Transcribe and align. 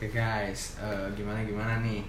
Oke 0.00 0.16
guys, 0.16 0.80
eh, 0.80 1.06
gimana 1.12 1.44
gimana 1.44 1.84
nih? 1.84 2.00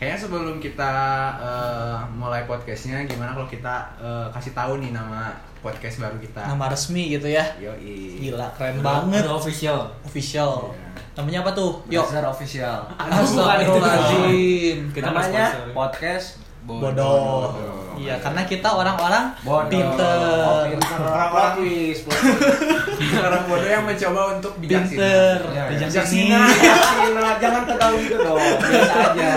Kayaknya 0.00 0.16
sebelum 0.16 0.56
kita 0.56 0.92
eh, 1.36 1.98
mulai 2.16 2.48
podcastnya, 2.48 3.04
gimana 3.04 3.36
kalau 3.36 3.44
kita 3.44 3.84
eh, 4.00 4.26
kasih 4.32 4.56
tahu 4.56 4.80
nih 4.80 4.96
nama 4.96 5.28
podcast 5.60 6.00
baru 6.00 6.16
kita? 6.16 6.40
Nama 6.40 6.64
resmi 6.72 7.12
gitu 7.12 7.28
ya. 7.28 7.44
Yoi. 7.60 8.16
Gila, 8.24 8.48
keren 8.56 8.80
Udah- 8.80 9.04
banget. 9.04 9.28
udah 9.28 9.36
official 9.36 9.80
Official. 10.00 10.72
Iya. 10.72 10.88
Namanya 11.20 11.38
apa 11.44 11.50
tuh? 11.52 11.84
Yuk. 11.92 12.00
Dasar 12.00 12.24
official. 12.24 12.78
Astagfirullahaladzim. 12.96 14.78
Kita 14.96 15.12
Namanya 15.12 15.44
podcast 15.76 16.40
Bodoh. 16.64 16.88
Bodoh. 17.52 17.77
Iya, 17.98 18.14
karena 18.22 18.42
kita 18.46 18.68
orang-orang 18.70 19.24
bodoh. 19.42 19.66
pinter. 19.66 20.18
Oh, 20.46 20.62
pinter. 20.70 20.98
Plot 21.02 21.50
twist. 21.58 22.02
Orang 23.26 23.42
bodoh 23.50 23.68
yang 23.68 23.84
mencoba 23.84 24.20
untuk 24.38 24.52
bijaksana. 24.62 24.94
Pinter. 24.94 25.36
Bijaksana. 25.74 26.40
Bijaksana, 26.46 27.24
jangan 27.42 27.62
tegang 27.66 27.94
gitu 27.98 28.16
dong. 28.22 28.38
Biasa 28.38 28.94
aja. 29.12 29.32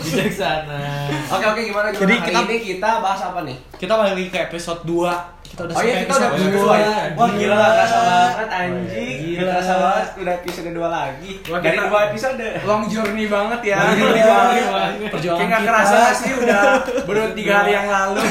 bijaksana 0.00 1.11
Oke, 1.32 1.44
oke 1.46 1.60
gimana 1.62 1.86
gimana? 1.88 1.98
Jadi 1.98 2.14
Hari 2.14 2.26
kita- 2.26 2.44
ini 2.44 2.56
kita 2.62 2.90
bahas 3.00 3.20
apa 3.22 3.40
nih? 3.42 3.56
Kita 3.74 3.92
balik 3.94 4.12
lagi 4.12 4.28
ke 4.28 4.38
episode 4.42 4.80
2. 4.82 5.12
Kita 5.42 5.60
udah 5.62 5.74
Oh 5.74 5.82
iya, 5.82 5.92
sampai 5.92 6.00
kita 6.02 6.12
udah 6.12 6.24
episode 6.24 6.40
episode 6.42 6.54
dua. 6.54 6.72
2 6.72 6.80
ya. 6.80 6.92
Wah, 7.12 7.28
gila 7.30 7.54
gak 7.54 7.70
kerasa 7.70 7.98
banget 8.02 8.48
anjing. 8.50 8.88
Gila. 9.12 9.28
Gila 9.32 9.44
kerasa 9.50 9.72
banget 9.74 10.06
udah 10.14 10.32
episode 10.34 10.70
2 10.70 10.88
lagi. 10.88 11.32
Wah, 11.44 11.58
Dari 11.58 11.72
kita- 11.74 11.88
2 11.88 12.00
episode. 12.02 12.46
Long 12.62 12.84
journey 12.86 13.26
banget 13.26 13.60
ya. 13.62 13.76
Long 13.78 13.92
journey 13.94 14.16
Iya. 14.18 14.28
banget. 14.30 14.62
Perjuangan 15.10 15.40
Kayak 15.42 15.62
kerasa 15.62 15.98
sih 16.14 16.32
udah 16.34 16.62
baru 17.02 17.22
tiga 17.32 17.52
hari 17.58 17.72
yang 17.72 17.86
lalu. 17.86 18.20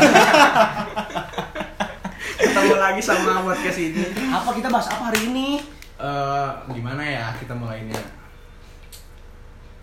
Ketemu 2.42 2.76
lagi 2.76 3.02
sama 3.02 3.34
podcast 3.44 3.80
ini. 3.80 4.02
Apa 4.28 4.50
kita 4.52 4.68
bahas 4.68 4.88
apa 4.88 5.04
hari 5.08 5.22
ini? 5.28 5.62
Eh, 5.96 6.50
gimana 6.72 7.04
ya 7.04 7.30
kita 7.36 7.54
mulainya? 7.54 8.02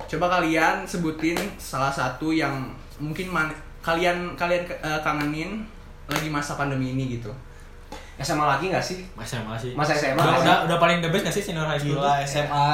Coba 0.05 0.27
kalian 0.33 0.83
sebutin 0.83 1.39
salah 1.57 1.93
satu 1.93 2.33
yang 2.33 2.75
mungkin 2.99 3.27
man- 3.29 3.55
kalian 3.81 4.35
kalian 4.35 4.63
eh, 4.65 5.01
kangenin 5.01 5.65
lagi 6.07 6.29
masa 6.29 6.55
pandemi 6.55 6.93
ini 6.93 7.17
gitu. 7.17 7.31
SMA 8.19 8.45
lagi 8.45 8.67
gak 8.69 8.83
sih? 8.83 9.07
masa 9.13 9.39
masih 9.41 9.73
Masa 9.73 9.95
SMA 9.95 10.19
udah, 10.19 10.35
udah, 10.37 10.57
sih? 10.57 10.65
udah 10.67 10.77
paling 10.77 10.99
the 10.99 11.09
best 11.09 11.23
gak 11.23 11.33
sih 11.33 11.45
senior 11.45 11.63
high 11.65 11.79
school 11.79 11.97
Gila, 11.97 12.19
tuh? 12.19 12.27
SMA. 12.27 12.69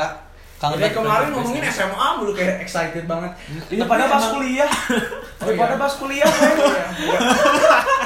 Kangen 0.55 0.72
Jadi 0.72 0.86
banget. 0.86 0.97
kemarin 0.97 1.28
ngomongin 1.30 1.62
SMA 1.69 2.06
mulu 2.14 2.33
kayak 2.33 2.56
excited 2.58 3.05
banget. 3.05 3.28
Itu 3.69 3.84
pada 3.84 4.05
pas 4.06 4.25
kuliah. 4.30 4.70
Oh, 5.36 5.47
iya. 5.47 5.61
Pada 5.61 5.77
pas 5.77 5.92
kuliah. 5.92 6.25
Iya, 6.25 6.84
iya. 6.97 7.19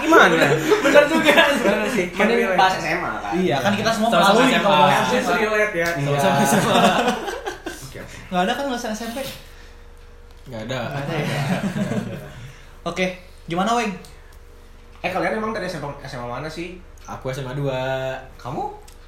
Gimana? 0.01 0.35
bener 0.81 1.05
juga 1.07 1.35
Bener 1.55 1.87
sih, 1.87 2.07
Mending 2.11 2.57
bahas 2.57 2.75
SMA 2.77 3.13
kan. 3.21 3.33
Iya, 3.33 3.57
kan 3.61 3.73
kita 3.73 3.91
semua 3.93 4.09
Sama-sama 4.11 4.35
melalui 4.35 4.51
SMA. 4.51 4.65
kalau 4.65 4.87
SMA. 4.91 5.35
relate 5.39 5.75
ya. 5.77 5.89
Iya. 5.95 6.19
sama 6.19 6.43
sama 6.43 6.73
Oke, 7.85 7.99
oke. 8.01 8.17
Nggak 8.27 8.43
ada 8.43 8.53
kan 8.53 8.65
lulusan 8.67 8.91
SMP? 8.93 9.19
Nggak 10.49 10.63
ada 10.65 10.81
Nggak 10.87 11.03
ada 11.03 11.15
ya? 11.15 11.41
Oke, 12.83 13.07
gimana 13.45 13.75
Weng? 13.75 13.93
Eh 14.99 15.09
kalian 15.09 15.37
emang 15.37 15.53
dari 15.53 15.65
SMA, 15.65 15.89
SMA 16.03 16.27
mana 16.27 16.49
sih? 16.49 16.81
aku 17.05 17.29
SMA 17.29 17.53
2 17.53 17.69
Kamu? 18.37 18.63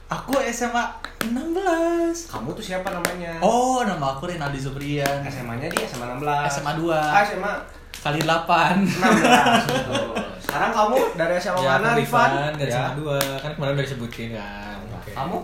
Aku 0.09 0.33
SMA 0.45 0.85
16. 1.23 2.27
Kamu 2.27 2.51
tuh 2.51 2.65
siapa 2.65 2.91
namanya? 2.91 3.39
Oh, 3.39 3.81
nama 3.81 4.13
aku 4.13 4.27
Renaldi 4.27 4.59
Zubrian. 4.59 5.23
SMA-nya 5.23 5.69
dia 5.69 5.87
SMA 5.87 6.19
16. 6.19 6.51
SMA 6.51 6.73
2 6.77 6.91
Ah, 6.91 7.23
SMA 7.23 7.53
kali 7.97 8.19
8. 8.19 8.83
16. 8.83 9.71
betul. 9.71 10.11
Sekarang 10.41 10.71
kamu 10.73 10.97
dari 11.15 11.35
SMA 11.37 11.59
ya 11.59 11.77
mana, 11.77 11.89
Rifan? 11.95 12.27
Rifan 12.27 12.53
dari 12.57 12.69
Ya. 12.69 12.79
SMA 12.83 12.93
2 12.99 13.39
kan 13.39 13.51
kemarin 13.55 13.73
udah 13.73 13.85
disebutin 13.85 14.29
kan 14.35 14.77
Oke. 14.93 15.11
Kamu? 15.13 15.39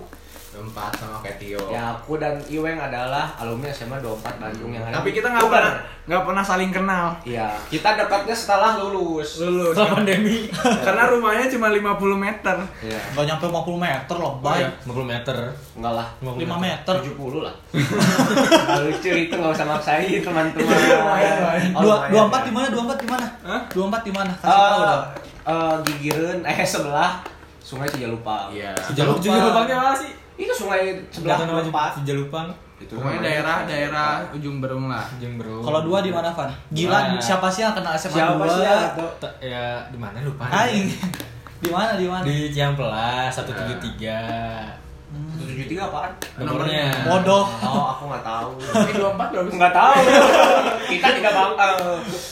Empat 0.56 0.88
sama 0.96 1.20
kayak 1.20 1.36
Tio. 1.36 1.60
Ya, 1.68 1.92
aku 1.92 2.16
dan 2.16 2.40
Iweng 2.42 2.74
adalah 2.74 3.28
alumni 3.36 3.68
SMA 3.68 4.00
24 4.00 4.40
Bandung 4.40 4.72
yang 4.72 4.80
ada 4.82 4.98
Tapi 4.98 5.12
kita 5.12 5.28
nggak 5.28 5.44
pernah 5.44 5.74
nggak 6.06 6.22
pernah 6.22 6.40
saling 6.40 6.70
kenal. 6.70 7.12
Iya, 7.22 7.50
kita 7.68 7.92
dekatnya 7.94 8.32
setelah 8.32 8.78
lulus. 8.78 9.42
Lulus. 9.42 9.74
setelah 9.74 9.98
pandemi 9.98 10.48
Karena 10.86 11.08
rumahnya 11.08 11.46
cuma 11.48 11.68
50 11.68 11.84
meter. 12.16 12.56
Iya. 12.80 13.00
Nggak 13.12 13.24
nyampe 13.26 13.44
50 13.46 13.76
meter 13.78 14.16
loh, 14.16 14.32
oh, 14.32 14.34
bay. 14.40 14.62
50 14.82 15.04
meter 15.04 15.36
Enggak 15.76 15.92
lah. 15.92 16.06
50 16.18 16.48
5 16.48 16.66
meter. 16.66 16.94
70 17.04 17.44
lah. 17.44 17.54
Lucu 18.80 19.10
itu 19.12 19.34
nggak 19.34 19.52
usah 19.52 19.66
maksain 19.66 20.20
teman-teman. 20.20 20.64
Lumayan, 20.66 21.34
lumayan. 21.36 21.70
Oh, 21.74 21.82
Dua, 21.84 21.96
24 22.08 22.32
ya. 22.32 22.40
di 22.40 22.52
mana? 22.52 22.66
24 22.70 22.96
di 22.96 23.08
mana? 23.08 23.26
Hah? 23.42 23.60
24 23.70 24.08
di 24.08 24.12
mana? 24.14 24.32
Kasih 24.32 24.48
tahu 24.48 24.80
Eh, 24.80 24.86
dong. 24.86 25.04
eh, 25.46 25.74
gigireun 25.84 26.38
eh 26.42 26.56
sebelah 26.62 27.12
Sungai 27.58 27.90
Cijalupang. 27.90 28.54
Iya. 28.54 28.70
Sejaluk 28.78 29.18
Lupa. 29.18 29.26
Sejalupangnya 29.26 29.76
mana 29.76 29.92
sih 29.92 30.12
Itu 30.36 30.52
sungai 30.54 30.94
sebelah 31.08 31.40
24. 31.40 31.98
Sejalupang 31.98 32.48
Itu 32.76 32.92
Pokoknya 32.92 33.08
namanya 33.10 33.24
daerah 33.24 33.54
Sungai 33.56 33.68
daerah 33.70 34.08
Cijalupang. 34.12 34.36
ujung 34.36 34.56
berung 34.60 34.86
lah. 34.86 35.04
Jembrong 35.16 35.62
Kalau 35.62 35.80
dua 35.82 35.98
di 36.00 36.10
mana, 36.10 36.28
Van? 36.30 36.50
Gila, 36.70 36.98
Nah. 37.08 37.16
siapa 37.18 37.48
sih 37.48 37.60
yang 37.60 37.72
kenal 37.72 37.92
SMA 37.94 38.14
Siapa 38.14 38.36
2? 38.36 38.44
sih 38.46 38.62
yang? 38.62 38.80
Ta- 39.16 39.36
ya 39.38 39.64
di 39.86 39.96
mana 39.96 40.20
lupa 40.20 40.44
Aing. 40.46 40.86
di 41.64 41.70
mana? 41.70 41.92
Di 41.94 42.04
mana? 42.04 42.20
di 42.22 42.36
Ciamplas 42.48 43.32
173 43.32 44.84
Hmm. 45.06 45.38
73 45.38 45.78
apaan? 45.80 46.10
nomornya 46.36 46.90
Bodoh. 47.00 47.46
Oh, 47.62 47.86
aku 47.88 48.02
nggak 48.06 48.20
tahu. 48.22 48.48
Ini 48.82 48.92
24 48.92 49.30
berapa 49.30 49.46
sih? 49.46 49.56
Nggak 49.56 49.72
tahu. 49.72 49.96
Kita 50.92 51.08
tidak 51.14 51.32
bangga. 51.32 51.66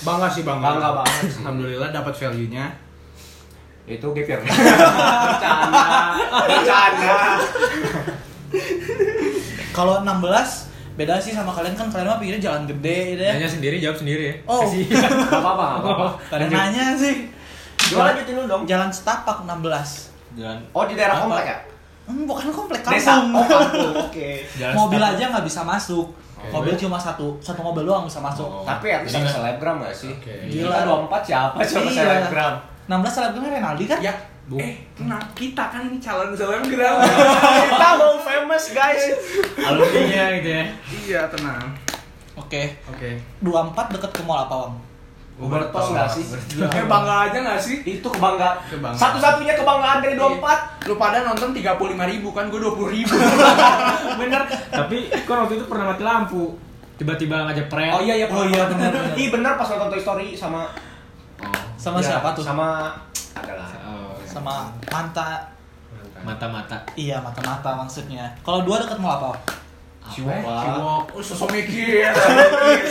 Bangga 0.03 0.27
sih 0.29 0.43
bangga. 0.43 0.67
Bangga 0.69 0.89
banget 0.99 1.23
sih. 1.25 1.41
Alhamdulillah 1.41 1.89
dapat 1.91 2.13
value-nya. 2.13 2.67
Itu 3.87 4.11
gapir. 4.11 4.43
Bercanda. 4.43 5.85
Bercanda. 6.43 7.17
Kalau 9.75 10.01
16 10.01 10.71
beda 10.95 11.19
sih 11.19 11.35
sama 11.35 11.51
kalian 11.51 11.75
kan 11.75 11.91
kalian 11.91 12.07
mah 12.07 12.17
pikirnya 12.17 12.39
jalan 12.41 12.63
gede 12.65 12.99
gitu 13.11 13.23
ya. 13.25 13.33
Nanya 13.35 13.51
sendiri 13.51 13.77
jawab 13.77 13.99
sendiri 13.99 14.23
ya 14.25 14.35
Oh. 14.47 14.63
Kasih. 14.63 14.87
Nggak 14.95 15.11
apa-apa, 15.35 15.65
nggak 15.75 15.83
apa-apa. 15.85 16.07
Kalian 16.31 16.51
nanya 16.51 16.85
sih. 16.95 17.15
Gimana 17.85 18.15
lanjutin 18.15 18.35
dulu 18.35 18.47
dong? 18.47 18.63
Jalan 18.65 18.89
setapak 18.89 19.43
16. 19.43 19.59
jalan 20.35 20.59
Oh, 20.71 20.85
di 20.85 20.95
daerah 20.95 21.15
Apa? 21.17 21.23
komplek 21.27 21.47
ya? 21.47 21.59
Hmm, 22.05 22.23
bukan 22.25 22.47
komplek 22.49 22.81
Desa. 22.85 23.17
kampung. 23.19 23.35
Oh, 23.35 23.45
kampung. 23.45 23.93
Oke. 24.07 24.29
mobil 24.73 24.99
setapak. 24.99 25.17
aja 25.17 25.25
nggak 25.31 25.45
bisa 25.45 25.61
masuk. 25.63 26.07
Oke. 26.37 26.49
Mobil 26.53 26.75
cuma 26.77 26.97
satu, 26.97 27.27
satu 27.41 27.61
mobil 27.61 27.83
doang 27.83 28.05
bisa 28.05 28.21
masuk. 28.21 28.45
Oh. 28.45 28.63
Tapi 28.63 28.87
ya 28.87 28.99
bisa 29.01 29.19
selebgram 29.21 29.81
gak 29.81 29.91
sih? 29.91 30.13
Oke. 30.13 30.35
Gila. 30.47 30.71
Kita 30.71 30.87
24 30.87 31.25
siapa 31.25 31.57
coba 31.59 31.81
Iya. 31.83 31.97
selebgram? 31.99 32.55
16 32.87 33.11
selebgram 33.11 33.45
Renaldi 33.49 33.85
kan? 33.87 33.99
Ya, 33.99 34.13
Bu. 34.45 34.61
eh, 34.61 34.77
nah 35.01 35.17
kita 35.33 35.73
kan 35.73 35.89
ini 35.89 35.97
calon 35.97 36.37
selebgram. 36.37 37.01
Kita 37.73 37.89
mau 37.97 38.21
famous 38.21 38.77
guys. 38.77 39.17
alumninya 39.57 40.25
gitu 40.37 40.49
ya 40.53 40.65
iya, 41.09 41.21
tenang. 41.33 41.73
Oke. 42.37 42.77
Oke. 42.93 43.17
24 43.41 43.95
deket 43.97 44.11
ke 44.13 44.23
mall 44.29 44.45
apa, 44.45 44.69
Bang? 44.69 44.75
Ubertos 45.35 45.91
nggak 45.91 46.09
sih? 46.13 46.25
Eh 46.61 46.85
bangga 46.87 47.27
aja 47.27 47.39
nggak 47.41 47.59
sih? 47.59 47.77
Itu 47.83 48.07
kebanggaan. 48.07 48.69
Kebanggaan. 48.71 49.01
Satu-satunya 49.01 49.57
kebanggaan 49.57 49.99
dari 50.05 50.15
24. 50.15 50.93
Lu 50.93 50.95
pada 50.95 51.25
nonton 51.25 51.51
35 51.51 51.75
ribu 52.13 52.29
kan, 52.31 52.47
gue 52.53 52.61
20 52.61 52.95
ribu. 53.01 53.17
bener 54.21 54.47
tapi 54.71 55.11
kan 55.27 55.43
waktu 55.43 55.59
itu 55.59 55.67
pernah 55.67 55.91
mati 55.91 56.07
lampu 56.07 56.55
tiba-tiba 56.95 57.51
ngajak 57.51 57.67
prank 57.67 57.93
Oh 57.99 58.03
iya 58.05 58.15
iya. 58.15 58.27
Oh 58.31 58.47
iya, 58.47 58.71
benar. 58.71 58.93
Ih 59.19 59.29
benar 59.33 59.59
pas 59.59 59.67
nonton 59.75 59.91
Toy 59.91 60.03
Story 60.05 60.39
sama 60.39 60.71
oh 61.43 61.51
Sama 61.75 61.99
Ya, 61.99 62.15
siapa 62.15 62.31
tuh? 62.31 62.47
Sama 62.47 62.95
adalah. 63.35 63.67
Sama 64.35 64.67
manta. 64.91 65.47
mata-mata 66.27 66.83
Iya, 66.99 67.23
mata-mata 67.23 67.71
maksudnya. 67.79 68.35
Kalau 68.43 68.67
dua 68.67 68.83
deket 68.83 68.99
mall 68.99 69.15
apa? 69.21 69.31
Ciwok. 70.05 70.37
Ciwok, 70.37 71.17
oh, 71.17 71.23
sosok 71.23 71.49
mikir. 71.55 72.11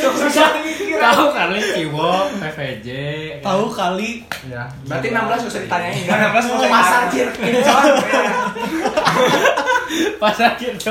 Susah 0.01 0.49
mikir. 0.63 0.97
tahu 0.97 1.29
kali 1.35 1.59
Ciwok 1.61 2.25
PVJ 2.39 2.87
Tahu 3.43 3.67
kali 3.69 4.23
Ya, 4.47 4.65
berarti 4.87 5.07
16 5.11 5.19
gak 5.19 5.51
usah 5.51 5.61
ditanyain. 5.67 6.07
Nggak, 6.07 6.31
16 6.31 6.47
nggak 6.47 6.57
usah 6.57 6.71
Pasar. 6.71 7.01
Cirkicon. 7.11 7.83
pasar 10.17 10.57
gitu 10.57 10.89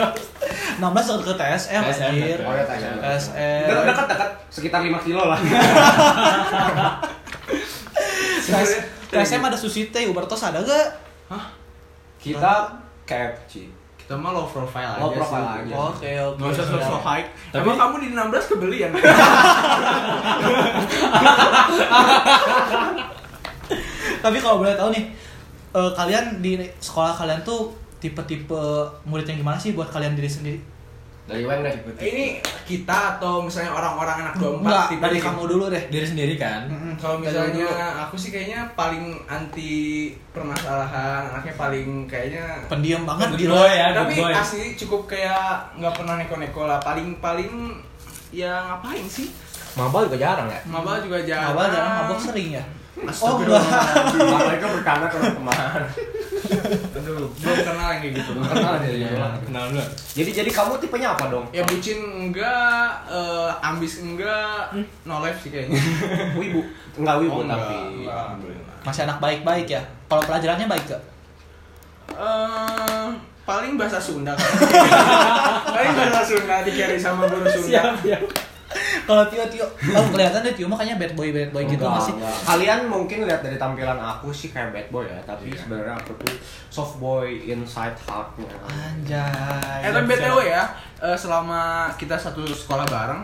16 0.79 0.79
deket 0.79 1.27
ke 1.27 1.35
TSM 1.35 1.83
TSM, 1.83 2.07
anjir. 2.07 2.39
Oh 2.47 2.55
ya 2.55 2.63
tanya. 2.69 2.91
TSM. 3.03 3.67
Dekat 3.67 3.85
dekat 3.89 4.07
dekat 4.15 4.31
sekitar 4.53 4.81
5 4.85 5.07
kilo 5.07 5.23
lah. 5.27 5.41
TS- 9.13 9.29
TSM 9.29 9.45
ada 9.45 9.55
sushi 9.55 9.83
teh, 9.87 10.09
Ubertos 10.09 10.41
ada 10.41 10.57
gak? 10.59 10.87
Kita 12.17 12.73
KFC. 13.05 13.69
Kita 13.95 14.17
mah 14.17 14.31
low 14.31 14.45
profile 14.45 14.89
Low 14.97 15.09
aja 15.09 15.17
profile 15.17 15.45
sih. 15.45 15.59
aja. 15.63 15.75
Oke, 15.77 16.11
oke. 16.19 16.37
Nggak 16.37 16.51
usah 16.51 16.67
sosok 16.67 17.01
high. 17.03 17.27
Tapi- 17.51 17.63
Emang 17.63 17.79
kamu 17.79 17.97
di 17.99 18.09
16 18.11 18.45
kebelian? 18.49 18.91
Tapi 24.21 24.37
kalau 24.39 24.57
boleh 24.59 24.75
tahu 24.75 24.91
nih, 24.91 25.05
eh, 25.73 25.91
kalian 25.93 26.39
di 26.39 26.53
sekolah 26.79 27.13
kalian 27.13 27.41
tuh 27.43 27.71
tipe-tipe 27.99 28.63
murid 29.05 29.25
yang 29.25 29.39
gimana 29.39 29.57
sih 29.57 29.73
buat 29.73 29.89
kalian 29.89 30.15
diri 30.15 30.29
sendiri? 30.29 30.59
Dari 31.23 31.47
deh. 31.47 31.75
Ini 32.03 32.25
kita 32.67 33.17
atau 33.17 33.47
misalnya 33.47 33.71
orang-orang 33.71 34.27
anak 34.27 34.35
24 34.43 34.59
Enggak, 34.59 34.87
tipe 34.91 35.03
dari 35.07 35.19
kamu 35.23 35.43
dulu 35.47 35.65
deh. 35.71 35.83
Diri 35.87 36.07
sendiri 36.07 36.35
kan. 36.35 36.67
Mm-mm, 36.67 36.99
Kalau 36.99 37.23
misalnya 37.23 37.69
aku 38.03 38.19
sih 38.19 38.35
kayaknya 38.35 38.67
paling 38.75 39.23
anti 39.31 40.11
permasalahan, 40.35 41.31
anaknya 41.31 41.55
paling 41.55 41.89
kayaknya 42.11 42.67
Pendiam 42.67 43.07
banget 43.07 43.39
boy 43.39 43.71
ya, 43.71 43.95
tapi 43.95 44.19
boy. 44.19 44.35
asli 44.35 44.75
cukup 44.75 45.07
kayak 45.07 45.79
nggak 45.79 45.95
pernah 45.95 46.19
neko-neko 46.19 46.67
lah. 46.67 46.83
Paling 46.83 47.23
paling 47.23 47.79
ya 48.35 48.75
ngapain 48.75 49.07
sih? 49.07 49.31
Mabal 49.79 50.11
juga 50.11 50.19
jarang 50.19 50.51
ya. 50.51 50.61
Mabal 50.67 51.07
juga 51.07 51.23
jarang. 51.23 51.55
Mabal 51.55 51.67
jarang 51.71 51.93
mabok 52.03 52.19
sering 52.19 52.59
ya. 52.59 52.65
Oh 53.23 53.39
enggak. 53.39 53.63
Mabal 54.19 54.53
itu 54.59 54.67
bercanda 54.75 55.07
kalau 55.07 55.31
kemarin. 55.39 55.87
Belum 57.39 57.59
kenal 57.63 57.89
yang 57.89 58.01
kayak 58.01 58.15
gitu. 58.19 58.31
Kenal 58.37 58.75
dia. 58.79 58.93
Iya, 58.93 59.27
kenal 59.41 59.65
dulu. 59.71 59.85
Jadi 60.13 60.31
jadi 60.33 60.51
kamu 60.51 60.73
tipenya 60.77 61.09
apa 61.15 61.25
dong? 61.29 61.47
Ya 61.51 61.63
bucin 61.63 61.99
enggak, 61.99 62.89
eh, 63.07 63.51
ambis 63.61 64.01
enggak, 64.01 64.75
no 65.03 65.21
life 65.21 65.41
sih 65.41 65.49
kayaknya. 65.49 65.79
wibu. 66.41 66.61
Enggak 66.97 67.17
wibu 67.21 67.33
Oh, 67.33 67.43
enggak, 67.43 67.59
tapi. 67.59 67.77
enggak, 68.05 68.17
alhamdulillah. 68.19 68.77
Masih 68.83 69.03
anak 69.05 69.19
baik-baik 69.19 69.67
ya. 69.71 69.83
Kalau 70.07 70.23
pelajarannya 70.23 70.67
baik 70.67 70.85
gak? 70.87 71.03
Eh, 72.13 73.07
paling 73.43 73.75
bahasa 73.75 73.97
Sunda 73.97 74.35
kan. 74.35 74.51
paling 75.75 75.93
bahasa 75.95 76.21
Sunda 76.27 76.61
di 76.61 76.71
carry 76.73 76.99
sama 76.99 77.25
guru 77.25 77.47
Sunda. 77.49 77.97
Kalau 79.03 79.25
Tio 79.27 79.43
Tio, 79.47 79.67
oh 79.67 80.05
kelihatan 80.09 80.41
deh 80.41 80.53
Tio 80.53 80.67
makanya 80.67 80.95
bad 80.95 81.13
boy 81.13 81.29
bad 81.29 81.51
boy 81.51 81.63
gitu 81.65 81.81
Enggak, 81.81 81.99
masih. 81.99 82.13
enggak. 82.15 82.35
Kalian 82.45 82.81
mungkin 82.87 83.19
lihat 83.23 83.41
dari 83.41 83.57
tampilan 83.57 83.99
aku 83.99 84.31
sih 84.31 84.49
kayak 84.49 84.71
bad 84.71 84.89
boy 84.89 85.03
ya, 85.03 85.19
tapi 85.23 85.51
sebenarnya 85.51 85.95
aku 85.95 86.15
tuh 86.17 86.35
soft 86.69 86.97
boy 86.97 87.27
inside 87.45 87.99
heartnya. 88.01 88.47
Anjay. 88.65 89.81
Eh 89.81 89.91
tapi 89.91 90.07
BTW 90.09 90.39
ya, 90.45 90.63
eh, 90.99 91.15
selama 91.15 91.63
kita 91.95 92.15
satu 92.15 92.47
sekolah 92.47 92.87
bareng, 92.87 93.23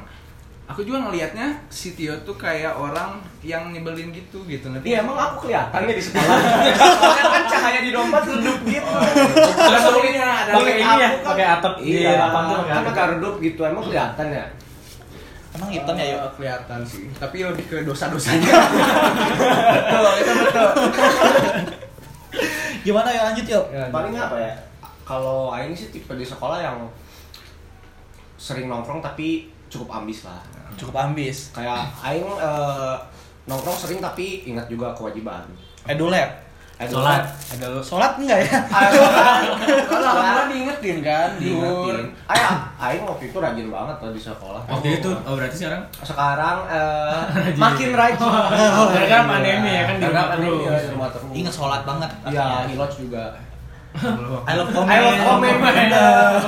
aku 0.67 0.83
juga 0.83 1.01
ngelihatnya 1.01 1.63
si 1.67 1.95
Tio 1.95 2.13
tuh 2.23 2.35
kayak 2.35 2.75
orang 2.75 3.17
yang 3.41 3.71
nyebelin 3.71 4.11
gitu 4.11 4.43
gitu 4.45 4.69
ngerti? 4.69 4.85
Iya 4.89 5.01
emang 5.01 5.15
aku 5.17 5.47
kelihatannya 5.47 5.91
di 5.91 6.03
sekolah. 6.03 6.37
Soalnya 6.75 7.25
kan 7.25 7.45
cahaya 7.49 7.81
di 7.81 7.91
dompet 7.91 8.25
redup 8.27 8.59
gitu. 8.67 8.93
Ada 9.57 9.79
solusinya, 9.81 10.29
ada 10.43 10.51
Pakai 10.55 10.75
ini 10.75 10.83
ya, 10.83 10.91
Aku 10.91 10.99
kan- 10.99 11.23
pakai 11.25 11.47
atap 11.49 11.75
Iya, 11.79 12.13
pakai 12.69 12.93
kan 12.93 13.07
redup 13.15 13.35
gitu. 13.39 13.61
Emang 13.63 13.81
kelihatan 13.81 14.27
ya? 14.29 14.47
Emang 15.57 15.71
hitam 15.73 15.97
ya 15.97 16.07
yuk. 16.13 16.21
Eh, 16.21 16.33
kelihatan 16.37 16.81
sih, 16.85 17.09
tapi 17.17 17.41
lebih 17.41 17.65
ke 17.65 17.77
dosa-dosanya. 17.85 18.49
Betul, 19.89 20.13
itu 20.21 20.33
betul. 20.45 20.69
Gimana 22.87 23.09
ya 23.09 23.21
lanjut 23.33 23.47
yuk? 23.49 23.65
Paling 23.89 24.15
apa 24.17 24.37
ya? 24.37 24.55
Kalau 25.09 25.49
Aing 25.53 25.73
sih 25.73 25.89
tipe 25.89 26.13
di 26.13 26.25
sekolah 26.25 26.61
yang 26.61 26.85
sering 28.37 28.69
nongkrong 28.69 29.01
tapi 29.01 29.49
cukup 29.73 30.05
ambis 30.05 30.29
lah. 30.29 30.41
Cukup 30.77 30.97
ambis. 31.01 31.53
Kayak 31.57 31.89
Aing 32.05 32.29
eh, 32.29 32.97
nongkrong 33.49 33.77
sering 33.77 34.01
tapi 34.05 34.45
ingat 34.45 34.69
juga 34.69 34.93
kewajiban. 34.93 35.49
Edulet. 35.89 36.48
Eh, 36.79 36.87
Sholat. 36.87 37.27
Ada 37.59 37.75
lu. 37.75 37.83
Sholat 37.83 38.13
enggak 38.23 38.39
ya? 38.47 38.55
Ah. 38.71 38.87
Kalau 39.91 40.09
alhamdulillah 40.15 40.47
diingetin 40.47 41.03
kan, 41.03 41.35
Diingetin. 41.35 42.15
Ayah, 42.31 42.71
Aing 42.79 43.03
waktu 43.03 43.35
itu 43.35 43.37
rajin 43.43 43.67
banget 43.67 43.97
tuh 43.99 44.15
di 44.15 44.23
sekolah. 44.23 44.63
Waktu 44.63 45.03
itu, 45.03 45.11
oh 45.11 45.35
berarti 45.35 45.57
sekarang 45.59 45.83
Sekarang 46.07 46.59
eh, 46.71 47.19
makin 47.59 47.91
rajin. 47.99 48.31
Gara-gara 48.95 49.23
pandemi 49.27 49.71
ya 49.75 49.83
kan, 49.91 49.95
di 49.99 50.07
rumah 50.07 50.27
pandemi, 50.31 50.55
terus. 50.63 50.71
ya, 50.71 50.79
di 50.79 50.91
rumah 50.95 51.09
terus. 51.11 51.31
Ingat 51.35 51.55
sholat 51.59 51.83
banget. 51.83 52.11
Iya, 52.31 52.47
Hilot 52.71 52.93
juga. 52.95 53.25
I 54.47 54.53
love 54.55 54.71
comment. 54.71 54.95
I 54.95 54.99
love 55.03 55.19
comment. 55.27 55.59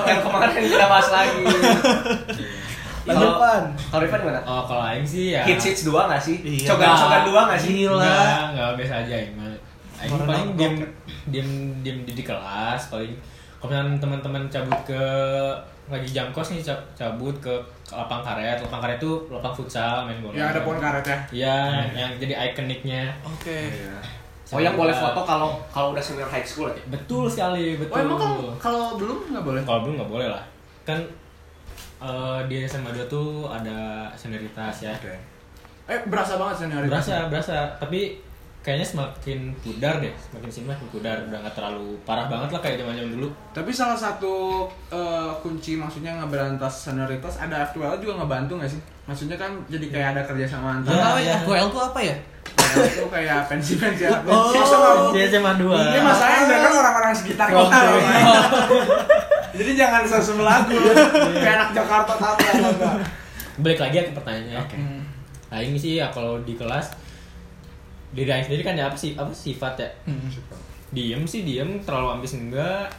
Yang 0.07 0.21
kemarin 0.23 0.63
kita 0.63 0.87
bahas 0.87 1.09
lagi. 1.11 1.43
Lanjut, 3.11 3.33
Pan. 3.41 3.65
Kalau 3.91 4.03
Rifan 4.05 4.19
gimana? 4.23 4.41
Oh, 4.45 4.63
kalau 4.69 4.85
Aing 4.87 5.09
sih 5.09 5.35
ya. 5.35 5.43
Hits 5.43 5.65
hits 5.67 5.83
dua 5.89 6.07
nggak 6.07 6.23
sih? 6.23 6.37
Iya. 6.45 6.69
Cogan-cogan 6.71 7.23
dua 7.27 7.41
nggak 7.51 7.59
sih? 7.59 7.71
Gila. 7.83 7.99
Enggak, 7.99 8.45
enggak 8.55 8.71
biasa 8.79 8.95
aja 9.03 9.15
Aing 9.19 9.35
mah. 9.35 9.50
Aing 10.01 10.11
Orang 10.11 10.27
paling 10.27 10.49
diem 10.57 10.75
diem 11.29 11.49
diem 11.81 11.99
di, 12.03 12.13
di 12.13 12.25
kelas 12.25 12.89
paling 12.89 13.13
kalau 13.61 13.69
misalnya 13.71 14.01
teman-teman 14.01 14.43
cabut 14.49 14.81
ke 14.85 15.03
lagi 15.87 16.09
jam 16.09 16.31
kos 16.31 16.49
nih 16.51 16.63
cab- 16.63 16.87
cabut 16.95 17.35
ke, 17.37 17.51
ke 17.83 17.93
lapang 17.93 18.23
karet 18.23 18.57
lapang 18.57 18.81
karet 18.81 18.97
itu 18.97 19.13
lapang 19.29 19.53
futsal 19.53 20.07
main 20.07 20.17
bola 20.19 20.33
Ya 20.33 20.49
ada 20.49 20.63
pohon 20.63 20.79
karet 20.79 21.05
ya. 21.05 21.19
Iya, 21.29 21.57
yang 21.93 22.11
jadi 22.17 22.35
ikoniknya. 22.49 23.11
Oke. 23.21 23.69
Oh 24.51 24.59
yang 24.59 24.75
boleh 24.75 24.91
foto 24.91 25.21
kalau 25.23 25.59
kalau 25.69 25.93
udah 25.93 26.01
senior 26.01 26.27
high 26.27 26.47
school 26.47 26.67
aja. 26.67 26.81
Betul 26.87 27.27
sekali, 27.27 27.75
Oh 27.75 27.81
betul. 27.83 28.01
emang 28.01 28.19
kalau 28.19 28.39
kalau 28.57 28.85
belum 28.97 29.19
nggak 29.31 29.45
boleh? 29.45 29.61
Kalau 29.63 29.81
belum 29.85 29.95
nggak 29.99 30.11
boleh 30.11 30.29
lah. 30.31 30.43
Kan 30.87 30.99
eh, 32.01 32.41
di 32.49 32.65
SMA 32.65 32.91
2 32.91 33.05
tuh 33.07 33.45
ada 33.47 34.09
senioritas 34.15 34.75
ya. 34.81 34.95
Eh 35.85 35.99
berasa 36.07 36.39
banget 36.39 36.65
senioritas. 36.65 36.89
Berasa, 36.89 37.17
berasa. 37.29 37.57
Tapi 37.77 38.30
kayaknya 38.61 38.85
semakin 38.87 39.39
pudar 39.59 39.99
deh, 39.99 40.13
semakin 40.21 40.49
sini 40.49 40.67
makin 40.67 40.87
pudar. 40.89 41.17
Udah 41.23 41.39
nggak 41.39 41.55
terlalu 41.55 41.97
parah 42.03 42.27
banget 42.27 42.49
lah 42.51 42.61
kayak 42.61 42.77
zaman-zaman 42.79 43.11
dulu. 43.11 43.29
Tapi 43.51 43.71
salah 43.71 43.97
satu 43.97 44.65
eh, 44.89 45.31
kunci 45.39 45.75
maksudnya 45.75 46.13
ngeberantas 46.15 46.87
senioritas 46.87 47.39
ada 47.39 47.65
F2L 47.67 47.97
juga 47.99 48.21
ngebantu 48.21 48.57
nggak 48.57 48.69
sih? 48.69 48.81
Maksudnya 49.05 49.35
kan 49.35 49.51
jadi 49.67 49.87
kayak 49.87 50.09
ada 50.13 50.23
kerjasama 50.23 50.79
antar. 50.79 50.93
Tahu 50.93 51.01
Iya, 51.17 51.17
ya, 51.19 51.23
iya. 51.23 51.35
FWL 51.43 51.69
tuh 51.69 51.83
apa 51.83 52.01
ya? 52.01 52.17
Itu 52.71 53.07
kayak 53.09 53.39
pensi-pensi 53.47 54.05
ya. 54.05 54.15
Oh. 54.23 54.53
Pensi 54.53 54.63
sama- 54.63 55.11
Di 55.11 55.21
SMA 55.27 55.53
2. 55.57 55.67
Ini 55.67 56.01
masalahnya 56.01 56.45
dengar 56.47 56.73
orang-orang 56.77 57.13
sekitar 57.13 57.47
Oh, 57.51 57.67
kota. 57.67 57.79
loh. 57.81 57.99
iya. 57.99 58.43
Jadi 59.51 59.73
jangan 59.75 60.03
sosok 60.05 60.41
lagu 60.41 60.77
kayak 61.35 61.55
anak 61.57 61.71
Jakarta 61.75 62.13
enggak. 62.15 62.95
Balik 63.59 63.79
lagi 63.79 63.95
ya 63.97 64.05
ke 64.05 64.13
pertanyaannya. 64.13 64.63
Hmm. 64.71 65.03
Nah 65.51 65.59
ini 65.59 65.75
sih 65.75 65.99
ya 65.99 66.07
kalau 66.09 66.39
di 66.41 66.55
kelas 66.55 66.95
diri 68.11 68.31
Aing 68.31 68.47
sendiri 68.47 68.63
kan 68.67 68.75
ya 68.75 68.91
apa 68.91 68.99
sih? 68.99 69.15
Apa 69.15 69.31
sifat 69.31 69.75
ya? 69.79 69.91
Hmm. 70.07 70.31
diem 70.91 71.23
sih 71.23 71.47
diem 71.47 71.79
terlalu 71.87 72.19
ambis 72.19 72.35
enggak. 72.35 72.91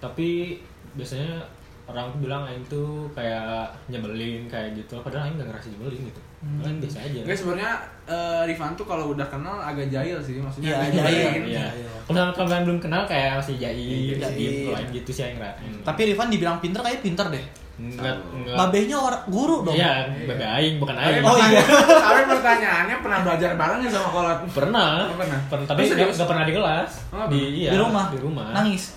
Tapi 0.00 0.60
biasanya 0.92 1.40
orang 1.84 2.08
tuh 2.08 2.18
bilang 2.18 2.42
Aing 2.44 2.64
tuh 2.64 2.88
kayak 3.12 3.68
nyebelin 3.86 4.44
kayak 4.46 4.72
gitu 4.74 4.96
padahal 4.98 5.26
Aing 5.26 5.36
gak 5.36 5.48
ngerasa 5.48 5.68
nyebelin 5.70 6.04
gitu 6.06 6.22
Hmm. 6.44 6.60
Aing 6.60 6.76
biasa 6.76 7.00
aja 7.00 7.20
Guys 7.24 7.40
sebenarnya 7.40 7.72
eh, 8.04 8.42
Rifan 8.44 8.76
tuh 8.76 8.84
kalau 8.84 9.16
udah 9.16 9.24
kenal 9.24 9.56
agak 9.56 9.88
jahil 9.88 10.20
sih 10.20 10.36
maksudnya. 10.36 10.76
Iya, 10.76 10.76
agak 10.76 10.92
jahil. 10.92 11.24
nyebelin. 11.24 11.44
Iya. 11.48 11.66
Iya. 11.72 11.90
Kalau 12.04 12.44
kalian 12.44 12.64
belum 12.68 12.78
kenal 12.78 13.02
kayak 13.04 13.40
masih 13.40 13.56
jaim, 13.56 14.12
Jaim. 14.12 14.36
diem, 14.36 14.68
lain 14.68 14.88
gitu 14.92 15.08
sih 15.10 15.24
Aing 15.24 15.40
Aing. 15.40 15.80
Tapi 15.80 16.00
Rifan 16.04 16.28
dibilang 16.28 16.60
pinter 16.60 16.84
kayak 16.84 17.00
pinter 17.00 17.32
deh. 17.32 17.40
enggak 17.74 18.12
enggak. 18.30 18.54
Babehnya 18.54 18.96
orang 19.00 19.24
guru 19.26 19.64
dong. 19.64 19.72
Iya, 19.72 20.04
bebe 20.20 20.44
Aing 20.44 20.76
bukan 20.76 20.94
Aing. 20.94 21.24
Oh, 21.24 21.32
iya. 21.32 21.64
Tapi 22.04 22.20
pertanyaannya 22.28 22.96
pernah 23.00 23.18
belajar 23.24 23.50
bareng 23.56 23.78
nggak 23.80 23.92
sama 23.94 24.08
kolot? 24.12 24.38
Pernah. 24.52 24.90
Oh, 25.08 25.16
pernah. 25.16 25.38
Tapi 25.48 25.56
Oh, 25.56 25.64
nggak 25.64 25.96
serius? 25.96 26.16
nggak 26.20 26.28
pernah 26.28 26.44
di 26.44 26.52
kelas. 26.52 26.90
Oh, 27.08 27.24
di 27.26 27.40
iya, 27.56 27.70
Di 27.72 27.78
rumah. 27.80 28.04
Di 28.12 28.20
rumah. 28.20 28.48
Nangis. 28.52 28.92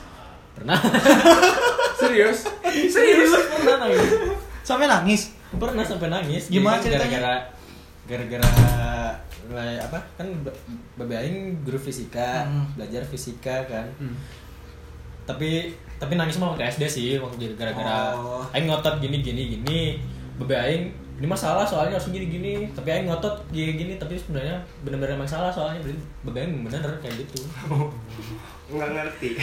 Pernah. 0.52 0.76
Serius? 2.02 2.40
Serius? 2.88 3.32
pernah 3.50 3.78
nangis. 3.84 4.02
Sampai 4.62 4.86
nangis. 4.86 5.22
Pernah 5.50 5.82
sampai 5.82 6.08
nangis. 6.08 6.44
Gimana 6.48 6.78
ceritanya? 6.78 7.18
Gara-gara 7.18 7.36
gara-gara 8.08 8.48
apa? 9.82 10.00
Kan 10.16 10.28
ba- 10.44 10.58
babe 10.96 11.16
aing 11.16 11.64
guru 11.64 11.78
fisika, 11.78 12.44
Hmm. 12.44 12.68
belajar 12.74 13.02
fisika 13.04 13.64
kan. 13.66 13.88
Hmm. 13.98 14.16
Tapi 15.24 15.72
tapi 15.98 16.14
nangis 16.14 16.38
mah 16.38 16.54
waktu 16.54 16.68
SD 16.68 16.84
sih, 16.86 17.10
waktu 17.18 17.56
gara-gara 17.56 18.14
Oh. 18.14 18.44
aing 18.52 18.68
ngotot 18.68 19.00
gini 19.00 19.20
gini 19.20 19.56
gini. 19.56 19.80
Babe 20.38 20.56
aing 20.56 20.84
ini 21.18 21.26
masalah 21.26 21.66
soalnya 21.66 21.98
harus 21.98 22.14
gini 22.14 22.30
gini 22.30 22.54
tapi 22.72 22.94
aing 22.94 23.10
ngotot 23.10 23.42
gini 23.50 23.74
gini 23.74 23.94
tapi 23.98 24.14
sebenarnya 24.14 24.62
benar-benar 24.86 25.18
emang 25.18 25.26
salah 25.26 25.50
soalnya 25.50 25.82
berarti 26.24 26.40
aing 26.40 26.62
bener 26.62 26.82
kayak 27.02 27.16
gitu 27.26 27.42
Nggak 28.68 28.90
ngerti. 28.94 29.30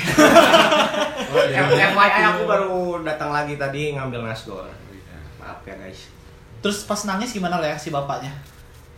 Oh, 1.34 1.40
F- 1.40 1.72
FYI 1.74 2.20
aku 2.28 2.42
baru 2.44 3.00
datang 3.02 3.32
lagi 3.32 3.56
tadi 3.56 3.96
ngambil 3.96 4.22
nasgor. 4.22 4.68
Maaf 5.40 5.64
ya 5.64 5.74
guys. 5.74 6.12
Terus 6.60 6.84
pas 6.84 7.00
nangis 7.08 7.32
gimana 7.32 7.56
reaksi 7.58 7.88
bapaknya? 7.88 8.30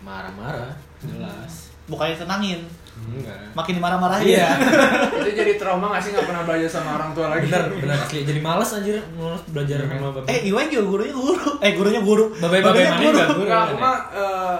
marah-marah 0.03 0.71
jelas 1.03 1.73
Bukannya 1.87 2.15
tenangin, 2.15 2.61
enggak 2.99 3.39
makin 3.53 3.73
dimarah-marahin. 3.75 4.27
Iya. 4.27 4.49
Itu 5.21 5.31
jadi 5.33 5.53
trauma 5.57 5.89
nggak 5.89 6.03
sih 6.03 6.11
nggak 6.13 6.27
pernah 6.27 6.43
belajar 6.43 6.69
sama 6.69 6.91
orang 6.95 7.11
tua 7.13 7.27
lagi? 7.29 7.47
bener 7.47 7.65
bener 7.73 7.97
asli 7.99 8.21
jadi 8.23 8.41
males 8.41 8.71
anjir 8.71 8.97
males 9.13 9.43
belajar 9.47 9.77
sama 9.83 10.09
babe 10.11 10.27
Eh, 10.27 10.41
Iwan 10.47 10.67
juga 10.67 10.85
gurunya 10.87 11.15
guru. 11.15 11.37
Eh, 11.59 11.73
gurunya 11.73 12.01
guru. 12.01 12.25
babe 12.35 12.59
Babenya 12.61 12.91
mana 12.93 13.25
guru 13.31 13.43
Enggak, 13.43 13.61
aku 13.63 13.75
mah 13.77 13.97
eh, 14.13 14.57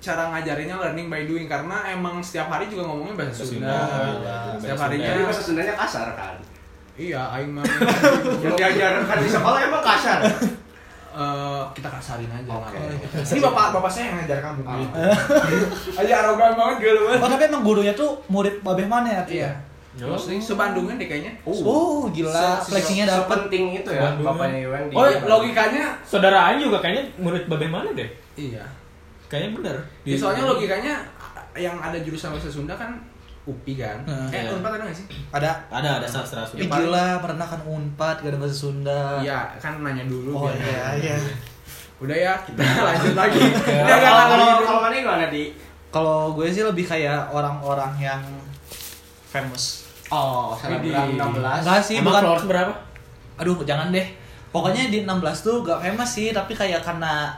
cara 0.00 0.22
ngajarinnya 0.28 0.76
learning 0.76 1.06
by 1.06 1.22
doing 1.24 1.44
karena 1.44 1.76
emang 1.88 2.18
setiap 2.20 2.48
hari 2.48 2.66
juga 2.66 2.88
ngomongnya 2.88 3.14
bahasa 3.16 3.44
Sunda. 3.44 3.68
Sunda. 3.84 4.36
Setiap 4.56 4.78
harinya. 4.80 5.08
Jadi 5.08 5.20
bahasa 5.22 5.42
Sundanya 5.44 5.74
kasar 5.76 6.08
kan. 6.14 6.36
Iya, 6.96 7.20
aing 7.30 7.50
mah 7.50 7.64
Yang 8.40 8.54
diajarkan 8.56 9.16
di 9.18 9.30
sekolah 9.30 9.60
emang 9.62 9.82
kasar. 9.82 10.20
Eh, 11.12 11.62
kita 11.72 11.88
kasarin 11.88 12.26
aja. 12.26 12.42
Nggak 12.42 12.60
apa-apa. 12.60 13.22
Ini 13.26 13.40
bapak 13.40 13.66
bapak 13.72 13.90
saya 13.90 14.04
yang 14.06 14.16
ngajar 14.18 14.38
kamu. 14.40 14.60
Gitu. 14.60 14.94
Aja 16.00 16.12
arogan 16.20 16.52
banget 16.54 16.76
gue 16.78 16.92
lu. 16.92 17.02
Oh, 17.10 17.28
tapi 17.28 17.42
emang 17.44 17.62
gurunya 17.62 17.92
tuh 17.92 18.10
murid 18.26 18.60
babeh 18.60 18.84
mana 18.84 19.08
ya? 19.10 19.22
Iya. 19.26 19.50
Mostly 20.00 20.38
sebandungan 20.38 20.94
deh 20.96 21.04
kayaknya. 21.04 21.34
Oh, 21.42 22.06
gila. 22.08 22.30
Se- 22.30 22.38
se- 22.62 22.70
Flexingnya 22.72 23.04
dapet. 23.04 23.26
Sepenting 23.26 23.64
itu 23.76 23.90
ya 23.90 24.14
bapaknya 24.16 24.58
Iwan 24.64 24.82
di 24.86 24.94
Oh, 24.94 25.02
logikanya 25.28 25.98
Saudara 26.00 26.38
Aing 26.46 26.62
juga 26.62 26.78
kayaknya 26.78 27.10
murid 27.16 27.44
babeh 27.46 27.66
mana 27.66 27.90
deh? 27.90 28.06
iya. 28.34 28.62
Kayaknya 29.26 29.50
bener. 29.58 29.76
Ya, 30.02 30.14
soalnya 30.14 30.42
logikanya 30.44 30.94
yang 31.52 31.74
ada 31.76 31.98
jurusan 31.98 32.30
bahasa 32.30 32.46
Sunda 32.46 32.74
kan 32.74 32.94
UPI 33.50 33.74
kan. 33.76 33.98
Hmm. 34.02 34.28
eh, 34.28 34.40
Iya. 34.40 34.50
Unpad 34.52 34.72
ada 34.72 34.84
nggak 34.84 34.96
sih? 34.96 35.06
Ada. 35.30 35.50
Ada 35.68 35.88
ada 35.98 36.06
sastra 36.06 36.42
Sunda. 36.42 36.62
gila, 36.64 37.18
merendahkan 37.18 37.60
Unpad, 37.62 38.16
gak 38.18 38.30
ada 38.30 38.38
bahasa 38.38 38.56
Sunda. 38.56 39.00
Iya, 39.18 39.38
kan 39.56 39.80
nanya 39.80 40.04
dulu. 40.04 40.30
Oh 40.32 40.46
biar- 40.46 40.96
iya, 40.96 41.14
iya. 41.14 41.16
Udah 41.98 42.16
ya, 42.16 42.32
kita 42.40 42.58
lanjut 42.58 43.12
lagi. 43.14 43.36
Oke. 43.36 43.74
Udah 43.76 43.98
kalau 43.98 44.16
gak 44.18 44.28
kalau 44.30 44.48
kalau 44.62 44.80
mana 44.80 44.94
gimana 44.96 45.26
di 45.28 45.44
Kalau 45.88 46.32
gue 46.32 46.46
sih 46.46 46.62
lebih 46.62 46.84
kayak 46.84 47.28
orang-orang 47.28 47.90
yang 47.98 48.22
famous. 49.24 49.90
Oh, 50.08 50.54
selebgram 50.54 51.06
Widih. 51.08 51.18
16 51.18 51.60
Enggak 51.60 51.80
sih, 51.80 51.94
Emang 51.96 52.06
bukan. 52.08 52.22
followers 52.24 52.46
berapa? 52.46 52.72
Aduh, 53.36 53.58
jangan 53.60 53.90
deh. 53.90 54.06
Pokoknya 54.50 54.86
di 54.86 55.02
16 55.02 55.14
tuh 55.40 55.62
gak 55.62 55.78
famous 55.80 56.10
sih, 56.10 56.30
tapi 56.30 56.52
kayak 56.52 56.78
karena 56.80 57.30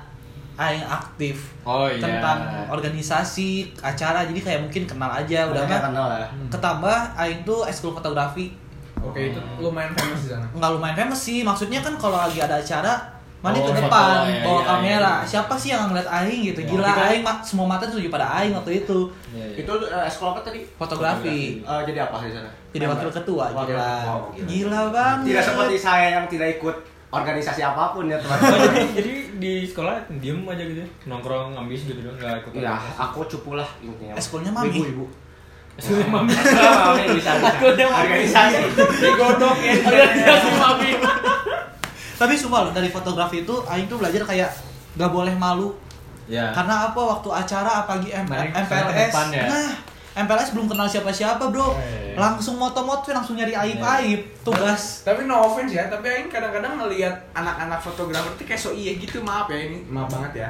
aing 0.54 0.85
aktif 0.85 1.49
Oh 1.62 1.87
iya. 1.87 1.97
tentang 1.99 2.38
organisasi, 2.68 3.50
acara, 3.78 4.25
jadi 4.25 4.40
kayak 4.42 4.61
mungkin 4.62 4.82
kenal 4.85 5.09
aja 5.09 5.47
udah 5.47 5.62
Udah 5.62 5.64
mah. 5.66 5.82
kenal 5.82 6.06
ya 6.11 6.26
Ketambah 6.49 6.99
aing 7.16 7.40
tuh 7.42 7.64
ekskul 7.64 7.92
fotografi. 7.92 8.52
Oke, 8.99 9.30
itu 9.30 9.40
lumayan 9.59 9.90
famous 9.92 10.21
di 10.21 10.30
sana. 10.30 10.47
Nggak 10.52 10.71
lumayan 10.73 10.97
famous 10.97 11.21
sih, 11.21 11.40
maksudnya 11.40 11.80
kan 11.80 11.94
kalau 11.97 12.16
lagi 12.16 12.38
ada 12.38 12.56
acara 12.56 12.94
Mana 13.42 13.59
Oh, 13.59 13.66
ke 13.66 13.75
depan 13.75 14.23
iya, 14.23 14.47
bawa 14.47 14.54
iya, 14.54 14.68
kamera. 14.71 15.12
iya. 15.18 15.26
Siapa 15.26 15.59
sih 15.59 15.75
yang 15.75 15.90
ngeliat 15.90 16.06
aing 16.06 16.47
gitu? 16.47 16.62
Ya, 16.62 16.68
Gila 16.71 16.87
kan- 16.87 17.11
aing 17.11 17.23
semua 17.42 17.66
mata 17.66 17.90
tuh 17.90 17.99
pada 18.06 18.23
aing 18.38 18.54
waktu 18.54 18.87
itu. 18.87 19.11
Iya, 19.35 19.42
iya. 19.50 19.66
Itu 19.66 19.73
eh, 19.82 20.06
sekolah 20.06 20.38
apa 20.38 20.40
tadi? 20.47 20.62
Fotografi. 20.78 21.59
Eh, 21.59 21.82
jadi 21.82 22.06
apa 22.06 22.23
di 22.23 22.30
sana? 22.30 22.47
Jadi 22.71 22.85
wakil 22.87 23.11
ketua, 23.11 23.50
Wakil 23.50 23.75
gila. 23.75 23.82
ketua, 23.82 24.14
oh, 24.14 24.23
gila. 24.30 24.47
Gila 24.47 24.80
banget. 24.94 25.26
Tidak 25.26 25.42
seperti 25.42 25.75
saya 25.76 26.06
yang 26.14 26.25
tidak 26.30 26.49
ikut 26.54 26.76
organisasi 27.12 27.61
apa 27.61 27.92
pun 27.92 28.09
ya 28.09 28.16
Oh, 28.16 28.25
teman-teman. 28.25 28.73
jadi, 28.73 28.81
jadi 28.97 29.12
di 29.37 29.52
sekolah 29.62 29.95
diem 30.16 30.40
aja 30.42 30.64
gitu 30.64 30.81
ya? 30.81 30.88
Nongkrong 31.04 31.52
ambis 31.52 31.85
gitu 31.85 32.00
doang 32.00 32.16
nggak 32.16 32.40
ikut 32.42 32.50
Ya, 32.57 32.73
aku 32.97 33.21
cupu 33.28 33.52
lah 33.52 33.69
intinya. 33.78 34.16
Eskulnya 34.16 34.49
mami. 34.49 34.73
Ibu-ibu. 34.73 35.04
Sudah 35.75 36.04
mami. 36.07 36.33
Mami 36.88 37.04
bisa 37.12 37.31
bisa. 37.37 37.49
Aku 37.52 37.64
udah 37.69 37.87
mami. 37.87 38.00
Organisasi. 38.02 38.61
Digodok 38.97 39.57
ya. 39.61 39.73
Organisasi 39.83 40.49
mami. 40.62 40.90
Tapi 42.16 42.33
sumpah 42.33 42.61
loh 42.64 42.73
dari 42.73 42.88
fotografi 42.88 43.42
itu 43.42 43.54
aing 43.66 43.87
tuh 43.87 43.99
belajar 43.99 44.23
kayak 44.25 44.49
gak 44.95 45.11
boleh 45.11 45.33
malu. 45.35 45.75
Ya. 46.31 46.49
Karena 46.50 46.88
apa 46.88 46.97
waktu 46.97 47.28
acara 47.28 47.83
apalagi 47.83 48.09
MPLS. 48.09 49.12
ya? 49.28 49.45
Nah, 49.45 49.71
MPLS 50.14 50.52
belum 50.52 50.66
kenal 50.66 50.85
siapa-siapa, 50.85 51.49
Bro. 51.49 51.73
Eh. 51.75 52.12
Langsung 52.12 52.57
moto-moto 52.57 53.09
langsung 53.09 53.35
nyari 53.35 53.52
aib-aib 53.52 54.21
tugas. 54.42 55.00
Tapi 55.02 55.25
no 55.25 55.40
offense 55.42 55.73
ya, 55.73 55.88
tapi 55.88 56.04
Aing 56.07 56.28
kadang-kadang 56.28 56.76
ngelihat 56.76 57.16
anak-anak 57.33 57.81
fotografer 57.81 58.28
tuh 58.35 58.45
kayak 58.45 58.61
so 58.61 58.71
iya 58.71 58.92
gitu, 58.95 59.21
maaf 59.21 59.49
ya 59.49 59.57
ini, 59.57 59.81
maaf 59.88 60.12
banget 60.12 60.45
ya. 60.45 60.49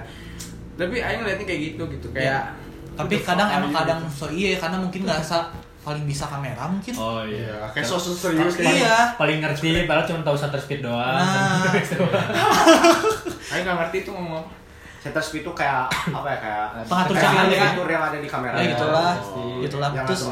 Tapi 0.74 0.98
Aing 0.98 1.22
ngeliatnya 1.22 1.46
kayak 1.46 1.60
gitu 1.70 1.82
gitu, 1.88 2.08
kayak 2.10 2.50
Tapi 2.92 3.14
kadang 3.22 3.48
emang 3.48 3.72
kadang 3.72 4.00
gitu. 4.02 4.12
so 4.12 4.26
iya 4.28 4.58
karena 4.58 4.76
mungkin 4.76 5.06
nggak 5.06 5.22
sa 5.22 5.48
paling 5.82 6.02
bisa 6.04 6.26
kamera 6.26 6.66
mungkin. 6.66 6.94
Oh 6.94 7.22
Iya, 7.22 7.46
iya. 7.46 7.66
kayak 7.70 7.86
so 7.86 7.96
so 7.96 8.10
serius 8.12 8.54
kayak 8.54 8.82
Iya. 8.82 8.96
Paling 9.14 9.38
ngerti, 9.38 9.86
padahal 9.86 10.06
cuma 10.06 10.20
tahu 10.22 10.36
shutter 10.36 10.58
speed 10.58 10.82
doang. 10.82 10.98
Nah. 10.98 11.62
Aing 13.52 13.62
gak 13.62 13.76
ngerti 13.78 13.96
itu 14.02 14.10
ngomong 14.10 14.42
apa. 14.42 14.50
Shutter 15.02 15.18
speed 15.20 15.42
itu 15.42 15.52
kayak 15.52 15.90
apa 15.90 16.28
ya 16.28 16.38
kayak 16.38 16.66
Pengatur 16.86 17.14
kayak 17.14 17.26
cahaya. 17.26 17.56
pengatur 17.58 17.88
yang 17.88 18.02
ada 18.04 18.18
di 18.18 18.28
kamera. 18.28 18.54
Ya 18.54 18.64
gitulah. 18.70 19.12
Oh. 19.18 19.58
Gitulah. 19.58 19.88
Terus 20.06 20.22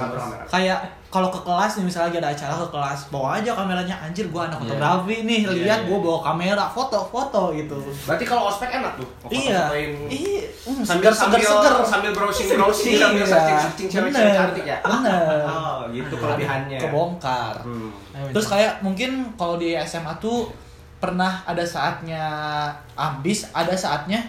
kayak 0.46 0.78
kalau 1.10 1.26
ke 1.26 1.40
kelas 1.40 1.72
nih 1.74 1.84
misalnya 1.84 2.10
ada 2.16 2.30
acara 2.30 2.54
ke 2.54 2.68
kelas 2.70 3.00
bawa 3.10 3.28
aja 3.36 3.50
kameranya 3.50 3.96
anjir 4.00 4.30
gua 4.30 4.46
anak 4.46 4.56
Iya. 4.56 4.66
fotografi 4.70 5.16
nih 5.20 5.40
Iya, 5.42 5.50
lihat 5.58 5.80
iya. 5.80 5.88
gua 5.90 5.98
bawa 6.00 6.18
kamera 6.24 6.64
foto-foto 6.66 7.50
gitu 7.50 7.74
Berarti 8.06 8.24
kalau 8.24 8.46
ospek 8.46 8.70
enak 8.72 8.94
tuh. 8.94 9.08
iya 9.28 9.66
iya 10.06 10.46
mm, 10.64 10.86
Sambil 10.86 11.10
seger 11.10 11.34
seger 11.34 11.42
sambil 11.42 11.42
seger 11.42 11.74
sambil 11.84 12.10
browsing 12.12 12.46
browsing 12.48 12.94
Iya. 12.94 13.02
sambil 13.02 13.24
searching 13.26 13.58
searching 13.58 13.88
cewek-cewek 13.90 14.22
Bener. 14.22 14.38
cantik 14.38 14.64
ya. 14.64 14.78
Bener. 14.80 15.38
Oh, 15.50 15.78
gitu 15.90 16.14
kelebihannya. 16.14 16.78
kebongkar 16.78 17.54
Hmm. 17.60 17.90
terus 18.30 18.46
kayak 18.46 18.78
mungkin 18.78 19.10
kalau 19.34 19.56
di 19.56 19.74
SMA 19.80 20.14
tuh 20.16 20.46
pernah 20.96 21.42
ada 21.42 21.64
saatnya 21.64 22.22
ambis 22.94 23.50
ada 23.50 23.72
saatnya 23.72 24.20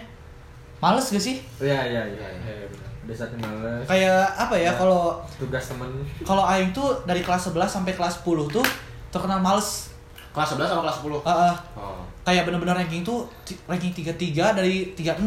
males 0.82 1.06
gak 1.06 1.22
sih 1.22 1.38
Iya 1.56 1.78
iya 1.86 2.02
iya. 2.04 2.26
Iya, 2.36 2.66
benar. 2.66 2.90
Udah 3.02 3.14
saatnya 3.16 3.38
males. 3.40 3.84
kayak 3.84 4.22
apa 4.36 4.54
ya 4.56 4.64
Ya. 4.64 4.72
kalau 4.74 5.02
Tugas 5.36 5.64
temen. 5.64 5.90
kalau 6.22 6.44
aing 6.44 6.70
tuh 6.70 6.88
dari 7.02 7.20
kelas 7.20 7.48
11 7.48 7.70
sampai 7.72 7.92
kelas 7.92 8.18
10 8.18 8.26
tuh 8.50 8.66
terkenal 9.08 9.38
males 9.38 9.94
Kelas 10.32 10.48
11 10.50 10.64
sama 10.66 10.82
kelas 10.82 10.96
10? 10.98 11.20
Heeh. 11.22 11.54
Oh. 11.76 12.00
kayak 12.22 12.42
bener-bener 12.44 12.74
ranking 12.74 13.02
tuh 13.02 13.28
ranking 13.64 13.92
33 13.92 14.16
dari 14.54 14.90
36 14.92 15.22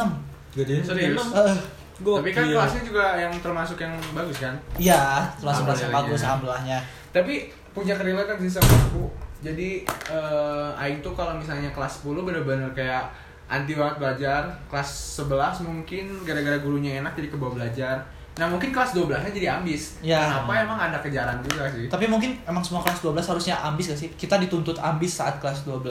Gede. 0.54 0.80
Serius? 0.82 1.24
Heeh. 1.32 1.58
Tapi 1.96 2.30
kan 2.30 2.44
kelasnya 2.46 2.84
juga 2.84 3.16
yang 3.16 3.32
termasuk 3.38 3.78
yang 3.78 3.96
bagus 4.12 4.36
kan. 4.38 4.52
iya 4.76 5.24
kelas 5.38 5.64
11 5.64 5.80
yang 5.82 5.94
bagus 5.94 6.20
alhamdulillahnya 6.22 6.80
Tapi 7.10 7.34
punya 7.72 7.94
kerelatan 7.94 8.36
sih 8.38 8.52
sama 8.52 8.68
aku. 8.68 9.08
Jadi 9.40 9.84
eh, 10.10 10.70
Aing 10.76 11.00
tuh 11.00 11.12
kalau 11.12 11.32
misalnya 11.34 11.70
kelas 11.70 12.02
10 12.02 12.16
bener-bener 12.18 12.68
kayak 12.72 13.08
anti 13.48 13.74
banget 13.74 13.96
belajar. 13.98 14.42
Kelas 14.66 14.90
11 15.20 15.62
mungkin 15.62 16.06
gara-gara 16.24 16.58
gurunya 16.58 17.00
enak 17.00 17.14
jadi 17.14 17.30
kebawa 17.30 17.52
belajar. 17.56 17.98
Nah 18.36 18.46
mungkin 18.46 18.70
kelas 18.70 18.92
12 18.92 19.16
nya 19.16 19.32
jadi 19.32 19.48
ambis. 19.54 19.96
Ya. 20.02 20.20
Kenapa 20.20 20.54
emang 20.60 20.76
ada 20.78 20.98
kejaran 20.98 21.40
juga 21.40 21.64
sih? 21.70 21.88
tapi 21.88 22.06
mungkin 22.06 22.36
emang 22.44 22.60
semua 22.60 22.82
kelas 22.82 23.00
12 23.00 23.24
harusnya 23.26 23.56
ambis 23.58 23.88
gak 23.88 23.98
sih 23.98 24.10
kita 24.12 24.36
dituntut 24.38 24.76
ambis 24.78 25.16
saat 25.16 25.38
kelas 25.38 25.64
12 25.64 25.88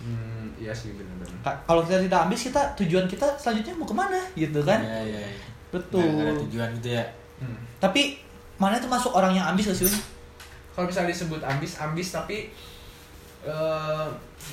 Hmm, 0.00 0.48
iya 0.56 0.72
sih 0.72 0.92
bener-bener. 0.92 1.28
Ka- 1.40 1.60
kalau 1.62 1.80
kita 1.80 2.00
tidak 2.00 2.24
ambis 2.24 2.40
kita 2.42 2.60
tujuan 2.74 3.04
kita 3.04 3.24
selanjutnya 3.36 3.72
mau 3.74 3.84
ke 3.84 3.92
mana 3.92 4.16
gitu 4.34 4.60
kan 4.60 4.80
Iya 4.80 5.00
iya. 5.04 5.20
iya. 5.24 5.40
betul 5.68 6.00
Nggak 6.00 6.24
ada 6.24 6.34
tujuan 6.40 6.68
gitu 6.76 6.88
ya. 6.90 7.04
Hmm. 7.36 7.56
tapi 7.76 8.16
mana 8.56 8.76
tuh 8.76 8.88
masuk 8.88 9.12
orang 9.12 9.32
yang 9.32 9.44
ambis 9.46 9.68
gak 9.68 9.76
sih? 9.78 9.88
Kalau 10.70 10.84
misalnya 10.84 11.08
disebut 11.10 11.40
ambis, 11.40 11.76
ambis 11.76 12.08
tapi 12.10 12.48
eh 13.40 14.06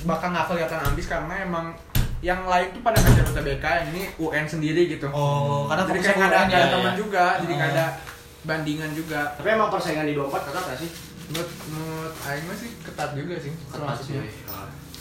bakal 0.04 0.32
nggak 0.32 0.48
kelihatan 0.48 0.80
ambis 0.82 1.04
karena 1.06 1.34
emang 1.38 1.72
yang 2.18 2.42
lain 2.44 2.74
tuh 2.74 2.82
pada 2.82 2.98
ngajar 2.98 3.24
UTBK 3.30 3.66
ini 3.90 4.02
UN 4.18 4.44
sendiri 4.44 4.90
gitu. 4.90 5.06
Oh, 5.14 5.70
karena 5.70 5.86
jadi 5.86 6.00
kayak 6.02 6.16
nggak 6.18 6.30
ada, 6.30 6.40
ada 6.42 6.58
ya, 6.58 6.66
teman 6.74 6.92
ya. 6.92 6.98
juga, 6.98 7.24
jadi 7.38 7.52
nggak 7.54 7.70
ada 7.74 7.86
bandingan 8.42 8.90
juga. 8.92 9.20
Tapi 9.38 9.48
emang 9.48 9.70
persaingan 9.70 10.06
di 10.06 10.14
24 10.18 10.46
ketat 10.50 10.64
gak 10.66 10.78
sih? 10.82 10.90
Menurut 11.28 11.50
menurut 11.68 12.14
Aing 12.24 12.46
sih 12.56 12.70
ketat 12.82 13.10
juga 13.14 13.34
sih 13.36 13.52
termasuknya. 13.68 14.22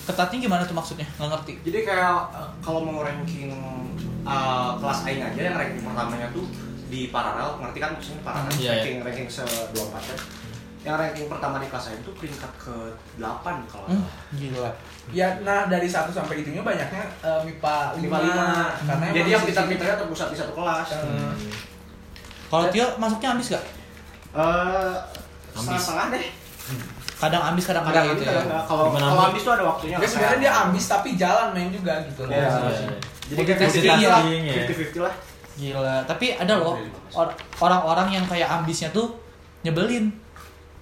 ketatnya 0.07 0.37
gimana 0.39 0.63
tuh 0.63 0.71
maksudnya 0.71 1.03
nggak 1.19 1.29
ngerti 1.35 1.53
Jadi 1.67 1.79
kayak 1.83 2.31
kalau 2.63 2.79
mau 2.79 3.03
ranking 3.03 3.51
eh, 4.23 4.71
kelas 4.79 4.99
aing 5.03 5.19
aja 5.19 5.41
yang 5.51 5.55
ranking 5.59 5.83
pertamanya 5.83 6.27
tuh 6.31 6.47
di 6.87 7.11
paralel, 7.11 7.59
ngerti 7.59 7.77
kan 7.83 7.91
maksudnya 7.91 8.21
paralel 8.23 8.51
Iya, 8.55 8.59
iya. 8.59 8.71
ranking 8.79 8.97
ranking 9.03 9.27
se 9.27 9.43
24 9.43 9.75
ya. 10.07 10.15
Yang 10.87 10.95
ranking 10.97 11.27
pertama 11.27 11.55
di 11.57 11.67
kelas 11.67 11.85
aing 11.85 11.99
tuh 12.01 12.13
peringkat 12.13 12.51
ke 12.55 12.75
8 13.17 13.27
kalau 13.67 13.85
hmm, 13.85 13.99
salah. 13.99 14.11
gila 14.33 14.71
Ya, 15.09 15.27
nah 15.41 15.67
dari 15.67 15.83
satu 15.85 16.09
sampai 16.09 16.39
itunya 16.39 16.59
banyaknya 16.61 17.03
eh, 17.19 17.39
MIPA 17.41 17.75
5, 17.93 17.99
lima 17.99 18.17
lima. 18.17 18.47
karena 18.81 19.05
Jadi 19.05 19.19
emang 19.21 19.29
yang 19.29 19.43
pintar-pintarnya 19.43 19.95
terpusat 19.97 20.27
di 20.31 20.37
satu 20.37 20.51
kelas. 20.53 20.87
Eh, 20.93 21.31
kalau 22.47 22.65
Tio 22.69 22.87
masuknya 22.95 23.29
ambis 23.31 23.47
gak 23.49 23.63
Eh, 24.29 24.95
Ambis. 25.53 25.59
setengah-setengah 25.75 26.05
deh. 26.13 26.25
kadang 27.17 27.41
ambis 27.43 27.65
kadang 27.65 27.81
Kadang 27.81 28.05
gitu 28.13 28.23
ya. 28.23 28.45
Kalau 28.61 28.93
kalau 28.93 29.09
ambis? 29.09 29.27
ambis 29.27 29.41
tuh 29.41 29.53
ada 29.53 29.63
waktunya. 29.65 29.97
Dia 29.97 30.07
sebenarnya 30.07 30.39
dia 30.39 30.51
ambis 30.61 30.85
tapi 30.85 31.09
jalan 31.15 31.47
main 31.51 31.69
juga 31.69 31.93
gitu. 32.05 32.21
Iya. 32.27 32.47
Iya. 32.47 32.93
Jadi 33.27 33.41
kayak 33.43 33.59
Multitasking 33.59 33.83
50 33.99 34.07
lah, 34.07 34.21
ya. 34.23 34.63
50-50 34.63 35.03
lah. 35.03 35.15
gila 35.57 35.97
tapi 36.05 36.25
ada 36.31 36.53
loh 36.55 36.77
or- 37.11 37.33
orang-orang 37.57 38.13
yang 38.13 38.25
kayak 38.25 38.45
ambisnya 38.45 38.93
tuh 38.93 39.17
nyebelin 39.63 40.13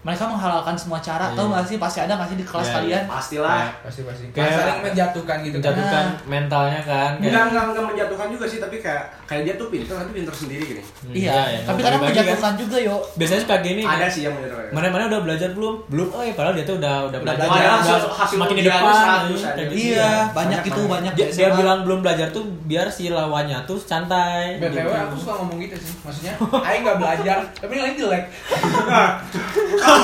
mereka 0.06 0.24
menghalalkan 0.24 0.76
semua 0.76 1.02
cara 1.02 1.26
Iya. 1.26 1.34
tau 1.34 1.50
gak 1.50 1.66
sih 1.66 1.78
pasti 1.78 2.00
ada 2.00 2.14
gak 2.14 2.30
sih 2.30 2.38
di 2.38 2.46
kelas 2.46 2.62
Iya, 2.62 2.70
iya. 2.70 2.78
kalian 2.78 3.04
Pastilah. 3.08 3.66
Pasti 3.82 4.02
pasti. 4.04 4.24
Kayak- 4.30 4.54
saling 4.56 4.82
menjatuhkan 4.84 5.38
gitu. 5.42 5.56
kan. 5.56 5.62
Menjatuhkan 5.66 6.06
Nah. 6.06 6.28
mentalnya 6.28 6.80
kan. 6.80 7.12
kayak- 7.12 7.26
Enggak, 7.26 7.44
enggak, 7.48 7.64
enggak 7.66 7.86
menjatuhkan 7.88 8.28
juga 8.30 8.46
sih, 8.46 8.60
tapi 8.60 8.76
kayak 8.78 9.04
kayak 9.26 9.42
dia 9.44 9.54
tuh 9.56 9.68
pintar, 9.68 9.98
tapi 9.98 10.12
pintar 10.14 10.36
sendiri 10.36 10.64
gini. 10.64 10.82
Hmm, 10.86 11.10
iya 11.12 11.34
iya, 11.48 11.60
tapi 11.60 11.74
nggak 11.76 11.86
kadang 11.88 12.00
bagi-bagi 12.00 12.14
kan. 12.14 12.26
menjatuhkan 12.30 12.54
juga 12.56 12.78
yo 12.80 12.96
Biasanya 13.16 13.42
suka 13.42 13.56
gini. 13.60 13.82
Ada 13.84 14.06
sih 14.08 14.22
yang 14.22 14.34
menjatuhkan. 14.34 14.70
Mana-mana 14.70 15.04
udah 15.08 15.22
belajar 15.22 15.50
belum? 15.52 15.76
Belum. 15.88 16.08
Oh, 16.08 16.22
iya, 16.22 16.34
padahal 16.34 16.54
dia 16.54 16.64
tuh 16.64 16.76
udah 16.78 16.96
udah 17.02 17.10
Udah 17.10 17.20
belajar. 17.26 17.48
belajar. 17.48 17.66
udah 17.66 18.14
Hasil- 18.14 18.32
semakin 18.32 18.56
di 18.56 18.64
depan. 18.64 18.84
100 18.86 18.94
anjing, 18.96 19.34
aja. 19.36 19.50
kayak 19.52 19.68
gitu. 19.68 19.82
iya 19.88 20.10
banyak 20.28 20.34
Banyak 20.36 20.62
itu 20.68 20.82
banyak 20.86 21.14
Dia, 21.16 21.26
di 21.26 21.34
dia 21.34 21.50
bilang 21.52 21.80
belum 21.82 22.00
belajar 22.00 22.28
tuh 22.30 22.44
biar 22.64 22.86
si 22.88 23.10
lawannya 23.10 23.58
tuh 23.66 23.78
santai. 23.80 24.62
BTW 24.62 24.78
Gitu. 24.78 24.94
aku 24.94 25.16
suka 25.18 25.34
ngomong 25.36 25.58
gitu 25.60 25.76
sih. 25.76 25.94
Maksudnya 26.00 26.34
Aing 26.62 26.84
nggak 26.84 26.98
belajar, 26.98 27.38
tapi 27.56 27.74
lain 27.76 27.96
jelek. 27.96 28.24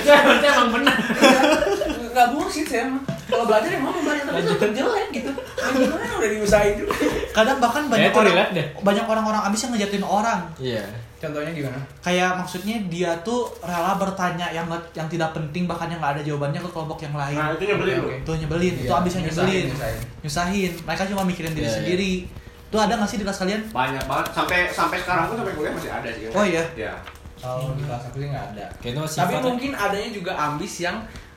Itu 0.00 0.08
berarti 0.08 0.46
emang 0.46 0.68
benar. 0.72 0.96
Nggak 2.10 2.26
bullshit 2.30 2.66
sih 2.66 2.78
emang. 2.80 3.02
kalau 3.30 3.46
belajar 3.46 3.70
emang 3.70 3.94
mau 3.94 4.02
belajar 4.02 4.26
tapi 4.26 4.42
tetap 4.42 4.70
jelek 4.74 5.06
gitu 5.12 5.30
gimana 5.30 6.18
udah 6.18 6.28
diusahain 6.28 6.74
juga 6.74 6.90
kadang 7.30 7.62
bahkan 7.62 7.86
banyak 7.86 8.10
itu 8.10 8.18
orang 8.18 8.50
banyak 8.82 9.04
orang-orang 9.06 9.42
ambis 9.46 9.60
yang 9.62 9.70
ngejatuhin 9.70 10.02
orang 10.02 10.40
Iya. 10.58 10.82
contohnya 11.16 11.54
gimana 11.54 11.78
kayak 12.02 12.34
maksudnya 12.34 12.82
dia 12.90 13.14
tuh 13.22 13.46
rela 13.62 13.94
bertanya 13.94 14.50
yang 14.50 14.66
yang 14.90 15.06
tidak 15.06 15.30
penting 15.30 15.70
bahkan 15.70 15.86
yang 15.86 16.02
nggak 16.02 16.18
ada 16.18 16.22
jawabannya 16.26 16.58
ke 16.58 16.68
kelompok 16.68 16.98
yang 17.00 17.14
lain 17.14 17.38
Nah, 17.38 17.54
itu 17.54 17.64
nyebelin 17.64 17.96
oke. 18.02 18.14
itu 18.18 18.32
nyebelin 18.36 18.74
itu 18.74 18.82
Iya, 18.84 18.98
abis 18.98 19.12
yang 19.14 19.24
nyusahin, 19.24 19.46
nyebelin 19.46 19.66
nyusahin. 19.70 20.00
nyusahin 20.20 20.72
mereka 20.82 21.02
cuma 21.06 21.22
mikirin 21.22 21.52
diri 21.52 21.62
Iya, 21.62 21.70
iya. 21.70 21.78
sendiri 21.78 22.12
itu 22.66 22.76
ada 22.76 22.92
nggak 22.92 23.08
sih 23.08 23.16
di 23.16 23.24
kelas 23.24 23.38
kalian 23.38 23.62
Banyak 23.70 24.04
banget 24.04 24.26
sampai 24.34 24.58
sampai 24.68 24.98
sekarang 24.98 25.24
pun 25.24 25.36
sampai 25.38 25.54
kuliah 25.54 25.70
masih 25.72 25.90
ada 25.92 26.08
sih. 26.10 26.26
Oh, 26.28 26.42
iya? 26.42 26.64
Iya. 26.74 26.92
Kalau 27.40 27.72
di 27.72 27.82
kelas 27.82 28.02
aku 28.04 28.16
sih 28.16 28.28
nggak 28.28 28.46
ada 28.52 28.64
Kayaknya 28.78 29.00
tapi 29.00 29.10
sifatnya- 29.10 29.44
mungkin 29.44 29.70
adanya 29.74 30.10
juga 30.10 30.32
ambis 30.36 30.74
yang 30.78 30.96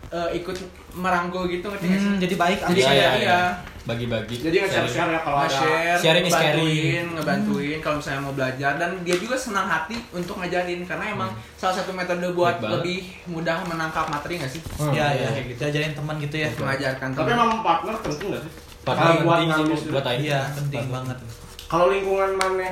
eh, 0.09 0.29
ikut 0.35 0.57
merangkul 0.93 1.47
gitu 1.47 1.65
ngerti 1.65 1.85
nggak 1.85 1.97
sih 1.97 2.05
Hmm, 2.07 2.19
jadi 2.19 2.35
baik 2.35 2.59
Jadi 2.63 2.79
iya, 2.79 2.91
iya. 2.93 3.11
iya. 3.17 3.41
Bagi-bagi. 3.83 4.39
Jadi 4.39 4.63
nge-share-share 4.63 5.11
ya 5.11 5.19
kalau 5.19 5.37
ada 5.37 5.49
nge-share, 5.49 5.99
Sharing 5.99 6.23
is 6.23 6.31
ngebantuin, 6.31 6.63
caring. 6.63 7.07
ngebantuin 7.13 7.79
kalau 7.81 7.95
misalnya 7.99 8.21
mau 8.21 8.31
belajar 8.31 8.71
dan 8.79 8.89
dia 9.03 9.15
juga 9.17 9.35
senang 9.35 9.67
hati 9.67 9.99
untuk 10.13 10.39
ngajarin 10.39 10.87
karena 10.87 11.05
emang 11.11 11.27
salah 11.59 11.75
satu 11.75 11.91
metode 11.91 12.23
buat 12.31 12.55
Baik 12.55 12.61
banget. 12.61 12.73
lebih 12.77 12.99
mudah 13.27 13.57
menangkap 13.65 14.05
materi 14.07 14.39
nggak 14.39 14.47
sih? 14.49 14.61
Hmm, 14.79 14.93
ya 14.93 15.11
iya, 15.11 15.27
ya 15.27 15.29
kayak 15.35 15.45
gitu. 15.51 15.99
teman 15.99 16.15
gitu 16.17 16.35
ya 16.37 16.47
Mengajarkan 16.53 17.07
Tapi 17.09 17.19
teman. 17.25 17.35
emang 17.35 17.49
partner 17.59 17.95
penting 17.99 18.27
gak 18.31 18.41
sih? 18.45 18.51
Partner 18.83 19.07
buat 19.19 19.37
penting 19.41 19.89
buat 19.89 20.05
Aing. 20.05 20.21
iya 20.21 20.39
penting 20.53 20.83
banget 20.87 21.17
Kalau 21.65 21.85
lingkungan 21.89 22.31
mana 22.37 22.69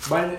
banyak 0.00 0.38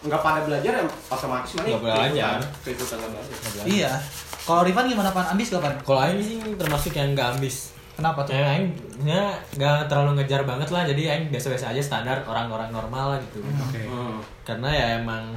nggak 0.00 0.20
pada 0.20 0.40
belajar 0.42 0.72
ya 0.74 0.82
otomatis 1.06 1.50
mana 1.54 1.66
Nggak 1.68 1.82
belajar. 1.82 2.36
keikutan 2.60 2.96
nggak 2.96 3.10
belajar. 3.12 3.64
iya 3.64 3.92
kalau 4.40 4.60
Rifan 4.60 4.84
gimana 4.86 5.08
pan 5.08 5.26
ambis 5.26 5.48
gak 5.48 5.60
pan 5.60 5.72
Kalau 5.78 6.00
Aing 6.00 6.20
sih 6.20 6.36
termasuk 6.54 6.92
yang 6.92 7.12
nggak 7.12 7.28
ambis. 7.34 7.72
kenapa 7.94 8.20
tuh 8.20 8.32
Ya, 8.32 8.44
Aing 8.50 8.68
ya, 9.00 9.24
nggak 9.54 9.86
terlalu 9.86 10.18
ngejar 10.18 10.42
banget 10.42 10.68
lah, 10.68 10.82
jadi 10.84 11.02
Aing 11.10 11.28
biasa-biasa 11.28 11.70
aja 11.70 11.80
standar 11.80 12.16
orang-orang 12.22 12.68
normal 12.68 13.14
lah 13.14 13.18
gitu. 13.22 13.40
Oke. 13.40 13.80
Hmm. 13.82 14.18
Karena 14.42 14.68
ya 14.68 14.86
emang 14.98 15.32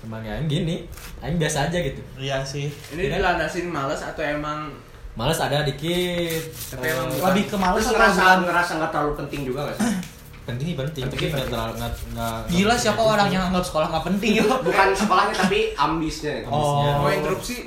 emang 0.00 0.20
ya 0.20 0.34
Aing 0.34 0.46
gini, 0.46 0.84
Aing 1.18 1.34
biasa 1.34 1.66
aja 1.66 1.78
gitu. 1.80 1.98
iya 2.14 2.42
sih 2.42 2.68
Ini 2.90 3.08
dilandasin 3.10 3.66
males 3.66 3.98
atau 4.00 4.20
emang 4.20 4.70
Males 5.14 5.38
ada 5.38 5.62
dikit, 5.62 6.42
tapi 6.68 6.90
emang 6.90 7.06
Eh, 7.08 7.22
lebih 7.24 7.44
ke 7.46 7.54
males 7.56 7.82
ngerasa 7.82 8.42
ngerasa 8.42 8.70
nggak 8.76 8.90
terlalu 8.90 9.12
penting 9.16 9.40
juga 9.44 9.60
gak 9.64 9.76
sih? 9.78 9.94
penting 10.44 10.66
sih 10.66 10.76
penting, 10.76 11.02
Penting 11.02 11.10
tapi 11.10 11.24
sih 11.24 11.32
nggak 11.32 11.48
terlalu 11.48 11.72
nggak 11.74 11.92
nggak. 12.10 12.38
gila 12.48 12.74
siapa 12.76 13.02
orang 13.02 13.28
yang 13.28 13.42
anggap 13.44 13.64
sekolah 13.64 13.86
nggak 13.88 14.04
penting 14.06 14.32
Bukan 14.68 14.88
sekolahnya 14.92 15.34
tapi 15.34 15.58
ambisnya. 15.74 16.34
Oh. 16.46 16.84
mau 16.98 17.08
interupsi 17.08 17.64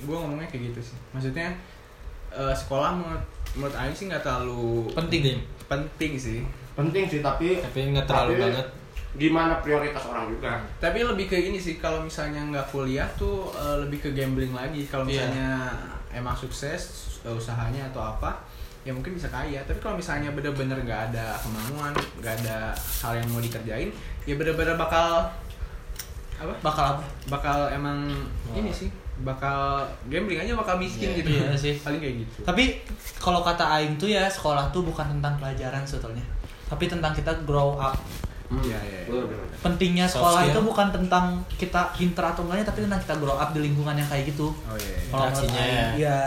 gue 0.00 0.12
ngomongnya 0.12 0.46
kayak 0.46 0.62
gitu 0.68 0.80
sih 0.82 0.96
maksudnya 1.10 1.48
eh, 2.30 2.50
sekolah 2.52 2.90
menurut 2.92 3.22
menurut 3.52 3.74
Aing 3.74 3.92
sih 3.92 4.06
nggak 4.06 4.20
terlalu 4.20 4.90
penting, 4.92 5.38
penting 5.64 6.12
sih 6.16 6.40
Penting 6.72 7.04
sih 7.06 7.20
tapi 7.20 7.60
tapi 7.60 7.90
nggak 7.90 8.04
terlalu 8.04 8.32
Tapi- 8.32 8.42
banget. 8.44 8.66
gimana 9.12 9.58
prioritas 9.58 10.02
orang 10.04 10.26
juga. 10.28 10.62
tapi 10.78 11.02
lebih 11.02 11.26
ke 11.26 11.36
ini 11.36 11.58
sih 11.58 11.76
kalau 11.76 11.98
misalnya 12.00 12.40
nggak 12.44 12.66
kuliah 12.68 13.10
tuh 13.12 13.50
eh, 13.52 13.76
lebih 13.80 13.98
ke 14.00 14.10
gambling 14.10 14.50
lagi 14.50 14.86
kalau 14.86 15.02
Iya. 15.02 15.26
misalnya 15.26 15.50
emang 16.10 16.32
sukses 16.32 16.82
eh, 17.20 17.30
usahanya 17.30 17.86
atau 17.86 18.00
apa 18.08 18.38
ya 18.80 18.92
mungkin 18.92 19.12
bisa 19.12 19.28
kaya. 19.28 19.60
Tapi 19.68 19.78
kalau 19.78 19.96
misalnya 20.00 20.32
bener-bener 20.32 20.78
nggak 20.80 21.12
ada 21.12 21.36
kemauan 21.40 21.92
nggak 22.20 22.34
ada 22.44 22.72
hal 23.04 23.12
yang 23.20 23.28
mau 23.28 23.40
dikerjain 23.40 23.90
ya 24.24 24.34
bener-bener 24.36 24.76
bakal 24.76 25.28
apa? 26.40 26.54
Bakal 26.64 26.84
apa? 26.96 27.04
Bakal 27.28 27.58
emang 27.76 28.08
ini 28.56 28.72
sih 28.72 28.88
bakal 29.20 29.84
gambling 30.08 30.40
aja 30.40 30.56
bakal 30.56 30.80
miskin 30.80 31.12
Iya, 31.12 31.18
gitu. 31.20 31.28
iya 31.36 31.52
sih. 31.52 31.74
paling 31.84 32.00
kayak 32.00 32.24
gitu. 32.24 32.40
Tapi 32.48 32.80
kalau 33.20 33.44
kata 33.44 33.64
Aing 33.76 34.00
tuh 34.00 34.08
ya 34.08 34.24
sekolah 34.24 34.72
tuh 34.72 34.80
bukan 34.80 35.04
tentang 35.18 35.36
pelajaran 35.36 35.84
sebetulnya. 35.84 36.24
Tapi 36.72 36.88
tentang 36.88 37.12
kita 37.12 37.32
grow 37.44 37.76
up. 37.76 37.92
Iya, 38.50 38.80
iya, 38.82 39.00
iya. 39.06 39.06
Betul, 39.06 39.30
betul. 39.30 39.46
pentingnya 39.60 40.06
sekolah 40.08 40.42
itu 40.42 40.58
bukan 40.58 40.88
tentang 40.90 41.38
kita 41.54 41.92
pinter 41.94 42.24
atau 42.24 42.42
enggaknya 42.48 42.66
tapi 42.66 42.82
tentang 42.82 42.98
kita 43.04 43.14
grow 43.20 43.36
up 43.38 43.52
di 43.54 43.60
lingkungan 43.62 43.94
yang 43.94 44.08
kayak 44.08 44.26
gitu. 44.32 44.50
Oh 44.66 44.74
iya, 44.74 44.90
iya. 44.90 45.00
Interaksinya 45.06 45.62
ya. 45.62 45.86
iya 45.94 46.18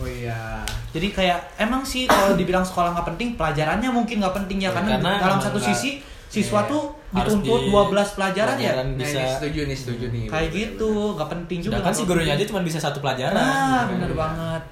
oh 0.00 0.08
iya 0.08 0.64
jadi 0.90 1.06
kayak 1.08 1.38
emang 1.58 1.82
sih 1.82 2.04
kalau 2.04 2.34
dibilang 2.34 2.62
sekolah 2.62 2.90
nggak 2.92 3.08
penting 3.10 3.28
pelajarannya 3.34 3.88
mungkin 3.88 4.18
nggak 4.18 4.34
penting 4.34 4.58
ya 4.58 4.64
Ya, 4.64 4.70
karena, 4.72 4.90
karena 4.96 5.12
dalam 5.18 5.38
satu 5.38 5.58
sisi 5.58 6.00
siswa 6.26 6.62
Iya. 6.62 6.70
tuh 6.70 6.82
dituntut 7.10 7.60
di- 7.60 7.70
12 7.70 7.90
pelajaran 8.12 8.54
ya 8.54 8.70
pelajaran 8.70 8.86
nah, 8.88 8.96
bisa 8.96 9.18
ini 9.18 9.30
setuju 9.32 9.60
nih 9.64 9.76
setuju 9.76 10.04
nih 10.08 10.24
kayak 10.26 10.46
bener, 10.46 10.60
gitu 10.62 10.90
nggak 11.12 11.28
penting 11.28 11.58
juga 11.58 11.72
Sedangkan 11.74 11.92
si 11.92 12.02
gurunya 12.04 12.32
aja 12.32 12.44
cuma 12.46 12.60
bisa 12.62 12.78
satu 12.78 12.98
pelajaran. 12.98 13.34
nah 13.34 13.50
gitu. 13.82 13.90
bener 13.92 14.12
banget 14.14 14.62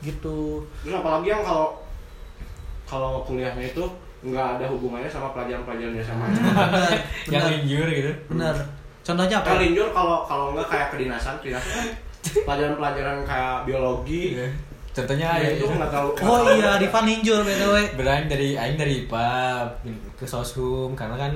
gitu 0.00 0.38
Terus 0.80 0.94
apalagi 0.96 1.28
yang 1.28 1.42
kalau 1.42 1.68
kalau 2.84 3.20
kuliahnya 3.22 3.68
itu 3.68 3.84
nggak 4.18 4.46
ada 4.56 4.64
hubungannya 4.66 5.06
sama 5.06 5.30
pelajaran-pelajaran 5.30 5.94
yang 5.94 6.08
sama. 6.08 6.24
bener 6.74 6.96
yang 7.28 7.32
bener 7.36 7.52
linjur 7.54 7.86
gitu. 7.86 8.12
bener 8.28 8.56
contohnya 9.02 9.36
apa 9.38 9.46
Kayak 9.46 9.60
linjur 9.62 9.86
kalau 9.90 10.16
kalau 10.24 10.46
nggak 10.52 10.68
kayak 10.68 10.88
kedinasan, 10.90 11.34
kedinasan 11.38 11.70
kan 11.70 11.86
pelajaran-pelajaran 12.20 13.16
kayak 13.22 13.56
biologi 13.64 14.22
Iya. 14.34 14.48
Contohnya 14.90 15.28
ya, 15.38 15.46
ya, 15.46 15.50
itu 15.54 15.64
nggak 15.68 15.92
tahu. 15.92 16.08
oh 16.18 16.42
iya 16.52 16.74
Rifan 16.76 17.04
ninjur 17.06 17.40
btw 17.40 17.74
Beraing 17.94 18.26
dari 18.26 18.48
aing 18.52 18.74
dari 18.74 19.06
IPA 19.06 19.30
ke 20.18 20.26
Soshum 20.26 20.90
karena 20.92 21.14
kan 21.14 21.32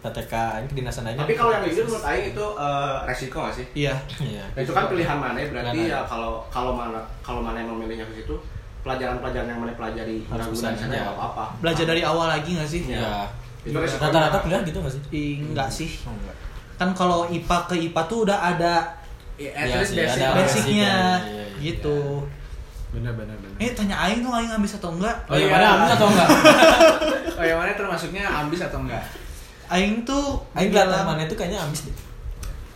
TTK 0.00 0.30
aing 0.30 0.68
kedinasan 0.68 1.06
aing. 1.06 1.18
Tapi 1.18 1.34
kalau 1.34 1.50
yang 1.50 1.62
linjur 1.62 1.82
menurut 1.84 2.04
Aing 2.04 2.30
itu 2.30 2.44
eh, 2.56 2.94
resiko 3.04 3.38
nggak 3.40 3.54
sih? 3.54 3.66
iya 3.76 3.94
Iya. 4.20 4.44
Nah, 4.48 4.60
itu 4.60 4.70
kan 4.70 4.86
pilihan 4.86 5.14
mana 5.14 5.34
berarti 5.34 5.50
Pilihan 5.72 5.90
ya 5.90 6.00
kalau 6.04 6.46
kalau 6.48 6.72
mana 6.72 6.98
kalau 7.20 7.38
mana 7.38 7.58
yang 7.58 7.70
memilihnya 7.70 8.06
ke 8.06 8.14
situ 8.16 8.34
pelajaran-pelajaran 8.82 9.46
yang 9.46 9.58
mana 9.58 9.72
pelajari 9.74 10.22
Harus 10.26 10.46
bisa 10.52 10.74
ya 10.84 11.06
apa-apa. 11.08 11.54
belajar 11.58 11.86
dari 11.86 12.02
awal 12.02 12.26
lagi 12.28 12.50
nggak 12.52 12.66
sih 12.68 12.80
Iya. 12.86 13.26
Itu 13.62 13.78
resikonya. 13.78 14.10
Rata-rata 14.10 14.38
kuliah 14.40 14.62
gitu 14.62 14.78
nggak 14.78 14.92
sih? 14.92 15.02
Ih, 15.10 15.34
enggak 15.40 15.68
sih 15.70 15.90
Oh, 16.02 16.10
enggak. 16.12 16.36
kan 16.74 16.88
kalau 16.92 17.26
IPA 17.26 17.58
ke 17.64 17.74
IPA 17.80 18.02
tuh 18.04 18.18
udah 18.26 18.38
ada 18.44 18.74
Ya, 19.42 19.50
at 19.52 19.66
least 19.74 19.90
sih, 19.90 19.98
basic 19.98 20.20
ada 20.20 20.34
basicnya 20.36 20.94
iya, 21.18 21.42
iya. 21.42 21.44
gitu 21.58 21.98
bener 22.90 23.12
bener 23.12 23.34
bener 23.34 23.56
eh 23.58 23.72
tanya 23.72 23.96
Aing 23.98 24.20
tuh 24.20 24.30
Aing 24.30 24.52
ambis 24.52 24.76
atau 24.76 24.92
enggak 24.92 25.16
Oh, 25.24 25.34
yang 25.34 25.48
iya. 25.48 25.54
mana 25.54 25.66
ambis 25.74 25.90
atau 25.92 26.06
enggak? 26.06 26.28
oh 27.40 27.44
yang 27.44 27.58
mana 27.58 27.72
termasuknya 27.72 28.24
ambis 28.24 28.60
atau 28.60 28.78
enggak 28.78 29.02
Aing 29.66 30.04
tuh 30.04 30.36
Aing 30.52 30.68
kelihatan 30.68 31.02
mana 31.02 31.22
itu 31.22 31.32
kayaknya 31.32 31.58
ambis 31.58 31.88
deh. 31.88 31.96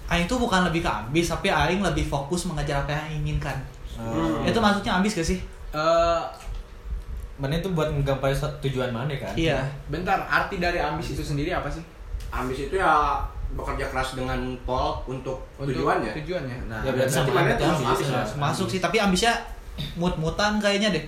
Aing 0.07 0.25
tuh 0.25 0.39
bukan 0.39 0.65
lebih 0.65 0.81
ke 0.81 0.89
ambis 0.89 1.27
tapi 1.27 1.49
Aing 1.49 1.81
lebih 1.81 2.03
fokus 2.03 2.47
mengejar 2.47 2.81
apa 2.81 2.91
yang 2.91 3.05
Aing 3.07 3.21
inginkan 3.25 3.59
Oh. 3.97 4.45
itu 4.45 4.57
maksudnya 4.57 4.93
ambis 4.95 5.13
gak 5.13 5.25
sih 5.25 5.41
Eh, 5.73 6.23
Mana 7.37 7.53
itu 7.55 7.69
buat 7.71 7.89
menggapai 7.89 8.33
tujuan 8.61 8.89
mana 8.89 9.13
kan? 9.13 9.33
iya 9.33 9.61
bentar 9.89 10.21
arti 10.23 10.57
dari 10.57 10.77
ambis 10.77 11.13
itu 11.13 11.21
sendiri 11.23 11.49
apa 11.49 11.69
sih 11.69 11.81
Ambis 12.29 12.65
itu 12.65 12.77
ya 12.77 13.21
bekerja 13.53 13.87
keras 13.87 14.09
dengan 14.13 14.39
pol 14.63 14.99
untuk, 15.07 15.47
tujuannya. 15.57 16.13
tujuannya 16.15 16.59
nah 16.67 16.81
Ya 16.81 16.91
berarti 16.91 17.13
sama 17.13 17.31
mana 17.33 17.53
ambis 17.55 18.01
ya. 18.03 18.11
lah. 18.13 18.27
masuk 18.37 18.67
sih 18.67 18.81
tapi 18.81 18.97
ambisnya 18.97 19.33
mut-mutan 19.95 20.57
kayaknya 20.57 20.91
deh 20.91 21.05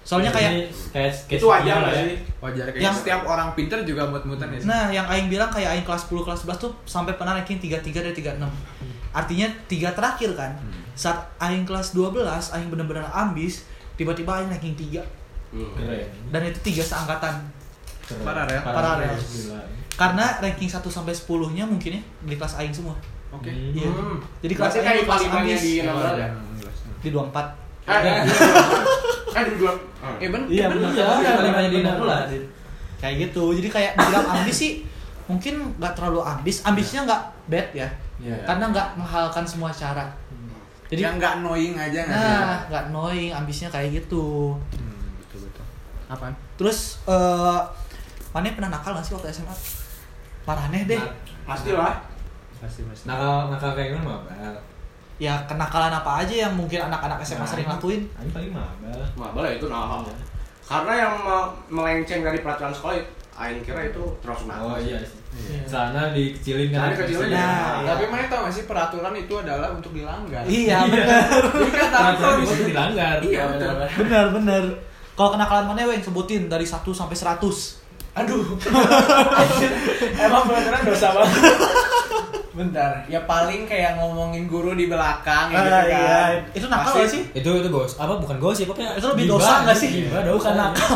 soalnya 0.00 0.28
kayak 0.28 0.66
kayak 0.90 1.12
kayak 1.28 1.38
Itu 1.38 1.46
wajar 1.46 1.76
nggak 1.78 1.92
ya. 1.92 2.02
sih? 2.02 2.16
wajar 2.38 2.64
kayaknya 2.66 2.84
Yang- 2.84 2.98
setiap 2.98 3.22
orang 3.24 3.48
pinter 3.52 3.78
juga 3.82 4.02
mut-mutan 4.04 4.48
ya 4.48 4.58
sih 4.58 4.66
Nah, 4.66 4.84
yang 4.88 5.06
Aing 5.06 5.28
bilang 5.28 5.48
kayak 5.48 5.70
Aing 5.70 5.84
kelas 5.84 6.04
10, 6.04 6.20
kelas 6.20 6.40
11 6.42 6.56
tuh 6.58 6.72
sampai 6.84 7.14
pernah 7.14 7.34
ranking 7.34 7.58
33 7.58 8.00
dari 8.00 8.14
36. 8.14 8.48
Artinya 9.10 9.46
tiga 9.66 9.90
terakhir 9.90 10.30
kan. 10.32 10.54
Saat 10.94 11.18
Aing 11.38 11.62
kelas 11.62 11.92
12, 11.92 12.16
Aing 12.50 12.68
bener-bener 12.68 13.04
ambis, 13.06 13.66
tiba-tiba 13.94 14.30
Aing 14.32 14.48
ranking 14.48 14.74
3. 14.74 15.04
Hmm. 15.50 15.68
Dan 16.30 16.42
itu 16.44 16.58
tiga 16.64 16.82
seangkatan. 16.82 17.34
Keren. 18.02 18.24
Paralel. 18.24 18.58
Paralel. 18.64 19.14
Karena 19.92 20.38
ranking 20.38 20.66
1 20.66 20.80
sampai 20.84 21.12
10-nya 21.12 21.64
mungkin 21.64 21.90
ya 21.92 22.02
di 22.22 22.34
kelas 22.34 22.54
Aing 22.56 22.72
semua. 22.72 22.94
oke 23.30 23.46
Hmm. 23.46 23.72
Iya. 23.72 23.88
Hmm. 23.88 24.16
Jadi 24.40 24.52
kelas 24.54 24.72
Aing 24.74 25.04
kelas 25.04 25.22
IPA-nya 25.22 25.38
ambis 25.40 25.60
di 25.60 25.72
nomor 25.80 26.02
berapa 26.02 26.18
ya? 26.18 26.28
di 26.98 27.08
24. 27.08 27.46
Eh, 27.82 27.96
eh, 27.96 28.18
eh, 29.36 29.42
di 29.42 29.54
dua. 29.56 29.72
eh 30.18 30.28
ben 30.28 30.42
Iya, 30.46 30.66
ben- 30.68 30.78
benar. 30.78 30.92
iya, 30.92 31.06
Iya, 31.16 31.30
paling 31.52 31.70
di 31.70 31.78
benar. 31.78 31.96
16. 31.96 33.00
Kayak 33.00 33.14
gitu. 33.22 33.44
Jadi 33.54 33.68
kayak 33.68 33.92
dibilang 33.94 34.26
ambis 34.30 34.56
sih 34.56 34.72
mungkin 35.26 35.54
nggak 35.74 35.92
terlalu 35.94 36.20
ambis. 36.20 36.56
Ambisnya 36.62 37.00
nggak 37.02 37.22
bad 37.46 37.68
ya. 37.72 37.88
Iya. 38.18 38.36
Karena 38.44 38.64
nggak 38.68 38.86
menghalalkan 38.94 39.44
semua 39.44 39.70
cara. 39.70 40.04
Jadi 40.86 41.00
yang 41.00 41.16
nggak 41.16 41.38
annoying 41.38 41.72
aja 41.72 42.02
nggak 42.02 42.18
sih 42.18 42.34
Nah, 42.36 42.58
nggak 42.66 42.82
annoying, 42.88 43.30
ambisnya 43.30 43.68
kayak 43.68 43.88
gitu. 43.96 44.58
hmm, 44.74 45.06
betul 45.16 45.46
betul 45.46 45.64
apaan 46.06 46.34
Terus 46.56 46.98
eh 47.06 47.60
mana 48.30 48.50
pernah 48.50 48.70
nakal 48.70 48.92
gak 48.92 49.02
sih 49.02 49.14
waktu 49.14 49.30
SMA? 49.32 49.54
Parahnya 50.42 50.80
deh. 50.86 50.96
Nah, 50.96 51.12
Pasti 51.46 51.70
lah. 51.70 51.94
pasti 52.56 52.84
pasti 52.84 53.04
Nakal 53.08 53.48
nakal 53.48 53.72
kayak 53.72 53.88
gimana 53.90 54.20
mabal? 54.20 54.52
Ya 55.16 55.36
kenakalan 55.44 55.88
apa 55.90 56.20
aja 56.20 56.34
yang 56.44 56.52
mungkin 56.52 56.80
anak-anak 56.82 57.20
SMA 57.20 57.40
Nah, 57.40 57.48
sering 57.48 57.64
ini- 57.64 57.72
lakuin. 57.72 58.02
Aing 58.14 58.30
paling 58.30 58.52
mabal. 58.52 59.00
Mabal 59.14 59.42
ya 59.44 59.52
itu 59.56 59.66
nah. 59.66 60.00
Karena 60.62 60.92
yang 60.94 61.14
me- 61.18 61.50
melenceng 61.68 62.20
dari 62.20 62.38
peraturan 62.38 62.70
sekolah 62.70 62.94
Aing 63.32 63.64
kira 63.64 63.80
itu 63.82 64.04
termasuk 64.20 64.46
nakal. 64.46 64.64
Oh 64.66 64.76
iya 64.76 65.00
sih. 65.00 65.16
Iya. 65.30 65.62
Celana 65.64 66.12
dikecilin 66.12 66.68
kan. 66.68 66.78
Celana 66.82 66.92
dikecilin, 66.94 67.28
Iya. 67.30 67.40
Nah, 67.40 67.72
iya. 67.80 67.88
Tapi 67.88 68.04
mana 68.06 68.22
tau 68.26 68.40
gak 68.44 68.52
sih 68.52 68.64
peraturan 68.64 69.14
itu 69.14 69.34
adalah 69.34 69.68
untuk 69.70 69.92
dilanggar. 69.96 70.44
Iya, 70.44 70.78
bener. 70.84 71.06
Jadi 71.56 71.70
kan 71.72 71.88
Peraturan 71.90 72.36
itu 72.38 72.64
dilanggar. 72.66 73.16
Iya, 73.22 73.42
betul. 73.48 73.72
bener, 74.04 74.24
bener. 74.36 74.64
Kalau 75.16 75.30
kenakalan 75.30 75.64
mana 75.66 75.84
weng 75.86 76.00
sebutin 76.00 76.46
dari 76.46 76.64
1 76.64 76.92
sampai 76.92 77.16
100. 77.16 77.79
Aduh. 78.20 78.44
Emang 80.20 80.44
beneran 80.44 80.82
dosa 80.82 81.08
banget. 81.10 81.42
Bentar, 82.50 83.06
ya 83.06 83.22
paling 83.24 83.64
kayak 83.64 83.96
ngomongin 83.96 84.44
guru 84.44 84.74
di 84.74 84.84
belakang 84.84 85.48
ya 85.48 85.56
Ah, 85.56 85.62
gitu 85.62 85.70
kan. 85.70 85.86
iya. 85.88 86.20
Itu 86.52 86.66
nakal 86.66 86.84
Pasti 86.84 86.98
gak 86.98 87.08
sih? 87.08 87.22
Itu 87.32 87.50
itu 87.56 87.68
gos. 87.68 87.92
Apa 87.96 88.18
bukan 88.18 88.36
gos 88.36 88.52
sih? 88.54 88.66
Pokoknya 88.66 88.90
Itu 88.92 89.06
lebih 89.08 89.26
dosa 89.30 89.64
nggak 89.64 89.76
sih? 89.76 89.88
Gibah, 90.02 90.20
dosa. 90.20 90.50
Bukan 90.50 90.54
nakal. 90.58 90.94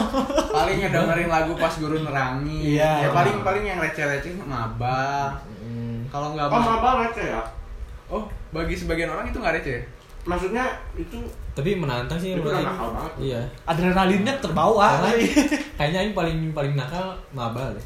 Paling 0.50 0.76
ngedengerin 0.78 1.28
lagu 1.30 1.52
pas 1.54 1.72
guru 1.74 1.96
nerangi. 1.98 2.76
Iya. 2.76 2.92
Ya 3.00 3.08
paling 3.10 3.40
paling 3.40 3.64
yang 3.64 3.78
receh-receh 3.78 4.34
maba. 4.40 5.40
Hmm. 5.56 6.04
Kalau 6.06 6.34
nggak 6.34 6.46
Oh, 6.46 6.60
maba- 6.60 7.00
receh 7.00 7.26
ya? 7.28 7.42
Oh, 8.06 8.22
bagi 8.50 8.74
sebagian 8.74 9.08
orang 9.08 9.24
itu 9.24 9.38
nggak 9.38 9.54
receh. 9.56 9.80
Maksudnya 10.24 10.64
itu 10.96 11.20
Tapi 11.54 11.76
menantang 11.78 12.18
sih 12.18 12.34
Itu 12.34 12.42
menurut 12.42 12.58
Aing. 12.58 12.66
nakal 12.66 12.88
banget. 12.96 13.12
Iya. 13.20 13.40
Adrenalinnya 13.68 14.34
terbawa. 14.42 14.86
Karena 14.98 15.10
kayaknya 15.78 15.98
Aing 16.02 16.14
paling 16.16 16.38
paling 16.50 16.72
nakal 16.74 17.14
maba 17.30 17.70
deh. 17.70 17.84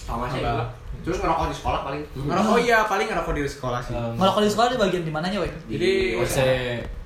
sama 0.00 0.30
sih. 0.30 0.38
Mabal. 0.40 0.62
Terus 1.02 1.18
ngerokok 1.22 1.46
di 1.50 1.56
sekolah 1.58 1.80
paling. 1.82 2.02
Ngerokok 2.14 2.54
oh 2.54 2.58
iya, 2.58 2.78
paling 2.86 3.06
ngerokok 3.10 3.32
di 3.34 3.42
sekolah 3.46 3.80
sih. 3.82 3.94
Um, 3.94 4.14
Kalau 4.16 4.42
di 4.42 4.50
sekolah 4.50 4.68
di 4.74 4.78
bagian 4.78 5.02
di 5.02 5.12
mananya, 5.12 5.38
weng? 5.42 5.54
Jadi 5.66 5.90
WC. 6.18 6.38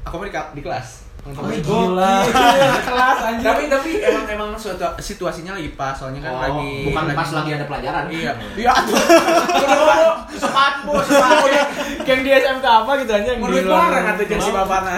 aku 0.05 0.25
di, 0.25 0.33
di 0.33 0.61
kelas. 0.65 0.89
Oh, 1.21 1.45
gila. 1.47 2.25
kelas 2.81 3.19
anjir. 3.29 3.45
Tapi 3.45 3.63
tapi 3.67 3.91
emang 4.01 4.25
emang 4.27 4.49
suatu 4.55 4.83
situasinya 4.97 5.53
lagi 5.53 5.71
pas 5.75 5.93
soalnya 5.93 6.21
kan 6.23 6.33
Oh, 6.33 6.41
lagi 6.41 6.89
bukan 6.89 7.05
pas 7.13 7.29
lagi 7.31 7.51
ada 7.53 7.65
pelajaran. 7.65 8.05
Iya. 8.09 8.33
Iya 8.57 8.73
tuh. 8.89 8.97
Sepat 10.35 10.75
bu. 10.83 10.97
Yang 12.03 12.21
di 12.21 12.31
SMK 12.35 12.67
apa 12.67 12.93
gitu 12.99 13.13
aja 13.13 13.29
yang 13.29 13.41
Menurut 13.41 13.57
di 13.59 13.65
luar- 13.65 13.83
bareng 13.87 14.05
kata 14.07 14.23
jadi 14.25 14.41
si 14.41 14.51
bapana. 14.51 14.93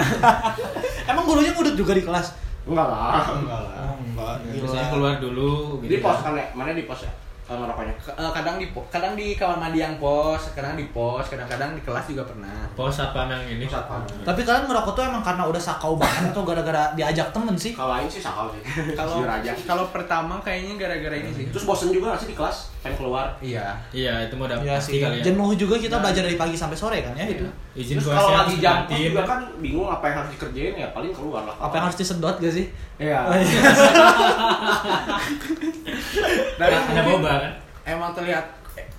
Emang 1.10 1.24
gurunya 1.24 1.50
ngudut 1.50 1.74
juga 1.74 1.92
di 1.92 2.02
kelas? 2.02 2.26
Enggak 2.62 2.86
lah. 2.86 3.26
Enggak 3.28 3.60
lah. 3.60 3.92
enggak. 3.98 4.34
Biasanya 4.54 4.86
keluar 4.88 5.14
dulu 5.18 5.82
Di 5.82 5.86
gitu. 5.90 6.00
pos 6.00 6.18
kan 6.20 6.32
ya? 6.32 6.46
Mana 6.52 6.70
di 6.70 6.84
pos 6.84 7.02
ya? 7.02 7.12
Kalau 7.42 7.58
ngerokoknya. 7.60 7.92
K- 7.96 8.14
eh, 8.14 8.30
kadang 8.32 8.54
di 8.56 8.64
kadang 8.88 9.12
di 9.12 9.26
kamar 9.34 9.56
mandi 9.58 9.76
yang 9.76 9.92
pos, 9.96 10.40
kadang 10.52 10.72
di 10.72 10.86
pos, 10.88 11.26
kadang-kadang 11.26 11.74
di 11.74 11.80
kelas 11.82 12.04
juga 12.06 12.22
pernah. 12.22 12.64
Pos 12.72 12.96
apa 12.96 13.26
yang 13.26 13.42
ini? 13.50 13.64
Pusat 13.66 13.82
pam. 13.84 14.00
Tapi 14.22 14.40
kalian 14.40 14.62
ngerokok 14.64 14.92
tuh 14.94 15.02
emang 15.04 15.20
karena 15.20 15.42
udah 15.44 15.58
sakau 15.58 15.92
banget 15.94 16.30
atau 16.30 16.42
gara-gara 16.42 16.88
diajak 16.94 17.28
temen 17.28 17.52
sih? 17.52 17.74
Kalau 17.74 17.92
lain 17.92 18.06
sih 18.06 18.18
sakal 18.18 18.46
sih. 18.48 18.60
Kalau 18.98 19.20
kalau 19.66 19.84
pertama 19.90 20.38
kayaknya 20.38 20.78
gara-gara 20.78 21.14
ini 21.14 21.28
sih. 21.28 21.44
Terus 21.50 21.64
bosen 21.64 21.90
juga 21.90 22.14
gak 22.14 22.20
sih 22.20 22.28
di 22.30 22.34
kelas? 22.34 22.70
Pengen 22.78 22.94
keluar. 22.96 23.26
Iya. 23.38 23.74
Iya, 23.90 24.26
itu 24.26 24.34
mau 24.34 24.46
dapat 24.46 24.62
Iya 24.62 24.74
pasti 24.76 24.90
sih. 24.92 25.00
kali 25.00 25.14
ya. 25.18 25.22
Jenuh 25.26 25.50
juga 25.54 25.74
kita 25.76 25.98
belajar 25.98 26.22
dari 26.22 26.34
pagi 26.34 26.54
sampai 26.54 26.74
sore 26.74 26.98
kan 27.02 27.14
ya 27.14 27.26
itu. 27.26 27.44
Izin 27.72 27.94
Terus 27.98 28.10
kalau 28.10 28.30
lagi 28.32 28.54
jam 28.58 28.84
pos 28.84 28.90
gantiin. 28.90 29.06
juga 29.10 29.22
kan 29.24 29.38
bingung 29.58 29.86
apa 29.86 30.02
yang 30.04 30.16
harus 30.18 30.30
dikerjain 30.32 30.72
ya 30.76 30.86
paling 30.90 31.10
keluar 31.10 31.42
lah. 31.42 31.54
Apa 31.58 31.72
yang 31.74 31.84
harus 31.86 31.96
disedot 31.96 32.34
gak 32.38 32.52
sih? 32.52 32.66
Iya. 32.96 33.18
Ada 36.58 36.76
mungkin 36.86 37.04
boba 37.16 37.32
kan? 37.40 37.52
Emang 37.82 38.10
terlihat 38.12 38.46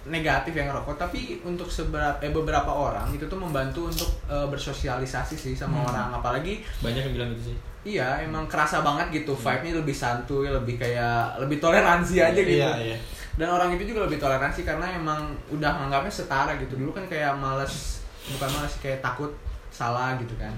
negatif 0.03 0.51
yang 0.53 0.67
ngerokok, 0.69 0.99
tapi 0.99 1.39
untuk 1.41 1.65
seberapa 1.65 2.19
eh, 2.19 2.29
beberapa 2.29 2.67
orang 2.67 3.07
itu 3.09 3.23
tuh 3.25 3.39
membantu 3.39 3.87
untuk 3.87 4.09
eh, 4.27 4.47
bersosialisasi 4.51 5.35
sih 5.39 5.53
sama 5.55 5.79
Hmm. 5.79 5.89
orang, 5.89 6.09
apalagi 6.13 6.59
Banyak 6.83 7.09
yang 7.09 7.13
bilang 7.15 7.29
gitu 7.33 7.55
sih. 7.55 7.57
Iya, 7.83 8.23
emang 8.23 8.47
kerasa 8.47 8.79
banget 8.79 9.23
gitu 9.23 9.35
vibe-nya 9.35 9.75
lebih 9.75 9.95
santuy, 9.95 10.47
lebih 10.47 10.79
kayak 10.79 11.35
lebih 11.39 11.59
toleransi 11.59 12.15
aja 12.19 12.39
gitu. 12.39 12.59
Iya, 12.63 12.71
iya. 12.79 12.97
Dan 13.33 13.49
orang 13.49 13.75
itu 13.75 13.91
juga 13.91 14.07
lebih 14.07 14.21
toleransi 14.21 14.63
karena 14.63 14.87
emang 14.93 15.33
udah 15.49 15.71
menganggapnya 15.79 16.13
setara 16.13 16.55
gitu. 16.61 16.79
Dulu 16.79 16.95
kan 16.95 17.03
kayak 17.11 17.33
males, 17.35 17.99
bukan 18.29 18.49
males 18.55 18.75
kayak 18.79 19.03
takut 19.03 19.31
salah 19.67 20.15
gitu 20.15 20.31
kan. 20.39 20.53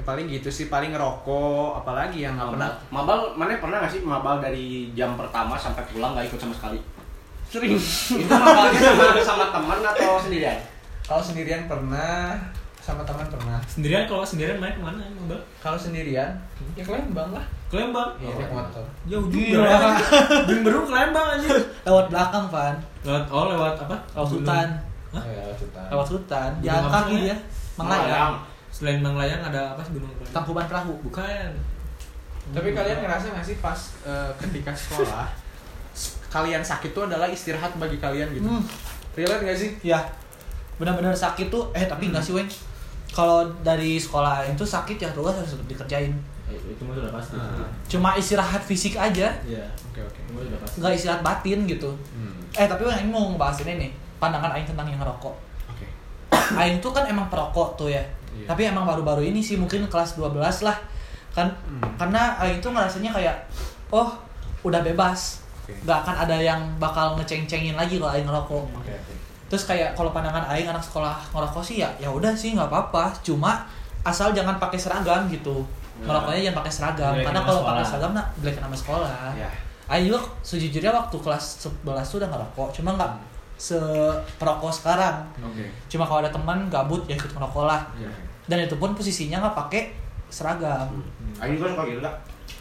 Ya 0.00 0.02
paling 0.08 0.32
gitu 0.32 0.48
sih, 0.48 0.72
paling 0.72 0.96
ngerokok, 0.96 1.84
apalagi 1.84 2.24
yang 2.24 2.40
nggak 2.40 2.56
pernah 2.56 2.72
Mabal, 2.88 3.36
mana 3.36 3.60
pernah 3.60 3.84
gak 3.84 3.92
sih 3.92 4.00
mabal 4.00 4.40
dari 4.40 4.96
jam 4.96 5.12
pertama 5.20 5.60
sampai 5.60 5.84
pulang 5.92 6.16
gak 6.16 6.24
ikut 6.24 6.40
sama 6.40 6.56
sekali? 6.56 6.80
sering. 7.50 7.74
Itu 7.74 8.30
mabalnya 8.30 8.80
sama, 8.80 9.04
sama 9.20 9.44
teman 9.50 9.78
atau 9.82 10.22
sendirian? 10.22 10.58
Kalau 11.02 11.18
sendirian 11.18 11.66
pernah, 11.66 12.38
sama 12.78 13.02
teman 13.02 13.26
pernah. 13.26 13.58
Sendirian 13.66 14.06
kalau 14.06 14.22
sendirian 14.22 14.62
main 14.62 14.78
ke 14.78 14.82
mana 14.82 15.02
emang 15.02 15.34
bang? 15.34 15.42
Kalau 15.58 15.74
sendirian, 15.74 16.30
ya 16.78 16.82
ke 16.86 16.92
Lembang 16.94 17.34
lah. 17.34 17.44
Ke 17.66 17.82
Lembang. 17.82 18.14
Iya, 18.22 18.32
naik 18.38 18.52
motor. 18.54 18.86
Jauh 19.10 19.26
Gila. 19.26 19.66
juga. 19.66 20.06
Bing 20.48 20.62
baru 20.62 20.78
ke 20.86 20.92
Lembang 20.94 21.26
aja. 21.34 21.48
Lewat 21.90 22.06
belakang, 22.14 22.44
Van. 22.54 22.74
Lewat 23.02 23.24
oh 23.34 23.44
lewat 23.50 23.74
apa? 23.82 23.96
Lewat 24.14 24.30
hutan. 24.30 24.68
Hah? 25.10 25.22
Oh, 25.26 25.32
ya, 25.34 25.42
Sultan. 25.58 25.86
Lewat 25.90 26.08
hutan. 26.14 26.50
Jalan 26.62 26.84
kaki 26.86 27.14
dia. 27.26 27.36
Menglayang. 27.74 28.34
Selain 28.80 29.04
Manglayang 29.04 29.44
ada 29.44 29.76
apa 29.76 29.84
sih 29.84 29.92
gunung 29.92 30.08
apa? 30.08 30.24
Tangkuban 30.32 30.64
perahu. 30.64 30.96
Bukan. 31.04 31.52
Tapi 32.56 32.72
kalian 32.72 33.04
ngerasa 33.04 33.36
gak 33.36 33.44
sih 33.44 33.60
pas 33.60 33.76
eh, 34.08 34.30
ketika 34.40 34.72
sekolah 34.72 35.28
kalian 36.32 36.62
sakit 36.64 36.96
tuh 36.96 37.04
adalah 37.04 37.28
istirahat 37.28 37.76
bagi 37.76 38.00
kalian 38.00 38.32
gitu? 38.32 38.48
Hmm. 38.48 38.64
Relate 39.12 39.44
gak 39.44 39.58
sih? 39.60 39.70
Ya. 39.84 40.00
Benar-benar 40.80 41.12
sakit 41.12 41.52
tuh 41.52 41.68
eh 41.76 41.84
tapi 41.84 42.08
enggak 42.08 42.24
sih, 42.24 42.32
Weng. 42.32 42.48
Kalau 43.12 43.44
dari 43.60 44.00
sekolah 44.00 44.48
itu 44.48 44.64
sakit 44.64 44.96
ya 44.96 45.12
tugas 45.12 45.36
harus 45.36 45.52
tetap 45.52 45.68
dikerjain. 45.68 46.16
Eh, 46.48 46.56
itu 46.56 46.82
mah 46.88 46.96
sudah 46.96 47.12
pasti. 47.12 47.36
Ah. 47.36 47.68
Cuma 47.84 48.16
istirahat 48.16 48.64
fisik 48.64 48.96
aja, 48.96 49.28
Iya. 49.44 49.66
Oke 49.92 50.00
oke. 50.00 50.20
Nggak 50.80 50.92
istirahat 50.96 51.20
batin 51.20 51.68
gitu. 51.68 51.92
Hmm. 52.16 52.32
Eh 52.56 52.64
tapi 52.64 52.88
Weng 52.88 53.04
ini 53.04 53.12
mau 53.12 53.28
ngebahas 53.28 53.60
ini 53.68 53.76
nih, 53.76 53.90
pandangan 54.16 54.56
Aing 54.56 54.64
tentang 54.64 54.88
yang 54.88 54.96
ngerokok. 55.04 55.34
Oke. 55.68 55.86
Aing 56.56 56.80
tuh 56.80 56.96
kan 56.96 57.04
emang 57.04 57.28
perokok 57.28 57.76
tuh 57.76 57.92
ya. 57.92 58.00
Iya. 58.34 58.46
Tapi 58.46 58.62
emang 58.66 58.86
baru-baru 58.86 59.22
ini 59.22 59.40
sih 59.40 59.58
mungkin 59.58 59.86
kelas 59.86 60.14
12 60.16 60.62
lah. 60.62 60.76
Kan 61.30 61.46
Hmm. 61.66 61.82
karena 61.94 62.34
Aing 62.38 62.58
tuh 62.58 62.74
ngerasanya 62.74 63.10
kayak 63.14 63.36
oh, 63.90 64.10
udah 64.62 64.82
bebas. 64.82 65.42
Nggak 65.70 65.98
akan 66.02 66.16
ada 66.26 66.36
yang 66.36 66.58
bakal 66.82 67.14
ngeceng-cengin 67.14 67.78
lagi 67.78 68.02
kalau 68.02 68.10
Aing 68.10 68.26
ngerokok. 68.26 68.64
Oke 68.82 68.90
oke. 68.90 69.12
Terus 69.50 69.66
kayak 69.66 69.94
kalau 69.94 70.10
pandangan 70.10 70.46
Aing 70.50 70.66
anak 70.66 70.82
sekolah 70.82 71.18
ngerokok 71.30 71.62
sih 71.62 71.82
ya 71.82 71.90
ya 71.98 72.10
udah 72.10 72.34
sih 72.34 72.54
nggak 72.58 72.66
apa-apa. 72.66 73.14
Cuma 73.22 73.66
asal 74.02 74.34
jangan 74.34 74.58
pakai 74.58 74.78
seragam 74.78 75.30
gitu. 75.30 75.62
Nah. 76.02 76.10
Ngerokoknya 76.10 76.50
jangan 76.50 76.58
pakai 76.62 76.72
seragam. 76.74 77.14
Karena 77.22 77.40
kalau 77.42 77.60
pakai 77.62 77.84
seragam 77.86 78.10
nah 78.14 78.26
jelek 78.42 78.58
nama 78.58 78.74
sekolah. 78.74 79.10
Ya. 79.38 79.50
Aing 79.90 80.06
juga 80.06 80.22
sejujurnya 80.42 80.90
waktu 80.94 81.16
kelas 81.18 81.66
11 81.66 81.82
tuh 82.06 82.18
udah 82.22 82.30
ngerokok. 82.30 82.68
Cuma 82.78 82.94
nggak 82.94 83.10
seperokok 83.60 84.72
sekarang. 84.72 85.20
Oke. 85.44 85.68
Cuma 85.92 86.08
kalau 86.08 86.24
ada 86.24 86.32
teman 86.32 86.72
gabut 86.72 87.04
ya 87.04 87.12
ikut 87.12 87.28
ngerokok 87.36 87.64
lah. 87.68 87.84
Iya. 88.00 88.08
Dan 88.48 88.64
itu 88.64 88.74
pun 88.80 88.96
posisinya 88.96 89.44
nggak 89.44 89.56
pakai 89.68 89.82
seragam. 90.32 91.04
Aing 91.36 91.60
juga 91.60 91.76
suka 91.76 91.84
gitu 91.84 92.00
kak. 92.00 92.14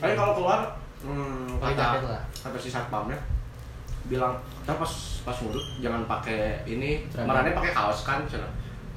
Aing 0.04 0.20
kalau 0.20 0.36
keluar, 0.36 0.60
hmm, 1.00 1.56
Pakai 1.64 1.74
kata 1.74 1.84
jaket 1.96 2.02
lah. 2.12 2.24
kata 2.44 2.58
si 2.60 2.70
satpamnya 2.70 3.16
bilang, 4.10 4.36
kita 4.66 4.74
pas 4.76 4.92
pas 5.24 5.38
ngurut 5.40 5.66
jangan 5.80 6.02
pakai 6.10 6.66
ini, 6.66 7.06
marahnya 7.14 7.54
pakai 7.56 7.72
kaos 7.72 8.04
kan, 8.04 8.26
cina. 8.26 8.48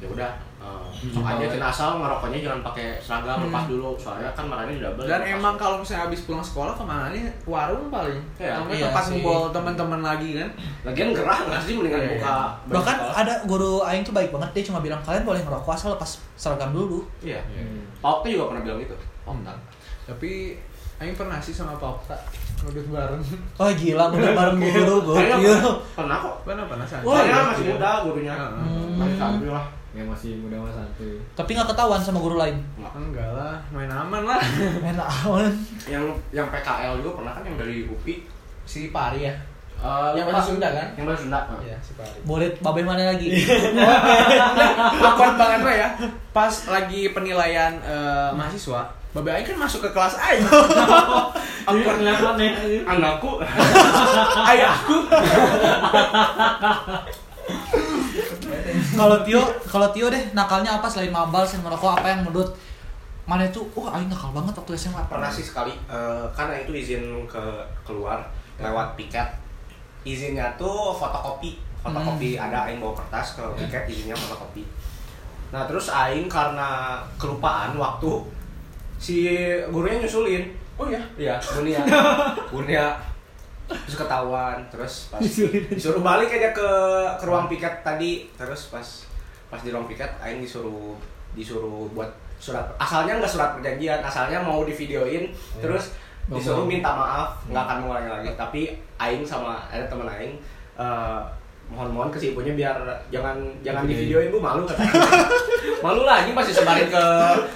Ya 0.00 0.08
udah, 0.08 0.30
Hmm. 0.62 1.26
aja 1.26 1.44
cina 1.44 1.66
asal 1.66 1.98
ngerokoknya 1.98 2.38
jangan 2.40 2.60
pakai 2.62 2.94
seragam, 2.96 3.34
Hmm. 3.36 3.50
lepas 3.50 3.64
dulu, 3.66 3.90
soalnya 3.96 4.30
kan 4.30 4.46
marahnya 4.46 4.78
double. 4.80 5.02
Dan 5.02 5.18
lepas. 5.18 5.34
emang 5.34 5.54
kalau 5.56 5.76
misalnya 5.76 6.06
habis 6.06 6.22
pulang 6.22 6.38
sekolah 6.40 6.72
ke 6.72 6.84
mana 6.84 7.10
nih? 7.10 7.26
Warung 7.44 7.86
paling. 7.88 8.22
Iya, 8.36 8.54
Atau 8.56 8.70
iya 8.70 8.86
tempat 8.86 9.02
sih. 9.02 9.10
ngumpul 9.18 9.40
teman-teman 9.50 10.00
lagi 10.00 10.30
kan? 10.36 10.48
lagian 10.84 11.10
gerah 11.10 11.38
nggak 11.42 11.60
sih 11.60 11.72
mendingan 11.74 11.98
Iya, 11.98 12.10
buka 12.12 12.34
baju 12.62 12.74
Bahkan 12.76 12.96
sekolah. 12.96 13.14
ada 13.18 13.34
guru 13.44 13.72
Aing 13.82 14.02
tuh 14.02 14.12
baik 14.12 14.30
banget 14.30 14.50
dia 14.52 14.64
cuma 14.64 14.78
bilang 14.78 15.00
kalian 15.00 15.24
boleh 15.24 15.40
ngerokok 15.40 15.72
asal 15.72 15.88
lepas 15.90 16.10
seragam 16.34 16.70
dulu. 16.70 17.02
Iya. 17.20 17.42
Hmm. 17.42 17.82
Pauknya 17.98 18.30
juga 18.32 18.44
pernah 18.48 18.62
bilang 18.62 18.78
gitu. 18.78 18.94
Hmm. 19.24 19.42
Tapi 20.04 20.30
Aing 20.96 21.14
pernah 21.14 21.38
sih 21.38 21.50
sama 21.50 21.74
Pak 21.74 21.90
Okta 21.98 22.14
ngudut 22.62 22.86
bareng. 22.88 23.22
Oh 23.56 23.66
gila 23.68 24.06
udah 24.08 24.32
bareng 24.38 24.58
guru 24.60 24.96
gokil. 25.02 25.58
pernah, 25.92 26.16
kok. 26.20 26.36
Pernah 26.46 26.64
pernah 26.64 26.86
saja. 26.86 27.02
Wah, 27.02 27.18
Soalnya 27.18 27.34
iya. 27.34 27.42
masih 27.48 27.64
muda 27.68 27.90
gurunya. 28.06 28.34
Heeh. 28.36 28.86
Masih 28.94 29.16
santuy 29.16 29.50
lah. 29.50 29.66
Yang 29.92 30.06
masih 30.08 30.30
muda 30.40 30.56
mas 30.56 30.72
santuy. 30.72 31.20
Tapi 31.36 31.50
nggak 31.52 31.68
ketahuan 31.68 32.00
sama 32.00 32.18
guru 32.20 32.40
lain. 32.40 32.56
Enggak 32.80 33.28
lah, 33.36 33.60
main 33.68 33.92
aman 33.92 34.24
lah. 34.24 34.40
Main 34.84 34.96
awan. 34.96 35.52
Yang 35.84 36.04
yang 36.32 36.48
PKL 36.48 36.96
juga 37.04 37.20
pernah 37.20 37.32
kan 37.36 37.44
yang 37.44 37.56
dari 37.60 37.84
UPI. 37.84 38.24
Si 38.64 38.88
Pari 38.88 39.28
ya. 39.28 39.34
Eh, 39.82 40.10
Yang 40.14 40.30
bahasa 40.30 40.48
Sunda 40.54 40.68
kan? 40.70 40.86
Yang 40.94 41.04
bahasa 41.10 41.20
Sunda. 41.26 41.40
Iya, 41.60 41.76
si 41.82 41.92
Pari. 41.98 42.18
Boleh 42.24 42.48
babe 42.62 42.80
mana 42.86 43.12
lagi? 43.12 43.28
Awkward 45.04 45.34
banget 45.36 45.60
lah 45.66 45.74
ya. 45.74 45.88
Pas 46.32 46.54
lagi 46.70 47.10
penilaian 47.10 47.76
eh, 47.82 48.30
mahasiswa, 48.32 48.86
Babe 49.12 49.28
Aing 49.28 49.44
kan 49.44 49.58
masuk 49.60 49.84
ke 49.84 49.90
kelas 49.92 50.16
Aing. 50.16 50.46
Awkward 51.68 51.98
kelihatan 52.00 52.34
nih. 52.40 52.52
Anakku. 52.88 53.42
Ayahku. 54.46 54.96
Kalau 58.92 59.18
Tio, 59.24 59.42
kalau 59.64 59.88
Tio 59.90 60.06
deh 60.12 60.24
nakalnya 60.36 60.78
apa 60.78 60.86
selain 60.86 61.12
mabal 61.12 61.42
selain 61.42 61.64
ngerokok 61.64 62.00
apa 62.00 62.06
yang 62.12 62.20
menurut 62.24 62.50
mana 63.22 63.46
tuh 63.54 63.64
wah 63.72 63.94
aing 63.96 64.10
nakal 64.10 64.34
banget 64.34 64.52
waktu 64.58 64.74
SMA 64.74 64.98
pernah 65.06 65.30
sih 65.30 65.46
sekali 65.46 65.70
eh, 65.86 66.24
karena 66.34 66.58
itu 66.58 66.74
izin 66.74 67.24
ke 67.30 67.42
keluar 67.86 68.20
lewat 68.58 68.98
piket. 68.98 69.28
Izinnya 70.02 70.58
tuh 70.58 70.92
fotokopi 70.92 71.62
fotokopi 71.82 72.34
ada 72.38 72.66
aing 72.66 72.82
bawa 72.82 72.94
kertas 72.98 73.38
ke 73.38 73.44
piket 73.58 73.86
izinnya 73.86 74.18
fotokopi. 74.18 74.66
Nah 75.54 75.64
terus 75.70 75.88
aing 75.88 76.26
karena 76.26 76.98
kelupaan 77.16 77.78
waktu 77.78 78.10
si 79.02 79.26
gurunya 79.74 79.98
nyusulin 79.98 80.46
oh 80.78 80.86
ya 80.86 81.02
iya 81.18 81.34
bunia 81.42 81.82
bunia 82.54 82.84
terus 83.86 83.98
ketahuan 84.04 84.58
terus 84.68 84.94
pas 85.08 85.20
disuruh 85.76 86.02
balik 86.04 86.28
aja 86.30 86.52
ke 86.52 86.70
ke 87.20 87.24
ruang 87.24 87.46
piket 87.48 87.84
tadi. 87.84 88.28
Terus 88.36 88.68
pas 88.72 88.86
pas 89.52 89.60
di 89.60 89.68
ruang 89.68 89.84
piket 89.84 90.08
aing 90.24 90.40
disuruh 90.40 90.96
disuruh 91.36 91.88
buat 91.92 92.08
surat. 92.42 92.64
Asalnya 92.76 93.20
nggak 93.22 93.32
surat 93.32 93.54
perjanjian 93.56 94.00
asalnya 94.02 94.42
mau 94.42 94.64
di 94.66 94.74
videoin 94.74 95.30
terus 95.60 95.94
disuruh 96.30 96.66
minta 96.66 96.94
maaf 96.94 97.42
nggak 97.46 97.64
akan 97.64 97.76
mengulangi 97.84 98.10
lagi. 98.10 98.30
Tapi 98.36 98.62
aing 98.98 99.24
sama 99.24 99.62
ada 99.68 99.84
temen 99.86 100.08
aing 100.08 100.34
eh, 100.80 101.20
mohon-mohon 101.72 102.12
ke 102.12 102.18
si 102.20 102.36
ibunya 102.36 102.52
biar 102.52 102.76
jangan 103.08 103.36
jangan 103.64 103.88
di 103.88 103.94
videoin 103.94 104.28
bu. 104.28 104.38
Malu 104.42 104.68
katanya. 104.68 104.92
Malu 105.84 106.02
lah 106.06 106.22
anjing 106.22 106.34
pasti 106.34 106.52
sebarin 106.54 106.86
ke 106.90 107.04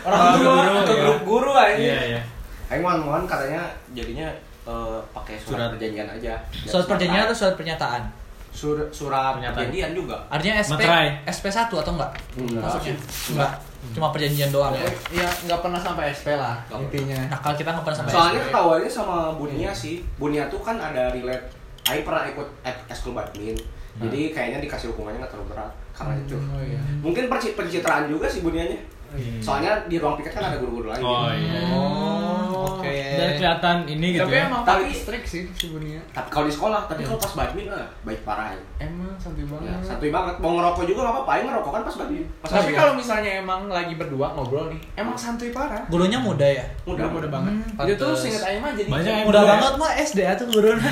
orang 0.02 0.18
ke 0.18 0.38
guru, 0.42 0.74
ke 0.82 0.92
ya. 0.94 1.02
grup 1.02 1.20
guru 1.22 1.52
anjing 1.54 1.86
Iya, 1.90 2.00
iya. 2.16 2.20
Aing 2.66 2.82
mohon-mohon 2.82 3.22
katanya 3.26 3.62
jadinya 3.94 4.26
eh, 4.66 4.98
pakai 5.10 5.36
surat, 5.36 5.48
Surat. 5.56 5.68
perjanjian 5.72 6.08
aja. 6.10 6.34
surat 6.64 6.86
perjanjian 6.86 7.22
atau 7.24 7.36
surat 7.36 7.54
pernyataan 7.54 8.02
Sur- 8.48 8.88
surat 8.90 9.36
Pernyataan. 9.36 9.56
perjanjian 9.60 9.90
juga. 9.92 10.16
artinya 10.26 10.56
SP 10.58 10.72
Materai. 10.80 11.08
SP 11.24 11.44
1 11.46 11.68
atau 11.70 11.92
enggak 11.92 12.10
Enggak. 12.34 12.62
maksudnya 12.62 12.94
enggak 13.30 13.52
cuma 13.86 14.08
perjanjian 14.10 14.50
doang 14.50 14.74
ya 14.74 14.88
ya 15.14 15.28
nggak 15.46 15.60
pernah 15.60 15.78
sampai 15.78 16.10
SP 16.10 16.34
lah 16.34 16.58
Nggak 16.66 16.80
intinya 16.82 17.20
nakal 17.30 17.52
kita 17.54 17.68
nggak 17.70 17.84
pernah 17.84 17.98
sampai 18.00 18.12
Soalnya 18.12 18.40
SP. 18.40 18.46
ketahuannya 18.48 18.90
sama 18.90 19.16
Bunia 19.32 19.70
sih. 19.72 19.96
Bunia 20.16 20.42
tuh 20.46 20.58
kan 20.58 20.74
ada 20.76 21.08
relate. 21.08 21.46
Aing 21.84 22.02
pernah 22.02 22.26
ikut 22.26 22.48
ek- 22.62 22.82
ekskul 22.88 23.12
badmin. 23.12 23.54
Jadi 23.96 24.20
kayaknya 24.30 24.58
dikasih 24.58 24.90
hukumannya 24.90 25.20
nggak 25.20 25.30
terlalu 25.30 25.48
berat 25.48 25.70
karena 25.90 26.12
itu. 26.18 26.34
oh 26.34 26.60
iya 26.60 26.80
Mungkin 26.98 27.30
pencitraan 27.30 28.04
juga 28.06 28.26
sih 28.26 28.40
Bunianya. 28.40 28.76
Hmm. 29.08 29.38
Soalnya 29.38 29.84
di 29.84 29.96
ruang 29.96 30.14
piket 30.14 30.32
kan 30.32 30.44
ada 30.44 30.56
guru-guru 30.56 30.88
lain. 30.88 31.00
Oh 31.00 31.28
iya. 31.28 31.60
oh 31.70 32.76
oke 32.76 32.94
Dan 33.16 33.28
kelihatan 33.34 33.76
ini 33.86 34.06
gitu 34.12 34.22
tapi 34.22 34.34
ya. 34.34 34.44
emang 34.44 34.62
Tapi- 34.62 34.92
strict 34.92 35.26
sih 35.26 35.42
sebenarnya 35.50 36.02
Tapi 36.10 36.28
kalau 36.28 36.44
di 36.44 36.52
sekolah, 36.52 36.80
tapi 36.84 37.02
kalau 37.02 37.16
pas 37.16 37.32
badmin 37.34 37.66
eh, 37.66 37.86
baik 38.02 38.20
parah 38.22 38.50
ya. 38.50 38.60
emang 38.82 39.14
santuy 39.16 39.44
banget 39.44 39.66
Ya, 39.66 39.76
santuy 39.82 40.10
banget. 40.10 40.34
Mau 40.36 40.52
ngerokok 40.52 40.84
juga 40.84 41.00
nggak 41.00 41.14
apa-apa. 41.14 41.30
Aing 41.32 41.46
ngerokok 41.46 41.70
kan 41.70 41.82
pas 41.82 41.96
badmin. 41.96 42.26
Pas 42.36 42.50
tapi 42.50 42.70
kalau 42.72 42.92
misalnya 42.92 43.30
emang 43.36 43.60
lagi 43.66 43.94
berdua 43.94 44.26
ngobrol 44.30 44.68
nih 44.68 44.80
emang 44.96 45.14
santuy 45.14 45.48
parah 45.48 45.82
gurunya 45.86 46.16
muda 46.16 46.44
ya 46.44 46.64
mudah 46.82 47.06
mudah 47.06 47.28
banget 47.28 47.52
Hmm, 47.52 47.84
itu 47.84 47.96
tuh 47.96 48.12
singkat 48.12 48.42
aja 48.42 48.58
mah 48.58 48.72
jadi 48.72 48.88
Banyak 48.88 49.12
yang 49.12 49.24
muda 49.24 49.38
muda 49.38 49.40
ya? 49.40 49.50
banget 49.52 49.74
mah 49.76 49.90
SD 49.96 50.18
ya 50.20 50.32
tuh 50.34 50.46
gurunya 50.46 50.90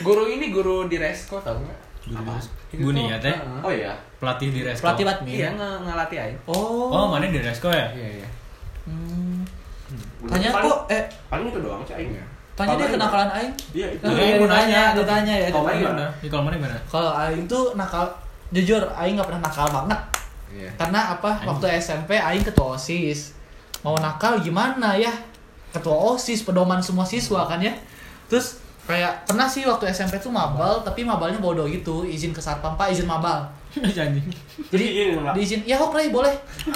guru 0.00 0.24
ini 0.26 0.46
guru 0.48 0.86
di 0.86 0.96
resko 0.96 1.38
tau 1.38 1.56
nggak 1.56 1.78
Bunia 2.70 3.16
tuh, 3.16 3.24
teh? 3.24 3.36
Oh 3.60 3.70
iya. 3.70 3.92
Pelatih 4.16 4.48
di 4.50 4.60
resto. 4.62 4.82
pelatih 4.82 5.04
badminton 5.04 5.36
iya 5.36 5.48
nge 5.52 5.70
ngelatih 5.80 6.18
aja 6.18 6.36
oh 6.44 6.90
Oh, 6.90 7.04
mana 7.08 7.24
di 7.24 7.38
resto 7.38 7.68
ya? 7.68 7.86
iya 7.92 8.08
iya 8.18 8.28
Hmm. 8.84 9.44
Tanya 10.24 10.48
paling- 10.50 10.66
kok 10.66 10.80
eh 10.88 11.02
Paling 11.28 11.46
itu 11.46 11.60
doang 11.60 11.82
sih 11.82 11.94
Aing. 11.94 12.12
tanya 12.52 12.74
dia 12.74 12.88
kenakalan 12.88 13.28
aing 13.30 13.52
Iya 13.70 13.86
itu. 13.90 14.04
Iya, 14.04 14.16
Iya, 14.18 14.34
mau 14.34 14.42
ditanya, 14.42 14.66
nanya. 14.82 14.96
ditanya 14.96 15.34
ya. 15.36 15.48
Kalau 15.48 15.62
main 15.62 15.78
Gimana? 15.78 16.06
Di 16.14 16.26
kalau 16.26 16.42
mana 16.42 16.54
gimana? 16.56 16.76
Kalau 16.84 17.10
aing 17.14 17.44
tuh 17.46 17.64
nakal, 17.74 18.04
jujur 18.50 18.82
aing 18.92 19.14
nggak 19.14 19.28
pernah 19.28 19.42
nakal 19.44 19.66
banget. 19.68 20.00
iya 20.50 20.70
Karena 20.74 21.00
apa? 21.12 21.30
Aing. 21.36 21.46
Waktu 21.46 21.66
SMP 21.78 22.10
aing 22.12 22.42
ketua 22.42 22.74
OSIS. 22.74 23.36
Mau 23.78 23.94
nakal 23.96 24.40
gimana 24.40 24.96
ya? 24.96 25.12
Ketua 25.70 25.94
OSIS, 26.10 26.42
pedoman 26.42 26.80
semua 26.80 27.04
siswa 27.04 27.44
kan 27.44 27.60
ya. 27.60 27.70
Terus 28.26 28.58
kayak 28.88 29.28
pernah 29.28 29.44
sih 29.44 29.62
waktu 29.62 29.84
SMP 29.86 30.16
tuh 30.16 30.32
mabal, 30.32 30.80
tapi 30.80 31.04
mabalnya 31.04 31.36
bodoh 31.36 31.68
gitu, 31.68 32.02
izin 32.02 32.32
ke 32.32 32.40
satpam, 32.40 32.72
Pak, 32.72 32.88
izin 32.88 33.04
mabal. 33.04 33.44
Anjing. 33.76 34.24
Jadi 34.72 34.84
Izin, 34.88 35.20
Pak. 35.20 35.32
diizin, 35.36 35.60
ya 35.62 35.76
kok 35.76 35.92
Ray, 35.92 36.08
boleh. 36.08 36.32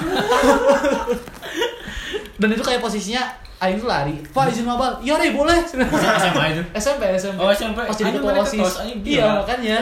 Dan 2.36 2.48
itu 2.50 2.60
kayak 2.60 2.80
posisinya 2.80 3.22
aing 3.58 3.78
tuh 3.78 3.86
lari, 3.86 4.18
Pak 4.28 4.50
izin 4.50 4.66
mabal, 4.66 4.98
iya 5.00 5.14
Ray, 5.14 5.30
boleh. 5.30 5.54
SMA 5.62 6.44
itu. 6.52 6.62
SMP, 6.82 7.02
SMP. 7.14 7.38
Oh, 7.38 7.48
SMP. 7.48 7.78
Pas 7.80 7.94
jadi 7.94 8.10
ketua 8.12 8.28
mana 8.28 8.42
OSIS. 8.42 8.72
Iya, 9.00 9.24
makanya. 9.38 9.78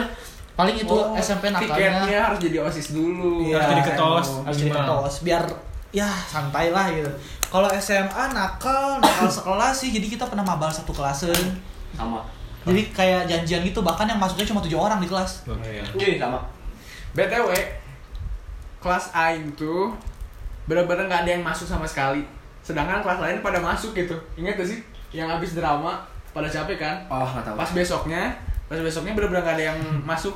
Paling 0.53 0.75
itu 0.77 0.93
Oh, 0.93 1.17
SMP 1.17 1.49
nakalnya. 1.49 1.73
tiketnya 1.73 2.19
harus 2.21 2.39
jadi 2.39 2.57
osis 2.61 2.87
dulu 2.93 3.41
Iya. 3.41 3.57
Harus 3.57 3.69
jadi 3.71 3.83
ketua 3.87 4.07
OSIS. 4.19 4.35
harus 4.45 4.57
jadi 4.59 4.71
OSIS 4.77 5.19
biar 5.21 5.43
ya 5.91 6.07
santai 6.23 6.69
lah 6.69 6.85
gitu. 6.87 7.09
Kalau 7.49 7.67
SMA 7.73 8.23
nakal, 8.31 9.01
nakal 9.01 9.27
sekelas 9.41 9.75
sih, 9.75 9.89
jadi 9.89 10.07
kita 10.07 10.23
pernah 10.23 10.45
mabal 10.45 10.69
satu 10.69 10.93
kelasen. 10.93 11.35
Sama. 11.93 12.19
Jadi 12.61 12.81
kayak 12.89 13.25
janjian 13.25 13.61
gitu, 13.63 13.81
bahkan 13.81 14.05
yang 14.05 14.17
masuknya 14.17 14.45
cuma 14.45 14.59
tujuh 14.59 14.77
orang 14.77 14.97
di 14.97 15.07
kelas. 15.07 15.45
Oh, 15.45 15.57
iya. 15.61 15.81
Sama. 16.15 16.39
btw 17.11 17.51
kelas 18.79 19.11
Aing 19.11 19.51
tuh 19.53 19.91
bener-bener 20.63 21.05
nggak 21.05 21.21
ada 21.21 21.31
yang 21.31 21.43
masuk 21.43 21.65
sama 21.65 21.83
sekali 21.83 22.23
sedangkan 22.61 23.01
kelas 23.01 23.19
lain 23.19 23.37
pada 23.39 23.59
masuk 23.59 23.91
gitu 23.91 24.13
ingat 24.35 24.55
gak 24.55 24.65
sih 24.65 24.79
yang 25.11 25.27
habis 25.27 25.51
drama 25.51 25.99
pada 26.31 26.47
capek 26.47 26.77
kan 26.79 26.95
Oh 27.07 27.21
nggak 27.21 27.43
tahu. 27.43 27.55
pas 27.57 27.69
besoknya 27.69 28.31
pas 28.65 28.79
besoknya 28.79 29.11
bener-bener 29.11 29.43
nggak 29.43 29.55
ada 29.55 29.65
yang 29.67 29.79
masuk 30.01 30.33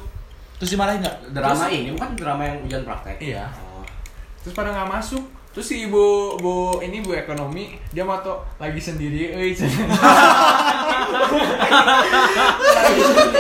Terus 0.56 0.72
dimarahin 0.72 1.00
nggak? 1.00 1.16
drama 1.32 1.56
Terus- 1.64 1.74
ini 1.74 1.90
bukan 1.92 2.10
drama 2.14 2.42
yang 2.44 2.58
ujian 2.60 2.84
praktek. 2.84 3.16
Iya. 3.20 3.46
Oh. 3.64 3.84
terus 4.40 4.54
pada 4.54 4.70
nggak 4.70 4.90
masuk 4.90 5.24
terus 5.56 5.66
si 5.66 5.76
ibu 5.82 6.04
bu 6.36 6.54
ini 6.80 7.00
bu 7.00 7.16
ekonomi 7.16 7.64
dia 7.90 8.04
moto 8.04 8.44
lagi 8.58 8.76
sendiri 8.78 9.32
euy 9.32 9.56
Lagi 12.76 13.02
sendiri, 13.02 13.40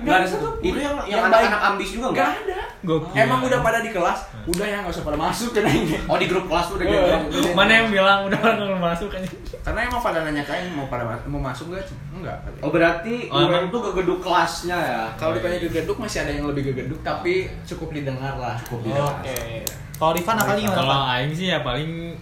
nggak 0.00 0.16
ada 0.16 0.26
satu. 0.26 0.46
Itu 0.58 0.78
yang 0.78 0.96
yang 1.04 1.20
anak-anak 1.24 1.60
ambis 1.68 1.88
juga 1.90 2.06
nggak 2.08 2.14
nggak? 2.14 2.30
ada 2.46 2.60
Gokil. 2.82 3.16
emang 3.16 3.40
udah 3.42 3.58
pada 3.60 3.78
di 3.80 3.90
kelas 3.90 4.18
udah 4.44 4.60
ya 4.62 4.76
nggak 4.78 4.92
usah 4.92 5.04
pada 5.04 5.16
masuk 5.18 5.50
kan 5.52 5.64
ini 5.64 5.96
Oh 6.04 6.16
di 6.16 6.26
grup 6.26 6.44
kelas 6.44 6.66
udah 6.70 6.84
Iya. 6.84 7.16
gitu. 7.26 7.48
Mana 7.54 7.72
yang 7.74 7.88
bilang 7.88 8.18
udah 8.24 8.38
nggak 8.40 8.80
masuk 8.82 9.08
kan? 9.08 9.20
karena 9.64 9.80
emang 9.82 9.96
pada 9.98 10.18
nanya 10.20 10.42
kain 10.42 10.68
mau 10.70 10.84
pada 10.86 11.00
ma- 11.02 11.24
mau 11.26 11.40
masuk 11.42 11.68
gak 11.70 11.88
enggak 12.12 12.36
Oh 12.60 12.68
berarti 12.68 13.28
Oh, 13.28 13.40
orang 13.42 13.64
emang- 13.64 13.72
tuh 13.72 13.80
gegeduk 13.86 14.20
kelasnya 14.20 14.76
ya. 14.76 15.02
kalau 15.14 15.32
ditanya 15.32 15.56
gegeduk 15.58 15.96
masih 15.96 16.18
ada 16.20 16.32
yang 16.34 16.44
lebih 16.44 16.62
gegeduk 16.66 17.00
tapi 17.00 17.48
cukup 17.64 17.88
didengar 17.90 18.36
lah 18.36 18.56
Cukup 18.62 18.92
Oke. 18.92 19.64
Kalau 19.94 20.10
Rifan 20.10 20.34
nakalnya 20.34 20.62
gimana? 20.64 20.76
Kalau 20.76 20.93
Pak? 21.02 21.10
aing 21.18 21.32
sih 21.34 21.46
ya 21.50 21.58
paling 21.66 22.14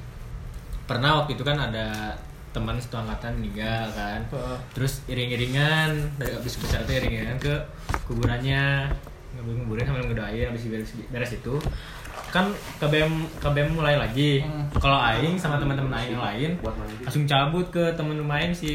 pernah 0.88 1.22
waktu 1.22 1.36
itu 1.36 1.44
kan 1.44 1.56
ada 1.56 2.16
teman 2.52 2.76
satu 2.76 3.00
angkatan 3.00 3.40
meninggal 3.40 3.88
kan. 3.96 4.20
Heeh. 4.28 4.58
Terus 4.76 5.00
iring-iringan 5.08 6.20
dari 6.20 6.32
habis 6.36 6.60
upacara 6.60 6.84
itu 6.84 6.92
iring-iringan 7.00 7.38
ke 7.40 7.54
kuburannya 8.04 8.92
ngambil 9.32 9.64
kuburan 9.64 9.84
sambil 9.88 10.04
ngedoain 10.12 10.44
habis 10.52 10.68
beres, 10.68 10.92
beres 11.08 11.32
itu 11.32 11.56
kan 12.28 12.52
KBM 12.80 13.12
KBM 13.40 13.76
mulai 13.76 13.96
lagi. 13.96 14.44
Hmm. 14.44 14.68
Kalau 14.76 15.00
aing 15.00 15.40
sama 15.40 15.56
teman-teman 15.56 15.92
aing 15.96 16.12
yang 16.16 16.24
lain 16.24 16.50
langsung 17.04 17.24
cabut 17.24 17.64
ke 17.72 17.92
temen 17.96 18.20
main 18.20 18.52
si 18.52 18.72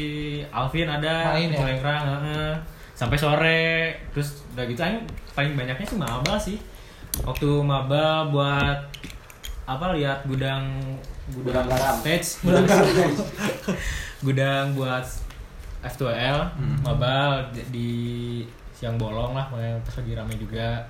Alvin 0.50 0.90
ada 0.90 1.38
Main 1.38 1.54
ya? 1.54 2.58
Sampai 2.98 3.14
sore 3.14 3.94
terus 4.10 4.42
udah 4.54 4.66
gitu 4.66 4.82
aing 4.82 5.06
paling 5.38 5.54
banyaknya 5.54 5.86
sih 5.86 5.98
maba 5.98 6.34
sih 6.34 6.58
waktu 7.22 7.62
maba 7.62 8.26
buat 8.26 8.87
apa 9.68 9.92
lihat 9.92 10.24
gudang 10.24 10.64
Gudang 11.28 11.60
garam. 11.62 12.00
stage 12.00 12.40
Gudang 12.40 12.64
gudang, 12.64 13.12
gudang 14.24 14.66
buat 14.72 15.04
F2L 15.80 16.38
Hmm. 16.50 16.78
maba 16.80 17.14
di, 17.50 17.60
di 17.68 17.88
siang 18.72 18.96
bolong 18.96 19.32
lah 19.32 19.44
makanya 19.46 19.76
pas 19.80 19.94
lagi 19.94 20.12
rame 20.12 20.34
juga 20.34 20.80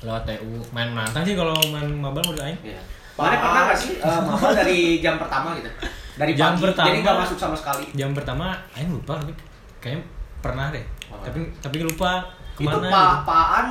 lewat 0.00 0.24
TU 0.24 0.64
main 0.70 0.88
menantang 0.88 1.22
sih 1.22 1.34
kalau 1.34 1.52
main 1.68 1.86
maba 1.92 2.18
mau 2.18 2.34
aing 2.34 2.56
Iya. 2.64 2.80
Mana 3.12 3.36
pernah 3.36 3.62
nggak 3.66 3.76
sih 3.76 3.92
eh, 3.96 4.20
mabal 4.22 4.50
dari 4.54 4.78
jam 4.98 5.14
pertama 5.14 5.52
gitu? 5.54 5.68
Dari 6.16 6.32
Jam 6.32 6.52
pagi, 6.52 6.62
pertama. 6.62 6.86
jadi 6.86 6.98
nggak 7.00 7.16
masuk 7.18 7.36
sama 7.36 7.52
sekali. 7.54 7.84
jam 7.92 8.10
pertama 8.10 8.46
aing 8.72 8.90
lupa 8.90 9.16
tapi 9.16 9.32
kayaknya 9.78 10.02
pernah 10.40 10.66
deh 10.70 10.84
Oh. 11.06 11.18
tapi 11.20 11.42
tapi 11.58 11.82
lupa 11.82 12.22
Itu 12.54 12.70
ke 12.70 12.70
mana 12.70 12.86
pa 12.86 13.02
paan 13.20 13.26
Paan 13.26 13.66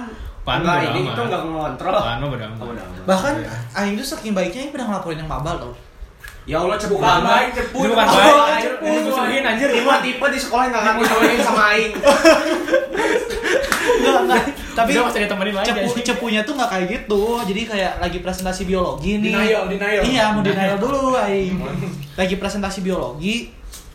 nggak 0.55 0.75
bodo 0.75 0.89
ini 0.89 0.99
amat. 0.99 1.11
itu 1.11 1.21
nggak 1.23 1.41
ngontrol. 1.45 1.93
Apaan 1.93 2.17
mah 2.17 2.27
bodo 2.27 2.43
amat. 2.43 2.57
Oh, 2.57 2.67
amat. 2.69 2.87
Bahkan 3.05 3.33
Iya. 3.37 3.49
Aing 3.75 3.93
tuh 3.93 4.07
saking 4.07 4.33
baiknya 4.33 4.59
Aing 4.61 4.71
pernah 4.71 4.87
ngelaporin 4.89 5.17
yang 5.17 5.29
mabal 5.29 5.55
tau. 5.55 5.73
Ya 6.43 6.57
Allah 6.57 6.75
cepu 6.75 6.97
Bukan 6.97 7.05
banget. 7.05 7.29
baik, 7.29 7.49
cepu. 7.53 7.77
Itu 7.77 7.89
bukan 7.93 8.05
Oh, 8.05 8.17
baik, 8.17 8.49
anjir, 8.49 8.71
ini 8.81 8.99
musuhin 9.05 9.43
anjir 9.45 9.69
Ini 9.69 9.81
mah 9.83 9.99
tipe 9.99 10.25
di 10.25 10.39
sekolah 10.39 10.65
nggak 10.65 10.81
ngaku 10.81 11.01
sama 11.39 11.63
aing. 11.69 11.91
Enggak, 13.99 14.17
enggak. 14.23 14.43
Tapi 14.71 14.89
Udah 14.95 15.03
masih 15.05 15.21
ditemenin 15.21 15.53
lagi 15.53 15.67
cepu, 15.67 15.91
cepunya 15.99 16.41
tuh 16.41 16.53
nggak 16.55 16.69
kayak 16.71 16.85
gitu. 16.87 17.23
Jadi 17.43 17.61
kayak 17.67 17.93
lagi 17.99 18.17
presentasi 18.19 18.63
biologi 18.63 19.19
nih. 19.19 19.33
Denial, 19.33 19.63
denial. 19.67 20.01
Iya, 20.01 20.23
mau 20.31 20.41
denial 20.41 20.77
dulu 20.79 21.19
Aing. 21.19 21.59
Lagi 22.15 22.35
presentasi 22.39 22.79
biologi, 22.79 23.51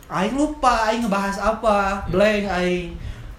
Aing 0.07 0.37
lupa 0.37 0.87
Aing 0.87 1.03
ngebahas 1.03 1.41
apa. 1.41 2.05
Blank 2.07 2.45
Aing. 2.53 2.87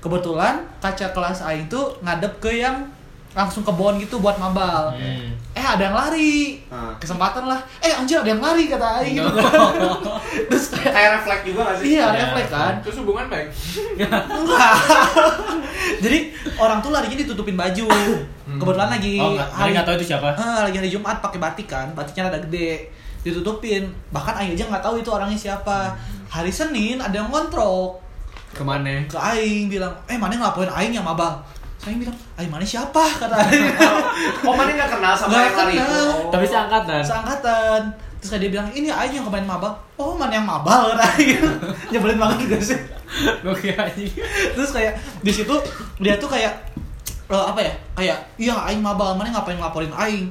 Kebetulan 0.01 0.65
kaca 0.79 1.13
kelas 1.13 1.39
Aing 1.41 1.65
tuh 1.65 1.93
ngadep 2.01 2.33
ke 2.39 2.51
yang 2.51 2.89
langsung 3.35 3.61
ke 3.61 3.69
bon 3.69 3.93
gitu 3.95 4.17
buat 4.17 4.35
mabal. 4.35 4.95
Hmm. 4.95 5.35
Eh 5.51 5.61
ada 5.61 5.79
yang 5.81 5.93
lari. 5.93 6.63
Ah. 6.67 6.95
Kesempatan 6.95 7.45
lah. 7.45 7.59
Eh 7.77 7.91
anjir 7.91 8.17
ada 8.17 8.27
yang 8.27 8.39
lari 8.39 8.65
kata 8.65 8.87
Aing 8.97 9.15
gitu. 9.17 9.27
Terus 10.49 10.65
kayak 10.69 10.89
Kayak 10.89 11.09
refleks 11.13 11.43
juga 11.43 11.61
gak 11.61 11.75
sih? 11.77 11.85
iya 11.89 12.03
Ya. 12.05 12.23
refleks 12.23 12.49
kan. 12.49 12.73
Terus 12.79 12.95
hubungan 12.97 13.25
baik. 13.27 13.47
Enggak. 13.99 14.73
Jadi 16.03 16.17
orang 16.55 16.79
tuh 16.79 16.89
larinya 16.89 17.17
ditutupin 17.17 17.55
baju. 17.55 17.87
Kebetulan 18.47 18.89
lagi 18.89 19.13
Oh, 19.17 19.31
nggak 19.31 19.47
nggak 19.49 19.67
nggak 19.73 19.85
tahu 19.85 19.95
itu 19.97 20.05
siapa. 20.07 20.29
Ah, 20.33 20.63
lagi 20.63 20.77
hari 20.77 20.89
Jumat 20.89 21.17
pakai 21.19 21.39
batik 21.39 21.67
kan, 21.67 21.87
batiknya 21.91 22.29
ada 22.29 22.39
gede, 22.39 22.87
ditutupin. 23.21 23.83
Bahkan 24.09 24.33
Aing 24.33 24.55
aja 24.55 24.63
nggak 24.65 24.79
tahu 24.81 24.95
itu 24.97 25.09
orangnya 25.09 25.35
siapa. 25.35 25.91
Hari 26.25 26.49
Senin 26.49 26.97
ada 26.97 27.11
yang 27.13 27.27
ngontrol 27.27 27.99
Ke 28.49 28.63
mana? 28.63 29.03
ke 29.03 29.15
Aing 29.15 29.67
bilang, 29.67 29.91
eh 30.05 30.15
mana 30.15 30.31
ngelaporin 30.33 30.69
Aing 30.69 30.91
yang 30.91 31.03
mabal. 31.03 31.35
Saya 31.85 32.01
bilang, 32.01 32.17
Aing 32.33 32.49
mana 32.49 32.65
siapa 32.65 32.97
kata 32.97 33.35
Aing. 33.37 33.69
Oh, 34.49 34.57
mana 34.57 34.73
nggak 34.73 34.89
kenal 34.89 35.13
sama 35.13 35.29
Nggak 35.29 35.43
yang 35.45 35.53
itu? 35.53 35.61
kenal. 35.77 36.05
Oh. 36.09 36.31
Tapi 36.33 36.45
seangkatan. 36.49 37.01
Seangkatan. 37.05 37.81
Terus 38.17 38.29
kayak 38.31 38.41
dia 38.41 38.51
bilang, 38.51 38.67
ini 38.73 38.87
Aing 38.89 39.13
yang 39.13 39.25
kemarin 39.25 39.45
mabal. 39.45 39.73
Oh 39.95 40.17
mana 40.17 40.33
yang 40.33 40.49
mabal 40.49 40.81
kata 40.91 41.05
Aing. 41.13 41.45
Nyebelin 41.93 42.17
banget 42.17 42.37
juga 42.41 42.57
sih. 42.59 42.79
Kira 43.61 43.85
anjing. 43.85 44.11
terus 44.57 44.73
kayak 44.73 44.97
di 45.21 45.29
situ 45.29 45.53
dia 46.01 46.17
tuh 46.17 46.25
kayak 46.25 46.51
eh, 47.25 47.45
apa 47.45 47.61
ya 47.61 47.71
kayak 47.95 48.17
iya 48.35 48.57
aing 48.65 48.81
mabal 48.81 49.13
mana 49.13 49.29
ngapain 49.31 49.55
ngelaporin 49.55 49.93
aing 49.95 50.27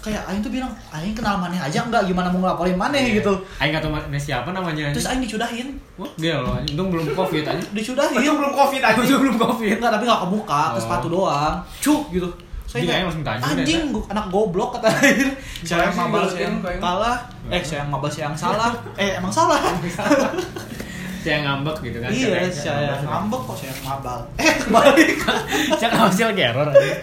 kayak 0.00 0.22
aing 0.24 0.40
tuh 0.40 0.48
bilang 0.48 0.68
aing 0.90 1.12
kenal 1.12 1.36
maneh 1.36 1.56
aja 1.56 1.80
enggak? 1.80 2.04
Gimana 2.04 2.28
mau 2.28 2.40
ngelaporin 2.40 2.74
maneh? 2.74 3.16
Gitu. 3.16 3.32
Aing 3.56 3.70
nggak 3.70 3.82
tahu 3.82 3.92
mana 3.92 4.16
siapa 4.16 4.48
namanya. 4.48 4.88
terus 4.90 5.06
aing 5.06 5.20
dicudahin. 5.20 5.68
Wah, 5.94 6.08
dia 6.14 6.36
loh. 6.36 6.56
Untung 6.58 6.88
belum 6.88 7.06
covid 7.10 7.42
aja. 7.42 7.64
dicudahin. 7.70 8.16
Itu 8.16 8.32
belum 8.32 8.52
covid 8.52 8.80
aja. 8.80 8.96
Untung 8.96 9.20
belum 9.20 9.36
covid. 9.36 9.74
enggak 9.78 9.92
tapi 9.92 10.04
enggak 10.04 10.20
ke 10.20 10.28
muka 10.28 10.62
ke 10.66 10.72
Oh. 10.72 10.80
sepatu 10.80 11.06
doang. 11.08 11.54
Cuk 11.78 12.02
gitu. 12.10 12.28
Kayak, 12.66 12.90
Aing 12.90 13.06
langsung 13.06 13.22
tanya 13.22 13.44
anjing 13.46 13.82
gua- 13.88 14.08
anak 14.08 14.26
goblok 14.28 14.70
kata 14.74 14.88
aing. 14.98 15.30
Saya 15.62 15.86
yang 15.86 15.94
mabal 15.96 16.26
saya 16.26 16.42
yang 16.44 16.58
kalah? 16.76 17.16
Eh 17.46 17.62
saya 17.62 17.78
yang 17.80 17.90
mabal 17.90 18.10
saya 18.10 18.24
yang 18.26 18.34
salah? 18.34 18.74
Eh 18.98 19.14
emang 19.14 19.30
salah 19.30 19.62
Saya 21.24 21.38
ngambek 21.40 21.76
gitu 21.80 21.98
kan. 22.04 22.10
iya 22.12 22.44
saya 22.52 23.00
ngambek 23.00 23.40
kok 23.48 23.56
saya 23.56 23.72
mabal 23.80 24.20
eh 24.44 24.52
kebalik 24.60 25.10
Saya 25.80 26.28
lagi 26.28 26.42
error 26.44 26.68
aja. 26.68 26.94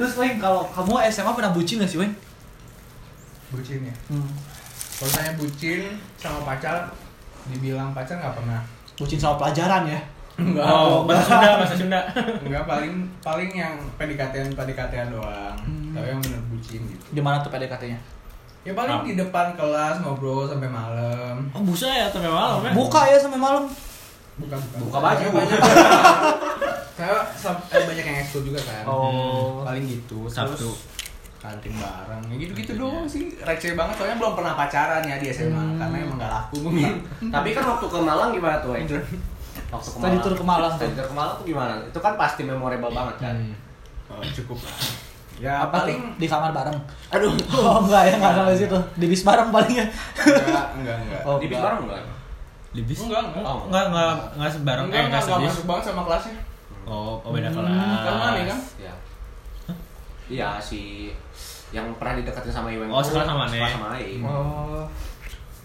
terus 0.00 0.16
Weng 0.16 0.40
kalau 0.40 0.64
kamu 0.72 1.04
SMA 1.12 1.36
pernah 1.36 1.52
bucin 1.52 1.84
gak 1.84 1.90
sih 1.92 2.00
Weng? 2.00 2.12
Bucin 3.52 3.84
ya. 3.84 3.94
Hmm. 4.08 4.28
Kalau 4.98 5.10
saya 5.12 5.30
bucin 5.36 5.80
sama 6.16 6.42
pacar, 6.42 6.88
dibilang 7.52 7.92
pacar 7.92 8.16
nggak 8.18 8.34
pernah. 8.34 8.60
bucin 8.98 9.20
sama 9.20 9.36
pelajaran 9.38 9.86
ya 9.86 10.00
Enggak. 10.38 10.70
Oh, 10.70 11.02
bahasa 11.02 11.34
Sunda, 11.34 11.50
bahasa 11.58 11.74
Sunda. 11.74 12.00
Enggak 12.46 12.62
paling 12.62 12.94
paling 13.18 13.50
yang 13.50 13.74
PDKT 13.98 14.94
doang. 15.10 15.58
Hmm. 15.66 15.90
Tapi 15.98 16.14
yang 16.14 16.20
bener 16.22 16.42
bucin 16.46 16.80
gitu. 16.86 17.04
gimana 17.10 17.42
tuh 17.42 17.50
PDKT-nya? 17.50 17.98
Ya 18.68 18.76
paling 18.76 18.92
Ah. 18.92 19.00
di 19.00 19.16
depan 19.16 19.56
kelas 19.56 20.04
ngobrol 20.04 20.44
sampai 20.44 20.68
malam. 20.68 21.40
Oh, 21.56 21.64
busa 21.64 21.88
ya 21.88 22.04
sampai 22.04 22.28
malam 22.28 22.60
kan? 22.60 22.72
buka 22.76 23.00
ya 23.08 23.16
sampai 23.16 23.40
malam 23.40 23.64
Buka 24.36 24.54
buka. 24.54 24.76
Buka 24.84 24.98
baju. 25.00 25.24
Banyak. 25.32 25.60
Saya 26.98 27.14
eh, 27.72 27.82
banyak 27.88 28.04
yang 28.04 28.18
ekskul 28.20 28.44
juga 28.44 28.60
kan. 28.60 28.84
Oh. 28.84 29.64
Paling 29.64 29.88
gitu. 29.88 30.28
Sabtu. 30.28 30.68
Terus 30.68 30.78
kantin 31.38 31.72
bareng. 31.72 32.22
Ya 32.28 32.36
gitu-gitu 32.36 32.76
doang 32.76 33.08
sih. 33.08 33.32
Receh 33.40 33.72
banget 33.72 33.96
soalnya 33.96 34.20
belum 34.20 34.36
pernah 34.36 34.52
pacaran 34.52 35.00
ya 35.00 35.16
di 35.16 35.32
SMA 35.32 35.48
Hmm. 35.54 35.78
karena 35.78 35.96
emang 36.04 36.18
gak 36.18 36.28
laku 36.28 36.56
mungkin. 36.60 37.00
Tapi 37.34 37.48
kan 37.50 37.64
waktu 37.64 37.86
ke 37.88 37.98
Malang 37.98 38.30
gimana 38.30 38.56
tuh, 38.60 38.76
Eng? 38.76 38.84
Waktu 39.70 39.88
ke 39.88 39.98
Tadi 39.98 40.16
tur 40.20 40.34
ke 40.36 40.44
Malang. 40.44 40.74
Tadi 40.76 40.92
tur 40.92 41.06
ke 41.06 41.14
Malang 41.16 41.34
tuh 41.34 41.46
gimana? 41.46 41.72
Itu 41.80 41.98
kan 41.98 42.14
pasti 42.14 42.42
memorable 42.44 42.92
banget 42.92 43.16
kan? 43.16 43.34
Hmm. 43.34 43.54
Oh, 44.12 44.20
cukup 44.20 44.60
lah. 44.60 44.76
Ya 45.38 45.52
apa 45.62 45.80
paling 45.80 45.98
di 46.18 46.26
kamar 46.26 46.50
bareng 46.50 46.76
Aduh. 47.08 47.30
oh 47.54 47.76
enggak 47.80 48.02
ya 48.04 48.12
enggak 48.14 48.32
sampai 48.34 48.56
situ 48.56 48.78
di 48.94 49.06
bis 49.06 49.22
bareng 49.22 49.48
paling 49.48 49.72
ya 49.72 49.84
enggak 50.18 50.66
enggak 50.74 50.96
enggak. 51.00 51.20
Oh, 51.22 51.36
Di 51.36 51.46
bis 51.46 51.54
enggak. 51.54 51.64
bareng 51.64 51.80
enggak? 51.84 52.00
Di 52.68 52.80
bis? 52.82 52.98
Enggak, 53.00 53.20
enggak. 53.24 53.42
Oh, 53.42 53.58
enggak, 53.64 53.82
enggak, 53.86 54.08
enggak 54.34 54.50
sebareng, 54.50 54.84
Enggak, 54.84 54.94
eh, 54.94 55.04
enggak, 55.04 55.20
enggak 55.20 55.34
enggak 55.34 55.48
masuk 55.48 55.64
banget 55.64 55.84
sama 55.86 56.00
kelasnya. 56.04 56.34
Oh, 56.84 57.12
oh 57.20 57.30
beda 57.30 57.46
Hmm, 57.46 57.56
kelas. 57.56 58.00
Kan 58.02 58.14
mana 58.14 58.38
kan? 58.44 58.58
Iya. 58.76 58.92
Iya, 60.28 60.48
si 60.58 60.80
yang 61.70 61.86
pernah 61.96 62.12
dideketin 62.16 62.50
sama 62.50 62.68
Iwan. 62.68 62.88
Oh, 62.88 63.00
sekelas 63.00 63.24
sama 63.24 63.40
Ane. 63.44 63.50
Sekelas 63.54 63.72
sama 63.72 63.86
Aing. 63.94 64.22
oh 64.22 64.82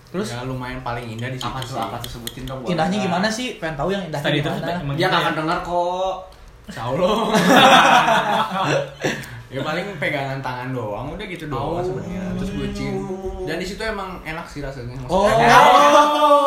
terus 0.07 0.29
ya, 0.29 0.45
lumayan 0.45 0.77
paling 0.79 1.09
indah 1.09 1.25
di 1.25 1.35
situ 1.35 1.43
Apa 1.43 1.57
tuh? 1.59 1.73
Apa 1.73 1.97
tuh 1.97 2.09
sebutin 2.13 2.45
dong? 2.45 2.61
indahnya 2.63 2.93
nggak? 2.93 3.05
gimana 3.09 3.27
sih 3.27 3.57
pengen 3.57 3.73
tahu 3.73 3.89
yang 3.89 4.05
indahnya 4.05 4.23
Tadi 4.23 4.39
gimana 4.39 4.93
Dia 4.93 5.05
nggak 5.09 5.17
ya? 5.17 5.25
akan 5.25 5.33
denger 5.35 5.57
kok. 5.65 6.15
Insya 6.63 6.81
Allah. 6.85 7.17
ya 9.53 9.61
paling 9.61 9.85
pegangan 9.95 10.39
tangan 10.39 10.69
doang, 10.71 11.05
udah 11.09 11.25
gitu 11.25 11.45
doang 11.45 11.77
Oh. 11.77 11.85
sebenarnya. 11.85 12.23
Terus 12.35 12.51
bucin. 12.51 12.93
Dan 13.43 13.55
di 13.55 13.65
situ 13.65 13.79
emang 13.79 14.17
enak 14.23 14.45
sih 14.45 14.59
rasanya. 14.59 14.97
Maksudnya- 14.97 15.13
oh 15.13 15.29
Eh, 15.29 15.49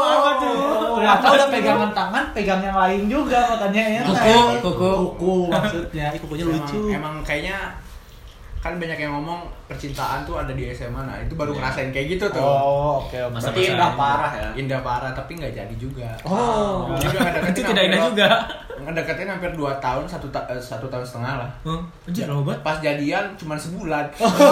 apa 0.03 0.31
tuh? 0.37 0.67
ternyata 0.97 1.27
udah 1.31 1.49
pegangan 1.49 1.91
tangan 1.93 2.25
pegang 2.33 2.61
yang 2.61 2.75
lain 2.75 3.03
juga 3.07 3.41
makanya 3.49 3.83
enak 4.01 4.11
Kuku, 4.11 4.35
kuku. 4.65 4.91
kuku 4.97 5.35
maksudnya 5.47 6.07
kukunya 6.17 6.45
emang, 6.45 6.57
lucu 6.57 6.79
emang 6.91 7.15
kayaknya 7.23 7.57
kan 8.67 8.75
banyak 8.77 8.99
yang 8.99 9.13
ngomong 9.13 9.41
percintaan 9.65 10.23
tuh 10.23 10.37
ada 10.37 10.51
di 10.51 10.67
SMA 10.69 10.99
nah 11.01 11.17
itu 11.17 11.33
baru 11.33 11.51
Iya. 11.51 11.59
ngerasain 11.59 11.91
kayak 11.91 12.07
gitu 12.11 12.27
tuh 12.29 12.39
oh 12.39 13.01
oke 13.01 13.15
oke 13.17 13.33
Masa- 13.33 13.49
Berarti 13.49 13.63
indah 13.69 13.93
parah 13.95 14.33
ya. 14.33 14.49
indah 14.55 14.81
parah 14.81 15.11
tapi 15.11 15.33
nggak 15.35 15.53
jadi 15.53 15.75
juga 15.77 16.09
Oh. 16.23 16.91
Juga 16.97 17.19
ngedeketin 17.21 17.53
Itu 17.53 17.61
tidak 17.65 17.83
indah 17.85 18.01
juga. 18.05 18.29
ngedeketin 18.79 19.29
hampir 19.29 19.51
2 19.53 19.59
tahun 19.79 20.05
satu 20.05 20.27
ta- 20.29 20.47
eh, 20.47 20.61
satu 20.61 20.87
tahun 20.87 21.03
setengah 21.03 21.35
lah 21.39 21.51
Oh, 21.63 21.81
anjir 22.03 22.25
lama 22.25 22.43
banget. 22.43 22.61
pas 22.61 22.77
jadian 22.79 23.25
cuma 23.35 23.55
sebulan 23.55 24.05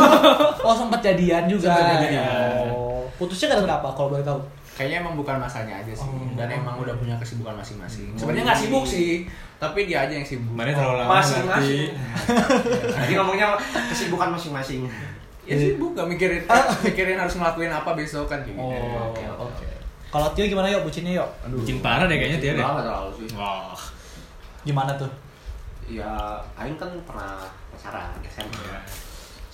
oh 0.66 0.74
sempat 0.74 1.00
jadian 1.00 1.44
juga 1.44 1.70
Sempat 1.70 2.00
jadian. 2.00 2.70
oh 2.70 3.02
putusnya 3.12 3.46
gara-gara 3.48 3.74
apa 3.76 3.88
kalau 3.90 4.08
boleh 4.10 4.22
tahu 4.22 4.40
kayaknya 4.74 5.00
emang 5.00 5.14
bukan 5.14 5.38
masanya 5.38 5.78
aja 5.78 5.92
sih 5.92 6.02
Oh. 6.02 6.34
dan 6.34 6.50
emang 6.50 6.74
udah 6.76 6.94
punya 6.94 7.14
kesibukan 7.16 7.54
masing-masing 7.54 8.10
Oh. 8.10 8.18
sebenarnya 8.18 8.44
nggak 8.44 8.60
sibuk 8.60 8.84
sih 8.84 9.24
tapi 9.56 9.86
dia 9.86 10.02
aja 10.02 10.12
yang 10.12 10.26
sibuk 10.26 10.50
Mana 10.50 10.70
terlalu 10.70 10.98
lama 11.00 11.14
Masing-masing. 11.16 11.88
Jadi 12.98 13.12
ngomongnya 13.14 13.54
kesibukan 13.88 14.28
masing-masing. 14.30 14.80
ya 15.44 15.54
sibuk 15.54 15.92
gak 15.92 16.04
mikirin 16.04 16.40
mikirin 16.86 17.16
harus 17.16 17.34
ngelakuin 17.34 17.68
apa 17.68 17.90
besok 17.92 18.24
kan 18.24 18.40
gitu 18.42 18.56
oh 18.56 18.72
oke, 19.12 19.20
oke 19.36 19.44
oke. 19.44 19.66
kalau 20.08 20.32
Tio 20.32 20.44
gimana 20.46 20.66
yuk 20.66 20.82
bucinnya 20.82 21.14
yuk 21.14 21.28
Bucin 21.46 21.78
parah 21.78 22.04
deh 22.04 22.16
kayaknya 22.16 22.38
dia 22.38 22.52
deh. 22.52 22.64
Terlalu 22.64 23.10
sih. 23.14 23.28
Wah. 23.34 23.76
gimana 24.62 24.92
tuh 24.94 25.10
Ya, 25.84 26.08
Aing 26.56 26.80
kan 26.80 26.88
pernah 27.04 27.44
pacaran 27.68 28.08
SMP 28.24 28.56
Iya. 28.58 28.80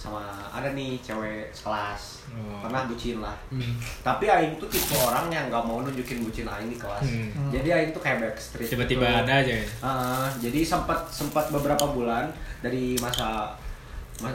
Sama 0.00 0.24
ada 0.48 0.72
nih 0.72 0.96
cewek 0.98 1.52
sekelas 1.52 2.24
Oh. 2.30 2.62
pernah 2.62 2.86
bucin 2.86 3.18
lah 3.18 3.34
Hmm. 3.48 3.74
tapi 4.00 4.24
Aing 4.24 4.54
tuh 4.54 4.64
tipe 4.66 4.94
orang 4.96 5.26
yang 5.28 5.46
nggak 5.46 5.60
mau 5.60 5.82
nunjukin 5.82 6.22
bucin 6.22 6.46
Aing 6.46 6.68
di 6.68 6.78
kelas 6.78 7.02
Hmm. 7.02 7.50
jadi 7.50 7.68
Aing 7.74 7.90
tuh 7.90 7.98
kayak 7.98 8.22
backstreet 8.22 8.70
Tiba-tiba 8.70 9.02
gitu. 9.04 9.20
ada 9.20 9.32
aja 9.36 9.52
ya. 9.52 9.66
Ah, 9.80 10.30
jadi 10.38 10.62
sempat 10.62 11.04
sempat 11.06 11.50
beberapa 11.50 11.84
bulan 11.86 12.30
dari 12.60 12.94
masa 12.96 13.50
ma- 13.50 13.58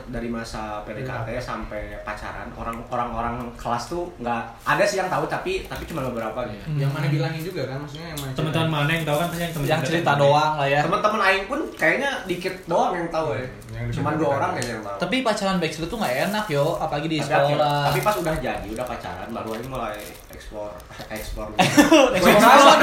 dari 0.07 0.27
masa 0.27 0.81
PDKT 0.81 1.29
sampai 1.37 1.81
pacaran 2.01 2.49
orang 2.51 2.77
orang 2.87 3.09
orang 3.11 3.35
kelas 3.53 3.87
tuh 3.87 4.09
nggak 4.17 4.41
ada 4.63 4.83
sih 4.83 4.97
yang 4.97 5.07
tahu 5.07 5.25
tapi 5.25 5.63
tapi 5.63 5.85
cuma 5.85 6.01
beberapa 6.03 6.45
gitu. 6.45 6.65
Yang 6.75 6.91
mana 6.91 7.07
bilangin 7.07 7.41
juga 7.41 7.61
kan 7.65 7.77
maksudnya 7.77 8.07
yang 8.09 8.19
mana 8.19 8.31
Teman-teman 8.31 8.69
mana 8.69 8.89
yang 8.91 9.03
tahu 9.03 9.17
kan 9.17 9.27
pasti 9.27 9.43
yang 9.43 9.53
teman 9.53 9.65
yang 9.67 9.81
cerita 9.81 10.11
doang 10.15 10.53
lah 10.55 10.67
ya. 10.67 10.79
Teman-teman 10.81 11.21
Aing 11.21 11.45
pun 11.45 11.59
kayaknya 11.71 12.09
dikit 12.25 12.55
doang 12.65 12.91
yang 12.93 13.07
tahu 13.09 13.27
ya. 13.33 13.45
Yang 13.71 13.85
cuma 13.93 14.09
dua 14.15 14.29
orang 14.35 14.51
kayaknya 14.53 14.73
yang 14.73 14.83
tahu. 14.83 14.97
Tapi 14.97 15.15
pacaran 15.21 15.57
backstreet 15.57 15.87
tuh 15.87 15.97
nggak 15.97 16.15
enak 16.25 16.45
yo 16.47 16.65
apalagi 16.77 17.07
di 17.07 17.17
Tapi 17.17 17.29
akhir- 17.29 17.55
sekolah. 17.55 17.79
tapi 17.85 17.99
pas 18.01 18.15
udah 18.17 18.35
jadi 18.37 18.67
udah 18.67 18.85
pacaran 18.85 19.29
baru 19.29 19.49
Aing 19.53 19.69
mulai 19.69 19.97
explore. 20.37 20.71
Explore. 21.07 21.49
Explore. 22.11 22.79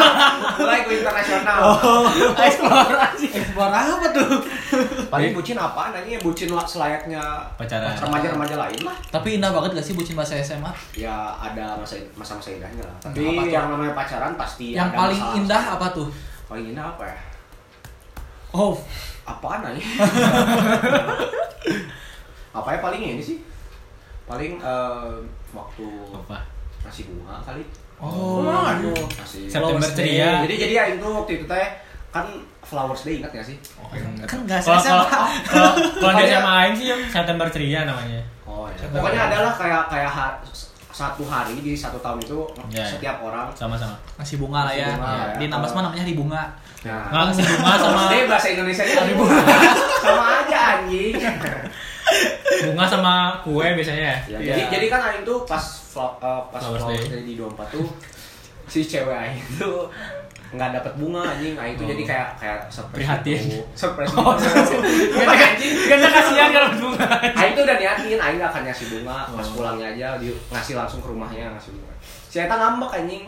mulai 0.59 0.81
ke 0.83 0.93
internasional. 0.99 1.59
Eksplorasi 2.33 3.27
eksplor 3.31 3.71
apa 3.71 4.07
tuh? 4.11 4.31
Paling 5.07 5.31
bucin 5.37 5.57
apaan 5.57 5.93
aja 5.93 6.19
bucin 6.19 6.49
lah 6.51 6.65
selayaknya 6.65 7.21
Pacaran. 7.55 7.93
remaja-remaja 7.93 8.57
lain 8.57 8.81
lah. 8.83 8.97
Tapi 9.13 9.37
indah 9.37 9.53
banget 9.53 9.77
gak 9.77 9.87
sih 9.87 9.95
bucin 9.95 10.17
bahasa 10.17 10.41
SMA 10.41 10.73
ya 10.97 11.37
ada 11.37 11.77
masa 11.77 12.01
masa-masa 12.17 12.49
indahnya 12.57 12.83
lah. 12.83 12.97
Tapi 12.99 13.21
Apa 13.23 13.43
yang 13.47 13.67
namanya 13.69 13.93
pacaran 13.93 14.33
pasti 14.35 14.73
yang 14.73 14.89
ada 14.89 14.99
paling 15.07 15.21
masalah. 15.21 15.39
indah 15.39 15.63
apa 15.77 15.87
tuh? 15.93 16.09
Paling 16.49 16.65
indah 16.73 16.87
apa 16.89 17.05
ya? 17.05 17.17
Oh. 18.53 18.77
Apaan 19.23 19.63
aja? 19.65 19.79
Apa 22.53 22.69
ya 22.69 22.79
paling 22.85 23.01
ini 23.01 23.23
sih? 23.23 23.41
Paling 24.29 24.61
eh, 24.61 25.13
waktu 25.57 25.87
Apa? 26.13 26.37
Nasi 26.83 27.03
bunga 27.05 27.39
kali 27.41 27.63
oh 27.97 28.43
aduh. 28.45 29.07
nasi 29.15 29.47
September 29.47 29.87
ceria. 29.89 30.43
jadi 30.43 30.55
jadi 30.59 30.73
ya 30.73 30.85
itu 30.93 31.07
waktu 31.07 31.33
itu 31.37 31.45
teh 31.47 31.69
kan 32.09 32.27
Flowers 32.63 33.03
Day 33.03 33.19
ingat 33.19 33.33
gak 33.33 33.45
sih 33.45 33.57
kan 34.23 34.39
nggak 34.43 34.61
Kalau 34.61 34.77
kalau 34.77 34.79
SMA 34.79 35.07
kalau 35.45 35.71
kalau 35.99 36.13
dia 36.15 36.37
sama 36.37 36.51
Aing 36.61 36.75
sih 36.75 36.87
yang 36.89 37.01
September 37.05 37.47
ceria 37.47 37.81
namanya. 37.83 38.21
oh 38.45 38.67
ya 38.67 38.77
September. 38.77 39.01
pokoknya 39.01 39.21
adalah 39.29 39.53
kayak 39.53 39.83
kayak 39.89 40.11
ha- 40.11 40.39
satu 40.93 41.25
hari 41.25 41.57
di 41.57 41.73
satu 41.73 41.97
tahun 41.99 42.21
itu 42.21 42.37
Ya, 42.69 42.79
ya. 42.79 42.87
setiap 42.87 43.17
orang 43.19 43.49
Sama-sama. 43.51 43.97
ngasih 44.15 44.37
bunga 44.37 44.69
lah 44.69 44.75
ya. 44.75 44.93
Bunga, 44.93 45.09
ya. 45.09 45.25
Di 45.39 45.47
Nambas 45.49 45.73
mah 45.73 45.83
namanya 45.83 46.03
hari 46.03 46.15
bunga. 46.15 46.43
nah 46.85 47.25
ngasih 47.27 47.45
bunga 47.49 47.73
sama 47.79 48.01
Deh 48.09 48.23
bahasa 48.29 48.49
Indonesia 48.51 48.83
nya 48.85 48.95
sama 50.05 50.25
aja 50.39 50.59
anjing 50.77 51.17
bunga 52.63 52.85
sama 52.87 53.15
kue 53.41 53.67
biasanya 53.73 54.03
ya. 54.05 54.17
Ya, 54.29 54.39
Iya. 54.39 54.53
jadi 54.53 54.63
jadi 54.71 54.87
kan 54.89 55.01
Aing 55.03 55.25
tuh 55.25 55.43
pas 55.43 55.65
eh, 55.95 56.43
pas 56.49 56.61
Flowers 56.61 56.85
Day. 57.05 57.23
Di 57.23 57.35
24 57.35 57.69
tuh 57.71 57.87
si 58.65 58.81
cewek 58.83 59.11
Aing 59.11 59.37
tuh 59.57 59.91
nggak 60.51 60.69
dapet 60.71 60.93
bunga 60.97 61.25
anjing 61.27 61.57
Aing 61.57 61.75
tuh 61.75 61.85
Oh. 61.85 61.91
jadi 61.91 62.03
kayak 62.05 62.29
kayak 62.37 62.61
surprise 62.69 62.97
Prihatin. 62.99 63.41
gitu. 63.43 63.61
surprise 63.75 64.13
Oh, 64.13 64.33
gitu. 64.33 64.77
Bukan 65.13 65.29
anjing 65.49 65.73
Karena 65.83 66.09
kasihan 66.09 66.51
kalau 66.51 66.69
bunga. 66.79 67.07
Aing 67.33 67.53
tuh 67.53 67.65
udah 67.65 67.77
niatin 67.77 68.19
Aing 68.19 68.37
gak 68.37 68.51
akan 68.51 68.63
ngasih 68.65 68.87
bunga 68.91 69.17
pas 69.29 69.43
Oh. 69.43 69.53
pulangnya 69.53 69.87
aja 69.91 70.09
di, 70.17 70.29
ngasih 70.47 70.75
langsung 70.75 71.01
ke 71.01 71.09
rumahnya 71.09 71.53
ngasih 71.53 71.73
bunga 71.75 71.93
si 72.29 72.37
Eta 72.39 72.55
ngambek 72.55 72.91
anjing 72.95 73.23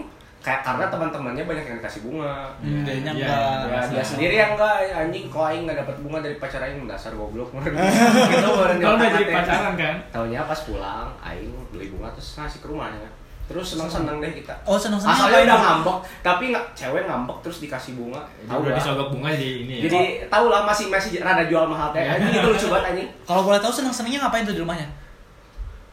kayak 0.44 0.60
karena 0.60 0.84
teman-temannya 0.86 1.48
banyak 1.48 1.64
yang 1.64 1.76
dikasih 1.80 2.04
bunga 2.04 2.52
Hmm, 2.60 2.84
Iya, 2.84 3.00
enggak. 3.00 3.16
Ya, 3.16 3.80
dia 3.88 3.96
Masa. 3.96 4.12
sendiri 4.12 4.34
yang 4.36 4.52
enggak 4.52 4.76
anjing 4.86 5.24
kok 5.26 5.40
aing 5.42 5.64
enggak 5.64 5.80
dapat 5.80 5.96
bunga 5.98 6.18
dari 6.20 6.36
pacar 6.36 6.60
aing 6.60 6.84
dasar 6.84 7.12
goblok 7.12 7.48
gitu 7.56 7.64
baru 8.54 8.76
Kalau 8.76 8.94
udah 8.94 9.10
jadi 9.10 9.26
pacaran 9.32 9.72
kan. 9.74 9.96
Taunya 10.12 10.44
pas 10.44 10.60
pulang 10.62 11.08
aing 11.18 11.48
beli 11.68 11.88
bunga 11.88 12.12
terus 12.12 12.36
ngasih 12.36 12.60
ke 12.60 12.68
rumahnya. 12.68 13.08
Terus 13.44 13.76
seneng-seneng 13.76 14.20
deh 14.20 14.32
kita. 14.34 14.52
Oh, 14.64 14.76
seneng-seneng 14.76 15.12
Asalnya 15.14 15.36
apa 15.36 15.44
udah 15.46 15.58
ngambek, 15.60 15.96
tapi 16.20 16.44
nggak 16.48 16.64
cewek 16.74 17.04
ngambek 17.04 17.36
terus 17.40 17.58
dikasih 17.60 17.92
bunga. 17.94 18.20
Jadi 18.34 18.44
Tahu 18.46 18.56
udah 18.58 18.68
lah. 18.68 18.76
disogok 18.76 19.08
bunga 19.10 19.28
jadi 19.30 19.48
ini 19.60 19.74
ya. 19.74 19.82
Jadi 19.84 20.00
tahu 20.28 20.46
lah 20.48 20.60
masih 20.62 20.84
masih 20.88 21.10
rada 21.20 21.44
jual 21.44 21.64
mahal 21.64 21.88
teh. 21.92 22.00
Anjing 22.00 22.32
itu 22.34 22.48
lucu 22.50 22.66
banget 22.68 22.84
anjing. 22.90 23.08
Kalau 23.28 23.42
boleh 23.42 23.60
tahu 23.60 23.72
seneng-senengnya 23.74 24.20
ngapain 24.22 24.44
tuh 24.44 24.52
di 24.52 24.60
rumahnya? 24.60 24.88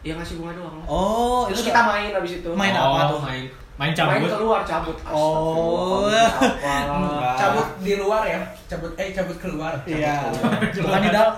Ya 0.01 0.15
ngasih 0.15 0.39
bunga 0.39 0.55
doang. 0.55 0.79
Oh, 0.83 1.43
Terus 1.47 1.59
itu 1.59 1.67
kita 1.69 1.81
main 1.85 2.11
abis 2.11 2.31
itu. 2.39 2.49
Main 2.51 2.71
oh, 2.73 2.83
apa 2.89 3.01
tuh? 3.07 3.19
Main 3.21 3.45
main 3.81 3.89
Main 3.89 3.97
cabut. 3.97 4.29
keluar 4.37 4.61
cabut. 4.61 4.97
Oh. 5.09 6.05
Cabut 7.33 7.67
di 7.81 7.97
luar 7.97 8.29
ya 8.29 8.37
cabut 8.69 8.93
eh 8.93 9.09
cabut 9.09 9.37
keluar 9.41 9.73
Iya. 9.89 10.29
Bukan 10.69 10.99
di 11.01 11.09
dalam. 11.09 11.33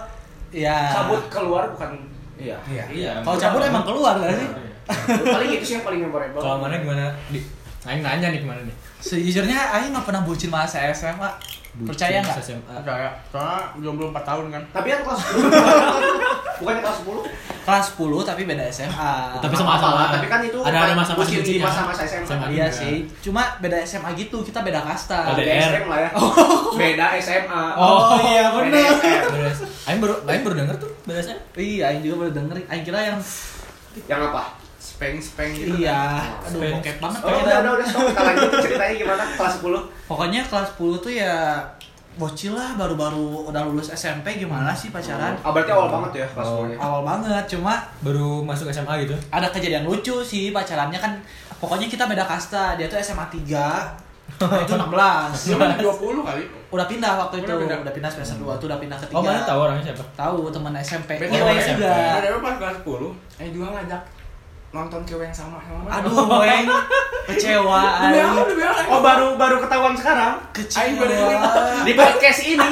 Iya. 0.51 0.77
Cabut 0.91 1.23
keluar 1.31 1.71
bukan 1.71 2.03
Iya. 2.35 2.59
Iya. 2.67 2.83
Iya. 2.91 3.11
Kalau 3.23 3.39
cabut 3.39 3.63
emang 3.63 3.87
keluar 3.87 4.19
gak 4.19 4.35
sih? 4.35 4.47
paling 5.23 5.49
itu 5.55 5.63
sih 5.63 5.73
yang 5.79 5.85
paling 5.87 6.03
memorable. 6.03 6.43
Kalau 6.43 6.59
mana 6.59 6.75
gimana? 6.83 7.15
Di 7.31 7.39
Aing 7.87 8.03
nanya 8.03 8.27
nih 8.35 8.43
ke 8.43 8.47
mana 8.47 8.59
nih? 8.67 8.75
Sejujurnya 8.99 9.55
Aing 9.79 9.95
nggak 9.95 10.03
pernah 10.03 10.27
bucin 10.27 10.51
masa 10.51 10.83
SMA. 10.91 11.31
Percaya 11.73 12.17
nggak? 12.19 12.37
Bucin 12.37 12.61
SMA. 12.61 12.73
Percaya. 12.77 13.09
Soalnya 13.27 13.57
belum 13.75 13.93
belum 13.97 14.09
4 14.11 14.21
tahun 14.23 14.45
kan. 14.49 14.63
Tapi 14.69 14.87
kan 14.87 14.99
kelas 15.01 15.19
10. 15.25 16.61
Bukannya 16.61 16.81
kelas 16.81 16.97
10? 17.01 17.65
Kelas 17.65 17.85
10 17.91 18.21
tapi 18.23 18.41
beda 18.43 18.63
SMA. 18.69 19.13
Tapi 19.35 19.49
Apa-apa 19.49 19.57
sama-sama. 19.57 19.95
lah, 19.97 20.07
tapi 20.13 20.27
kan 20.27 20.39
itu 20.39 20.59
ada 20.59 20.77
ada 20.79 20.93
masa-masa 20.93 21.17
bucin 21.17 21.33
di 21.33 21.41
bucinnya. 21.41 21.65
masa-masa 21.65 22.01
SMA. 22.03 22.25
SMA 22.25 22.45
Iya 22.47 22.67
juga. 22.67 22.77
sih. 22.77 22.95
Cuma 23.19 23.41
beda 23.57 23.77
SMA 23.81 24.09
gitu, 24.13 24.37
kita 24.41 24.59
beda 24.61 24.79
kasta. 24.81 25.19
Beda 25.31 25.41
LDR. 25.43 25.71
SM 25.73 25.85
lah 25.87 25.99
ya. 25.99 26.09
Beda 26.75 27.05
SMA. 27.17 27.63
Oh, 27.73 28.13
iya 28.21 28.43
Beda. 28.53 28.81
Beres. 29.27 29.59
Aing 29.83 29.99
baru 29.99 30.13
Aing 30.23 30.43
baru 30.43 30.55
denger 30.55 30.75
tuh 30.77 30.91
beresnya. 31.03 31.35
Iya, 31.53 31.83
Aing 31.89 32.01
juga 32.01 32.15
baru 32.21 32.31
denger. 32.33 32.55
Aing 32.67 32.83
kira 32.83 32.99
yang 33.03 33.19
Yang 34.05 34.21
apa? 34.29 34.43
Speng 35.03 35.19
speng 35.19 35.51
gitu. 35.51 35.75
iya. 35.77 36.23
Aduh, 36.41 36.57
Spend. 36.57 36.73
bokep 36.73 36.97
banget 36.97 37.19
Oh, 37.19 37.29
udah, 37.35 37.55
udah, 37.59 37.71
udah, 37.73 37.85
stop. 37.85 38.03
Kita 38.07 38.21
lanjut 38.23 38.49
ceritanya 38.57 38.95
gimana 38.95 39.23
kelas 39.29 39.53
10. 39.59 40.07
Pokoknya 40.07 40.41
kelas 40.41 40.67
10 40.71 40.97
tuh 40.99 41.11
ya 41.13 41.35
bocil 42.13 42.53
lah 42.53 42.69
baru-baru 42.73 43.49
udah 43.49 43.65
lulus 43.65 43.89
SMP 43.91 44.37
gimana 44.37 44.69
sih 44.71 44.89
pacaran? 44.89 45.33
Ah, 45.35 45.49
berarti 45.49 45.69
awal 45.69 45.89
banget 45.91 46.21
ya 46.21 46.27
kelas 46.29 46.45
Oh. 46.47 46.63
10 46.63 46.69
-nya. 46.69 46.77
Awal 46.79 47.01
banget, 47.03 47.43
cuma 47.49 47.73
Baru 47.99 48.27
masuk 48.41 48.69
SMA 48.69 48.95
gitu. 49.01 49.15
ada 49.27 49.49
kejadian 49.49 49.83
lucu 49.83 50.21
sih 50.21 50.49
pacarannya 50.49 50.95
kan 50.95 51.17
pokoknya 51.57 51.87
kita 51.87 52.05
beda 52.05 52.23
kasta 52.23 52.75
dia 52.75 52.85
tuh 52.85 52.95
SMA 52.97 53.25
3 53.25 53.49
nah, 54.39 54.59
itu 54.59 54.73
16 54.73 54.93
Cuma 55.49 55.73
20 55.73 56.21
kali. 56.21 56.43
udah 56.69 56.85
pindah 56.85 57.13
waktu 57.17 57.35
itu 57.39 57.45
Udah 57.45 57.57
udah 57.59 57.77
pindah. 57.79 57.93
pindah, 57.93 58.11
semester 58.11 58.37
2 58.37 58.55
tuh 58.57 58.67
udah 58.67 58.77
pindah 58.77 58.95
ke 58.95 59.05
3 59.05 59.13
Oh, 59.13 59.21
mana 59.21 59.41
tahu 59.41 59.59
orangnya 59.63 59.83
siapa? 59.83 60.03
tahu 60.13 60.35
teman 60.49 60.73
SMP 60.77 61.09
Beda 61.17 61.33
Ngewe 61.33 61.53
SMP. 61.55 61.81
juga 61.81 61.93
Beda 62.15 62.37
pas 62.39 62.55
kelas 62.57 62.77
10. 62.79 63.09
Eh 63.37 63.49
juga 63.49 63.65
ngajak 63.71 64.01
nonton 64.73 65.05
cewek 65.05 65.29
yang 65.29 65.37
sama 65.37 65.61
sama 65.61 65.85
aduh 65.85 66.41
weng 66.41 66.65
kecewa? 67.29 67.81
Oh, 68.89 68.99
baru 68.99 69.37
baru 69.37 69.61
ketahuan 69.61 69.93
sekarang 69.93 70.41
Aing 70.51 70.97
baru 70.97 71.13
kecewa 71.13 71.39
di 71.85 71.93
podcast 71.93 72.39
ini. 72.41 72.67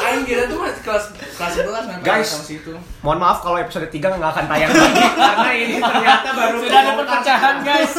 Aing 0.00 0.22
kira 0.22 0.46
tuh 0.46 0.62
masih 0.62 0.80
kelas 0.80 1.04
kelas 1.34 1.52
11 1.58 1.90
kan. 1.90 1.98
Guys. 2.00 2.30
kelas 2.32 2.46
situ. 2.46 2.72
Mohon 3.02 3.18
maaf 3.20 3.38
kalau 3.42 3.58
episode 3.58 3.90
3 3.90 3.98
nggak 3.98 4.30
akan 4.30 4.44
tayang 4.46 4.70
lagi 4.70 5.04
karena 5.28 5.50
ini 5.52 5.76
ternyata 5.76 6.28
baru 6.32 6.56
Sudah 6.62 6.80
ada 6.80 6.92
perpecahan, 6.96 7.56
guys. 7.60 7.94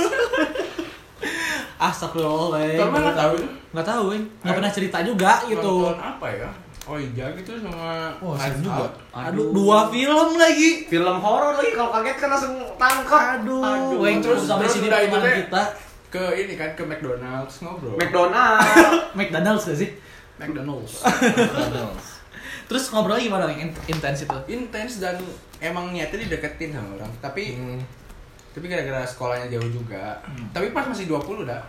astagfirullah 1.76 2.64
Kalau 2.80 2.92
mana 2.96 3.12
tahu 3.12 3.34
nggak 3.76 3.86
tahu 3.86 4.04
weng 4.16 4.24
nggak 4.42 4.56
pernah 4.56 4.72
cerita 4.72 4.98
juga 5.04 5.44
gitu 5.46 5.92
Nonton 5.92 6.00
apa 6.00 6.28
ya? 6.32 6.50
Oh 6.86 6.96
iya 6.96 7.26
gitu 7.34 7.58
sama 7.58 8.14
Oh, 8.20 8.34
Knives 8.34 8.62
juga. 8.62 8.86
Out. 8.86 8.94
aduh 9.12 9.50
dua 9.50 9.90
film 9.90 10.30
lagi 10.36 10.86
Film 10.86 11.18
horor 11.18 11.54
lagi 11.56 11.72
kalau 11.72 11.90
kaget 11.92 12.16
kan 12.16 12.30
langsung 12.30 12.54
tangkap. 12.76 13.22
aduh, 13.36 13.60
Aduh, 13.60 13.98
weng 14.00 14.20
terus- 14.20 14.38
terus 14.40 14.48
sampai 14.48 14.68
sini 14.68 14.86
udah 14.88 15.02
itu 15.02 15.18
kita 15.44 15.64
Ke 16.08 16.24
ini 16.38 16.54
kan 16.54 16.72
ke 16.72 16.82
McDonald's 16.82 17.60
ngobrol. 17.60 17.96
McDonald. 17.96 18.62
McDonald's 19.18 19.66
gak 19.66 19.78
sih 19.78 19.90
McDonald's. 20.36 21.02
terus 22.68 22.84
ngobrol 22.88 23.18
gimana 23.18 23.46
In- 23.52 23.74
intens 23.86 24.24
itu 24.24 24.38
Intens 24.48 24.98
dan 24.98 25.18
emang 25.60 25.90
niatnya 25.90 26.22
dideketin 26.22 26.70
sama 26.72 26.96
orang. 26.96 27.12
Tapi 27.20 27.56
Hmm. 27.56 27.82
tapi 28.52 28.66
gara-gara 28.66 29.04
sekolahnya 29.04 29.50
jauh 29.50 29.68
juga. 29.70 30.16
Tapi 30.50 30.72
pas 30.72 30.86
masih 30.86 31.06
20 31.06 31.44
dah. 31.44 31.60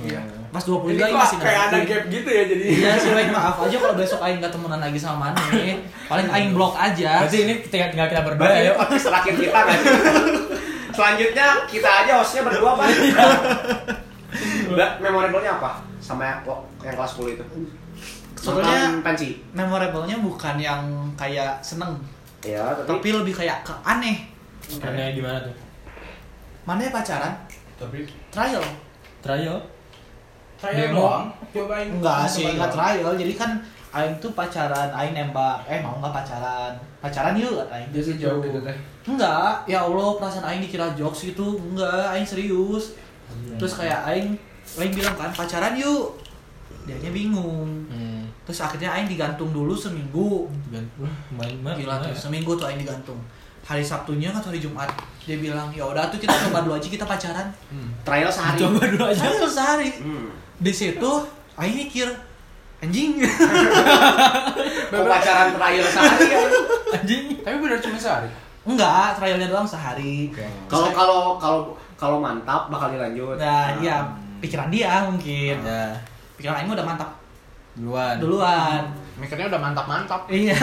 Iya. 0.00 0.20
pas 0.48 0.64
20 0.64 0.96
Ini 0.96 1.12
masih 1.12 1.36
kayak 1.36 1.62
ada 1.68 1.78
gap 1.82 2.04
gitu 2.08 2.24
ya 2.26 2.42
jadi. 2.42 2.64
Iya 2.64 2.90
sih, 2.96 3.12
Weng, 3.12 3.28
maaf 3.30 3.60
aja 3.60 3.76
kalau 3.76 3.94
besok 3.94 4.18
Aing 4.18 4.40
gak 4.40 4.48
temenan 4.48 4.80
lagi 4.80 4.96
sama 4.96 5.28
Mane 5.28 5.76
Paling 6.08 6.26
Aing 6.26 6.50
blok 6.50 6.72
aja 6.72 7.20
Berarti 7.20 7.38
ini 7.44 7.54
tinggal, 7.62 7.88
tinggal 7.90 8.08
kita 8.08 8.22
berdua 8.24 8.48
ya. 8.50 8.72
podcast 8.72 9.06
terakhir 9.06 9.34
kita 9.36 9.60
kan? 9.60 9.78
Selanjutnya 10.90 11.46
kita 11.64 11.88
aja 11.88 12.12
hostnya 12.16 12.42
berdua 12.42 12.74
pak. 12.74 12.88
Ba- 14.70 14.96
Memorable-nya 15.00 15.52
apa? 15.54 15.70
Sama 15.98 16.24
yang, 16.24 16.40
yang 16.80 16.94
kelas 16.94 17.12
10 17.14 17.36
itu? 17.36 17.44
Sebetulnya 18.34 19.04
pensi. 19.04 19.36
memorable-nya 19.52 20.16
bukan 20.18 20.56
yang 20.56 20.80
kayak 21.14 21.60
seneng 21.60 21.92
Iya, 22.40 22.72
tapi 22.74 22.88
Tapi 22.88 23.08
lebih 23.14 23.34
kayak 23.36 23.60
ke 23.60 23.74
aneh 23.84 24.24
Karena 24.80 25.12
gimana 25.12 25.44
tuh? 25.44 25.52
Mane 26.64 26.88
pacaran, 26.88 27.36
Tapi 27.76 28.00
trial 28.30 28.64
Trial. 29.20 29.58
Trial 30.60 30.76
Demo. 30.92 31.00
doang. 31.00 31.24
Cobain. 31.52 31.86
Enggak 31.88 32.28
sih, 32.28 32.44
enggak 32.44 32.72
trial 32.72 33.12
Jadi 33.16 33.32
kan 33.36 33.56
Aing 33.90 34.14
tuh 34.22 34.30
pacaran, 34.38 34.88
Aing 34.94 35.16
nembak 35.16 35.66
Eh 35.66 35.82
mau 35.82 35.98
nggak 35.98 36.14
pacaran? 36.14 36.72
Pacaran 37.02 37.34
yuk 37.34 37.58
Aing 37.72 37.90
Jadi 37.90 38.22
jauh 38.22 38.38
gitu 38.38 38.62
teh. 38.62 38.76
Enggak, 39.08 39.66
ya 39.66 39.82
Allah 39.82 40.14
perasaan 40.20 40.46
Aing 40.46 40.62
dikira 40.62 40.94
jokes 40.94 41.26
gitu 41.32 41.58
Enggak, 41.58 42.14
Aing 42.14 42.26
serius 42.28 42.94
Terus 43.58 43.72
kayak 43.74 44.06
Aing 44.06 44.36
Aing 44.78 44.92
bilang 44.94 45.16
kan 45.18 45.30
pacaran 45.34 45.74
yuk 45.74 46.16
Dianya 46.86 47.10
bingung 47.10 47.86
Hmm. 47.90 48.22
Terus 48.46 48.62
akhirnya 48.62 48.94
Aing 48.94 49.10
digantung 49.10 49.50
dulu 49.50 49.74
seminggu 49.74 50.46
wah, 50.98 51.14
main 51.38 51.54
banget. 51.62 51.86
Gila 51.86 51.94
tuh, 52.02 52.14
seminggu 52.14 52.50
tuh 52.54 52.66
Aing 52.70 52.78
digantung 52.82 53.18
Hari 53.62 53.80
Sabtunya 53.80 54.28
atau 54.28 54.48
hari 54.48 54.58
Jumat 54.58 54.88
Dia 55.22 55.36
bilang, 55.36 55.68
ya 55.70 55.84
udah 55.84 56.08
tuh 56.08 56.16
kita 56.16 56.32
coba 56.48 56.64
dulu 56.64 56.74
aja 56.74 56.88
kita 56.88 57.04
pacaran 57.04 57.46
trial 58.02 58.26
sehari. 58.26 58.58
Coba 58.58 58.80
dulu 58.82 59.04
aja. 59.06 59.20
Saya 59.20 59.46
sehari 59.46 59.88
Hmm. 60.00 60.28
Di 60.56 60.72
situ 60.72 61.10
Aing 61.54 61.76
mikir 61.78 62.08
Anjing 62.80 63.20
Kok 64.90 65.04
pacaran 65.04 65.52
trial 65.52 65.84
sehari 65.84 66.26
ya? 66.26 66.40
Anjing. 66.90 67.22
Tapi 67.40 67.56
benar 67.58 67.78
cuma 67.78 67.96
sehari. 67.96 68.28
Enggak, 68.60 69.16
trialnya 69.16 69.46
doang 69.46 69.64
sehari 69.64 70.32
Kalau 70.66 70.88
kalau 70.90 71.20
kalau 71.36 71.60
kalau 71.94 72.16
mantap 72.18 72.68
bakal 72.68 72.88
dilanjut. 72.88 73.36
Nah, 73.36 73.76
iya 73.76 74.00
pikiran 74.40 74.72
dia 74.72 75.04
mungkin 75.04 75.60
Ya. 75.60 75.92
Pikiran 76.34 76.56
Aing 76.56 76.72
udah 76.72 76.80
mantap 76.82 77.19
Duluan. 77.78 78.16
duluan 78.18 78.82
Mikirnya 79.20 79.52
udah 79.52 79.60
mantap-mantap. 79.60 80.24
Iya. 80.32 80.56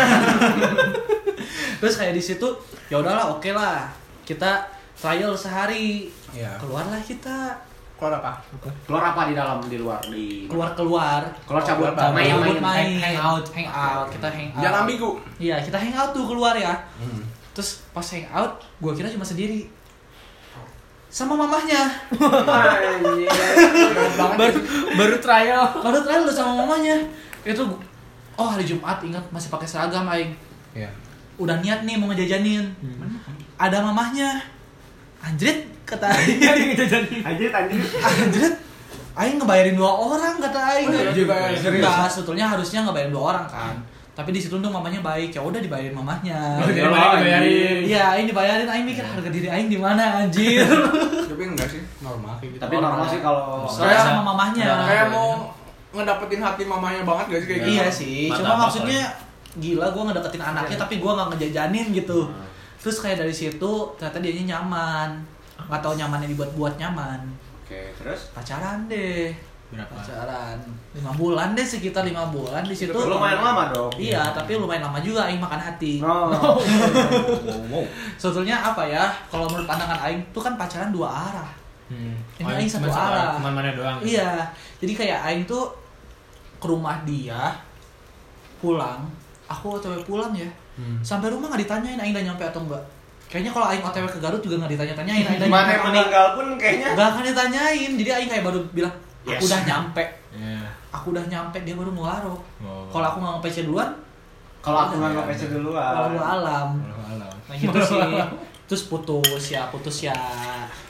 Terus 1.80 1.94
kayak 1.94 2.18
di 2.18 2.24
situ 2.24 2.48
ya 2.90 2.98
udahlah 2.98 3.38
oke 3.38 3.54
lah. 3.54 3.86
Kita 4.26 4.66
trial 4.98 5.38
sehari. 5.38 6.10
Iya. 6.34 6.58
Keluarlah 6.58 6.98
kita. 7.06 7.54
Keluar 7.98 8.22
apa? 8.22 8.42
Keluar 8.86 9.04
apa 9.14 9.22
di 9.30 9.34
dalam 9.34 9.58
di 9.66 9.78
luar 9.78 10.02
di 10.06 10.46
Keluar-keluar. 10.50 11.22
Keluar 11.46 11.64
cabut 11.66 11.94
Keluar 11.94 12.14
main 12.14 12.34
main. 12.38 12.62
main, 12.62 12.90
hang 12.98 13.18
out. 13.18 13.46
hang 13.54 13.70
out, 13.70 14.06
kita 14.10 14.28
hang 14.30 14.50
out. 14.54 14.62
Jangan 14.62 14.78
ambigu. 14.86 15.10
Iya, 15.42 15.58
kita 15.66 15.78
hang 15.82 15.94
out 15.98 16.14
tuh 16.14 16.26
keluar 16.30 16.54
ya. 16.54 16.78
Hmm. 17.02 17.26
Terus 17.58 17.82
pas 17.90 18.06
hang 18.14 18.30
out, 18.30 18.62
gua 18.78 18.94
kira 18.94 19.10
cuma 19.10 19.26
sendiri. 19.26 19.66
Sama 21.08 21.34
mamahnya. 21.40 21.88
Anjir. 22.14 23.30
baru 24.38 24.60
baru 24.94 25.16
trial. 25.18 25.64
Baru 25.80 26.00
trial 26.04 26.22
udah 26.28 26.36
sama 26.36 26.52
mamahnya. 26.64 26.98
Itu 27.48 27.64
oh 28.36 28.48
hari 28.48 28.68
Jumat 28.68 29.00
ingat 29.02 29.24
masih 29.32 29.48
pakai 29.48 29.66
seragam 29.66 30.06
aing. 30.08 30.36
Iya. 30.76 30.92
Udah 31.40 31.58
niat 31.64 31.88
nih 31.88 31.96
mau 31.96 32.12
ngejajanin. 32.12 32.68
Ada 33.58 33.82
mamahnya. 33.82 34.42
anjrit 35.18 35.66
kata 35.82 36.06
aing 36.14 36.38
Anjir 37.26 37.50
anjir. 37.50 37.82
anjrit 38.06 38.54
aing 39.18 39.36
ngebayarin 39.42 39.74
dua 39.74 39.90
orang 39.90 40.38
kata 40.38 40.60
aing 40.78 40.88
Oh, 40.88 40.94
iya, 40.94 41.10
dibayarin 41.10 41.58
serius. 41.58 41.82
Enggak, 41.82 42.06
sebetulnya 42.14 42.46
harusnya 42.54 42.86
ngebayarin 42.86 43.10
dua 43.10 43.24
orang 43.34 43.46
kan 43.50 43.76
tapi 44.18 44.34
di 44.34 44.42
situ 44.42 44.58
tuh 44.58 44.72
mamanya 44.74 44.98
baik 45.06 45.30
ya 45.30 45.46
udah 45.46 45.62
dibayarin 45.62 45.94
mamanya 45.94 46.58
Oh, 46.58 46.66
Iya, 46.66 46.90
dibayarin. 46.90 47.78
Iya, 47.86 48.04
aing 48.18 48.26
dibayarin, 48.26 48.66
aing 48.66 48.86
mikir 48.90 49.06
harga 49.06 49.30
diri 49.30 49.46
aing 49.46 49.70
di 49.70 49.78
mana 49.78 50.26
anjir. 50.26 50.66
Tapi 51.30 51.44
enggak 51.46 51.70
sih, 51.70 51.86
normal 52.02 52.34
kayak 52.42 52.58
gitu. 52.58 52.62
Tapi 52.66 52.76
normal 52.82 53.06
sih 53.06 53.22
kalau 53.22 53.70
Soalnya 53.70 54.02
sama 54.02 54.22
mamahnya. 54.26 54.66
Udah, 54.66 54.88
kayak 54.90 55.08
mau 55.14 55.54
ngedapetin 55.94 56.42
hati 56.42 56.64
mamanya 56.66 57.06
banget 57.06 57.26
gak 57.30 57.40
sih 57.46 57.48
kayak 57.48 57.62
gitu? 57.62 57.70
Iya 57.78 57.86
sih, 57.94 58.22
cuma 58.34 58.58
apa, 58.58 58.62
maksudnya 58.66 59.02
gila 59.58 59.88
gue 59.94 60.04
ngedeketin 60.10 60.44
anaknya 60.44 60.78
tapi 60.78 60.96
gue 60.98 61.12
nggak 61.14 61.28
ngejajanin 61.38 61.86
gitu. 61.94 62.20
Hmm. 62.26 62.46
Terus 62.82 62.98
kayak 63.02 63.18
dari 63.22 63.34
situ 63.38 63.72
ternyata 64.02 64.18
dianya 64.18 64.58
nyaman. 64.58 65.10
Nggak 65.70 65.82
tahu 65.86 65.94
nyamannya 65.94 66.34
dibuat-buat 66.34 66.74
nyaman. 66.82 67.22
Oke, 67.62 67.94
terus 68.02 68.34
Pacaran 68.34 68.90
deh. 68.90 69.30
Berapa? 69.68 70.00
Pacaran. 70.00 70.58
lima 70.96 71.12
bulan 71.14 71.52
deh 71.52 71.68
sekitar 71.68 72.08
lima 72.08 72.24
bulan 72.32 72.64
di 72.64 72.72
situ. 72.72 72.96
lumayan 72.96 73.44
lama 73.44 73.68
dong. 73.76 73.92
Iya, 74.00 74.32
tapi 74.32 74.56
lumayan 74.56 74.88
lama 74.88 74.98
juga 75.04 75.28
aing 75.28 75.44
makan 75.44 75.60
hati. 75.60 76.00
Oh. 76.00 76.32
wow. 77.72 77.84
Sebetulnya 78.16 78.56
apa 78.64 78.88
ya? 78.88 79.12
Kalau 79.28 79.46
menurut 79.52 79.68
pandangan 79.68 80.00
aing 80.08 80.24
tuh 80.32 80.40
kan 80.40 80.56
pacaran 80.56 80.90
dua 80.96 81.12
arah. 81.12 81.52
Hmm. 81.92 82.16
Ini 82.40 82.48
Oh, 82.48 82.56
aing 82.56 82.72
satu 82.72 82.88
arah. 82.88 83.36
Cuman 83.40 83.54
mana 83.56 83.72
doang. 83.76 84.00
Iya, 84.04 84.44
jadi 84.80 84.94
kayak 84.94 85.20
Aing 85.24 85.44
tuh 85.48 85.72
ke 86.58 86.68
rumah 86.68 87.00
dia 87.08 87.56
pulang, 88.58 89.08
aku 89.46 89.78
otw 89.78 89.94
pulang 90.04 90.34
ya, 90.34 90.50
Hmm. 90.76 91.00
sampai 91.02 91.30
rumah 91.30 91.48
nggak 91.50 91.64
ditanyain 91.64 91.98
Aing 91.98 92.14
udah 92.14 92.26
nyampe 92.28 92.44
atau 92.44 92.62
enggak. 92.66 92.84
Kayaknya 93.28 93.52
kalau 93.56 93.68
Aing 93.72 93.84
otw 93.84 94.04
ke 94.04 94.20
Garut 94.20 94.42
juga 94.44 94.56
nggak 94.60 94.72
ditanya-tanyain 94.76 95.24
Aing 95.26 95.40
udah 95.40 95.48
Mana 95.48 95.58
nyampe 95.60 95.74
yang 95.74 95.84
meninggal 95.88 96.26
pun 96.36 96.48
kayaknya. 96.58 96.88
Nggak 96.96 97.08
akan 97.08 97.24
ditanyain, 97.24 97.92
jadi 97.96 98.10
Aing 98.20 98.30
kayak 98.30 98.44
baru 98.46 98.60
bilang 98.76 98.94
aku 99.28 99.36
Yes. 99.38 99.50
udah 99.50 99.62
nyampe, 99.64 100.04
Iya. 100.32 100.64
aku 100.90 101.12
udah 101.12 101.26
nyampe 101.26 101.58
dia 101.62 101.76
baru 101.76 101.92
ngelaro. 101.92 102.36
Oh. 102.58 102.88
Kalau 102.88 103.06
aku 103.06 103.18
nggak 103.20 103.34
nge-PC 103.38 103.58
duluan, 103.64 103.92
Kalau 104.60 104.80
aku 104.82 104.94
nggak 104.96 105.12
nge-PC 105.14 105.42
duluan. 105.50 105.92
lalu 105.94 106.18
alam. 106.18 106.70
Alam. 107.06 107.36
Nah 107.44 107.56
gitu 107.56 107.76
sih. 107.78 108.00
Terus 108.68 108.84
putus 108.86 109.44
ya, 109.50 109.68
putus 109.68 109.98
ya, 110.02 110.12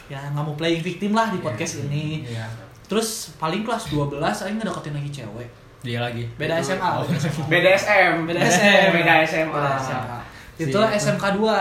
ya 0.07 0.17
nggak 0.27 0.41
mau 0.41 0.53
playing 0.53 0.81
victim 0.81 1.13
lah 1.13 1.29
di 1.29 1.37
podcast 1.37 1.83
ini. 1.83 2.21
Iya. 2.23 2.45
Terus 2.85 3.35
paling 3.35 3.61
kelas 3.61 3.89
12 3.89 4.17
Aing 4.41 4.57
ngedeketin 4.57 4.93
lagi 4.93 5.09
cewek. 5.11 5.49
Dia 5.79 5.99
lagi. 5.99 6.25
Beda 6.35 6.57
SMA. 6.57 6.89
Oh. 6.89 7.05
beda 7.51 7.69
SMA. 7.75 8.15
BDSM. 8.15 8.15
Beda 8.25 8.41
SM. 8.41 8.87
Beda 8.91 9.13
SMA. 9.21 9.53
Beda 9.53 9.77
SMA. 9.77 10.17
Itu 10.57 10.73
Si- 10.73 10.93
SMK 10.99 11.25
2. 11.37 11.53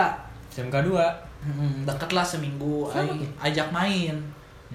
SMK 0.49 0.75
2. 0.83 0.97
Hmm, 1.37 1.85
deket 1.85 2.11
lah 2.11 2.25
seminggu 2.25 2.89
Aing 2.89 3.21
ajak 3.37 3.69
main. 3.69 4.17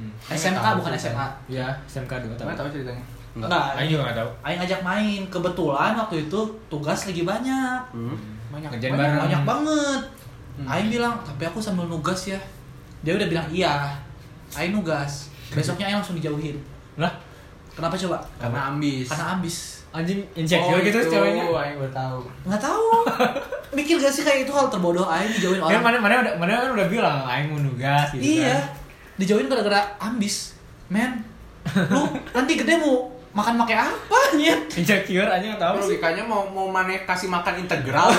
Hmm. 0.03 0.35
SMK 0.35 0.59
tahu 0.59 0.75
bukan. 0.83 0.93
SMA. 0.99 1.27
Iya, 1.47 1.69
SMK 1.87 2.13
2 2.27 2.35
Enggak 2.35 2.59
tahu 2.59 2.69
ceritanya. 2.75 3.05
Enggak. 3.39 3.79
Aing 3.79 3.91
juga 3.95 4.03
enggak 4.11 4.19
tahu. 4.19 4.31
Aing 4.43 4.61
ajak 4.67 4.81
main. 4.83 5.21
Kebetulan 5.31 5.93
waktu 5.95 6.17
itu 6.27 6.41
tugas 6.67 7.01
lagi 7.07 7.23
banyak. 7.23 7.81
Hmm. 7.95 8.17
Banyak. 8.51 8.71
Banyak. 8.75 8.91
bareng. 8.99 9.21
Banyak 9.23 9.43
banget. 9.47 10.03
Hmm. 10.59 10.67
Aing 10.69 10.89
bilang, 10.91 11.15
"Tapi 11.23 11.43
aku 11.47 11.63
sambil 11.63 11.87
nugas 11.87 12.29
ya." 12.29 12.41
Dia 13.07 13.15
udah 13.15 13.29
bilang, 13.31 13.47
"Iya." 13.49 13.95
Aing 14.53 14.75
nugas. 14.75 15.33
Besoknya 15.55 15.89
Aing 15.89 16.03
langsung 16.03 16.19
dijauhin. 16.19 16.59
Lah, 17.01 17.09
Kenapa 17.73 17.97
coba? 17.97 18.21
Karena 18.37 18.61
ambis. 18.69 19.09
Karena 19.09 19.27
ambis. 19.39 19.57
anjing 19.93 20.25
insecure 20.33 20.81
gitu 20.81 21.05
itu, 21.05 21.13
ceweknya. 21.13 21.45
Aing 21.53 21.77
baru 21.77 21.93
tahu. 21.93 22.21
Nggak 22.49 22.63
tahu. 22.65 22.89
Mikir 23.77 24.01
gak 24.01 24.13
sih 24.13 24.25
kayak 24.25 24.49
itu 24.49 24.53
hal 24.53 24.73
terbodoh 24.73 25.05
Aing 25.05 25.29
dijauhin 25.37 25.61
Kan 25.61 25.81
orang. 25.81 25.85
mana 25.85 25.97
mana 26.01 26.15
udah 26.25 26.35
mana 26.41 26.53
kan 26.65 26.71
udah 26.77 26.89
bilang 26.89 27.21
aing 27.29 27.53
mau 27.53 27.61
nugas 27.61 28.09
gitu 28.17 28.41
iya. 28.41 28.57
kan. 28.57 28.82
Dijauhin 29.17 29.47
gara-gara 29.47 29.97
ambis. 29.99 30.55
Men, 30.89 31.25
lu 31.89 32.05
nanti 32.31 32.53
gede 32.55 32.77
mau 32.77 33.09
makan 33.33 33.57
pakai 33.65 33.77
apa 33.81 34.19
nih? 34.37 34.53
Insecure 34.77 35.25
aja 35.25 35.43
enggak 35.43 35.63
tahu 35.63 35.75
sih. 35.81 35.97
Logikanya 35.97 36.23
mau 36.23 36.45
mau 36.45 36.69
mana 36.69 36.93
kasih 37.03 37.29
makan 37.29 37.65
integral. 37.65 38.13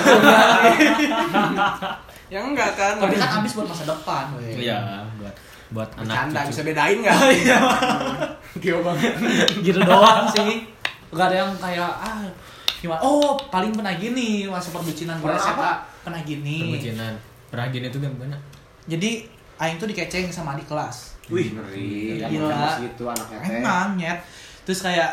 ya 2.33 2.39
enggak 2.41 2.71
kan. 2.73 2.93
Tapi 2.97 3.15
kan 3.15 3.29
ambis 3.41 3.53
buat 3.53 3.67
masa 3.69 3.85
depan. 3.85 4.23
weh. 4.37 4.65
Iya, 4.65 5.05
buat 5.21 5.35
buat 5.73 5.89
anak 5.97 6.29
cucu. 6.33 6.49
bisa 6.49 6.61
bedain 6.65 6.97
enggak? 7.01 7.17
Iya. 7.33 7.57
Gila 8.53 8.79
banget. 8.85 9.13
gitu 9.65 9.79
doang 9.81 10.29
sih. 10.29 10.69
Gak 11.13 11.25
ada 11.29 11.35
yang 11.45 11.51
kayak 11.57 11.89
ah 11.89 12.21
gimana? 12.81 13.01
Oh, 13.01 13.37
paling 13.49 13.73
pernah 13.73 13.93
gini 13.93 14.45
masa 14.45 14.69
perbucinan 14.69 15.17
gue 15.17 15.25
Pernah 15.25 15.41
SMA. 15.41 15.53
apa? 15.57 15.69
Pernah 16.05 16.21
gini. 16.21 16.57
Perbucinan. 16.69 17.13
Pernah 17.49 17.65
gini 17.69 17.85
tuh 17.89 17.99
gimana? 18.01 18.37
Jadi 18.85 19.11
Aing 19.61 19.77
tuh 19.77 19.87
dikeceng 19.89 20.29
sama 20.33 20.57
adik 20.57 20.67
kelas. 20.67 21.17
Wih, 21.29 21.53
ngeri. 21.53 22.19
Gila. 22.19 22.81
Gitu 22.81 23.03
anaknya 23.05 23.37
teh. 23.39 23.59
Emang 23.59 23.89
nyet. 23.95 24.19
Terus 24.63 24.79
kayak 24.83 25.11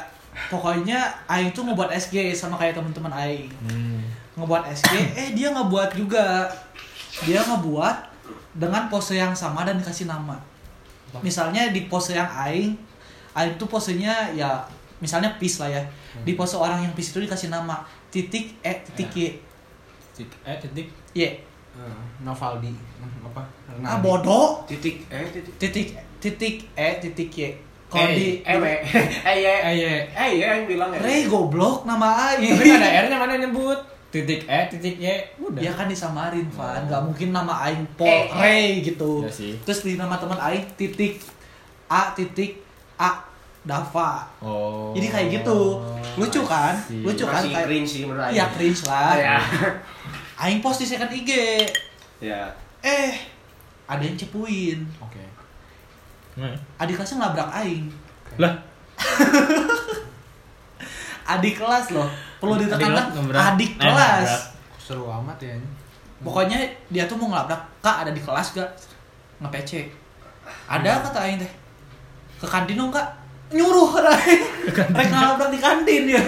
pokoknya 0.49 1.11
Aing 1.27 1.51
tuh 1.51 1.67
ngebuat 1.67 1.91
SG 1.93 2.35
sama 2.35 2.57
kayak 2.57 2.77
teman-teman 2.79 3.13
Aing. 3.13 3.51
Hmm. 3.67 4.03
ngebuat 4.31 4.73
SG, 4.73 4.95
eh 5.13 5.29
dia 5.37 5.53
ngebuat 5.53 5.93
juga. 5.93 6.49
Dia 7.29 7.45
ngebuat 7.45 8.09
dengan 8.57 8.89
pose 8.91 9.19
yang 9.19 9.37
sama 9.37 9.63
dan 9.69 9.77
dikasih 9.77 10.09
nama. 10.09 10.39
Misalnya 11.21 11.75
di 11.75 11.91
pose 11.91 12.15
yang 12.15 12.31
aing, 12.31 12.79
aing 13.35 13.55
tuh 13.59 13.67
posenya 13.67 14.31
ya 14.35 14.63
misalnya 15.03 15.35
peace 15.37 15.59
lah 15.59 15.71
ya. 15.71 15.83
Di 16.23 16.39
pose 16.39 16.55
orang 16.55 16.87
yang 16.87 16.95
peace 16.95 17.11
itu 17.11 17.23
dikasih 17.27 17.51
nama 17.51 17.83
titik 18.11 18.59
e 18.63 18.73
titik 18.87 19.11
y. 19.19 19.29
Titik 20.15 20.39
eh 20.47 20.57
titik 20.63 20.87
Y. 21.15 21.21
Eh, 21.81 21.97
Novaldi 22.21 22.73
apa? 23.23 23.43
Ah 23.81 23.97
bodoh. 23.99 24.61
Titik 24.67 25.09
eh 25.09 25.25
titik. 25.27 25.53
Titik 25.57 25.89
titik 26.21 26.55
e 26.75 26.89
titik 27.01 27.31
y. 27.33 27.49
Kalau 27.89 28.07
Eh, 28.07 28.15
di 28.15 28.29
eh, 28.41 28.55
we. 28.55 28.75
eh, 29.31 29.37
ya. 29.41 29.55
eh 29.65 29.75
ya. 29.75 29.93
Eh, 30.21 30.31
ya 30.37 30.47
yang 30.55 30.67
bilang 30.69 30.91
ya. 30.93 31.01
Ray 31.01 31.27
goblok 31.27 31.83
nama 31.83 32.09
aing. 32.31 32.55
Tapi 32.55 32.71
ada 32.71 32.89
R-nya 33.03 33.17
mana 33.17 33.35
nyebut? 33.37 33.79
Titik 34.11 34.43
eh 34.45 34.65
titik 34.69 34.99
Y 34.99 35.07
udah. 35.39 35.59
Ya 35.59 35.71
kan 35.73 35.87
disamarin, 35.87 36.47
Van. 36.51 36.83
Gak 36.85 36.99
mungkin 37.01 37.31
nama 37.31 37.65
Aing 37.65 37.87
Po 37.95 38.03
Eh, 38.03 38.27
eh. 38.27 38.27
Ray 38.33 38.67
gitu. 38.85 39.23
Iya 39.23 39.31
sih. 39.31 39.53
Terus 39.63 39.81
di 39.83 39.95
nama 39.95 40.19
teman 40.19 40.37
Aing 40.37 40.67
titik 40.75 41.23
A 41.87 42.11
titik 42.13 42.59
A 42.95 43.23
Dava. 43.61 44.27
Oh. 44.39 44.91
Jadi 44.93 45.07
kayak 45.07 45.29
gitu. 45.33 45.79
Lucu 46.15 46.43
kan? 46.43 46.75
Lucu 46.91 47.23
kan? 47.23 47.39
Masih 47.39 47.51
Kayak- 47.53 47.67
cringe 47.67 47.87
sih 47.89 48.03
menurut 48.03 48.23
Aing. 48.25 48.35
Iya 48.35 48.45
cringe 48.51 48.83
lah. 48.85 49.15
Ya. 49.25 49.39
Aing 50.41 50.65
post 50.65 50.81
di 50.81 50.89
second 50.89 51.13
IG. 51.13 51.61
Ya. 52.17 52.49
Eh, 52.81 53.13
ada 53.85 54.01
yang 54.01 54.17
cepuin. 54.17 54.81
Oke. 54.97 55.21
Nah. 56.41 56.57
Adik 56.81 56.97
kelasnya 56.97 57.21
ngelabrak 57.21 57.51
Aing. 57.53 57.85
Lah, 58.41 58.55
Adik 61.37 61.61
kelas 61.61 61.93
loh. 61.93 62.09
Perlu 62.41 62.57
ditekankan 62.57 63.13
adik 63.37 63.77
Eh, 63.77 63.85
kelas. 63.85 64.57
Seru 64.81 65.05
amat 65.07 65.37
ya. 65.45 65.53
Pokoknya 66.25 66.57
dia 66.89 67.05
tuh 67.05 67.21
mau 67.21 67.29
ngelabrak. 67.29 67.61
Kak 67.85 68.09
ada 68.09 68.11
di 68.17 68.21
kelas 68.25 68.57
gak? 68.57 68.71
Nge-PC. 69.45 69.93
Ada 70.67 71.05
kata 71.05 71.21
Aing 71.21 71.37
teh. 71.37 71.53
Ke 72.41 72.49
kantin 72.49 72.81
dong 72.81 72.89
kak. 72.89 73.20
Nyuruh 73.51 73.91
Aing. 73.99 74.43
Rek 74.71 75.09
ngelabrak 75.11 75.51
di 75.51 75.59
kantin 75.59 76.03
ya. 76.07 76.23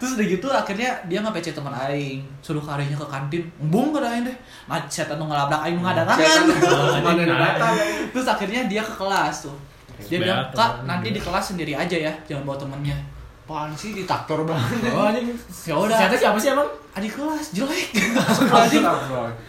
Terus 0.00 0.16
udah 0.16 0.26
gitu 0.26 0.46
akhirnya 0.48 0.90
dia 1.10 1.18
nge-PC 1.20 1.52
teman 1.52 1.74
Aing. 1.74 2.22
Suruh 2.40 2.62
karirnya 2.62 2.94
ke 2.94 3.06
kantin. 3.06 3.42
Embung 3.58 3.90
kata 3.90 4.06
Aing 4.06 4.24
teh. 4.24 4.36
Nah 4.70 4.78
setan 4.86 5.18
nu 5.18 5.26
ngelabrak 5.26 5.60
Aing 5.66 5.76
Mana 5.76 6.06
ada. 6.06 6.14
datang. 6.14 7.74
Terus 8.14 8.26
akhirnya 8.26 8.70
dia 8.70 8.80
ke 8.80 8.94
kelas 8.94 9.50
tuh. 9.50 9.56
Dia 10.00 10.16
bilang, 10.16 10.48
kak 10.56 10.88
nanti 10.88 11.12
juga." 11.12 11.16
di 11.16 11.20
kelas 11.20 11.44
sendiri 11.52 11.72
aja 11.76 11.92
ya, 11.92 12.12
jangan 12.24 12.48
bawa 12.48 12.56
temennya. 12.56 12.96
Apaan 13.44 13.74
sih 13.74 13.90
diktator 13.92 14.46
banget. 14.46 14.78
Oh, 14.94 15.10
anjing. 15.10 15.34
Ya 15.66 15.74
udah. 15.74 15.98
Ternyata 15.98 16.16
siapa 16.16 16.38
sih 16.38 16.48
emang? 16.54 16.70
Adik 16.96 17.12
kelas 17.18 17.46
jelek. 17.50 17.86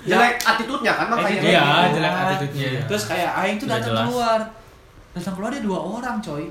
Jelek 0.03 0.33
attitude-nya 0.41 0.93
kan 0.97 1.05
makanya. 1.07 1.29
Attitude. 1.29 1.47
Iya, 1.47 1.61
Iya. 1.61 1.89
jelek 1.93 2.13
attitude-nya. 2.17 2.69
Terus 2.89 3.03
kayak 3.07 3.31
Aing 3.37 3.57
tuh 3.61 3.67
datang 3.69 3.93
keluar. 4.09 4.39
Datang 5.13 5.33
keluar 5.37 5.49
dia 5.53 5.61
dua 5.61 5.79
orang 5.79 6.17
coy. 6.17 6.43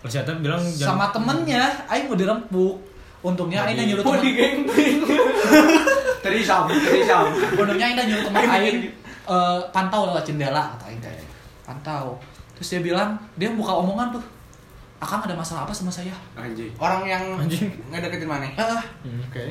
Ternyata 0.00 0.32
bilang 0.38 0.62
Sama 0.64 1.08
temennya, 1.10 1.64
Aing 1.86 2.06
mau 2.06 2.16
dirempuk. 2.16 2.80
Untungnya 3.20 3.62
Aing 3.62 3.76
udah 3.76 3.86
nyuruh 3.86 4.04
temen. 4.06 4.20
di 4.20 4.30
gengping. 4.32 4.96
Terisam, 6.24 6.64
terisam. 6.68 7.24
Untungnya 7.54 7.84
Aing 7.86 7.96
udah 7.96 8.06
nyuruh 8.06 8.24
temen 8.24 8.42
Aing 8.46 8.78
eh, 9.26 9.58
pantau 9.70 10.08
lewat 10.08 10.24
jendela 10.24 10.72
kata 10.72 10.84
Aing 10.86 11.00
teh. 11.00 11.12
Pantau. 11.62 12.16
Terus 12.54 12.68
dia 12.70 12.80
bilang, 12.82 13.16
dia 13.34 13.48
buka 13.50 13.72
omongan 13.74 14.12
tuh. 14.12 14.24
Akang 14.96 15.20
ada 15.20 15.32
masalah 15.32 15.64
apa 15.64 15.72
sama 15.72 15.88
saya? 15.88 16.12
Anjing. 16.34 16.68
Orang 16.76 17.04
yang 17.04 17.24
Anjing. 17.34 17.72
ngedeketin 17.88 18.28
mana? 18.28 18.44
Ah, 18.54 18.84
Hmm. 19.00 19.20
Oke. 19.24 19.48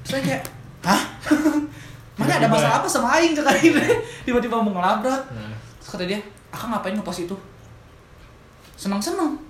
saya 0.00 0.20
kayak, 0.20 0.42
hah? 0.82 1.00
Mana 2.20 2.36
ada 2.36 2.44
masalah 2.46 2.80
apa 2.80 2.88
sama 2.88 3.16
Aing 3.16 3.32
cek 3.32 3.44
Aing 3.44 3.76
Tiba-tiba 4.28 4.56
mau 4.56 4.68
ngelabrak. 4.70 5.24
Nah, 5.30 5.56
Terus 5.76 5.88
kata 5.90 6.04
dia, 6.04 6.20
akang 6.50 6.68
ngapain 6.68 6.92
ngepost 6.92 7.24
itu? 7.24 7.36
Seneng-seneng. 8.76 9.40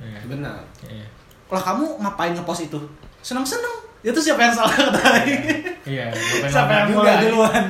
Iya. 0.00 0.18
Benar. 0.24 0.58
Iya. 0.82 1.06
Lah 1.48 1.62
kamu 1.62 1.98
ngapain 1.98 2.32
ngepost 2.32 2.62
itu? 2.64 2.78
Seneng-seneng. 3.18 3.76
Itu 3.98 4.14
siapa 4.16 4.38
yang 4.40 4.54
salah 4.54 4.70
kata 4.78 5.00
Aing? 5.16 5.42
Iya, 5.82 6.06
Siapa 6.44 6.70
yang 6.72 6.88
mulai 6.94 7.18
duluan? 7.20 7.64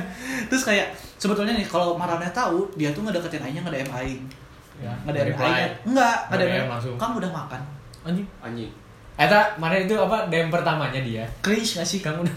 Terus 0.45 0.61
kayak 0.63 0.87
sebetulnya 1.15 1.53
nih 1.53 1.65
kalau 1.65 1.93
Marana 1.93 2.29
tahu 2.29 2.69
dia 2.73 2.89
tuh 2.89 3.01
ngedeketin 3.01 3.41
Aing 3.41 3.59
nge 3.59 3.71
DM 3.71 3.89
Aing 3.89 4.21
Ya, 4.79 4.93
DM 5.03 5.27
reply. 5.27 5.43
Aing 5.49 5.73
enggak 5.85 6.15
nge 6.23 6.35
Nge-DM 6.37 6.51
DM 6.55 6.67
langsung. 6.69 6.95
kamu 6.95 7.13
udah 7.19 7.31
makan 7.33 7.61
Anjing. 8.01 8.27
Anjing. 8.39 8.71
Eta 9.15 9.39
mana 9.55 9.75
itu 9.75 9.91
apa 9.93 10.27
DM 10.27 10.47
pertamanya 10.47 11.01
dia? 11.01 11.25
cringe 11.39 11.75
gak 11.75 11.83
sih 11.83 11.99
Kamu 11.99 12.23
udah 12.23 12.35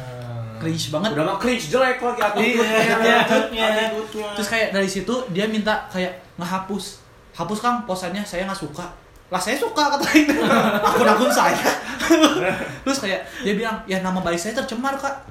cringe 0.60 0.88
banget 0.88 1.10
Udah 1.12 1.24
mah 1.26 1.36
cringe 1.36 1.66
jelek 1.68 1.98
lagi 1.98 2.20
Iya, 2.38 2.64
attitude-nya. 3.20 3.66
Attitude-nya. 3.90 4.28
terus 4.32 4.48
kayak 4.48 4.68
dari 4.70 4.86
situ 4.86 5.12
dia 5.28 5.44
minta 5.44 5.84
kayak 5.88 6.08
ngehapus 6.36 7.02
hapus 7.32 7.58
kang 7.58 7.82
posannya 7.82 8.22
saya 8.22 8.46
nggak 8.46 8.56
suka 8.58 8.86
lah 9.32 9.40
saya 9.40 9.56
suka 9.56 9.96
kata 9.96 10.04
Aing. 10.12 10.28
Akun-akun 10.92 11.32
saya. 11.32 11.56
Terus 12.84 12.98
kayak 13.00 13.24
dia 13.40 13.56
bilang 13.56 13.80
ya 13.88 14.04
nama 14.04 14.20
baik 14.20 14.36
saya 14.36 14.52
tercemar 14.52 14.92
kak. 15.00 15.24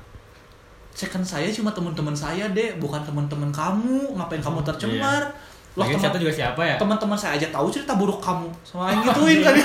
Second 0.91 1.21
saya 1.21 1.45
cuma 1.53 1.69
teman-teman 1.69 2.17
saya 2.17 2.49
deh 2.49 2.81
bukan 2.81 2.97
teman-teman 3.05 3.53
kamu. 3.53 4.17
Ngapain 4.17 4.41
kamu 4.41 4.65
tercemar? 4.65 5.21
Loh, 5.77 5.85
Lagi 5.87 6.01
teman- 6.01 6.19
juga 6.19 6.33
siapa 6.33 6.61
ya? 6.65 6.75
teman-teman 6.75 7.15
saya 7.15 7.37
aja 7.37 7.47
tahu 7.53 7.69
cerita 7.69 7.93
buruk 7.93 8.17
kamu. 8.17 8.49
Sama 8.65 8.89
Aing 8.89 9.05
gituin 9.05 9.39
kan 9.45 9.55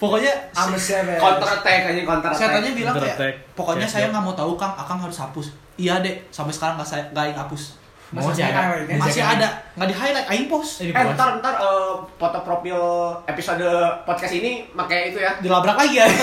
pokoknya 0.00 0.32
I'm 0.56 0.74
a 0.74 0.80
savage. 0.80 1.20
Counter 1.20 1.48
attack 1.60 1.80
aja 1.92 2.00
counter 2.02 2.28
attack. 2.32 2.40
saya 2.40 2.48
tanya 2.56 2.70
bilang 2.72 2.94
kayak 2.96 3.36
pokoknya 3.52 3.84
saya 3.86 4.08
nggak 4.08 4.24
mau 4.24 4.32
tahu 4.34 4.56
kang 4.58 4.74
akang 4.74 4.98
harus 4.98 5.16
hapus. 5.22 5.52
Iya 5.78 6.02
dek 6.02 6.28
sampai 6.34 6.52
sekarang 6.52 6.80
nggak 6.80 6.88
saya 6.88 7.04
nggak 7.14 7.36
hapus 7.36 7.79
Masih 8.10 8.32
sih 8.32 8.42
ada. 8.42 8.58
highlight, 8.58 8.84
kan? 8.84 8.96
masih 8.98 9.22
ada 9.22 9.46
nggak 9.72 9.86
di 9.86 9.94
highlight 9.94 10.26
Aing 10.26 10.46
post 10.46 10.82
Eh 10.82 10.90
bos. 10.90 11.14
ntar 11.14 11.28
ntar 11.38 11.54
eh, 11.56 11.90
foto 12.18 12.38
profil 12.42 12.80
episode 13.24 13.66
podcast 14.02 14.32
ini 14.34 14.66
pakai 14.68 15.10
itu 15.10 15.16
ya. 15.16 15.30
dilabrak 15.38 15.78
lagi 15.78 15.94
ya 15.96 16.06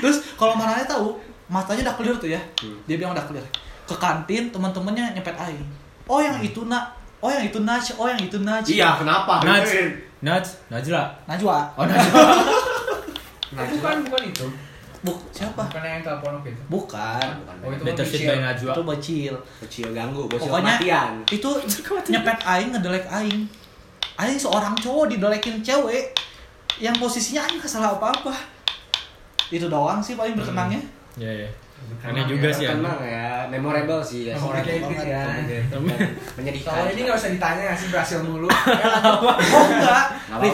terus 0.00 0.16
kalau 0.34 0.56
marahnya 0.56 0.86
tahu 0.86 1.14
matanya 1.46 1.84
udah 1.84 1.94
clear 1.96 2.14
tuh 2.16 2.28
ya 2.28 2.40
dia 2.86 2.94
bilang 2.96 3.12
udah 3.12 3.22
clear 3.22 3.44
ke 3.84 3.94
kantin 3.96 4.48
teman-temannya 4.48 5.12
nyepet 5.12 5.36
Aing 5.36 5.62
oh 6.06 6.18
yang 6.18 6.36
itu 6.40 6.64
nak 6.64 6.94
oh 7.20 7.28
yang 7.28 7.44
itu 7.44 7.58
Naj 7.60 7.84
oh 7.94 8.06
yang 8.08 8.18
itu 8.18 8.36
Naj 8.40 8.64
Iya, 8.64 8.96
kenapa? 8.96 9.44
Naj. 9.44 9.68
Naj, 10.20 10.44
Najla. 10.68 11.08
Najwa 11.24 11.56
Oh 11.76 11.84
Najla. 11.88 12.22
Nah, 13.50 13.64
bukan 13.66 13.96
bukan 14.04 14.22
itu. 14.28 14.46
Buk, 15.00 15.16
siapa 15.30 15.64
Bukan 15.64 15.80
yang 15.80 16.04
telepon 16.04 16.30
waktu 16.36 16.52
itu. 16.52 16.62
bukan 16.68 17.24
Oh 17.60 17.70
itu 17.70 17.82
Better 17.82 18.04
shit 18.04 18.20
by 18.22 18.36
Najwa. 18.38 18.72
itu 18.72 18.82
bocil 18.84 19.34
Kecil 19.64 19.88
ganggu, 19.90 20.28
bos 20.28 20.36
pokoknya 20.38 20.76
kematian. 20.76 21.12
itu 21.26 21.50
nyepet 22.10 22.38
Aing 22.42 22.70
ngedelek 22.70 23.04
Aing 23.08 23.42
Aing 24.16 24.36
seorang 24.36 24.76
cowok 24.76 25.08
didelekin 25.08 25.60
cewek 25.60 26.12
yang 26.76 26.92
posisinya 26.94 27.40
Aing 27.42 27.56
salah 27.62 27.96
apa-apa 27.96 28.36
itu 29.48 29.66
doang 29.66 29.98
sih 29.98 30.14
paling 30.14 30.36
berkenangnya 30.36 30.84
Iya, 31.16 31.32
iya. 31.42 31.50
Aneh 32.04 32.22
juga 32.22 32.52
sih 32.52 32.68
ya. 32.68 32.76
Tenang 32.76 33.00
ya, 33.02 33.48
memorable 33.48 33.98
sih 33.98 34.28
ya. 34.28 34.36
Banget. 34.36 34.62
ya. 35.02 35.24
Menyedihkan. 36.36 36.70
Kalau 36.70 36.86
ini 36.86 37.00
nggak 37.02 37.16
usah 37.16 37.30
ditanya 37.32 37.72
sih 37.72 37.88
berhasil 37.88 38.20
mulu. 38.20 38.46
oh 39.56 39.64
enggak 39.66 40.04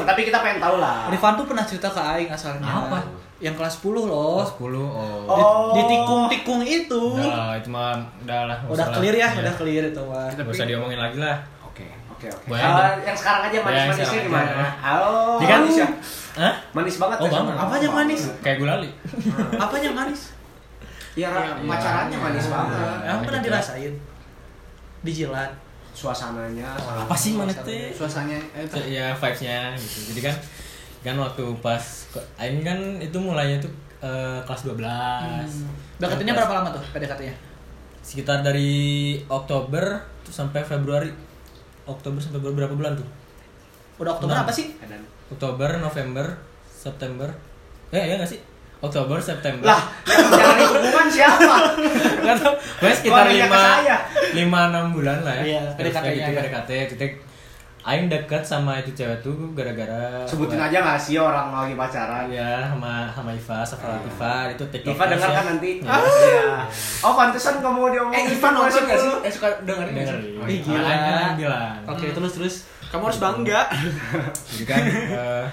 tapi 0.07 0.21
kita 0.23 0.39
pengen 0.39 0.63
tahu 0.63 0.79
lah. 0.79 1.11
Rifan 1.11 1.35
tuh 1.35 1.45
pernah 1.45 1.67
cerita 1.67 1.91
ke 1.91 1.99
Aing 2.01 2.31
asalnya 2.31 2.63
Apa? 2.65 2.99
Yang 3.39 3.53
kelas 3.53 3.79
10 3.79 3.93
loh 4.03 4.41
Oh, 4.41 4.43
10. 4.43 4.81
Oh. 4.81 5.29
Di, 5.29 5.33
Oh. 5.37 5.71
di 5.71 5.83
tikung-tikung 5.85 6.61
itu 6.61 7.03
lah, 7.19 7.53
itu 7.53 7.69
mah 7.69 7.93
udah 8.19 8.41
lah. 8.47 8.59
udah 8.65 8.87
clear 8.91 9.13
lah. 9.13 9.21
ya 9.21 9.29
Iya. 9.29 9.41
udah 9.43 9.55
clear 9.55 9.85
itu 9.87 10.03
mah 10.03 10.27
Nggak 10.31 10.49
usah 10.49 10.65
diomongin 10.65 10.97
lagi 10.97 11.19
lah. 11.19 11.37
Oke, 11.63 11.85
oke, 12.09 12.27
oke. 12.27 12.49
Eh, 12.51 12.93
yang 13.05 13.13
sekarang 13.15 13.43
aja 13.45 13.59
manis-manisnya 13.61 14.21
gimana? 14.23 14.65
Oh, 14.97 15.37
Dia 15.37 15.47
kan- 15.47 15.61
manis 15.63 15.77
ya. 15.77 15.89
Hah? 16.37 16.55
Manis 16.73 16.97
banget. 16.97 17.17
Oh, 17.19 17.25
ya 17.25 17.31
banget. 17.31 17.53
sama- 17.53 17.63
Apanya 17.67 17.89
manis? 17.93 18.21
Kayak 18.41 18.57
gulali. 18.59 18.89
apanya 19.59 19.91
manis 19.93 20.23
Ya, 21.15 21.33
Iya, 21.33 21.65
pacarannya 21.67 22.13
iya. 22.13 22.21
manis 22.23 22.47
banget. 22.47 22.77
Ya, 22.77 22.89
emang 23.07 23.25
pernah 23.25 23.41
dirasain 23.43 23.93
dijilat 25.03 25.51
Suasananya. 25.93 26.77
Apa 26.77 27.13
sih 27.15 27.33
mana 27.33 27.49
teh? 27.49 27.89
Suasananya 27.91 28.37
eh, 28.53 28.61
itu 28.63 28.77
ya 28.91 29.13
vibes-nya 29.13 29.73
gitu. 29.75 30.13
Jadi 30.13 30.21
kan 30.23 30.35
kan 31.07 31.17
waktu 31.17 31.45
pas 31.61 31.83
Aing 32.37 32.61
kan 32.61 32.75
itu 32.99 33.15
mulainya 33.17 33.57
tuh 33.57 33.71
eh, 33.99 34.39
kelas 34.43 34.63
12. 34.67 34.83
deketinnya 35.97 36.33
Kelas- 36.33 36.41
berapa 36.43 36.55
lama 36.57 36.69
tuh 36.73 36.83
PDKT-nya 36.91 37.35
Sekitar 37.99 38.39
dari 38.41 38.71
Oktober 39.27 39.83
tuh 40.21 40.31
sampai 40.31 40.63
Februari. 40.63 41.11
Oktober 41.85 42.19
sampai 42.19 42.39
berapa 42.41 42.71
bulan 42.71 42.95
tuh? 42.95 43.07
udah 43.97 44.13
Oktober 44.13 44.31
Enam. 44.33 44.45
apa 44.45 44.53
sih 44.53 44.75
Dan 44.81 45.01
Oktober, 45.27 45.71
November, 45.77 46.27
September. 46.67 47.27
Eh, 47.89 47.99
ya 48.01 48.15
nggak 48.15 48.29
sih? 48.29 48.39
Oktober, 48.79 49.19
September. 49.19 49.65
lah, 49.65 49.83
yang 50.05 50.23
menjalani 50.23 50.65
hubungan 50.69 51.07
siapa? 51.09 51.55
Tahu. 52.37 52.55
Pokoknya 52.77 52.95
sekitar 52.95 53.17
Kok 53.17 53.27
nanya 53.27 53.41
ke 53.41 53.49
lima 53.49 53.59
saya? 53.59 53.97
lima 54.33 54.61
enam 54.69 54.87
bulan 54.93 55.19
lah 55.21 55.35
ya. 55.35 55.43
Iya, 55.43 55.61
PDKT-nya 55.75 56.13
gitu, 56.13 56.31
ya. 56.31 56.39
PDKT. 56.39 56.71
Titik 56.93 57.13
Aing 57.87 58.11
deket 58.11 58.43
sama 58.43 58.83
itu 58.83 58.91
cewek 58.99 59.23
tuh 59.23 59.31
gara-gara 59.55 60.27
Sebutin 60.27 60.59
aja 60.59 60.83
nggak 60.83 60.99
sih 60.99 61.23
orang 61.23 61.55
lagi 61.55 61.79
pacaran? 61.79 62.27
Ya, 62.27 62.67
sama 62.67 63.07
sama 63.15 63.31
Iva, 63.31 63.63
Safa 63.63 63.87
Latifah 63.95 64.51
itu 64.51 64.65
TikTok. 64.75 64.91
Iva 64.91 65.05
dengar 65.07 65.31
kan 65.31 65.45
nanti? 65.55 65.71
Ya. 65.79 65.95
Iya. 65.95 66.47
Oh, 67.07 67.15
pantesan 67.15 67.63
kamu 67.63 67.79
mau 67.79 67.87
diomongin. 67.95 68.27
Eh 68.27 68.35
Ivan 68.35 68.53
nonton 68.59 68.83
nggak 68.91 68.99
sih? 68.99 69.13
Eh 69.23 69.31
suka 69.31 69.49
dengerin 69.63 69.95
sih? 70.03 70.19
Oh, 70.35 70.51
Ih, 70.51 70.59
iya. 70.59 70.67
gila. 70.67 70.83
Aing 70.83 71.03
kan 71.07 71.33
bilang. 71.39 71.79
oke 71.87 72.07
terus 72.11 72.33
terus 72.35 72.55
Kamu 72.91 73.03
harus 73.07 73.19
bangga. 73.23 73.63
Jadi 74.51 74.65
kan 74.71 74.83
eh, 74.91 75.45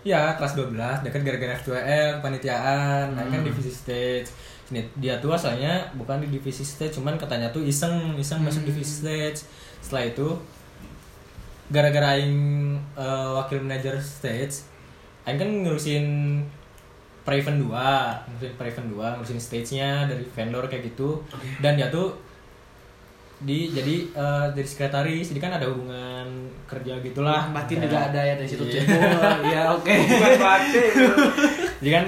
ya 0.00 0.32
kelas 0.40 0.52
12 0.56 1.04
deket 1.04 1.20
gara-gara 1.20 1.52
F2L 1.60 2.24
panitiaan, 2.24 3.12
Aing 3.20 3.28
kan 3.28 3.40
divisi 3.44 3.68
stage. 3.68 4.32
Ini 4.72 4.80
dia 4.96 5.20
tuh 5.20 5.36
asalnya 5.36 5.92
bukan 5.92 6.24
di 6.24 6.32
divisi 6.32 6.64
stage, 6.64 6.96
cuman 6.96 7.20
katanya 7.20 7.52
tuh 7.52 7.60
iseng, 7.60 8.16
iseng 8.16 8.40
masuk 8.40 8.64
divisi 8.64 9.04
stage. 9.04 9.44
Setelah 9.84 10.08
itu 10.08 10.28
gara-gara 11.72 12.14
aing 12.14 12.36
eh, 12.94 13.28
wakil 13.32 13.58
manajer 13.58 13.96
stage, 13.96 14.62
aing 15.24 15.36
kan 15.36 15.48
ngurusin 15.48 16.04
pre-event 17.22 17.58
2, 17.58 17.72
ngurusin 18.28 18.52
pre-event 18.54 18.88
2, 18.90 19.16
ngurusin 19.16 19.38
stage-nya 19.38 20.04
dari 20.04 20.22
vendor 20.26 20.66
kayak 20.66 20.84
gitu. 20.86 21.24
Dan 21.58 21.74
dia 21.74 21.88
tuh 21.88 22.12
di 23.40 23.66
jadi 23.68 23.96
eh, 24.06 24.46
jadi 24.52 24.68
sekretaris, 24.68 25.32
jadi 25.32 25.40
kan 25.40 25.52
ada 25.52 25.66
hubungan 25.66 26.26
kerja 26.64 26.94
gitulah. 27.00 27.50
batin 27.50 27.80
juga 27.80 27.98
ada 28.06 28.20
ya 28.20 28.34
dari 28.36 28.46
situ 28.46 28.62
Iya. 28.62 28.82
iya 29.42 29.62
oke 29.68 29.90
Bukan 29.90 30.32
batin. 30.38 30.90
jadi 31.82 31.90
kan 31.92 32.04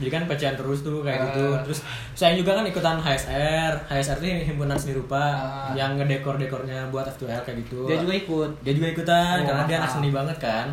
jadi 0.00 0.10
kan 0.10 0.22
pacaran 0.24 0.56
terus 0.56 0.80
tuh 0.80 1.04
kayak 1.04 1.20
gitu. 1.28 1.44
Ah. 1.46 1.60
terus 1.60 1.84
saya 2.12 2.32
juga 2.32 2.56
kan 2.56 2.64
ikutan 2.64 2.96
HSR 2.96 3.72
HSR 3.86 4.18
ini 4.18 4.42
himpunan 4.42 4.74
seni 4.74 4.96
rupa 4.96 5.20
Ah. 5.20 5.70
yang 5.72 5.94
ngedekor 5.94 6.34
dekornya 6.34 6.88
buat 6.88 7.04
F2L 7.06 7.44
kayak 7.44 7.60
gitu. 7.62 7.84
Dia 7.84 8.00
juga 8.00 8.14
ikut. 8.14 8.50
Dia 8.60 8.72
juga 8.72 8.88
ikutan 8.90 9.36
Oh, 9.38 9.46
karena 9.46 9.62
dia 9.64 9.76
anak 9.78 9.92
seni 9.92 10.08
banget 10.08 10.36
kan. 10.36 10.66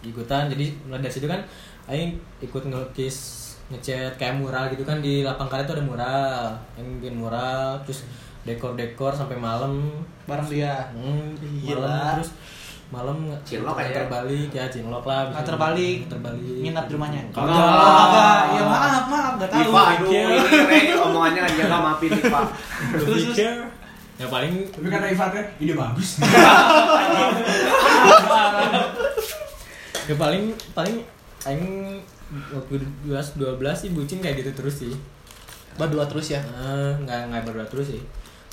Ikutan 0.00 0.48
jadi 0.48 0.72
mulai 0.82 1.00
dari 1.00 1.12
situ 1.12 1.24
kan 1.24 1.40
Aing 1.84 2.14
ikut 2.38 2.62
ngelukis 2.62 3.16
ngecat 3.68 4.14
kayak 4.14 4.36
mural 4.36 4.68
gitu 4.68 4.82
kan 4.82 5.00
di 5.00 5.22
lapang 5.22 5.48
karet 5.48 5.64
tuh 5.64 5.74
ada 5.74 5.82
mural. 5.82 6.42
Aing 6.76 7.00
bikin 7.00 7.16
mural 7.16 7.80
terus 7.82 8.04
dekor-dekor 8.40 9.10
sampai 9.10 9.36
malam. 9.36 9.90
Bareng 10.24 10.46
dia? 10.46 10.88
Hmm, 10.92 11.34
malam 11.66 12.16
terus 12.16 12.30
malam 12.90 13.16
Cinlok 13.46 13.78
aja 13.78 13.86
ya? 13.86 13.96
terbalik 14.02 14.50
ya 14.50 14.66
cinlok 14.66 15.06
lah 15.06 15.30
bisa 15.30 15.38
Nggak 15.38 15.46
terbalik 15.46 15.98
terbalik 16.10 16.42
nginap 16.42 16.84
di 16.90 16.92
rumahnya 16.98 17.22
Kagak. 17.30 17.54
Kagak 17.54 18.40
ya 18.50 18.62
maaf 18.66 19.04
maaf 19.06 19.32
nggak 19.38 19.50
tahu 19.50 19.62
Iva, 19.62 19.82
aduh, 19.94 20.10
ini 20.10 20.58
Rey 20.66 20.90
omongannya 20.98 21.40
nggak 21.46 21.54
jaga 21.54 21.78
maafin 21.78 22.10
Iva. 22.18 22.40
Terus, 22.98 23.22
ya 24.18 24.26
paling 24.26 24.52
Tapi 24.74 24.86
kata 24.90 25.06
Ivan 25.06 25.28
teh, 25.30 25.44
ide 25.62 25.74
bagus. 25.78 26.18
ya 30.10 30.14
paling 30.18 30.42
paling 30.74 30.96
aing 31.46 32.02
waktu 32.50 32.74
12 33.06 33.38
12 33.38 33.80
sih 33.80 33.90
bucin 33.94 34.18
kayak 34.18 34.42
gitu 34.42 34.50
terus 34.58 34.82
sih. 34.82 34.94
berdua 35.78 36.04
terus 36.04 36.34
ya 36.34 36.42
nggak 37.00 37.30
nggak 37.30 37.42
berdua 37.46 37.64
terus 37.70 37.94
sih. 37.94 38.02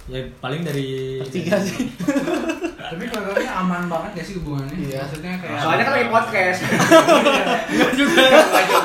Ya 0.08 0.24
paling 0.40 0.64
dari 0.64 1.20
bertiga 1.20 1.60
sih 1.60 1.92
Tapi 2.88 3.04
kelihatannya 3.04 3.52
aman 3.52 3.84
banget 3.92 4.12
ya 4.16 4.24
sih 4.24 4.34
hubungannya. 4.40 4.76
Iya. 4.80 5.04
Maksudnya 5.04 5.34
kayak 5.44 5.60
Soalnya 5.60 5.84
kan 5.84 5.94
lagi 6.00 6.08
podcast. 6.08 6.60
Enggak 7.76 7.92
juga. 8.00 8.24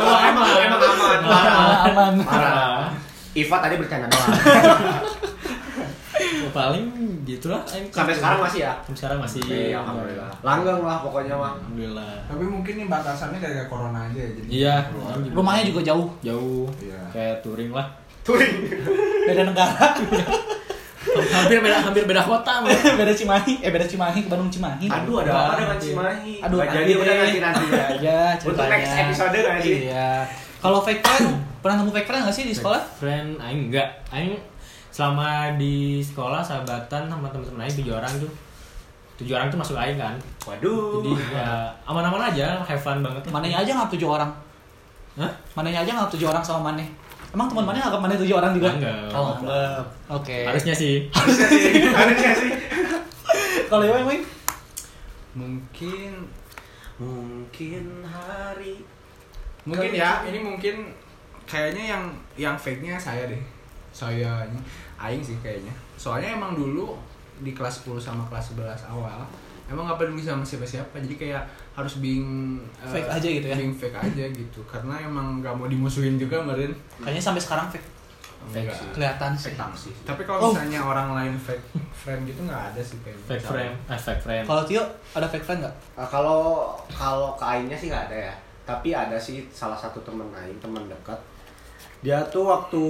Oh, 0.03 0.19
emang 0.19 0.47
emang 0.59 0.81
aman. 0.83 1.19
Parah. 1.23 1.87
aman 1.87 2.13
Parah. 2.27 2.91
Iva 3.39 3.57
tadi 3.63 3.75
bercanda 3.79 4.07
doang. 4.11 4.31
Ya, 6.23 6.49
paling 6.55 6.87
gitulah 7.27 7.63
Sampai 7.67 8.15
sekarang 8.15 8.39
masih 8.43 8.67
ya? 8.67 8.75
Sampai 8.83 8.99
sekarang 8.99 9.19
masih. 9.23 9.41
Iya, 9.47 9.79
alhamdulillah. 9.83 10.31
Langgeng 10.43 10.83
lah 10.83 10.99
pokoknya 11.03 11.35
mah. 11.35 11.55
Alhamdulillah. 11.59 12.15
Tapi 12.31 12.45
mungkin 12.47 12.73
ini 12.79 12.87
batasannya 12.87 13.39
gara-gara 13.43 13.67
corona 13.67 14.07
aja 14.07 14.19
ya. 14.23 14.31
Jadi 14.39 14.49
Iya. 14.51 14.75
rumahnya 15.35 15.71
juga 15.71 15.81
jauh 15.95 16.09
jauh. 16.23 16.67
Iya. 16.79 17.01
Kayak 17.11 17.37
touring 17.43 17.71
lah. 17.75 17.87
Touring. 18.23 18.55
beda 19.27 19.43
negara 19.51 19.87
hampir 21.05 21.59
beda 21.59 21.77
hampir 21.81 22.03
beda 22.05 22.23
kota 22.23 22.53
mah. 22.63 22.71
beda 22.71 23.11
Cimahi 23.11 23.59
eh 23.59 23.71
beda 23.71 23.85
Cimahi 23.85 24.23
ke 24.23 24.29
Bandung 24.31 24.49
Cimahi 24.49 24.87
Aduh, 24.87 25.21
ada 25.21 25.31
apa 25.31 25.55
dengan 25.59 25.79
Cimahi? 25.79 26.35
Aduh, 26.41 26.59
Nggak 26.59 26.73
jadi 26.73 26.93
udah 26.95 27.15
nanti 27.17 27.39
nanti 27.39 27.65
ya. 27.69 27.85
Iya, 27.99 28.23
Untuk 28.41 28.65
next 28.65 28.93
episode 28.97 29.35
nggak 29.35 29.59
sih? 29.61 29.77
Iya. 29.87 30.11
Kalau 30.59 30.79
fake 30.79 31.03
friend, 31.03 31.27
pernah 31.59 31.75
nemu 31.79 31.91
fake 31.91 32.07
friend 32.07 32.23
nggak 32.23 32.37
sih 32.37 32.45
di 32.47 32.55
sekolah? 32.55 32.79
Friend 32.95 33.35
aing 33.37 33.61
enggak. 33.69 33.89
Aing 34.09 34.39
selama 34.89 35.57
di 35.57 35.99
sekolah 35.99 36.39
sahabatan 36.39 37.09
sama 37.09 37.27
teman-teman 37.27 37.65
lain 37.65 37.75
tujuh 37.75 37.95
orang 37.95 38.13
tuh 38.15 38.29
tujuh 39.17 39.33
orang 39.33 39.49
tuh 39.49 39.57
masuk 39.57 39.73
aing 39.75 39.97
kan 39.97 40.13
Waduh. 40.45 41.01
jadi 41.01 41.13
ya 41.33 41.49
aman-aman 41.83 42.29
aja 42.29 42.61
have 42.61 42.77
fun 42.77 43.01
banget 43.01 43.25
Mananya 43.29 43.65
aja 43.65 43.71
nggak 43.73 43.91
tujuh 43.97 44.09
orang. 44.09 44.29
Hah? 45.17 45.33
Mananya 45.53 45.81
aja 45.83 45.91
nggak 45.93 46.11
tujuh 46.13 46.29
orang 46.29 46.41
sama 46.41 46.71
Mane. 46.71 46.87
Emang 47.33 47.49
teman 47.49 47.65
Mane 47.65 47.81
nggak 47.81 48.03
Mane 48.03 48.15
tujuh 48.21 48.37
orang 48.37 48.53
juga? 48.53 48.71
Enggak. 48.77 49.09
Oh, 49.17 49.33
enggak. 49.41 49.81
Oke. 50.13 50.39
harusnya 50.45 50.75
sih 50.77 51.09
Harusnya 51.09 51.49
sih. 51.49 51.65
Harusnya 51.99 52.33
sih. 52.37 52.51
Kalau 53.73 53.85
Iweng, 53.89 54.05
Weng? 54.05 54.23
Mungkin 55.33 56.13
Mungkin 57.01 58.05
hari 58.05 58.79
mungkin 59.63 59.95
ya 59.95 60.27
ini 60.27 60.43
mungkin 60.43 60.91
kayaknya 61.47 61.95
yang 61.95 62.05
yang 62.35 62.57
fake 62.59 62.83
nya 62.83 62.99
saya 62.99 63.31
deh 63.31 63.39
saya 63.95 64.43
ini 64.51 64.59
aing 64.99 65.23
sih 65.23 65.39
kayaknya 65.39 65.71
soalnya 65.95 66.35
emang 66.35 66.59
dulu 66.59 66.99
di 67.39 67.55
kelas 67.55 67.87
10 67.87 68.03
sama 68.03 68.27
kelas 68.27 68.59
11 68.59 68.91
awal 68.91 69.23
emang 69.71 69.87
nggak 69.87 70.03
peduli 70.03 70.23
sama 70.23 70.43
siapa-siapa 70.43 70.99
jadi 71.07 71.15
kayak 71.15 71.43
harus 71.73 71.95
being 71.99 72.61
eh, 72.77 72.91
Fake 72.91 73.09
aja 73.09 73.29
gitu 73.31 73.47
ya? 73.47 73.57
being 73.57 73.73
fake 73.73 73.95
aja 73.95 74.25
gitu 74.29 74.61
karena 74.65 74.93
emang 75.01 75.41
nggak 75.41 75.53
mau 75.53 75.67
dimusuhin 75.67 76.15
juga 76.15 76.37
kemarin 76.39 76.69
Kayaknya 76.99 77.23
sampai 77.23 77.41
sekarang 77.41 77.67
fake. 77.69 77.89
Fake 78.45 78.69
sih. 78.69 78.87
Kelihatan 78.93 79.31
sih. 79.33 79.55
fake 79.55 79.65
sih 79.75 79.95
tapi 80.03 80.23
kalau 80.23 80.41
Oh. 80.41 80.51
misalnya 80.51 80.83
orang 80.83 81.09
lain 81.13 81.35
fake 81.35 81.63
friend 81.93 82.23
gitu 82.25 82.43
nggak 82.43 82.75
ada 82.75 82.81
sih 82.81 82.99
kayaknya 83.01 83.25
fake 83.27 83.47
frame 83.47 83.75
eh 83.87 84.01
fake 84.01 84.21
frame 84.21 84.45
Kalau 84.45 84.63
Tio 84.63 84.83
ada 85.15 85.27
fake 85.27 85.43
friend 85.43 85.61
nggak? 85.63 85.75
Ah, 85.95 86.05
kalau 86.05 86.75
kalau 86.89 87.33
ke 87.33 87.45
sih 87.73 87.87
nggak 87.87 88.11
ada 88.11 88.19
ya 88.29 88.35
tapi 88.63 88.91
ada 88.91 89.15
sih 89.17 89.47
salah 89.49 89.75
satu 89.75 89.99
temen 90.01 90.27
Aing 90.33 90.59
teman 90.59 90.87
dekat 90.87 91.19
dia 92.01 92.19
tuh 92.27 92.45
waktu 92.45 92.83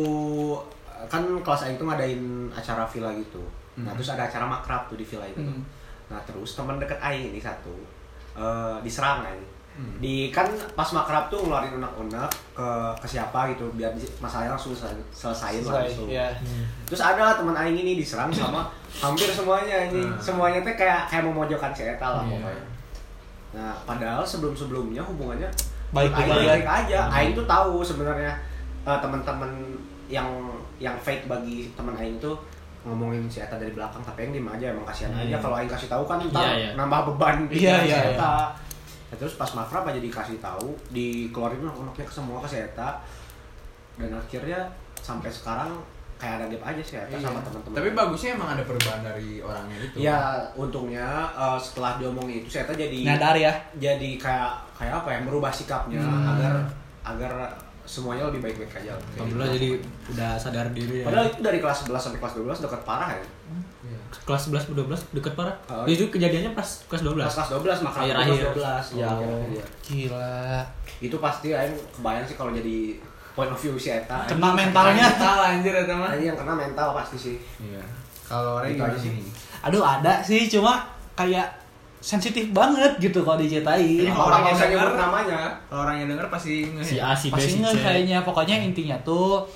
kan 1.05 1.21
kelas 1.39 1.63
Aing 1.63 1.77
tuh 1.77 1.85
ngadain 1.85 2.21
acara 2.51 2.85
villa 2.85 3.13
gitu 3.13 3.41
nah 3.75 3.89
Hmm. 3.89 3.97
terus 3.97 4.09
ada 4.11 4.25
acara 4.25 4.45
makrab 4.45 4.85
tuh 4.85 4.97
di 4.97 5.03
villa 5.03 5.25
itu 5.25 5.41
Hmm. 5.41 5.65
nah 6.09 6.21
terus 6.23 6.53
teman 6.53 6.77
dekat 6.77 6.97
Aing 6.99 7.29
ini 7.29 7.39
satu 7.39 7.73
eh, 8.35 8.77
diserang 8.81 9.23
Aing 9.23 9.45
Hmm. 9.73 9.97
di 9.99 10.29
kan 10.29 10.45
pas 10.77 10.85
makrab 10.87 11.27
tuh 11.27 11.41
ngeluarin 11.41 11.73
unek-unek 11.73 12.29
ke 12.53 12.69
ke 12.95 13.07
siapa 13.09 13.49
gitu 13.49 13.65
biar 13.73 13.89
masalahnya 14.21 14.53
langsung 14.53 14.77
sel- 14.77 14.93
selesaiin 15.11 15.65
Selesai, 15.65 15.89
langsung 15.89 16.09
iya. 16.11 16.29
terus 16.85 17.01
ada 17.01 17.17
lah 17.23 17.35
teman 17.35 17.57
Aing 17.57 17.73
ini 17.75 17.97
diserang 17.97 18.29
sama 18.29 18.69
hampir 19.01 19.25
semuanya 19.27 19.89
ini 19.89 20.05
Hmm. 20.05 20.21
semuanya 20.21 20.61
tuh 20.61 20.77
kayak 20.77 21.09
kayak 21.09 21.25
memojokkan 21.25 21.73
si 21.73 21.89
Eta 21.89 22.05
lah 22.07 22.21
Iya. 22.23 22.37
pokoknya 22.37 22.65
Nah, 23.53 23.73
padahal 23.83 24.21
sebelum-sebelumnya 24.23 25.01
hubungannya 25.03 25.49
Baik-baik 25.91 26.21
Aing 26.27 26.37
aja. 26.39 26.49
baik 26.51 26.69
aja. 26.69 26.99
Aing 27.11 27.33
tuh 27.33 27.45
tahu 27.47 27.81
sebenarnya 27.81 28.33
eh, 28.83 28.99
teman-teman 28.99 29.53
yang 30.07 30.29
yang 30.79 30.97
fake 30.99 31.25
bagi 31.27 31.73
teman 31.73 31.93
Aing 31.95 32.17
tuh 32.19 32.37
ngomongin 32.83 33.25
si 33.25 33.39
Eta 33.39 33.55
dari 33.55 33.71
belakang 33.71 34.01
tapi 34.01 34.19
yang 34.23 34.33
diem 34.35 34.49
aja 34.49 34.67
emang 34.69 34.83
kasihan 34.85 35.11
Hmm. 35.11 35.23
aja 35.23 35.37
kalau 35.39 35.55
Aing 35.55 35.69
kasih 35.69 35.87
tahu 35.87 36.03
kan 36.03 36.19
ntar 36.25 36.43
Iya, 36.43 36.55
iya. 36.57 36.71
nambah 36.75 37.01
beban 37.09 37.37
Iya, 37.41 37.49
pikiran 37.49 37.81
iya, 37.81 37.87
si 37.87 37.93
iya. 38.01 38.13
Eta. 38.13 38.35
Nah, 39.05 39.17
terus 39.17 39.35
pas 39.35 39.51
makrab 39.53 39.85
aja 39.85 39.99
dikasih 39.99 40.39
tahu, 40.39 40.69
dikeluarin 40.89 41.61
unek-uneknya 41.61 42.03
ke 42.03 42.13
semua 42.13 42.39
ke 42.39 42.49
si 42.49 42.59
Eta. 42.59 42.91
Dan 43.95 44.11
akhirnya 44.11 44.61
sampai 44.97 45.29
sekarang 45.29 45.69
kayak 46.17 46.39
ada 46.39 46.47
gap 46.49 46.63
aja 46.65 46.81
sih 46.81 46.97
Eta 46.97 47.13
Iya. 47.13 47.23
sama 47.25 47.41
teman-teman. 47.41 47.77
tapi 47.77 47.89
bagusnya 47.93 48.31
emang 48.33 48.49
ada 48.51 48.63
perubahan 48.63 49.03
dari 49.03 49.31
orangnya 49.39 49.77
itu 49.81 49.97
Ya, 50.01 50.19
untungnya 50.55 51.07
eh, 51.29 51.59
setelah 51.59 51.93
diomongin 51.97 52.41
itu 52.41 52.49
si 52.49 52.59
Eta 52.59 52.73
jadi 52.73 52.99
Nyadar 53.05 53.35
ya. 53.37 53.53
jadi 53.77 54.11
kayak 54.17 54.51
kayak 54.73 54.95
apa 54.97 55.09
ya 55.09 55.21
merubah 55.21 55.51
sikapnya 55.51 55.99
Hmm. 55.99 56.33
agar 56.33 56.55
agar 57.05 57.33
semuanya 57.93 58.25
lebih 58.27 58.41
baik-baik 58.41 58.73
aja. 58.75 58.97
alhamdulillah 59.13 59.53
jadi 59.53 59.69
udah 60.09 60.31
sadar 60.35 60.67
diri 60.73 60.97
ya 60.99 61.05
Padahal 61.05 61.29
itu 61.29 61.41
dari 61.41 61.59
kelas 61.59 61.79
11 61.85 61.93
sampai 62.01 62.19
kelas 62.19 62.35
12 62.35 62.65
dekat 62.65 62.81
parah 62.83 63.11
ya. 63.13 63.25
Iya. 63.83 63.99
kelas 64.23 64.43
11 64.49 64.65
ke 64.65 64.73
12 64.73 65.13
deket 65.13 65.33
parah 65.35 65.57
Oh. 65.67 65.85
itu 65.85 66.05
kejadiannya 66.07 66.53
pas 66.53 66.65
kelas 66.87 67.03
12 67.03 67.21
Kelas 67.21 67.37
kelas 67.37 67.51
12 67.53 67.85
maka 67.85 67.99
Akhir-akhir. 68.01 68.45
kelas 68.51 68.87
12 68.89 68.97
ya. 68.97 69.09
Oh. 69.11 69.45
iya. 69.47 69.65
Gila. 69.83 70.41
Itu 70.99 71.17
pasti 71.19 71.49
aing 71.51 71.77
kebayang 71.93 72.25
sih 72.25 72.35
kalau 72.35 72.51
jadi 72.51 72.97
point 73.31 73.49
of 73.49 73.59
view 73.59 73.75
si 73.75 73.89
Eta. 73.89 74.25
Kena 74.25 74.53
mentalnya. 74.53 75.05
mental 75.07 75.37
anjir 75.43 75.73
ya 75.73 75.85
teman 75.85 76.09
Aing 76.09 76.27
yang 76.27 76.39
kena 76.39 76.53
mental 76.55 76.89
pasti 76.93 77.17
sih. 77.19 77.37
iya 77.61 77.83
kalau 78.23 78.57
orang 78.57 78.71
Gitu 78.71 78.81
aja 78.83 78.97
sih 78.99 79.13
Aduh 79.63 79.83
ada 79.83 80.13
sih 80.21 80.49
cuma 80.49 80.81
kayak 81.13 81.45
sensitif 82.03 82.51
banget 82.51 82.99
gitu 82.99 83.23
kalau 83.23 83.39
diceritain. 83.39 84.11
Apa 84.11 84.23
orang 84.27 84.43
yang 84.45 84.59
denger 84.59 84.89
namanya. 84.99 85.41
kalau 85.65 85.87
orang 85.87 85.97
yang 85.97 86.09
denger 86.11 86.27
pasti 86.27 86.67
nge 86.67 86.83
si 86.83 86.97
A 86.99 87.15
si 87.15 87.31
B 87.31 87.39
Pasti 87.39 87.57
si 87.57 87.79
kayaknya 87.79 88.19
pokoknya 88.21 88.59
intinya 88.59 88.99
tuh 89.01 89.47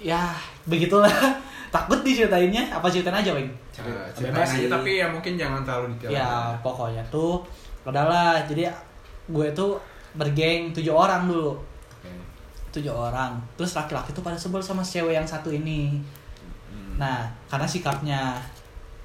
ya 0.00 0.32
begitulah. 0.64 1.12
Takut 1.74 2.00
diceritainnya 2.00 2.70
apa 2.70 2.86
ceritain 2.86 3.12
aja, 3.12 3.34
Weng? 3.34 3.50
Eh, 3.74 3.82
ceritain 4.14 4.30
Bebas 4.30 4.46
aja 4.48 4.56
sih. 4.56 4.70
tapi 4.70 4.90
ya 4.96 5.06
mungkin 5.06 5.34
jangan 5.34 5.60
terlalu 5.60 5.90
detail 5.98 6.10
Ya 6.14 6.30
pokoknya 6.58 7.02
tuh 7.10 7.42
adalah 7.82 8.38
jadi 8.40 8.70
gue 9.26 9.48
tuh 9.52 9.74
bergeng 10.14 10.70
tujuh 10.70 10.94
orang 10.94 11.26
dulu 11.26 11.58
tujuh 12.70 12.90
orang 12.90 13.34
terus 13.54 13.74
laki-laki 13.74 14.10
tuh 14.10 14.22
pada 14.22 14.34
sebel 14.34 14.58
sama 14.58 14.80
si 14.80 14.98
cewek 14.98 15.14
yang 15.14 15.26
satu 15.26 15.50
ini 15.50 15.98
Hmm. 16.64 16.98
nah 16.98 17.22
karena 17.46 17.66
sikapnya 17.66 18.20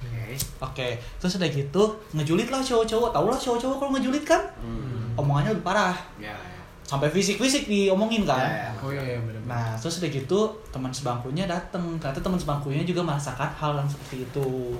Oke. 0.00 0.32
oke 0.60 0.88
terus 1.16 1.36
udah 1.36 1.48
gitu 1.48 1.82
ngejulit 2.12 2.48
lah 2.48 2.58
cowok-cowok 2.58 3.10
tau 3.10 3.26
lah 3.26 3.36
cowok-cowok 3.36 3.76
kalau 3.76 3.90
ngejulit 3.92 4.24
kan 4.24 4.40
Hmm. 4.58 5.12
omongannya 5.14 5.52
lebih 5.52 5.62
parah 5.62 5.92
Ya, 6.16 6.32
ya. 6.32 6.60
sampai 6.82 7.06
fisik-fisik 7.06 7.66
diomongin 7.66 8.24
kan 8.24 8.40
Ya, 8.40 8.48
ya. 8.66 8.70
oh 8.76 8.90
iya 8.90 9.18
benar 9.18 9.38
Nah, 9.42 9.74
terus 9.74 9.98
udah 9.98 10.08
gitu 10.08 10.38
teman 10.70 10.88
sebangkunya 10.88 11.42
dateng. 11.44 11.82
Ternyata 11.98 12.20
teman 12.20 12.38
sebangkunya 12.38 12.82
juga 12.82 13.02
merasakan 13.02 13.50
hal 13.52 13.74
yang 13.74 13.84
seperti 13.84 14.22
itu. 14.22 14.78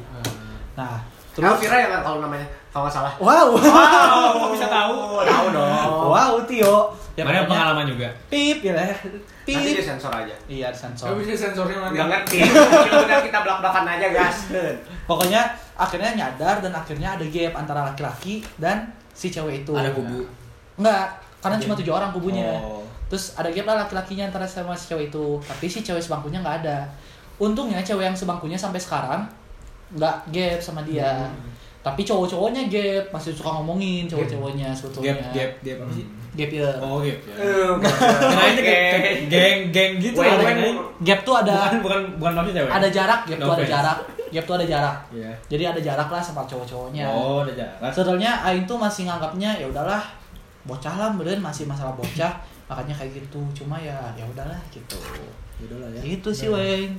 Nah, 0.73 1.03
Terus 1.31 1.47
terus 1.47 1.61
Vira 1.62 1.76
ya 1.78 1.89
kan 1.95 2.01
kalau 2.03 2.18
namanya 2.22 2.47
kalau 2.70 2.87
nggak 2.87 2.95
salah. 2.95 3.12
wow. 3.18 3.49
Wow, 3.55 4.51
bisa 4.55 4.66
tahu. 4.70 4.95
Tahu 5.31 5.47
dong. 5.51 5.70
wow, 6.11 6.35
Tio. 6.47 6.76
Ya, 7.18 7.26
Mana 7.26 7.45
pengalaman 7.45 7.85
juga 7.85 8.09
Pip 8.31 8.62
ya. 8.64 8.72
Nanti 8.72 9.26
Pip. 9.45 9.76
disensor 9.76 10.09
aja. 10.14 10.33
Iya, 10.47 10.70
sensor. 10.70 11.12
bisa 11.18 11.35
sensornya 11.37 11.83
nanti 11.83 11.99
Nggak 11.99 12.09
ngerti. 12.09 12.39
Kita 12.87 12.97
udah 13.03 13.18
kita 13.20 13.39
belak-belakan 13.43 13.85
aja, 13.91 14.07
gas. 14.14 14.37
Pokoknya 15.11 15.43
akhirnya 15.74 16.11
nyadar 16.14 16.62
dan 16.62 16.72
akhirnya 16.72 17.18
ada 17.18 17.26
gap 17.26 17.53
antara 17.59 17.81
laki-laki 17.93 18.41
dan 18.57 18.89
si 19.12 19.28
cewek 19.28 19.66
itu. 19.66 19.74
ada 19.74 19.91
kubu 19.93 20.24
Enggak, 20.81 21.12
karena 21.45 21.57
cuma 21.61 21.74
tujuh 21.76 21.93
orang 21.93 22.14
kubunya. 22.14 22.57
Oh. 22.62 22.81
Terus 23.11 23.35
ada 23.37 23.51
gap 23.51 23.66
lah 23.66 23.76
laki-lakinya 23.85 24.31
antara 24.31 24.47
sama 24.47 24.72
si 24.78 24.89
cewek 24.89 25.11
itu. 25.11 25.43
Tapi 25.43 25.66
si 25.66 25.83
cewek 25.83 26.01
sebangkunya 26.01 26.41
nggak 26.41 26.64
ada. 26.64 26.87
Untungnya 27.43 27.83
cewek 27.83 28.07
yang 28.07 28.16
sebangkunya 28.16 28.57
sampai 28.57 28.78
sekarang 28.81 29.26
nggak 29.91 30.16
gap 30.30 30.59
sama 30.59 30.80
dia. 30.82 31.26
Tapi 31.80 32.05
cowok-cowoknya 32.05 32.68
gap, 32.68 33.09
masih 33.09 33.32
suka 33.32 33.51
ngomongin 33.57 34.05
cowok-cowoknya 34.05 34.68
sebetulnya. 34.70 35.16
gap 35.16 35.32
gap 35.32 35.51
gap 35.64 35.78
apa 35.80 35.93
sih 35.97 36.07
Gap 36.30 36.47
ya. 36.53 36.70
oh 36.78 37.03
gap 37.03 37.18
ya 37.26 37.34
Eh, 37.34 37.70
kirain 37.74 38.55
Oke. 38.55 38.62
kayak 38.62 39.14
geng 39.26 39.59
geng 39.74 39.93
gitu 39.99 40.20
kirain. 40.20 40.76
Gap 41.01 41.20
tuh 41.24 41.34
ada 41.34 41.72
bukan 41.74 41.80
bukan 41.82 42.01
bukan 42.20 42.32
maksud 42.38 42.53
cewek 42.55 42.70
ada 42.70 42.88
jarak, 42.88 43.20
gap 43.26 43.38
No 43.41 43.45
tuh 43.49 43.55
ada 43.57 43.66
jarak. 43.66 43.99
Gap 44.30 44.45
tuh 44.47 44.55
ada 44.55 44.66
jarak. 44.68 44.97
Iya. 45.11 45.32
Jadi 45.51 45.62
ada 45.66 45.80
jarak 45.82 46.09
lah 46.09 46.22
sama 46.22 46.47
cowok-cowoknya. 46.47 47.03
oh 47.09 47.43
udah 47.43 47.55
jalan 47.57 47.91
Sebetulnya 47.91 48.30
Aing 48.45 48.62
tuh 48.62 48.78
masih 48.78 49.11
nganggapnya 49.11 49.51
ya 49.59 49.66
udahlah 49.66 50.03
bocah 50.62 50.95
lah 50.95 51.09
beren 51.16 51.41
masih 51.41 51.64
masalah 51.64 51.97
bocah 51.97 52.36
makanya 52.68 52.95
kayak 52.95 53.16
gitu 53.16 53.41
cuma 53.57 53.74
ya 53.80 53.97
ya 54.14 54.22
udahlah 54.22 54.61
gitu 54.70 54.95
udah 55.66 55.76
lah 55.82 55.88
ya 55.99 56.03
itu 56.07 56.30
sih 56.30 56.47
Weng 56.47 56.95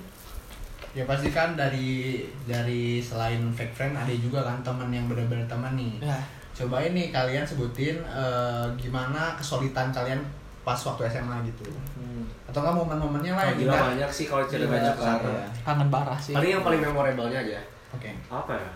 ya 0.91 1.03
pasti 1.05 1.29
kan 1.29 1.53
dari 1.53 2.19
dari 2.43 2.99
selain 2.99 3.47
fake 3.49 3.71
friend 3.71 3.93
ada 3.93 4.11
juga 4.11 4.41
kan 4.41 4.59
teman 4.61 4.87
yang 4.87 5.05
benar-benar 5.05 5.45
teman 5.45 5.73
nih 5.73 5.97
ya 5.99 6.19
cobain 6.53 6.91
nih 6.91 7.09
kalian 7.09 7.41
sebutin 7.41 7.95
eh, 8.03 8.65
gimana 8.75 9.33
kesulitan 9.33 9.87
kalian 9.89 10.19
pas 10.61 10.77
waktu 10.77 11.07
SMA 11.07 11.37
gitu 11.45 11.65
Hmm. 11.93 12.27
atau 12.43 12.59
nggak 12.59 12.75
momen-momennya 12.75 13.31
lah 13.31 13.45
Oh, 13.45 13.55
gila 13.55 13.71
indah. 13.71 13.81
banyak 13.87 14.11
sih 14.11 14.25
kalau 14.25 14.43
cerita 14.43 14.67
banyak 14.67 14.93
sana. 14.93 15.23
ya. 15.23 15.47
kangen 15.63 15.87
parah 15.87 16.17
sih 16.17 16.33
Paling 16.33 16.51
yang 16.51 16.61
paling 16.61 16.81
memorable-nya 16.81 17.39
aja. 17.39 17.61
oke 17.89 18.09
Apa 18.27 18.53
ya? 18.53 18.69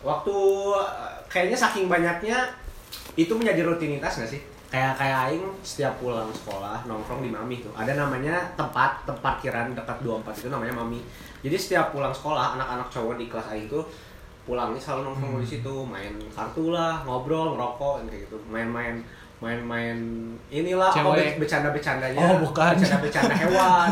Waktu 0.00 0.34
eh, 0.76 1.12
kayaknya 1.26 1.56
saking 1.56 1.86
banyaknya 1.88 2.36
itu 3.14 3.32
menjadi 3.32 3.64
rutinitas 3.64 4.20
gak 4.20 4.28
sih? 4.28 4.40
Kayak 4.68 4.94
kayak 4.94 5.18
aing 5.28 5.44
setiap 5.60 5.96
pulang 5.96 6.28
sekolah 6.28 6.84
nongkrong 6.84 7.18
di 7.20 7.30
Mami 7.30 7.56
tuh. 7.58 7.72
Ada 7.72 7.96
namanya 7.96 8.36
tempat 8.52 9.02
tempat 9.02 9.22
parkiran 9.40 9.72
dekat 9.72 9.96
24 9.98 10.34
itu 10.36 10.48
namanya 10.48 10.74
Mami. 10.76 11.00
Jadi 11.44 11.56
setiap 11.60 11.92
pulang 11.92 12.08
sekolah 12.10 12.56
anak-anak 12.56 12.88
cowok 12.88 13.20
di 13.20 13.28
kelas 13.28 13.52
aing 13.52 13.68
tuh 13.68 13.84
pulangnya 14.44 14.80
selalu 14.80 15.12
nongkrong 15.12 15.40
di 15.40 15.48
situ, 15.48 15.74
main 15.84 16.12
kartu 16.32 16.72
lah, 16.72 17.04
ngobrol, 17.04 17.52
ngerokok 17.52 18.08
kayak 18.08 18.24
gitu. 18.24 18.36
Main-main 18.48 19.00
main-main 19.44 19.96
inilah 20.48 20.88
Cewek. 20.88 21.36
be- 21.36 21.44
bercanda-bercandanya. 21.44 22.16
Oh, 22.16 22.40
bukan. 22.40 22.72
Bercanda-bercanda 22.80 23.34
hewan. 23.36 23.90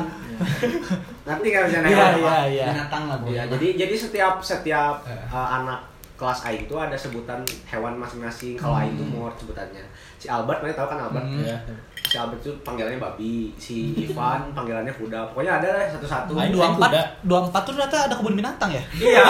Nanti 1.28 1.46
kan 1.52 1.60
bercanda 1.68 1.88
iya 1.92 1.96
hewan. 1.96 2.12
iya 2.16 2.24
Pak? 2.24 2.44
iya 2.48 2.66
binatang 2.72 3.02
lah 3.08 3.16
Bu. 3.20 3.26
Iya, 3.28 3.42
jadi 3.52 3.66
jadi 3.84 3.94
setiap 3.94 4.34
setiap 4.40 5.04
uh, 5.28 5.48
anak 5.60 5.80
kelas 6.16 6.40
aing 6.48 6.64
tuh 6.64 6.78
ada 6.80 6.96
sebutan 6.96 7.44
hewan 7.68 8.00
masing-masing. 8.00 8.56
Kalau 8.56 8.80
aing 8.80 8.96
tuh 8.96 9.04
mort 9.12 9.36
sebutannya. 9.36 9.84
Si 10.22 10.28
Albert, 10.28 10.62
mana 10.62 10.70
tahu 10.72 10.86
kan 10.86 10.98
Albert? 11.00 11.26
Hmm. 11.26 11.42
ya 11.42 11.58
Si 12.04 12.14
Albert 12.14 12.38
tuh 12.40 12.54
panggilannya 12.62 12.94
babi, 12.96 13.50
si 13.56 13.74
Ivan 13.98 14.46
panggilannya 14.56 14.92
kuda. 14.92 15.18
Pokoknya 15.28 15.58
ada 15.58 15.66
lah 15.72 15.88
satu-satu. 15.88 16.30
Aing 16.32 16.52
dua 16.52 16.70
empat 16.70 16.90
kuda. 16.90 17.02
dua 17.24 17.38
empat 17.42 17.60
tuh 17.60 17.72
ternyata 17.72 17.96
ada 18.04 18.14
kebun 18.14 18.34
binatang 18.34 18.70
ya 18.70 18.82
Iya, 18.94 19.24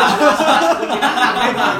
kebun 0.68 0.90
binatang 0.90 1.34
memang. 1.38 1.76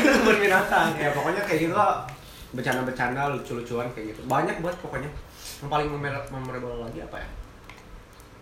Tuh 0.00 0.12
kebun 0.16 0.38
binatang. 0.40 0.86
Ya 0.96 1.10
pokoknya 1.10 1.42
kayak 1.42 1.60
gitu 1.62 1.74
lah. 1.74 2.08
Bercanda-bercanda, 2.52 3.22
lucu-lucuan 3.30 3.88
kayak 3.90 4.06
gitu. 4.10 4.20
Banyak 4.26 4.56
buat 4.58 4.76
pokoknya. 4.78 5.08
Yang 5.58 5.68
paling 5.68 5.88
memor- 5.90 6.28
memorable 6.30 6.80
lagi 6.82 7.00
apa 7.00 7.16
ya? 7.16 7.28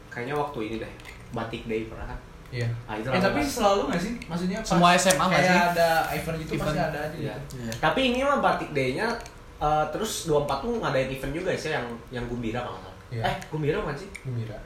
Kayaknya 0.09 0.35
waktu 0.37 0.59
ini 0.65 0.77
deh. 0.79 0.93
Batik 1.31 1.63
Day 1.65 1.87
pernah 1.87 2.07
kan? 2.07 2.19
Iya. 2.51 2.67
Ah, 2.85 2.95
itu 2.97 3.07
eh 3.07 3.19
tapi 3.21 3.39
selalu 3.41 3.83
nggak 3.87 4.01
sih? 4.01 4.13
Maksudnya 4.25 4.59
pas 4.59 4.67
Semua 4.69 4.91
SMA 4.93 5.15
nggak 5.21 5.39
kayak 5.39 5.47
sih? 5.49 5.63
ada 5.73 5.89
event 6.11 6.37
gitu 6.37 6.51
Event. 6.53 6.67
pasti 6.67 6.81
ada 6.81 6.99
aja 7.01 7.17
Iya. 7.17 7.35
gitu. 7.41 7.73
Tapi 7.79 8.01
ini 8.05 8.19
mah 8.21 8.39
Batik 8.41 8.71
Day-nya 8.73 9.07
eh, 9.61 9.85
terus 9.91 10.25
24 10.25 10.49
tuh 10.59 10.73
ngadain 10.77 11.09
event 11.09 11.33
juga 11.35 11.51
sih 11.53 11.71
yang 11.71 11.87
yang 12.11 12.25
Gumbira 12.27 12.61
kalau 12.61 12.75
nggak 12.75 12.85
salah. 12.87 12.99
Iya. 13.11 13.23
Eh, 13.25 13.37
Gumbira 13.47 13.77
bukan 13.79 13.97
sih? 13.97 14.09
Gembira. 14.21 14.57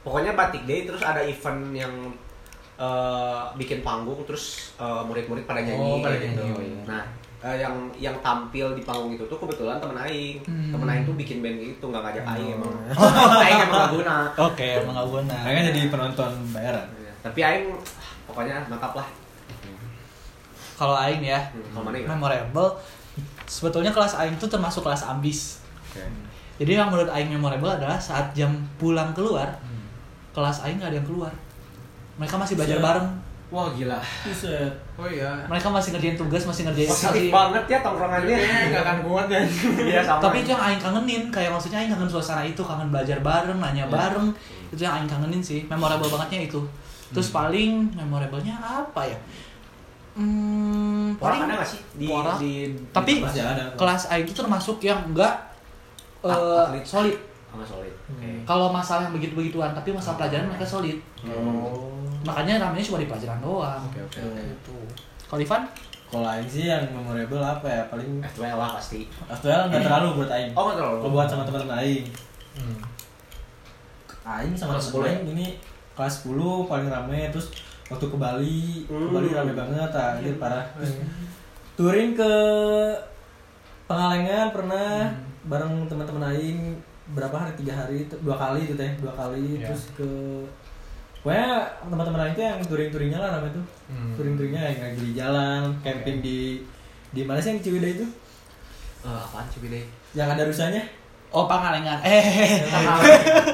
Pokoknya 0.00 0.32
Batik 0.32 0.64
Day 0.64 0.82
terus 0.82 1.00
ada 1.00 1.20
event 1.20 1.60
yang 1.72 1.94
eh, 2.76 3.40
bikin 3.54 3.80
panggung 3.80 4.24
terus 4.24 4.74
eh, 4.76 5.02
murid-murid 5.02 5.44
pada 5.44 5.60
nyanyi 5.60 5.90
Oh, 5.90 6.00
pada 6.00 6.16
gitu. 6.16 6.26
nyanyi, 6.34 6.50
oh 6.50 6.62
iya. 6.62 6.82
Nah, 6.86 7.02
eh, 7.42 7.56
yang 7.58 7.74
yang 7.94 8.16
tampil 8.20 8.72
di 8.72 8.80
panggung 8.80 9.12
itu 9.12 9.24
tuh 9.24 9.36
kebetulan 9.36 9.76
temen 9.76 9.96
aing. 9.98 10.40
Hmm. 10.42 10.72
Temen 10.72 10.88
aing 10.88 11.04
tuh 11.04 11.14
bikin 11.14 11.38
band 11.40 11.56
gitu, 11.58 11.84
nggak 11.86 12.02
ngajak 12.02 12.24
aing 12.26 12.48
emang. 12.54 12.72
Oh. 12.90 13.40
aing 13.44 13.58
emang 13.62 13.78
gak 13.78 13.92
guna. 13.94 14.14
oke 14.40 14.66
emang 14.78 14.94
gak 14.94 15.08
guna 15.10 15.34
Aing 15.38 15.54
kan 15.54 15.64
jadi 15.66 15.80
penonton 15.86 16.30
bayaran 16.50 16.86
Iya. 16.96 17.12
Tapi 17.20 17.40
aing 17.40 17.64
pokoknya 18.24 18.56
mantap 18.66 18.94
lah. 18.94 19.08
kalau 20.74 20.96
aing 20.96 21.20
ya 21.20 21.36
Hmm, 21.52 21.76
gimana? 21.76 22.08
memorable 22.08 22.80
sebetulnya 23.50 23.90
kelas 23.90 24.14
aing 24.16 24.38
tuh 24.38 24.46
termasuk 24.46 24.86
kelas 24.86 25.02
ambis 25.04 25.58
jadi 26.54 26.78
yang 26.78 26.88
menurut 26.88 27.10
aing 27.10 27.26
memorable 27.26 27.66
adalah 27.66 27.98
saat 27.98 28.30
jam 28.30 28.54
pulang 28.78 29.10
keluar 29.10 29.50
kelas 30.30 30.62
aing 30.62 30.78
gak 30.78 30.94
ada 30.94 31.02
yang 31.02 31.08
keluar 31.08 31.34
mereka 32.14 32.38
masih 32.38 32.54
belajar 32.54 32.78
Siap. 32.78 32.86
bareng 32.86 33.08
Wah 33.50 33.66
gila. 33.74 33.98
Buset. 34.22 34.70
Oh 34.94 35.10
iya. 35.10 35.26
mereka 35.50 35.66
masih 35.66 35.90
ngerjain 35.90 36.14
tugas 36.14 36.46
masih 36.46 36.70
ngerjain 36.70 36.86
Positif 36.86 37.10
masih- 37.10 37.34
banget 37.34 37.64
ya 37.66 37.78
tongkrongannya. 37.82 38.36
Kayaknya 38.38 38.66
nggak 38.70 38.82
akan 38.86 38.98
kuat 39.02 39.26
ya. 39.26 39.40
Iya 39.90 40.00
sama. 40.06 40.22
tapi 40.22 40.36
itu 40.38 40.54
yang 40.54 40.62
aing 40.62 40.78
kangenin 40.78 41.22
kayak 41.34 41.50
maksudnya 41.50 41.82
aing 41.82 41.90
kangen 41.90 42.06
suasana 42.06 42.46
itu 42.46 42.62
kangen 42.62 42.94
belajar 42.94 43.18
bareng 43.18 43.58
nanya 43.58 43.90
bareng 43.90 44.30
itu 44.70 44.78
yang 44.78 45.02
aing 45.02 45.10
kangenin 45.10 45.42
sih 45.42 45.66
memorable 45.66 46.06
bangetnya 46.06 46.46
itu 46.46 46.62
terus 47.10 47.34
paling 47.34 47.90
memorable-nya 47.90 48.54
apa 48.54 49.02
ya 49.02 49.18
hmm, 50.12 51.14
paling 51.16 51.40
ada 51.42 51.54
nggak 51.54 51.68
sih 51.68 51.80
di 51.94 52.06
Porak. 52.06 52.36
di 52.36 52.52
Tapi- 52.90 53.16
di- 53.16 53.22
Pasti 53.22 53.40
ada. 53.40 53.64
kelas 53.74 54.02
aing 54.08 54.24
itu 54.24 54.34
termasuk 54.34 54.76
yang 54.80 55.00
enggak 55.04 55.34
eh, 56.20 56.28
Atlet. 56.28 56.82
solid 56.82 57.16
sama 57.46 57.64
solid. 57.64 57.94
Oke. 58.08 58.30
kalau 58.44 58.68
masalah 58.68 59.02
yang 59.02 59.14
begitu-begituan 59.14 59.70
tapi 59.70 59.90
masalah 59.90 60.16
pelajaran 60.16 60.46
mereka 60.46 60.62
solid 60.64 60.98
Oh. 61.22 61.90
makanya 62.20 62.60
namanya 62.60 62.80
cuma 62.80 62.96
di 62.96 63.06
pelajaran 63.06 63.38
doang 63.38 63.82
Oke 63.84 64.00
oke. 64.00 64.20
gitu 64.20 64.76
kalau 65.24 65.40
Ivan 65.40 65.62
Kalau 66.06 66.26
Aing 66.26 66.42
sih 66.44 66.66
yang 66.66 66.82
memorable 66.90 67.38
apa 67.38 67.62
ya? 67.62 67.86
Paling 67.86 68.18
F2 68.20 68.42
lah 68.50 68.74
pasti. 68.74 69.06
Aktual 69.24 69.70
nggak 69.70 69.78
terlalu 69.80 70.18
buat 70.18 70.26
Aing. 70.28 70.50
Oh 70.52 70.66
nggak 70.66 70.76
terlalu. 70.76 70.98
Kalau 70.98 71.12
buat 71.12 71.28
sama 71.30 71.42
teman-teman 71.46 71.78
Aing. 71.78 72.02
Hmm. 72.52 72.78
Aing 74.22 74.50
sama 74.52 74.74
Kelas 74.74 74.90
teman 74.90 75.06
10 75.06 75.08
Aing 75.08 75.24
ini 75.30 75.46
kelas 75.92 76.14
10 76.24 76.34
paling 76.66 76.88
rame 76.88 77.30
terus 77.30 77.54
waktu 77.90 78.06
ke 78.06 78.16
Bali, 78.16 78.86
ke 78.86 78.92
Hmm. 78.92 79.10
Bali 79.10 79.28
rame 79.28 79.52
banget 79.52 79.90
ah, 79.92 80.14
anjir 80.14 80.34
parah. 80.36 80.64
Terus 80.74 80.94
touring 81.74 82.12
ke 82.12 82.32
Pengalengan 83.84 84.54
pernah 84.54 85.10
bareng 85.42 85.82
teman-teman 85.84 86.30
Aing 86.30 86.78
berapa 87.10 87.34
hari 87.34 87.58
tiga 87.58 87.74
hari 87.74 88.06
itu 88.06 88.14
dua 88.22 88.38
kali 88.38 88.62
itu 88.62 88.74
teh 88.74 88.86
dua 88.96 89.10
kali 89.10 89.58
Iya. 89.58 89.66
terus 89.66 89.90
ke 89.92 90.06
pokoknya 91.18 91.48
teman-teman 91.82 92.20
Aing 92.22 92.34
tuh 92.34 92.44
yang 92.44 92.60
touring-touringnya 92.62 93.18
lah 93.18 93.30
namanya 93.34 93.58
tuh 93.58 93.66
Hmm. 93.90 94.14
touring-touringnya 94.14 94.62
yang 94.62 94.78
lagi 94.84 95.00
di 95.02 95.12
jalan 95.12 95.62
camping 95.82 96.22
di 96.22 96.62
di 97.10 97.22
mana 97.26 97.42
sih 97.42 97.50
yang 97.50 97.58
di 97.58 97.64
Ciwidey 97.64 97.92
itu 97.92 98.06
Eh, 99.00 99.08
apaan 99.08 99.48
deh? 99.50 99.84
yang 100.12 100.28
ada 100.28 100.44
rusanya 100.44 100.84
oh 101.32 101.48
Pangalengan 101.48 101.98
eh 102.04 102.60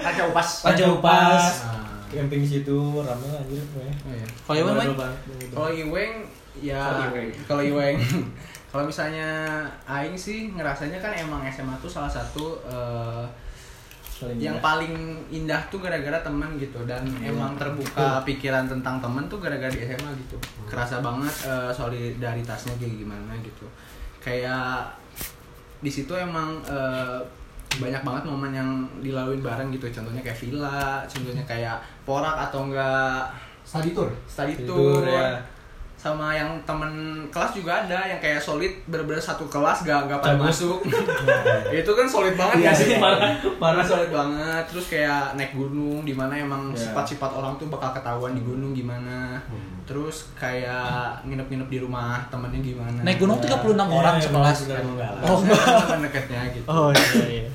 Kaca 0.02 0.22
upas. 0.28 0.48
Raja 0.66 0.84
Upas. 0.90 1.44
Nah. 1.64 1.85
Camping 2.08 2.40
di 2.40 2.50
situ 2.50 2.76
rame 2.96 3.26
lah 3.26 3.40
anjir 3.40 3.62
pokoknya 3.66 3.94
Oh, 3.98 4.12
iya. 4.12 4.26
Kalau 4.40 4.60
memorable. 4.68 5.12
Kalau 5.48 5.70
Iweng 5.70 6.14
ya 6.56 6.80
Kalau 6.80 7.02
Iweng. 7.10 7.30
kalau 7.44 7.62
Iweng 7.64 7.98
misalnya 8.86 9.28
Aing 9.82 10.12
sih 10.12 10.50
ngerasanya 10.50 10.98
kan 10.98 11.08
emang 11.10 11.40
SMA 11.46 11.72
tuh 11.76 11.88
salah 11.88 12.08
satu 12.08 12.60
eh, 12.62 13.24
Paling 14.16 14.36
yang 14.38 14.56
indah. 14.56 14.64
paling 14.64 14.94
indah 15.30 15.60
tuh 15.66 15.76
gara-gara 15.78 16.16
teman 16.20 16.56
gitu 16.56 16.80
dan 16.84 17.04
Iya. 17.14 17.30
emang 17.30 17.52
terbuka 17.54 18.20
pikiran 18.22 18.64
tentang 18.64 18.96
teman 18.96 19.24
tuh 19.26 19.36
gara-gara 19.36 19.68
di 19.68 19.80
SMA 19.82 20.08
gitu 20.18 20.36
kerasa 20.64 21.00
banget 21.00 21.32
eh, 21.44 21.68
solidaritasnya 21.70 22.74
kayak 22.74 22.96
gimana 22.98 23.32
gitu 23.38 23.64
kayak 24.18 24.88
di 25.78 25.88
situ 25.88 26.12
emang 26.12 26.60
eh, 26.64 27.20
banyak 27.78 28.02
banget 28.02 28.22
momen 28.24 28.50
yang 28.50 28.70
dilaluin 28.98 29.40
bareng 29.40 29.68
gitu. 29.70 29.86
Contohnya 29.90 30.20
kayak 30.20 30.38
villa 30.38 30.80
contohnya 31.04 31.44
kayak 31.44 31.76
porak 32.02 32.36
atau 32.42 32.64
enggak 32.64 33.26
Study 33.62 33.90
tour. 33.90 34.06
study 34.24 34.54
Tidur, 34.54 35.02
tour 35.02 35.02
ya. 35.04 35.42
sama 35.96 36.30
yang 36.30 36.54
temen 36.62 36.86
kelas 37.26 37.50
juga 37.50 37.82
ada 37.82 38.06
yang 38.06 38.20
kayak 38.20 38.38
solid 38.38 38.70
bener-bener 38.86 39.18
satu 39.18 39.42
kelas 39.46 39.82
gak 39.82 40.06
gak 40.06 40.20
pada 40.20 40.38
masuk. 40.38 40.78
Itu 41.74 41.90
kan 41.90 42.06
solid 42.06 42.36
banget 42.36 42.62
Iya 42.62 42.70
ya. 42.70 42.72
sih, 42.72 42.86
parah, 42.96 43.34
parah. 43.58 43.82
solid 43.82 44.06
banget. 44.08 44.62
Terus 44.66 44.86
kayak 44.88 45.34
naik 45.34 45.50
gunung 45.52 46.06
di 46.06 46.12
mana 46.12 46.30
emang 46.32 46.70
Iya. 46.70 46.78
sifat-sifat 46.86 47.26
orang 47.32 47.56
tuh 47.56 47.66
bakal 47.66 47.90
ketahuan 47.92 48.32
di 48.32 48.42
gunung 48.42 48.70
gimana. 48.70 49.42
Hmm. 49.44 49.74
terus 49.82 50.34
kayak 50.34 51.22
nginep-nginep 51.22 51.68
di 51.68 51.78
rumah 51.78 52.18
temennya 52.26 52.58
gimana. 52.60 52.98
Naik 53.02 53.18
gunung 53.18 53.38
36 53.38 53.54
orang 53.86 54.14
Iya, 54.14 54.22
sekelas. 54.24 54.56
benar. 54.66 54.82
oh. 55.22 55.38
enggak 55.40 55.98
deketnya 56.02 56.40
gitu. 56.50 56.66
Oh 56.66 56.90
iya 56.90 57.22
iya 57.24 57.46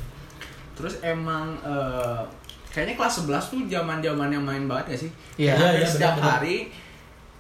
terus 0.72 0.99
emang 1.01 1.51
eh, 1.61 2.22
kayaknya 2.67 2.95
kelas 2.95 3.13
11 3.22 3.51
tuh 3.51 3.59
zaman 3.65 3.99
zamannya 3.99 4.39
main 4.39 4.63
banget 4.65 4.86
gak 4.89 5.01
sih? 5.01 5.11
Iya. 5.38 5.53
Hampir 5.53 5.67
Iya, 5.67 5.78
iya, 5.78 5.88
setiap 5.88 6.13
benar-benar. 6.15 6.34
hari 6.38 6.57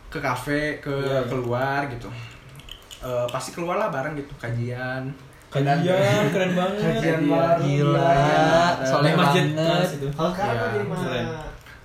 ke 0.07 0.19
kafe 0.19 0.61
ke 0.77 0.91
Iya, 0.91 1.07
iya. 1.13 1.21
keluar 1.25 1.79
gitu. 1.87 2.09
Eh, 3.01 3.25
pasti 3.27 3.49
keluar 3.51 3.75
lah 3.75 3.87
bareng 3.87 4.13
gitu 4.13 4.33
kajian. 4.35 5.07
Kajian 5.47 6.31
keren 6.31 6.51
banget. 6.59 6.79
Kajian 6.81 7.21
bareng. 7.25 7.59
gila. 7.61 8.11
Di 8.77 9.11
masjid 9.13 9.45
Kalau 10.09 10.31
sekarang 10.31 10.51
Iya, 10.51 10.61
apa 10.61 10.73
di 10.73 10.85
mana? 10.85 11.03
keren. 11.03 11.27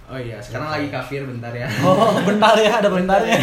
oh 0.07 0.14
iya 0.14 0.38
sekarang 0.38 0.70
lagi 0.70 0.86
kafir 0.88 1.22
bentar 1.22 1.51
ya. 1.51 1.66
Oh 1.82 2.14
bentar 2.20 2.55
ya 2.55 2.78
ada 2.78 2.86
bentarnya 2.86 3.42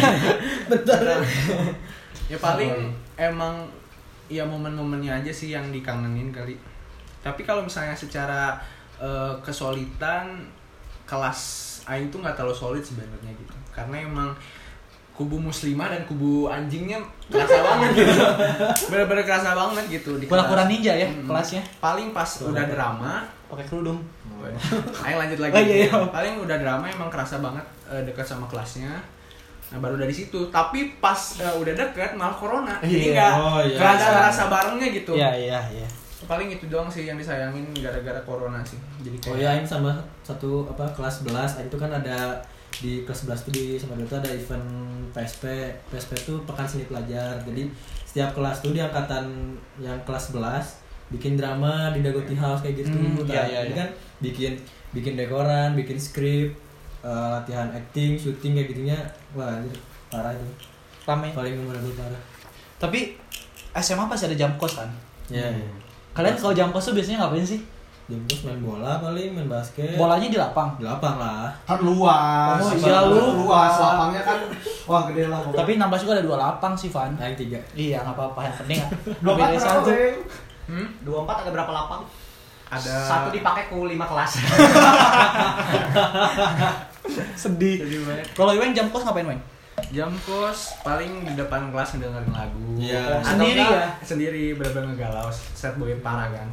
ya. 2.24 2.36
Paling 2.36 2.72
emang 3.14 3.68
ya 4.26 4.40
momen-momennya 4.42 5.20
aja 5.20 5.28
sih 5.30 5.52
yang 5.52 5.68
dikangenin 5.68 6.32
kali 6.32 6.56
tapi 7.24 7.40
kalau 7.40 7.60
misalnya 7.60 7.96
secara 7.96 8.60
eh, 8.96 9.32
kesolidan 9.40 10.44
kelas 11.04 11.40
Aing 11.84 12.08
tuh 12.08 12.18
nggak 12.18 12.32
terlalu 12.34 12.52
solid 12.54 12.80
sebenarnya 12.80 13.32
gitu 13.34 13.52
karena 13.70 13.96
emang 14.00 14.30
kubu 15.10 15.38
muslimah 15.38 15.88
dan 15.88 16.02
kubu 16.04 16.46
anjingnya 16.46 16.98
kerasa 17.26 17.60
banget 17.66 17.90
gitu 17.96 18.12
bener-bener 18.88 19.22
kerasa 19.22 19.50
banget 19.52 19.84
gitu 19.92 20.16
di 20.16 20.26
pura-pura 20.26 20.62
kelas. 20.62 20.70
ninja 20.70 20.92
ya 20.92 21.06
Mm. 21.06 21.24
kelasnya 21.24 21.62
paling 21.78 22.10
pas 22.10 22.26
udah 22.42 22.64
drama 22.66 23.12
pakai 23.46 23.64
kerudung 23.64 24.00
Ayo 25.00 25.16
lanjut 25.16 25.40
lagi. 25.40 25.54
Oh, 25.54 25.62
iya, 25.62 25.76
iya. 25.82 25.92
Paling 26.06 26.36
udah 26.36 26.58
drama 26.58 26.84
emang 26.84 27.08
kerasa 27.08 27.40
banget 27.40 27.64
eh, 27.86 28.04
dekat 28.04 28.20
sama 28.22 28.44
kelasnya. 28.44 28.92
Nah 29.70 29.78
baru 29.78 29.96
dari 29.96 30.12
situ. 30.12 30.52
Tapi 30.52 31.00
pas 31.00 31.16
eh, 31.40 31.54
udah 31.54 31.72
deket 31.72 32.12
malah 32.12 32.36
corona. 32.36 32.76
Jadi 32.78 33.08
Iya. 33.08 33.14
nggak 33.14 33.32
Oh, 33.34 33.58
iya. 33.58 33.78
nggak 33.78 33.92
ada 33.96 34.20
rasa 34.28 34.42
barengnya 34.46 34.88
gitu. 34.92 35.16
iya 35.16 35.32
iya 35.32 35.60
iya 35.72 35.88
Paling 36.24 36.48
itu 36.50 36.64
doang 36.66 36.86
sih 36.86 37.04
yang 37.04 37.14
disayangin 37.14 37.68
gara-gara 37.74 38.20
corona 38.20 38.60
sih. 38.60 38.76
Jadi 38.98 39.16
Oh 39.24 39.36
ya, 39.36 39.52
Aing 39.52 39.64
sama 39.64 39.92
satu 40.20 40.64
apa 40.66 40.84
kelas 40.90 41.20
11 41.20 41.34
Aing 41.56 41.68
itu 41.68 41.76
kan 41.76 41.90
ada 41.90 42.40
di 42.74 43.02
kelas 43.02 43.24
11 43.24 43.40
tuh 43.40 43.52
di 43.52 43.64
sama 43.76 43.94
itu 43.96 44.12
ada 44.12 44.26
event 44.26 44.66
PSP. 45.10 45.44
PSP 45.86 46.10
tuh 46.22 46.36
pekan 46.42 46.64
seni 46.64 46.84
pelajar. 46.84 47.36
Jadi 47.40 47.68
setiap 48.04 48.32
kelas 48.32 48.58
tuh 48.58 48.70
di 48.70 48.80
angkatan 48.80 49.24
yang 49.78 49.98
kelas 50.02 50.32
11 50.32 50.82
bikin 51.10 51.36
drama 51.36 51.92
di 51.92 52.00
Dagoti 52.00 52.34
House 52.34 52.60
kayak 52.60 52.80
gitu. 52.80 52.90
Hmm, 52.90 53.20
Nah, 53.20 53.28
iya, 53.28 53.42
iya, 53.44 53.58
Jadi 53.60 53.70
iya. 53.70 53.78
kan 53.78 53.88
bikin 54.18 54.52
bikin 54.90 55.14
dekoran, 55.14 55.74
bikin 55.74 55.94
skrip, 55.94 56.50
eh, 57.00 57.28
latihan 57.30 57.68
acting, 57.68 58.14
syuting 58.14 58.54
kayak 58.54 58.68
gitunya. 58.68 58.98
Wah, 59.32 59.54
anjir, 59.54 59.76
parah 60.08 60.32
itu. 60.32 60.46
rame 61.04 61.28
Paling 61.30 61.54
memorable 61.54 61.92
parah. 61.92 62.16
tapi 62.74 63.20
SMA 63.74 64.04
pasti 64.06 64.24
ada 64.24 64.32
jam 64.34 64.56
kos 64.56 64.72
kan 64.74 64.88
Ya. 65.26 65.52
Kalian 66.14 66.38
kalau 66.38 66.54
jam 66.54 66.70
kos 66.70 66.88
tuh 66.88 66.94
biasanya 66.94 67.26
ngapain 67.26 67.42
sih 67.42 67.60
Jemput 68.04 68.36
main 68.44 68.60
bola 68.60 69.00
paling, 69.00 69.32
main 69.32 69.48
basket. 69.48 69.96
Bolanya 69.96 70.28
di 70.28 70.36
lapang. 70.36 70.76
Di 70.76 70.84
lapang 70.84 71.16
lah. 71.16 71.48
Kan 71.64 71.80
luas. 71.80 72.60
Oh, 72.60 72.76
iya, 72.76 73.00
lu. 73.08 73.48
luas. 73.48 73.80
Lapangnya 73.80 74.20
kan 74.20 74.44
wah 74.84 75.08
gede 75.08 75.32
lah. 75.32 75.40
Tapi 75.48 75.80
16 75.80 76.04
juga 76.04 76.20
ada 76.20 76.24
dua 76.28 76.36
lapang 76.36 76.76
sih, 76.76 76.92
Van. 76.92 77.16
Aing 77.16 77.32
tiga. 77.32 77.56
Iya, 77.72 78.04
nggak 78.04 78.12
apa-apa. 78.12 78.44
Yang 78.44 78.56
penting 78.60 78.78
Dua 79.24 79.32
empat 79.40 79.56
satu. 79.56 79.88
Hmm? 80.68 80.86
Dua 81.00 81.24
empat 81.24 81.48
ada 81.48 81.50
berapa 81.56 81.72
lapang? 81.72 82.04
Ada 82.68 82.92
Satu 83.08 83.32
dipakai 83.32 83.72
ku 83.72 83.88
lima 83.88 84.04
kelas. 84.04 84.36
Sedih. 87.40 87.88
Kalau 88.36 88.52
Iwan 88.52 88.76
jam 88.76 88.92
kos 88.92 89.08
ngapain, 89.08 89.24
Weng? 89.24 89.40
Jam 89.86 90.08
kos 90.20 90.80
paling 90.80 91.10
di 91.22 91.34
depan 91.34 91.68
kelas 91.68 91.94
ngedengerin 91.94 92.30
lagu 92.30 92.64
Iya. 92.74 93.02
Atau 93.16 93.30
Sendiri 93.30 93.62
ya? 93.62 93.84
sendiri 94.00 94.44
bener-bener 94.52 94.88
ngegalau 94.90 95.26
set 95.30 95.74
boy 95.74 95.92
parah 95.98 96.30
kan 96.30 96.48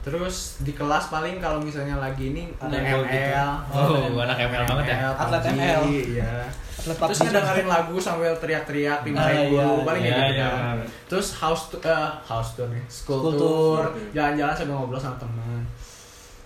terus 0.00 0.56
di 0.58 0.72
kelas 0.72 1.06
paling 1.06 1.36
kalau 1.36 1.58
misalnya 1.58 1.94
lagi 1.94 2.30
ini 2.30 2.48
Ada 2.56 2.72
ada 2.72 2.76
yang 2.80 3.04
ML 3.04 3.50
Oh, 3.68 4.16
anak 4.18 4.36
ML 4.40 4.64
banget 4.66 4.86
ya? 4.88 5.12
Atlet 5.12 5.42
ML. 5.52 5.80
iya 5.92 6.32
Atlet 6.74 6.96
terus 6.96 7.18
PUBG. 7.18 7.26
ngedengerin 7.28 7.68
lagu 7.68 7.94
sambil 7.98 8.32
teriak-teriak 8.34 8.96
Ah, 8.96 9.04
pindahin 9.04 9.36
iya, 9.36 9.48
guru 9.52 9.74
paling 9.82 10.00
iya, 10.00 10.16
gitu 10.16 10.32
iya, 10.32 10.48
kan 10.48 10.76
terus 11.06 11.28
house 11.36 11.68
tour 11.68 11.80
eh, 11.82 12.10
house 12.22 12.56
tour 12.56 12.68
nih 12.68 12.80
school, 12.86 13.20
tour. 13.30 13.84
jalan-jalan 14.10 14.54
sambil 14.54 14.74
ngobrol 14.74 14.96
sama 14.96 15.16
teman 15.18 15.60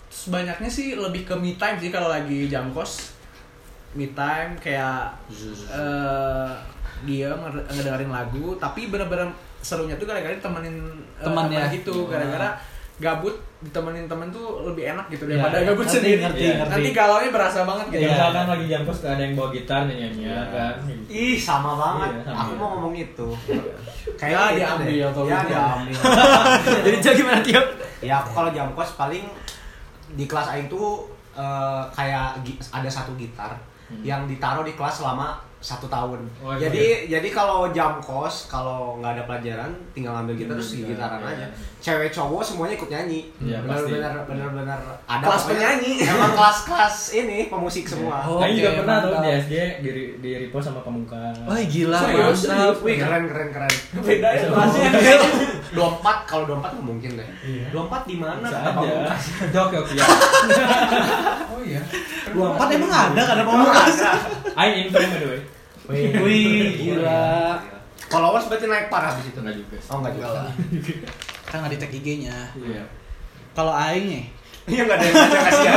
terus 0.05 0.27
banyaknya 0.27 0.67
sih 0.67 0.87
lebih 0.93 1.23
ke 1.23 1.33
me 1.33 1.55
time 1.55 1.77
sih 1.77 1.87
kalau 1.89 2.07
lagi 2.07 2.45
jam 2.45 2.67
kos 2.69 3.14
me 3.95 4.05
time 4.09 4.51
kayak 4.57 5.07
eh 5.65 6.49
dia 7.01 7.29
nge- 7.29 7.65
ngedengerin 7.69 8.07
lagu 8.09 8.55
tapi 8.55 8.87
bener-bener 8.87 9.27
serunya 9.57 9.95
tuh 9.95 10.05
gara-gara 10.05 10.35
temenin 10.35 10.75
eh, 11.15 11.23
Teman 11.23 11.47
ya? 11.47 11.67
gitu 11.69 12.05
gara-gara 12.05 12.55
gabut 12.95 13.35
ditemenin 13.59 14.05
temen 14.05 14.29
tuh 14.29 14.63
lebih 14.63 14.87
enak 14.87 15.09
gitu 15.09 15.25
Iya, 15.25 15.35
daripada 15.41 15.57
gabut 15.65 15.83
Ngerti, 15.83 15.95
sendiri 15.95 16.19
ngerti, 16.21 16.39
Iya. 16.41 16.55
ngerti. 16.55 16.71
nanti 16.71 16.89
galaunya 16.93 17.29
berasa 17.29 17.59
banget 17.63 17.85
gitu 17.85 17.95
Ya, 17.95 17.99
Iya. 17.99 18.11
misalkan 18.13 18.45
lagi 18.47 18.65
jam 18.65 18.81
kos 18.83 18.99
ada 19.01 19.19
yang 19.19 19.33
bawa 19.33 19.49
gitar 19.51 19.81
nyanyi 19.83 20.21
Iya. 20.23 20.39
kan. 20.47 20.73
Ih 21.05 21.35
sama 21.37 21.71
banget. 21.75 22.09
Iya, 22.09 22.21
sama. 22.25 22.39
Aku 22.39 22.51
mau 22.55 22.67
ngomong 22.71 22.93
itu. 22.95 23.27
Ya, 24.17 24.47
gitu 24.47 24.55
diambil 24.55 24.85
deh. 24.87 25.11
kalau 25.11 25.27
Ya 25.33 25.39
diambil. 25.43 25.95
Jadi 26.85 26.97
jadi 27.01 27.15
gimana 27.17 27.39
Tio? 27.41 27.61
ya 27.99 28.15
aku 28.17 28.29
kalau 28.31 28.49
jam 28.49 28.67
kos 28.71 28.91
paling 28.95 29.25
di 30.09 30.25
kelas 30.25 30.47
Aing 30.47 30.67
tuh 30.67 31.03
eh, 31.33 31.83
kayak 31.91 32.39
ada 32.71 32.87
satu 32.87 33.11
gitar 33.15 33.51
yang 34.03 34.25
ditaruh 34.25 34.65
di 34.65 34.73
kelas 34.73 34.99
selama 34.99 35.39
satu 35.65 35.89
tahun. 35.89 36.21
Oh, 36.45 36.53
iya. 36.53 36.69
jadi 36.69 37.09
jadi 37.17 37.27
kalau 37.33 37.73
jam 37.73 37.97
kos 37.97 38.45
kalau 38.45 39.01
nggak 39.01 39.17
ada 39.17 39.23
pelajaran 39.25 39.71
tinggal 39.97 40.13
ngambil 40.21 40.37
gitar 40.37 40.53
Hmm, 40.53 40.61
terus 40.61 40.69
gitar, 40.77 40.89
gitaran 40.93 41.19
iya. 41.25 41.29
aja. 41.33 41.47
Cewek 41.81 42.09
cowok 42.13 42.41
semuanya 42.45 42.73
ikut 42.77 42.89
nyanyi. 42.93 43.19
Iya, 43.41 43.57
pasti. 43.65 43.89
bener-bener 43.89 44.13
bener-bener 44.29 44.79
ada 45.09 45.25
Kelas 45.25 45.43
penyanyi. 45.49 45.91
Emang 46.05 46.33
kelas-kelas 46.37 46.97
ini 47.17 47.37
pemusik 47.49 47.85
semua. 47.89 48.21
Oh, 48.29 48.37
Aing 48.37 48.61
juga 48.61 48.69
oke, 48.73 48.77
pernah 48.85 48.95
tuh 49.01 49.09
di 49.17 49.29
SG 49.41 49.53
di 49.81 49.89
di 50.21 50.31
repost 50.45 50.69
sama 50.69 50.85
pamungkas. 50.85 51.33
Wah, 51.49 51.57
gila. 51.57 51.99
Serius? 52.05 52.39
mantap. 52.45 52.75
Wih 52.85 52.95
keren 53.01 53.23
keren 53.25 53.49
keren. 53.49 53.73
beda 54.05 54.29
ya 54.37 54.45
Kelasnya 54.53 54.89
dua 55.75 55.87
empat 55.97 56.17
kalau 56.29 56.43
dua 56.45 56.57
empat 56.61 56.71
nggak 56.77 56.85
mungkin 56.85 57.11
deh. 57.17 57.29
Iya. 57.41 57.65
Dua 57.73 57.81
empat 57.89 58.01
di 58.05 58.15
mana? 58.21 58.47
Jok 59.49 59.67
jok 59.73 59.85
ya. 59.97 60.05
oh 61.51 61.61
iya 61.65 61.81
Dua 62.31 62.47
empat 62.53 62.67
emang 62.75 62.91
ada 62.91 63.21
kan 63.25 63.35
ada 63.41 63.43
ada. 63.49 64.11
Aing 64.55 64.87
info 64.87 64.97
by 65.01 65.17
the 65.19 65.27
way. 65.27 65.41
Wih, 65.89 66.65
gila. 66.81 67.61
Followers 68.09 68.45
berarti 68.49 68.65
naik 68.69 68.87
parah 68.93 69.17
di 69.17 69.29
situ. 69.29 69.39
Enggak 69.41 69.55
juga. 69.57 69.77
Oh 69.89 69.97
enggak 70.01 70.13
juga 70.17 70.29
lah. 70.29 70.49
Kan 71.49 71.57
nggak 71.65 71.71
di 71.73 71.79
tag 71.81 71.93
IG-nya. 71.93 72.37
Iya. 72.57 72.83
Kalau 73.55 73.71
Aing 73.71 74.05
nih, 74.11 74.25
Iya 74.65 74.81
enggak 74.89 74.97
ada 74.97 75.05
yang 75.05 75.15
baca 75.15 75.39
kasih 75.45 75.65
ya. 75.65 75.73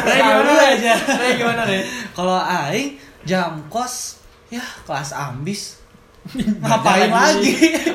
Ray 0.00 0.18
gimana 0.24 0.52
aja. 0.64 0.94
Ray 0.96 1.32
gimana 1.36 1.62
Ray? 1.68 1.82
Kalau 2.16 2.38
Aing 2.40 2.88
jam 3.28 3.60
kos 3.68 4.24
ya 4.48 4.64
kelas 4.88 5.12
ambis. 5.12 5.76
Ngapain 6.36 7.08
lagi. 7.08 7.52
lagi? 7.52 7.52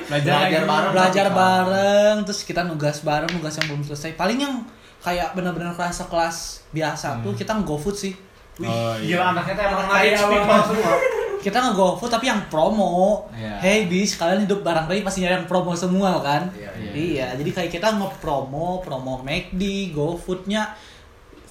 Belajar 0.09 0.33
Belajar 0.33 0.63
bareng. 0.65 0.91
Belajar 0.93 1.27
bareng, 1.29 2.15
terus 2.25 2.41
kita 2.45 2.61
nugas 2.65 3.01
bareng, 3.01 3.29
nugas 3.33 3.53
yang 3.57 3.65
belum 3.73 3.83
selesai. 3.85 4.13
Paling 4.17 4.37
yang 4.41 4.55
kayak 5.01 5.37
benar-benar 5.37 5.77
kerasa 5.77 6.09
kelas 6.09 6.65
biasa 6.73 7.21
tuh 7.21 7.33
kita 7.37 7.53
nge-GoFood 7.57 7.97
sih. 7.97 8.13
Wih, 8.55 8.65
Oh, 8.65 8.95
iya. 8.95 9.19
gila 9.19 9.25
anaknya 9.35 9.53
tuh 9.53 9.63
emang 9.67 9.87
rich 9.91 10.21
people 10.21 10.61
semua. 10.71 10.93
Kita 11.45 11.57
nge-GoFood 11.61 12.09
tapi 12.09 12.25
yang 12.25 12.41
promo. 12.49 13.27
Iya. 13.29 13.61
Hey 13.61 13.79
bis, 13.85 14.17
kalian 14.17 14.49
hidup 14.49 14.65
barang 14.65 14.89
Ray 14.89 15.05
pasti 15.05 15.21
nyari 15.21 15.37
yang 15.37 15.45
promo 15.45 15.75
semua 15.75 16.17
kan? 16.17 16.49
Iya, 16.57 16.71
iya. 16.73 16.91
Iya, 16.95 17.27
jadi 17.37 17.49
kayak 17.51 17.71
kita 17.71 17.87
nge-promo, 17.93 18.81
promo 18.81 19.21
McD, 19.21 19.93
GoFoodnya 19.93 20.73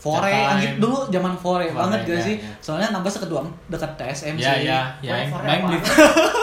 Fore, 0.04 0.28
anjir 0.28 0.76
dulu 0.76 1.08
zaman 1.08 1.32
Fore, 1.32 1.64
Fore, 1.64 1.72
banget 1.72 2.00
gak 2.04 2.12
iya, 2.12 2.20
sih? 2.20 2.36
iya. 2.36 2.52
Soalnya 2.60 2.92
nambah 2.92 3.08
sekedua 3.08 3.40
dekat 3.66 3.88
TSM 3.96 4.36
Iya 4.36 4.52
sih. 4.52 4.68
iya, 4.68 4.80
ya 5.00 5.12
aing 5.16 5.32
Fore 5.32 5.46
aing 5.48 5.62
beli. 5.64 5.78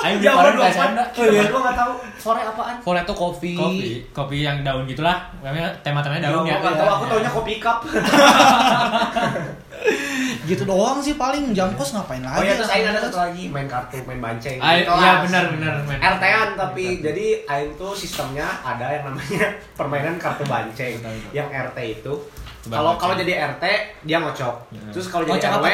Aing 0.01 0.17
beli 0.17 0.25
Ya, 0.25 0.31
ke 0.33 0.49
dua 0.51 0.65
SMD. 0.67 0.99
Oh 1.13 1.25
iya, 1.29 1.43
gua 1.45 1.59
enggak 1.61 1.77
tahu 1.77 1.91
Fore 2.17 2.41
apaan. 2.41 2.75
Fore 2.81 3.01
tuh 3.05 3.13
kopi. 3.13 3.53
Kopi, 3.53 3.89
kopi 4.09 4.37
yang 4.41 4.65
daun 4.65 4.83
gitulah. 4.83 5.29
Namanya 5.39 5.69
tema-temanya 5.79 6.33
daun 6.33 6.41
ya. 6.43 6.57
enggak 6.57 6.73
tahu, 6.73 6.89
aku 6.89 7.05
taunya 7.05 7.29
kopi 7.29 7.53
cup. 7.57 7.77
Gitu 10.41 10.65
doang 10.65 10.97
sih 10.97 11.15
paling 11.15 11.53
jam 11.53 11.69
kos 11.73 11.93
ngapain 11.93 12.21
lagi? 12.21 12.37
Oh 12.37 12.43
iya, 12.43 12.53
terus 12.57 12.69
ya, 12.69 12.75
Aing 12.75 12.87
ada 12.87 12.99
satu 12.99 13.17
lagi 13.19 13.43
main 13.47 13.65
kartu, 13.65 13.97
main 14.03 14.17
banceng. 14.17 14.57
Di 14.57 14.81
kelas. 14.83 14.97
iya 14.97 15.11
benar 15.21 15.43
benar 15.53 15.73
main. 15.85 15.99
RT-an 16.01 16.49
tapi 16.57 16.85
jadi 16.99 17.25
Aing 17.45 17.77
tuh 17.77 17.93
sistemnya 17.93 18.49
ada 18.61 18.89
yang 18.89 19.05
namanya 19.05 19.47
permainan 19.79 20.17
kartu 20.17 20.41
banceng. 20.45 20.97
Yang 21.29 21.47
RT 21.69 21.77
itu 22.01 22.13
kalau 22.63 22.93
kalau 22.95 23.13
jadi 23.15 23.33
RT 23.49 23.63
dia 24.03 24.17
ngocok. 24.17 24.55
Ya. 24.69 24.81
Terus 24.91 25.07
kalau 25.07 25.23
jadi 25.25 25.41
RW 25.49 25.65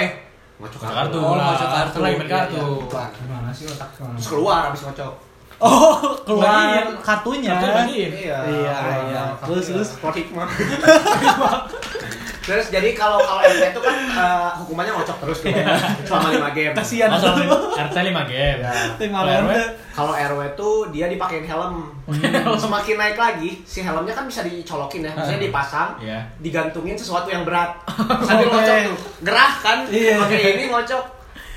ngocok 0.57 0.79
Ngocok 0.79 0.79
kartu. 0.81 0.95
kartu. 0.97 1.17
Oh, 1.19 1.33
lah. 1.33 1.45
ngocok 1.51 1.69
kartu. 1.69 1.97
Lagi 1.99 2.15
main 2.15 2.23
Iya, 2.23 2.33
kartu. 2.33 2.63
iya. 2.87 3.05
gimana 3.13 3.49
sih 3.51 3.65
otak 3.65 3.89
Terus 3.93 4.27
keluar 4.27 4.59
habis 4.65 4.81
ngocok. 4.81 5.13
Oh, 5.57 5.93
keluar 6.21 6.69
kartunya. 7.01 7.53
Kartu 7.53 7.67
bagiin. 7.75 8.11
Iya. 8.13 8.37
Iya, 8.45 8.75
iya. 9.09 9.23
Terus, 9.39 9.65
terus. 9.67 9.87
Sport 9.93 10.15
hikmah. 10.21 10.47
Terus 12.47 12.71
jadi 12.71 12.95
kalau 12.95 13.19
kalau 13.19 13.43
RT 13.43 13.75
itu 13.75 13.81
kan 13.83 13.95
eh, 14.07 14.49
hukumannya 14.63 14.95
ngocok 14.95 15.17
terus 15.19 15.37
tuh 15.43 15.51
selama 16.07 16.47
5 16.47 16.57
game. 16.57 16.73
Kasihan. 16.73 17.11
Oh, 17.11 17.75
RT 17.75 17.91
5 17.91 18.31
game. 18.31 18.59
Ya. 18.63 18.71
Kalau 18.95 19.27
RW? 19.27 19.51
Kalau 19.91 20.13
RW 20.15 20.39
tuh 20.55 20.75
dia 20.89 21.11
dipakein 21.11 21.43
helm. 21.43 21.91
Semakin 22.63 22.95
naik 22.95 23.17
lagi, 23.19 23.59
si 23.67 23.83
helmnya 23.83 24.15
kan 24.15 24.23
bisa 24.23 24.47
dicolokin 24.47 25.03
ya. 25.03 25.11
Misalnya 25.11 25.43
dipasang, 25.43 25.99
Iya. 25.99 26.23
digantungin 26.39 26.95
sesuatu 26.95 27.27
yang 27.27 27.43
berat. 27.43 27.75
Sambil 28.27 28.47
Oke. 28.47 28.55
ngocok 28.55 28.77
tuh. 28.87 28.97
Gerah 29.27 29.51
kan? 29.59 29.77
Iya. 29.91 30.15
Pakai 30.23 30.55
ini 30.55 30.63
ngocok. 30.71 31.03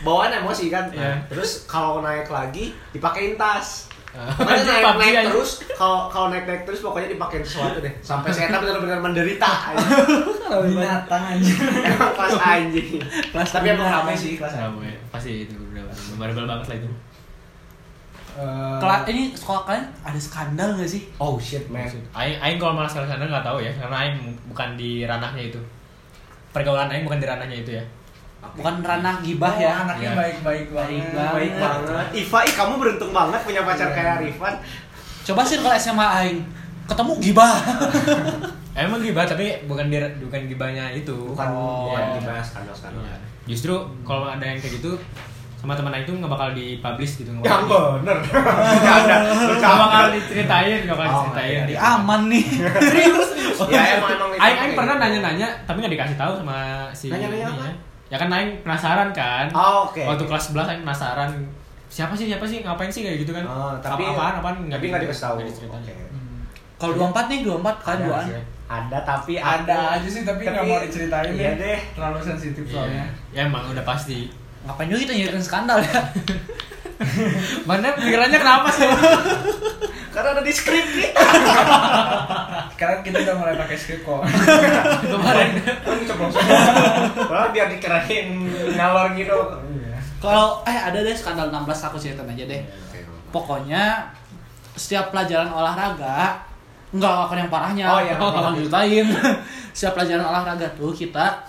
Bawaan 0.01 0.33
emosi 0.35 0.67
kan. 0.67 0.91
Iya. 0.91 1.23
Terus 1.31 1.71
kalau 1.71 2.03
naik 2.03 2.27
lagi 2.27 2.75
dipakein 2.91 3.39
tas. 3.39 3.87
Pokoknya 4.11 4.63
naik, 4.67 4.83
PUBG 4.83 4.99
naik 4.99 5.15
aja. 5.15 5.29
terus, 5.31 5.51
kalau 5.79 6.11
kalau 6.11 6.27
naik 6.35 6.43
naik 6.43 6.63
terus 6.67 6.83
pokoknya 6.83 7.15
dipakein 7.15 7.47
sesuatu 7.47 7.79
deh. 7.79 7.95
Sampai 8.03 8.35
saya 8.35 8.51
benar-benar 8.51 8.99
menderita. 8.99 9.71
Binatang 10.67 11.23
anjir. 11.39 11.55
emang 11.63 12.11
kelas 12.19 12.35
anjing. 12.43 12.99
Kelas 13.31 13.49
Tapi 13.55 13.67
emang 13.71 13.87
ramai 13.87 14.15
sih 14.19 14.35
kelas 14.35 14.59
boy, 14.75 14.91
pasti 15.15 15.47
itu 15.47 15.55
udah 15.55 15.87
memorable 16.11 16.47
banget 16.51 16.67
lah 16.67 16.77
itu. 16.83 16.91
Kelas 18.83 19.01
ini 19.15 19.23
sekolah 19.31 19.63
kalian 19.63 19.87
ada 20.03 20.19
skandal 20.19 20.69
gak 20.75 20.91
sih? 20.91 21.07
Oh 21.23 21.39
shit 21.39 21.71
man. 21.71 21.87
Aing 22.11 22.35
aing 22.43 22.59
kalau 22.59 22.75
malah 22.75 22.91
sekali 22.91 23.07
sana 23.07 23.31
nggak 23.31 23.47
tahu 23.47 23.63
ya, 23.63 23.71
karena 23.79 23.97
aing 24.11 24.35
bukan 24.51 24.75
di 24.75 25.07
ranahnya 25.07 25.55
itu. 25.55 25.61
Pergaulan 26.51 26.91
aing 26.91 27.07
bukan 27.07 27.23
di 27.23 27.27
ranahnya 27.31 27.57
itu 27.63 27.79
ya. 27.79 27.85
Bukan 28.41 28.75
ranah 28.81 29.21
gibah 29.21 29.53
ya. 29.53 29.73
anaknya 29.81 30.11
Iya. 30.11 30.19
baik-baik 30.19 30.67
Baik 30.69 31.05
banget 31.07 31.33
Baik 31.33 31.53
banget. 31.57 32.07
Iva, 32.17 32.39
ih 32.43 32.55
kamu 32.55 32.73
beruntung 32.77 33.11
banget 33.11 33.41
punya 33.41 33.63
pacar 33.63 33.87
Iya. 33.87 33.95
kayak 33.95 34.17
Rifan. 34.21 34.55
Coba 35.23 35.41
sih 35.43 35.57
kalau 35.57 35.75
SMA 35.75 36.07
aing 36.19 36.39
ketemu 36.85 37.13
gibah. 37.21 37.55
Emang 38.73 38.99
gibah 38.99 39.25
tapi 39.25 39.65
bukan 39.65 39.87
di 39.87 39.99
bukan 40.21 40.41
gibahnya 40.47 40.91
itu. 40.91 41.15
Bukan 41.29 41.47
Oh, 41.49 41.89
bukan 41.89 42.17
dibahas 42.17 42.47
skandal-skandal. 42.47 43.05
Justru 43.45 43.75
kalau 44.03 44.27
ada 44.27 44.43
yang 44.43 44.57
kayak 44.57 44.77
gitu 44.77 44.95
sama 45.55 45.77
teman 45.77 45.93
aing 45.93 46.05
tuh 46.05 46.17
nggak 46.17 46.31
bakal 46.31 46.49
dipublish 46.51 47.21
gitu 47.21 47.31
nggak 47.31 47.45
Yang 47.45 47.63
bakal, 47.63 47.85
bener. 48.01 48.17
Bercanda. 48.73 49.17
nggak 49.53 49.77
bakal 49.79 50.05
diceritain 50.11 50.79
nggak 50.83 50.97
bakal 50.97 51.13
Oh, 51.13 51.23
diceritain 51.29 51.61
Di 51.63 51.77
aman 51.77 52.21
nih. 52.27 52.45
Serius. 52.89 53.29
Ya 53.69 53.83
emang 53.95 54.11
emang. 54.11 54.29
Aing 54.35 54.57
aing 54.59 54.75
pernah 54.75 54.95
nanya-nanya 54.97 55.49
tapi 55.63 55.77
nggak 55.79 55.93
dikasih 55.93 56.17
tahu 56.17 56.33
sama 56.35 56.57
si 56.91 57.07
Nanya-nanya 57.09 57.47
apa? 57.51 57.65
Ya 58.11 58.19
kan 58.19 58.29
aing 58.29 58.59
penasaran 58.61 59.09
kan. 59.11 59.47
Oh, 59.51 59.87
oke. 59.87 60.03
Waktu 60.03 60.25
kelas 60.27 60.45
11 60.51 60.67
aing 60.69 60.83
penasaran 60.83 61.31
siapa 61.87 62.15
sih 62.15 62.27
siapa 62.27 62.43
sih 62.43 62.63
ngapain 62.63 62.87
sih 62.87 63.03
kayak 63.03 63.23
gitu 63.23 63.33
kan. 63.33 63.47
Oh, 63.47 63.75
tapi 63.79 64.03
apaan 64.05 64.39
apaan 64.39 64.57
tapi 64.67 64.91
nggak 64.91 65.03
dikasih 65.07 65.23
tahu. 65.25 65.37
Oke. 65.43 65.95
Kalau 66.75 66.93
24 66.97 67.29
nih, 67.29 67.39
24 67.45 67.77
kan 67.79 67.95
Ada 67.95 68.05
duaan. 68.05 68.27
sih. 68.27 68.43
Ada 68.67 68.99
tapi 69.03 69.33
ada 69.35 69.77
aja 69.95 70.09
sih 70.09 70.23
tapi 70.23 70.43
nggak 70.43 70.63
mau 70.65 70.79
diceritain 70.81 71.27
Iya 71.29 71.53
deh. 71.53 71.55
deh. 71.59 71.79
terlalu 71.91 72.19
sensitif 72.23 72.63
soalnya 72.65 73.03
Ya 73.31 73.45
emang 73.45 73.67
udah 73.67 73.83
pasti. 73.83 74.31
Ngapain 74.63 74.87
juga 74.87 75.01
kita 75.05 75.15
nyeritain 75.17 75.43
skandal 75.43 75.79
ya? 75.81 75.91
Mana 77.69 77.97
pikirannya 77.97 78.39
kenapa 78.39 78.69
sih? 78.73 78.89
Karena 80.15 80.37
ada 80.37 80.43
di 80.43 80.53
skrip 80.53 80.85
kita. 80.85 81.17
Sekarang 82.77 83.01
kita 83.01 83.23
udah 83.25 83.37
mulai 83.39 83.55
pakai 83.57 83.77
skrip 83.79 84.01
kok. 84.03 84.21
Kemarin 85.07 85.49
Kan 85.63 85.97
keceplosan. 86.03 86.45
Padahal 87.15 87.49
biar 87.55 87.69
dikerahin 87.73 88.51
ngalor 88.75 89.17
gitu. 89.17 89.39
kalau 90.21 90.61
eh 90.69 90.77
ada 90.77 91.01
deh 91.01 91.17
skandal 91.17 91.49
16 91.49 91.65
aku 91.89 91.97
ceritain 91.97 92.29
aja 92.29 92.45
deh. 92.45 92.63
Pokoknya 93.33 94.13
setiap 94.77 95.09
pelajaran 95.09 95.49
olahraga 95.49 96.45
enggak 96.93 97.13
akan 97.31 97.37
yang 97.41 97.51
parahnya. 97.51 97.85
Oh, 97.89 98.01
iya. 98.03 98.15
akan 98.21 98.53
ceritain. 98.61 99.07
setiap 99.73 99.97
pelajaran 99.97 100.27
olahraga 100.27 100.69
tuh 100.77 100.93
kita 100.93 101.41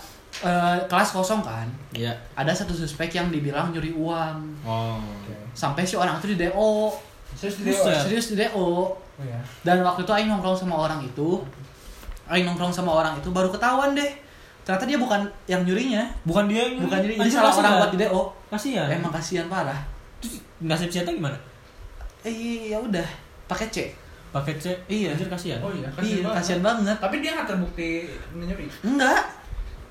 eh, 0.42 0.78
kelas 0.86 1.10
kosong 1.12 1.42
kan. 1.42 1.68
Iya. 1.92 2.12
Ada 2.34 2.52
satu 2.54 2.74
suspek 2.74 3.10
yang 3.12 3.30
dibilang 3.30 3.70
nyuri 3.70 3.92
uang. 3.92 4.38
Oh. 4.62 4.98
Sampai 5.52 5.84
si 5.84 5.94
orang 5.94 6.18
itu 6.18 6.34
di 6.34 6.42
DO. 6.42 6.92
Terus 7.34 7.56
Buset. 7.60 7.96
Serius 8.06 8.28
di 8.32 8.38
DO. 8.38 8.58
Oh 8.92 8.98
ya. 9.22 9.38
Dan 9.62 9.82
waktu 9.82 10.02
itu 10.02 10.12
Aing 10.12 10.28
nongkrong 10.28 10.58
sama 10.58 10.76
orang 10.80 10.98
itu 11.00 11.38
Aing 12.26 12.42
nongkrong 12.44 12.74
sama 12.74 12.90
orang 12.92 13.14
itu 13.16 13.30
baru 13.30 13.54
ketahuan 13.54 13.94
deh 13.94 14.10
Ternyata 14.62 14.86
dia 14.86 14.98
bukan 14.98 15.22
yang 15.46 15.62
nyurinya 15.62 16.02
Bukan 16.24 16.50
dia 16.50 16.66
yang 16.66 16.82
Bukan 16.82 16.98
nyuri, 17.06 17.14
jadi 17.14 17.22
Anjir, 17.22 17.38
salah 17.38 17.50
kasihan. 17.50 17.62
orang 17.62 17.74
buat 17.78 17.92
di 17.92 18.00
DO 18.02 18.22
Kasihan. 18.50 18.88
Emang 18.90 19.12
kasihan 19.14 19.46
parah 19.46 19.78
Terus 20.18 20.42
nasib 20.58 20.90
Ceta 20.90 21.14
gimana? 21.14 21.38
Eh 22.26 22.70
ya 22.70 22.82
udah 22.82 23.06
pakai 23.46 23.68
C 23.70 23.78
Pakai 24.32 24.56
C. 24.58 24.72
Iya. 24.88 25.12
Anjir 25.14 25.28
kasihan. 25.28 25.60
Oh 25.60 25.70
iya, 25.70 25.86
Iya 26.00 26.24
banget. 26.24 26.36
kasihan 26.42 26.62
banget 26.64 26.98
Tapi 26.98 27.16
dia 27.20 27.32
nggak 27.36 27.48
terbukti 27.52 27.90
menyuri. 28.32 28.66
Enggak 28.82 29.22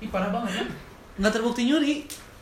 Ih 0.01 0.09
parah 0.09 0.29
banget 0.29 0.51
ya. 0.57 0.63
Enggak 1.15 1.31
terbukti 1.33 1.61
nyuri 1.63 1.95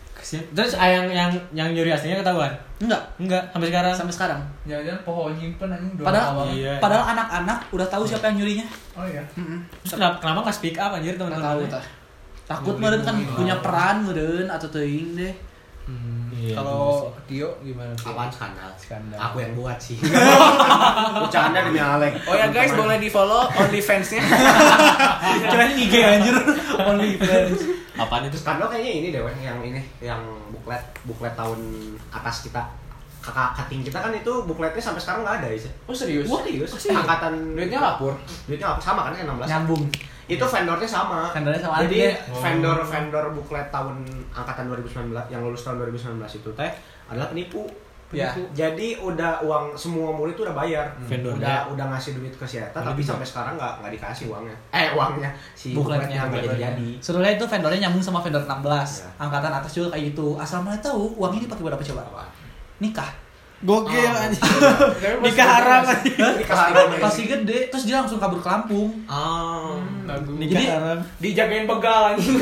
Kasihan. 0.10 0.43
Terus 0.51 0.76
ah, 0.76 0.84
yang 0.86 1.07
yang 1.07 1.32
yang 1.53 1.70
nyuri 1.70 1.91
aslinya 1.91 2.20
ketahuan? 2.20 2.51
Enggak 2.80 2.99
Enggak, 3.16 3.43
sampai 3.49 3.68
sekarang. 3.68 3.93
Sampai 3.93 4.14
sekarang 4.14 4.39
Jangan-jangan 4.66 5.01
pohon 5.03 5.32
nyimpen 5.32 5.70
anjing 5.70 5.93
doang 5.95 6.07
Padahal 6.07 6.28
awal. 6.34 6.45
Iya. 6.49 6.74
Padahal 6.78 7.05
anak-anak 7.10 7.60
udah 7.70 7.88
tahu 7.88 8.03
siapa 8.03 8.26
yang 8.28 8.38
nyurinya 8.39 8.68
Oh 8.93 9.05
iya. 9.05 9.24
Mm-mm. 9.36 9.60
Terus 9.82 9.93
kenapa 9.95 10.16
kenapa 10.20 10.39
nggak 10.43 10.57
speak 10.57 10.76
up 10.76 10.91
anjir 10.91 11.14
Nggak 11.14 11.24
teman-teman? 11.30 11.47
tahu 11.47 11.62
tah 11.70 11.86
Takut 12.49 12.74
Bully, 12.74 12.84
meren 12.84 13.01
kan 13.01 13.16
punya 13.30 13.55
peran 13.60 13.95
meren 14.03 14.47
atau 14.47 14.68
teuing 14.68 15.14
deh 15.14 15.34
Hmm, 15.86 16.18
iya, 16.39 16.55
Kalau 16.55 17.11
Tio 17.27 17.49
gimana? 17.61 17.91
Tio? 17.93 18.07
Apaan 18.15 18.31
skandal? 18.31 18.71
Skandal. 18.79 19.19
Aku 19.19 19.43
yang 19.43 19.53
buat 19.59 19.75
sih. 19.77 19.99
Bercanda 21.21 21.59
demi 21.67 21.79
Alek. 21.83 22.15
Oh 22.23 22.35
ya 22.35 22.47
guys, 22.49 22.71
boleh 22.71 22.97
di 22.97 23.11
follow 23.11 23.51
OnlyFans-nya. 23.51 24.23
Kirain 25.51 25.75
IG 25.75 25.93
anjir 25.99 26.35
Only 26.79 27.19
friends 27.19 27.59
sih. 27.59 27.75
Apaan 27.99 28.31
itu? 28.31 28.39
Skandal 28.39 28.71
kayaknya 28.71 28.91
ini 28.95 29.07
deh, 29.11 29.21
yang 29.43 29.59
ini, 29.59 29.81
yang 29.99 30.23
buklet, 30.55 30.79
buklet 31.03 31.35
tahun 31.35 31.59
atas 32.09 32.47
kita. 32.47 32.63
Kakak 33.19 33.51
kating 33.59 33.83
kita 33.83 33.99
kan 33.99 34.15
itu 34.15 34.31
bukletnya 34.47 34.79
sampai 34.79 35.03
sekarang 35.03 35.27
nggak 35.27 35.43
ada 35.43 35.47
ya. 35.51 35.71
Oh 35.85 35.93
serius? 35.93 36.23
Wah, 36.31 36.39
serius. 36.39 36.71
Angkatan 36.87 37.51
Duitnya 37.51 37.83
lapor. 37.83 38.15
duitnya 38.47 38.71
apa? 38.71 38.79
sama 38.79 39.03
kan 39.03 39.11
kayak 39.11 39.27
16. 39.27 39.43
Nyambung 39.51 39.83
Itu 40.30 40.45
vendornya 40.45 40.86
sama. 40.86 41.34
Vendornya 41.34 41.61
sama 41.61 41.82
Jadi 41.84 41.97
aja. 42.05 42.13
Oh. 42.30 42.38
vendor 42.38 42.77
vendor 42.86 43.25
buklet 43.34 43.67
tahun 43.73 44.05
angkatan 44.30 44.69
2019 44.69 45.34
yang 45.34 45.41
lulus 45.41 45.65
tahun 45.65 45.82
2019 45.89 46.21
itu 46.38 46.49
teh 46.53 46.71
adalah 47.09 47.34
penipu. 47.34 47.65
Ya. 48.09 48.30
Penipu. 48.34 48.41
Jadi 48.53 48.88
udah 49.01 49.41
uang 49.45 49.73
semua 49.73 50.09
murid 50.13 50.38
itu 50.38 50.45
udah 50.45 50.53
bayar. 50.53 50.86
Vendornya. 51.05 51.38
Udah 51.41 51.59
udah 51.73 51.86
ngasih 51.93 52.17
duit 52.17 52.34
ke 52.34 52.45
si 52.45 52.57
Eta 52.61 52.77
Udah 52.77 52.93
tapi 52.93 53.01
bisa. 53.01 53.13
sampai 53.13 53.25
sekarang 53.25 53.53
nggak 53.57 53.73
nggak 53.82 53.91
dikasih 53.97 54.25
uangnya. 54.30 54.55
Eh 54.69 54.88
uangnya 54.93 55.30
si 55.57 55.73
Bukletnya, 55.73 56.30
nggak 56.30 56.41
jadi 56.45 56.57
jadi. 56.73 56.89
Sebenarnya 57.01 57.34
itu 57.41 57.45
vendornya 57.49 57.80
nyambung 57.89 58.01
sama 58.05 58.21
vendor 58.21 58.45
16 58.45 58.61
Ya. 58.69 59.09
Angkatan 59.17 59.51
atas 59.53 59.71
juga 59.73 59.93
kayak 59.97 60.13
gitu 60.13 60.38
Asal 60.38 60.61
mereka 60.61 60.89
tahu 60.89 61.17
uang 61.17 61.32
ini 61.38 61.45
dipakai 61.45 61.63
buat 61.65 61.73
apa 61.77 61.86
coba? 61.86 62.01
Apa? 62.05 62.23
Nikah 62.82 63.28
Gokil 63.60 64.07
Oh. 64.07 64.24
anjir. 64.24 64.39
Nikah 65.20 65.47
haram 65.49 65.84
haram. 65.84 66.88
Pasti 66.97 67.24
gede 67.26 67.68
Terus 67.68 67.84
dia 67.84 67.99
langsung 67.99 68.16
kabur 68.16 68.39
ke 68.39 68.47
Lampung 68.47 68.88
Oh. 69.03 69.76
bagus. 70.03 70.32
Nikah 70.34 70.55
Jadi- 70.55 70.68
haram. 70.70 70.99
Dijagain 71.18 71.66
begal 71.66 72.01
anjing. 72.10 72.39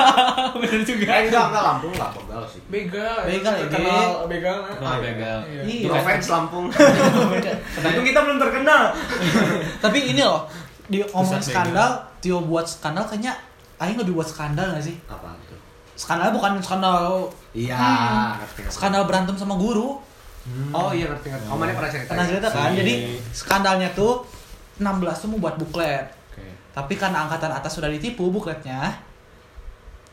Bener 0.60 0.80
juga. 0.82 1.04
Eh 1.06 1.22
enggak 1.28 1.44
enggak 1.48 1.62
Lampung 1.62 1.92
enggak 1.92 2.10
begal 2.16 2.42
sih. 2.46 2.60
Begal. 2.66 3.16
Begal, 3.22 3.52
ya, 3.54 3.66
terkenal 3.66 4.10
begal. 4.24 4.56
Terkenal 4.64 4.96
begal. 4.98 5.38
Iya. 5.44 5.62
Iya. 5.62 5.86
No 5.86 5.96
fans 6.00 6.26
Lampung. 6.26 6.66
Itu 7.92 8.00
kita 8.02 8.18
belum 8.20 8.38
terkenal. 8.38 8.82
Tapi 9.84 9.98
ini 10.08 10.22
loh 10.22 10.48
Di 10.84 11.00
Pusat 11.02 11.40
skandal 11.42 11.90
Tio 12.18 12.40
buat 12.40 12.64
skandal 12.64 13.04
kayaknya 13.04 13.36
Aing 13.76 13.96
lebih 13.96 14.12
buat 14.14 14.24
skandal 14.24 14.68
gak 14.70 14.80
sih? 14.82 14.96
Apa 15.04 15.32
itu? 15.38 15.56
Skandal 15.94 16.28
bukan 16.30 16.56
skandal 16.58 17.28
Iya, 17.52 17.76
Hmm. 17.76 18.40
Skandal 18.66 19.04
berantem 19.04 19.32
sama 19.34 19.54
guru 19.54 20.00
Oh 20.76 20.92
iya 20.92 21.08
ngerti 21.08 21.32
ngerti. 21.32 21.46
Oh 21.48 21.56
mana 21.56 21.72
pernah 21.72 21.90
cerita? 21.90 22.10
Pernah 22.12 22.26
cerita 22.28 22.48
kan? 22.52 22.70
Iya. 22.72 22.78
Jadi 22.84 22.94
skandalnya 23.32 23.88
tuh 23.96 24.24
16 24.76 25.22
tuh 25.22 25.28
mau 25.32 25.38
buat 25.38 25.56
buklet 25.56 26.24
Oke. 26.34 26.44
Tapi 26.74 26.94
karena 26.98 27.24
angkatan 27.24 27.54
atas 27.54 27.78
sudah 27.78 27.86
ditipu 27.86 28.26
bukletnya, 28.34 28.90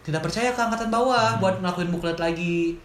tidak 0.05 0.21
percaya 0.21 0.53
ke 0.53 0.61
angkatan 0.61 0.93
bawah 0.93 1.41
buat 1.41 1.57
ngelakuin 1.57 1.89
buklet 1.89 2.17
lagi. 2.21 2.77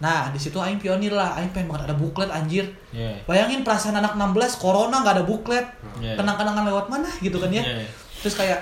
Nah, 0.00 0.32
di 0.32 0.40
situ 0.40 0.56
aing 0.56 0.80
pionir 0.80 1.12
lah, 1.12 1.36
aing 1.36 1.52
pengen 1.52 1.68
banget 1.68 1.92
ada 1.92 1.96
buklet 2.00 2.32
anjir. 2.32 2.64
Iya. 2.88 3.20
Bayangin 3.28 3.60
perasaan 3.60 4.00
anak 4.00 4.16
16 4.16 4.56
corona 4.56 5.04
nggak 5.04 5.20
ada 5.20 5.24
buklet. 5.28 5.68
Iya. 6.00 6.16
Kenang-kenangan 6.16 6.64
lewat 6.64 6.88
mana 6.88 7.12
gitu 7.20 7.36
kan 7.36 7.52
ya. 7.52 7.60
Iya. 7.60 7.84
Terus 8.24 8.34
kayak 8.40 8.60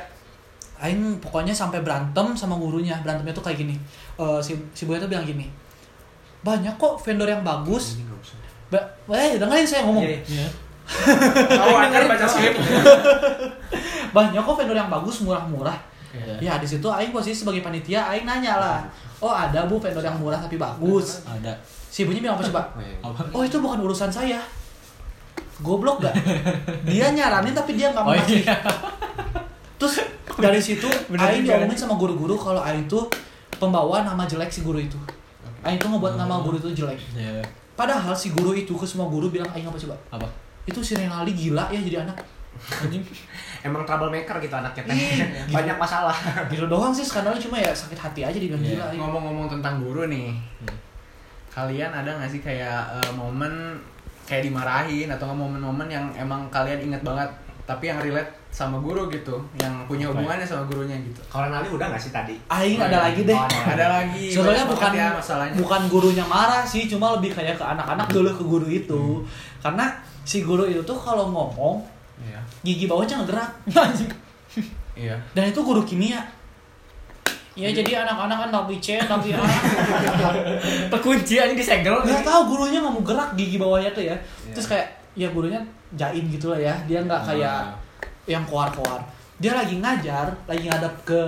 aing 0.83 1.23
pokoknya 1.23 1.55
sampai 1.55 1.79
berantem 1.87 2.35
sama 2.35 2.59
gurunya. 2.59 2.99
Berantemnya 3.07 3.31
tuh 3.31 3.47
kayak 3.47 3.63
gini. 3.63 3.79
Eh, 4.19 4.41
si 4.43 4.59
si 4.75 4.83
Buya 4.83 4.99
tuh 4.99 5.07
bilang 5.07 5.23
gini. 5.23 5.47
Banyak 6.43 6.75
kok 6.79 7.01
vendor 7.03 7.29
yang 7.29 7.43
bagus. 7.43 7.99
Ba 8.69 8.79
eh, 9.17 9.41
dengerin 9.41 9.67
saya 9.67 9.83
ngomong. 9.89 10.05
Iya, 10.05 10.21
Iya. 10.25 10.49
Oh, 11.69 11.77
akan 11.77 12.09
baca 12.09 12.25
skrip. 12.25 12.57
Banyak 14.17 14.41
kok 14.41 14.57
vendor 14.57 14.77
yang 14.77 14.89
bagus, 14.89 15.21
murah-murah. 15.21 15.77
Iya. 16.09 16.37
Ya 16.41 16.55
di 16.57 16.65
situ 16.65 16.89
aing 16.89 17.13
posisi 17.13 17.45
sebagai 17.45 17.61
panitia 17.61 18.09
aing 18.09 18.25
nanya 18.25 18.57
lah. 18.57 18.79
Oh 19.21 19.29
ada 19.29 19.69
bu 19.69 19.77
vendor 19.77 20.01
yang 20.01 20.17
murah 20.17 20.41
tapi 20.41 20.57
bagus. 20.57 21.21
Ada. 21.29 21.53
Si 21.89 22.05
ibunya 22.05 22.25
bilang 22.25 22.41
apa 22.41 22.45
coba? 22.49 22.63
Apa? 23.05 23.21
Oh 23.37 23.43
itu 23.45 23.61
bukan 23.61 23.85
urusan 23.85 24.09
saya. 24.09 24.41
Goblok 25.59 25.99
gak? 25.99 26.15
Dia 26.87 27.11
nyaranin 27.11 27.51
tapi 27.51 27.75
dia 27.75 27.91
nggak 27.91 28.05
mau 28.07 28.15
Oh 28.15 28.25
iya. 28.31 28.55
Terus 29.75 30.07
dari 30.39 30.63
situ 30.63 30.87
Bener 31.11 31.35
aing 31.35 31.43
diomongin 31.43 31.75
sama 31.75 31.99
guru-guru 31.99 32.39
kalau 32.39 32.63
aing 32.63 32.87
tuh 32.87 33.11
pembawa 33.59 34.07
nama 34.07 34.23
jelek 34.25 34.49
si 34.49 34.63
guru 34.63 34.79
itu. 34.79 34.97
Aing 35.63 35.79
tuh 35.79 35.91
ngebuat 35.91 36.15
nama 36.15 36.39
guru 36.39 36.57
itu 36.57 36.71
jelek. 36.75 36.99
Iya. 37.13 37.43
Padahal 37.75 38.15
si 38.15 38.31
guru 38.31 38.55
itu 38.55 38.75
ke 38.75 38.87
semua 38.87 39.07
guru 39.07 39.31
bilang 39.31 39.47
aing 39.51 39.67
apa 39.67 39.79
coba? 39.79 39.95
Apa? 40.11 40.27
Itu 40.67 40.83
si 40.83 40.95
Renaldi 40.95 41.33
gila 41.33 41.71
ya 41.71 41.79
jadi 41.79 42.07
anak. 42.07 42.19
Anjing. 42.59 43.03
Emang 43.67 43.83
troublemaker 43.83 44.39
gitu 44.39 44.55
anaknya. 44.55 44.83
Iya. 44.91 45.27
Banyak 45.57 45.77
masalah. 45.79 46.15
Gitu 46.51 46.67
doang 46.67 46.91
sih 46.91 47.03
skandalnya 47.03 47.39
cuma 47.39 47.59
ya 47.59 47.71
sakit 47.71 47.99
hati 47.99 48.21
aja 48.23 48.39
dibilang 48.39 48.63
Iya. 48.63 48.75
gila. 48.75 48.85
aing. 48.91 49.01
Ngomong-ngomong 49.03 49.47
tentang 49.51 49.83
guru 49.83 50.07
nih. 50.07 50.35
Hmm. 50.63 50.77
Kalian 51.51 51.91
ada 51.91 52.11
nggak 52.19 52.31
sih 52.31 52.39
kayak 52.39 52.87
eh, 52.99 53.13
momen 53.15 53.79
kayak 54.29 54.47
dimarahin 54.47 55.09
atau 55.11 55.27
nggak 55.27 55.41
momen-momen 55.41 55.89
yang 55.89 56.07
emang 56.15 56.47
kalian 56.53 56.79
inget 56.85 57.03
banget 57.03 57.27
tapi 57.69 57.93
yang 57.93 58.01
relate 58.01 58.33
sama 58.49 58.81
guru 58.81 59.13
gitu, 59.13 59.37
yang 59.61 59.85
punya 59.85 60.09
ya? 60.09 60.17
hubungannya 60.17 60.47
sama 60.49 60.65
gurunya 60.65 60.97
gitu. 61.05 61.21
Kalau 61.29 61.53
Nali 61.53 61.69
udah 61.69 61.93
nggak 61.93 62.01
sih 62.01 62.09
tadi? 62.09 62.33
Aing 62.49 62.81
Oh, 62.81 62.89
ada 62.89 62.97
iya. 62.97 63.05
lagi 63.13 63.21
deh. 63.29 63.37
Oh, 63.37 63.45
ada. 63.45 63.61
Ada 63.77 63.87
lagi. 64.01 64.25
Sebenarnya 64.33 64.65
bukan 64.65 64.91
ya 64.97 65.07
masalahnya. 65.13 65.57
bukan 65.61 65.81
gurunya 65.93 66.25
marah 66.25 66.65
sih, 66.65 66.89
cuma 66.89 67.13
lebih 67.21 67.37
kayak 67.37 67.61
ke 67.61 67.65
anak-anak 67.69 68.09
dulu 68.09 68.31
ke 68.33 68.45
guru 68.49 68.67
itu. 68.73 69.03
Karena 69.61 69.85
si 70.25 70.41
guru 70.41 70.65
itu 70.65 70.81
tuh 70.81 70.97
kalau 70.97 71.29
ngomong 71.29 71.85
Iya. 72.19 72.41
gigi 72.65 72.89
bawahnya 72.89 73.21
ngegerak. 73.21 73.51
Iya. 74.99 75.15
Dan 75.31 75.55
itu 75.55 75.61
guru 75.63 75.87
kimia. 75.87 76.19
Ya 77.55 77.71
jadi 77.71 78.03
anak-anak 78.03 78.35
kan 78.35 78.51
tapi 78.51 78.83
C, 78.83 78.99
tapi 78.99 79.31
A. 79.31 79.39
Terkunci 80.91 81.39
aja 81.39 81.55
disegel. 81.55 82.03
Gak 82.03 82.27
tahu 82.27 82.55
gurunya 82.55 82.83
nggak 82.83 82.95
mau 82.95 83.03
gerak 83.07 83.31
gigi 83.39 83.63
bawahnya 83.63 83.95
tuh 83.95 84.03
ya. 84.03 84.15
Iya. 84.19 84.55
Terus 84.59 84.67
kayak 84.67 84.98
ya 85.15 85.29
gurunya 85.31 85.61
jaim 85.95 86.25
gitu 86.29 86.53
lah 86.53 86.61
ya. 86.61 86.75
Dia 86.85 87.05
nggak 87.05 87.23
kayak 87.25 87.59
yang 88.29 88.45
koar-koar. 88.45 89.01
Dia 89.39 89.55
lagi 89.55 89.79
ngajar, 89.79 90.27
lagi 90.45 90.67
ngadap 90.67 90.95
ke 91.07 91.21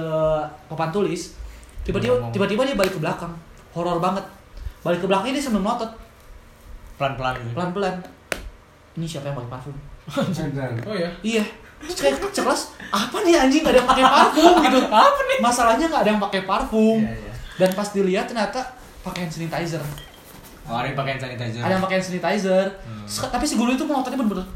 papan 0.66 0.90
tulis. 0.90 1.38
Tiba-tiba 1.86 2.18
tiba-tiba 2.34 2.66
dia 2.66 2.76
balik 2.76 2.92
ke 2.96 3.00
belakang. 3.00 3.32
Horor 3.72 4.02
banget. 4.02 4.24
Balik 4.82 5.04
ke 5.04 5.06
belakang 5.06 5.30
dia 5.32 5.40
sambil 5.40 5.62
melotot 5.62 5.88
Pelan-pelan 7.00 7.32
gitu. 7.40 7.56
pelan-pelan. 7.56 7.96
Ini 9.00 9.06
siapa 9.08 9.32
yang 9.32 9.36
pakai 9.40 9.50
parfum? 9.56 9.76
Oh 10.84 10.92
ya. 10.92 11.08
Iya. 11.24 11.44
Terus 11.80 11.96
kayak 11.96 12.20
cekelas, 12.28 12.76
apa 12.92 13.16
nih 13.24 13.40
anjing 13.40 13.64
gak 13.64 13.72
ada 13.72 13.80
yang 13.80 13.88
pakai 13.88 14.04
parfum 14.04 14.52
gitu? 14.60 14.78
Apa 15.08 15.20
nih? 15.24 15.38
Masalahnya 15.40 15.86
gak 15.88 16.02
ada 16.04 16.10
yang 16.12 16.20
pakai 16.20 16.40
parfum. 16.44 17.00
Iya, 17.00 17.16
iya. 17.16 17.32
Dan 17.56 17.70
pas 17.72 17.88
dilihat 17.88 18.28
ternyata 18.28 18.60
pakai 19.00 19.24
hand 19.24 19.32
sanitizer. 19.32 19.80
Oh, 20.70 20.78
ada 20.78 20.86
yang 20.86 20.98
pakai 20.98 21.18
sanitizer. 21.18 21.60
Ada 21.66 21.72
yang 21.74 21.82
pakai 21.82 21.98
sanitizer. 21.98 22.66
Hmm. 22.86 23.06
Tapi 23.10 23.44
si 23.44 23.54
guru 23.58 23.74
itu 23.74 23.82
melototnya 23.82 24.22
bener-bener. 24.22 24.46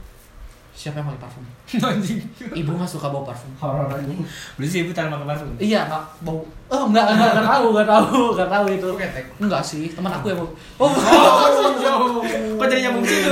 Siapa 0.75 0.99
yang 0.99 1.07
pakai 1.11 1.23
parfum? 1.23 1.45
anjing. 1.91 2.19
Ibu 2.51 2.71
gak 2.79 2.91
suka 2.91 3.07
bau 3.11 3.27
parfum. 3.27 3.51
Horor 3.59 3.91
anjing. 3.95 4.23
Beli 4.59 4.67
sih 4.67 4.79
ibu 4.87 4.91
taruh 4.95 5.11
pakai 5.15 5.27
parfum. 5.35 5.51
Iya, 5.59 5.87
nggak 5.87 6.03
bau. 6.23 6.43
Oh, 6.71 6.91
enggak, 6.91 7.07
enggak, 7.15 7.31
enggak 7.31 7.47
tahu, 7.47 7.67
enggak 7.71 7.89
tahu, 7.91 8.19
enggak 8.35 8.51
tahu 8.51 8.67
itu. 8.71 8.89
Enggak 9.43 9.63
sih, 9.63 9.83
teman 9.95 10.11
aku 10.15 10.27
yang 10.31 10.39
bau. 10.43 10.51
Oh, 10.83 10.91
Kok 12.59 12.67
jadi 12.71 12.91
nyambung 12.91 13.07
situ? 13.07 13.31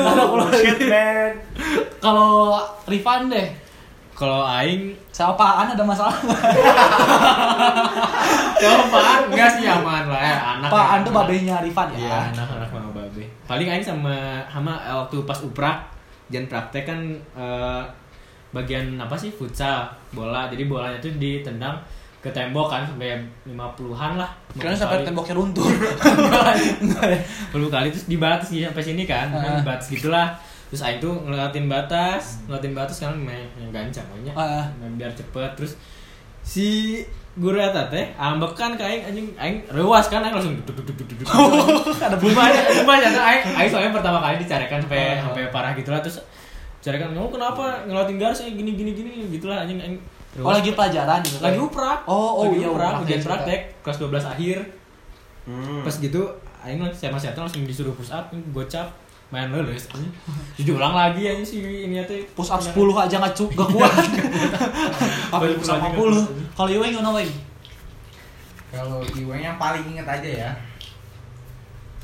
Kalau 2.02 2.58
Rifan 2.86 3.30
deh, 3.30 3.46
Kalau 4.12 4.44
aing 4.44 4.92
Sama 5.08 5.32
apaan 5.34 5.72
ada 5.72 5.84
masalah? 5.84 6.12
kalau 8.60 8.76
apaan 8.88 9.20
enggak 9.32 9.50
sih 9.58 9.64
aman 9.66 10.04
lah 10.08 10.20
ya, 10.20 10.36
anak. 10.56 10.68
Apaan 10.68 10.98
tuh 11.02 11.12
babenya 11.12 11.56
Rifan 11.64 11.88
ya? 11.96 11.98
Iya, 11.98 12.18
anak-anak 12.36 12.68
sama 12.68 12.90
babe. 12.92 13.24
Paling 13.48 13.68
aing 13.68 13.84
sama 13.84 14.14
sama 14.46 14.72
waktu 14.78 15.16
pas 15.24 15.38
uprak 15.42 15.76
jan 16.28 16.44
praktek 16.48 16.84
kan 16.88 17.00
eh, 17.36 17.82
bagian 18.52 19.00
apa 19.00 19.16
sih 19.16 19.32
futsal 19.32 19.88
bola. 20.12 20.46
Jadi 20.52 20.68
bolanya 20.68 21.00
tuh 21.00 21.12
ditendang 21.16 21.76
ke 22.22 22.30
tembok 22.30 22.70
kan 22.70 22.86
sampai 22.86 23.18
50-an 23.48 24.14
lah. 24.14 24.30
Kira 24.54 24.70
50 24.76 24.80
sampai 24.86 24.96
kali. 25.02 25.06
temboknya 25.10 25.34
runtuh. 25.34 25.66
10 27.50 27.74
kali 27.74 27.86
terus 27.90 28.06
dibatas 28.06 28.46
gitu 28.52 28.62
sampai 28.62 28.84
sini 28.84 29.02
kan. 29.08 29.26
Ah. 29.34 29.58
Dibatas 29.58 29.90
gitulah. 29.90 30.30
Terus 30.72 30.88
aing 30.88 31.04
tuh 31.04 31.12
ngeliatin 31.12 31.68
batas, 31.68 32.40
ngeliatin 32.48 32.72
batas 32.72 32.96
kan 33.04 33.12
main 33.12 33.44
yang 33.60 33.68
gancang 33.68 34.08
pokoknya. 34.08 34.32
Ah. 34.32 34.64
Main 34.80 34.96
biar 34.96 35.12
cepet 35.12 35.52
terus 35.52 35.76
si 36.40 36.96
guru 37.36 37.60
eta 37.60 37.92
teh 37.92 38.08
ambek 38.16 38.56
kan 38.56 38.72
aing 38.80 39.04
anjing 39.04 39.28
aing 39.36 39.60
rewas 39.68 40.08
kan 40.08 40.24
aing 40.24 40.32
langsung 40.32 40.56
duduk 40.64 40.80
duduk 40.80 41.04
duduk. 41.12 41.28
Ada 42.08 42.16
Bukan, 42.16 42.48
bukan 42.88 42.98
ya, 43.04 43.10
aing, 43.20 43.42
aing 43.52 43.68
soalnya 43.68 43.92
pertama 43.92 44.24
kali 44.24 44.40
dicarikan 44.40 44.80
sampai 44.80 45.20
Oh. 45.20 45.28
sampai 45.28 45.52
parah 45.52 45.76
gitu 45.76 45.92
lah 45.92 46.00
terus 46.00 46.24
carikan 46.80 47.12
kamu 47.12 47.28
kenapa 47.28 47.84
ngelatin 47.84 48.16
garis 48.16 48.40
eh, 48.40 48.56
gini 48.56 48.72
gini 48.72 48.96
gini 48.96 49.28
gitulah 49.28 49.68
anjing 49.68 49.76
aing. 49.76 50.00
Oh 50.40 50.48
lagi 50.48 50.72
pelajaran 50.72 51.20
gitu. 51.20 51.44
lagi 51.44 51.60
uprak. 51.60 52.08
Oh, 52.08 52.40
oh 52.40 52.48
lagi 52.48 52.64
iya, 52.64 52.72
uprak, 52.72 53.04
ujian 53.04 53.20
iya, 53.20 53.26
praktek 53.28 53.60
kelas 53.84 54.00
12 54.00 54.24
akhir. 54.24 54.58
Hmm. 55.44 55.84
Pas 55.84 55.94
gitu 56.00 56.22
aing 56.64 56.80
masih 56.80 57.12
langsung 57.36 57.68
disuruh 57.68 57.92
push 57.92 58.08
up, 58.08 58.32
gocap 58.56 58.88
main 59.32 59.48
lulus. 59.48 59.88
Jadi 60.60 60.70
ulang 60.76 60.92
lagi 60.92 61.24
anjing 61.24 61.48
si 61.48 61.56
ini 61.64 62.04
teh 62.04 62.20
push 62.36 62.52
up 62.52 62.60
10 62.60 62.76
aja 62.76 63.16
nggak 63.16 63.32
cukup 63.32 63.64
gak 63.64 63.70
kuat. 63.72 63.92
Apa 65.32 65.48
Balik 65.48 65.56
push 65.56 65.72
up 65.72 65.80
50? 65.80 66.52
Kalau 66.52 66.68
Iweng 66.68 66.92
gimana 66.92 67.10
Weng? 67.16 67.32
Kalau 68.68 69.00
Iweng 69.00 69.40
yang 69.40 69.56
paling 69.56 69.88
inget 69.88 70.04
aja 70.04 70.28
ya. 70.28 70.50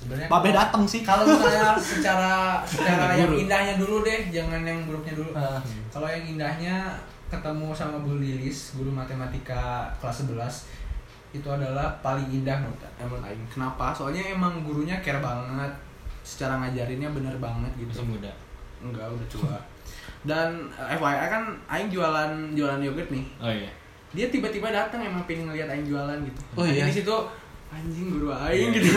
Sebenarnya 0.00 0.28
Babe 0.32 0.50
dateng 0.56 0.88
sih. 0.88 1.04
Kalau 1.04 1.28
misalnya 1.28 1.76
secara 1.92 2.64
secara 2.64 3.12
yang 3.12 3.36
indahnya 3.36 3.76
dulu 3.76 4.00
deh, 4.00 4.32
jangan 4.32 4.64
yang 4.64 4.88
buruknya 4.88 5.12
dulu. 5.12 5.36
Ah. 5.36 5.60
Kalau 5.92 6.08
yang 6.08 6.24
indahnya 6.24 6.96
ketemu 7.28 7.76
sama 7.76 8.00
Bu 8.00 8.16
Lilis, 8.16 8.72
guru 8.72 8.88
matematika 8.88 9.92
kelas 10.00 10.24
11 10.24 11.36
itu 11.36 11.44
adalah 11.44 11.92
paling 12.00 12.24
indah 12.32 12.56
menurut 12.56 12.80
menurut 12.96 13.20
Aing. 13.28 13.44
Kenapa? 13.52 13.92
Soalnya 13.92 14.32
emang 14.32 14.64
gurunya 14.64 14.96
care 15.04 15.20
banget, 15.20 15.68
secara 16.28 16.60
ngajarinnya 16.60 17.08
bener 17.08 17.32
banget 17.38 17.72
gitu. 17.74 17.88
masih 17.90 18.08
muda. 18.10 18.32
Enggak, 18.78 19.08
udah 19.08 19.26
tua. 19.26 19.56
Dan 20.28 20.48
eh, 20.70 20.92
FYI 20.92 21.26
kan 21.26 21.44
Aing 21.66 21.88
jualan 21.88 22.30
jualan 22.52 22.76
yogurt 22.78 23.08
nih. 23.08 23.24
Oh 23.38 23.48
iya. 23.48 23.70
Dia 24.10 24.28
tiba-tiba 24.28 24.68
datang 24.68 25.00
emang 25.00 25.24
pengen 25.24 25.48
ngeliat 25.48 25.68
Aing 25.68 25.84
jualan 25.84 26.18
gitu. 26.20 26.40
Oh 26.52 26.62
iya? 26.62 26.84
Di 26.84 26.94
situ 26.94 27.16
anjing 27.68 28.08
guru 28.10 28.28
Aing 28.28 28.68
Iya. 28.70 28.76
gitu. 28.76 28.92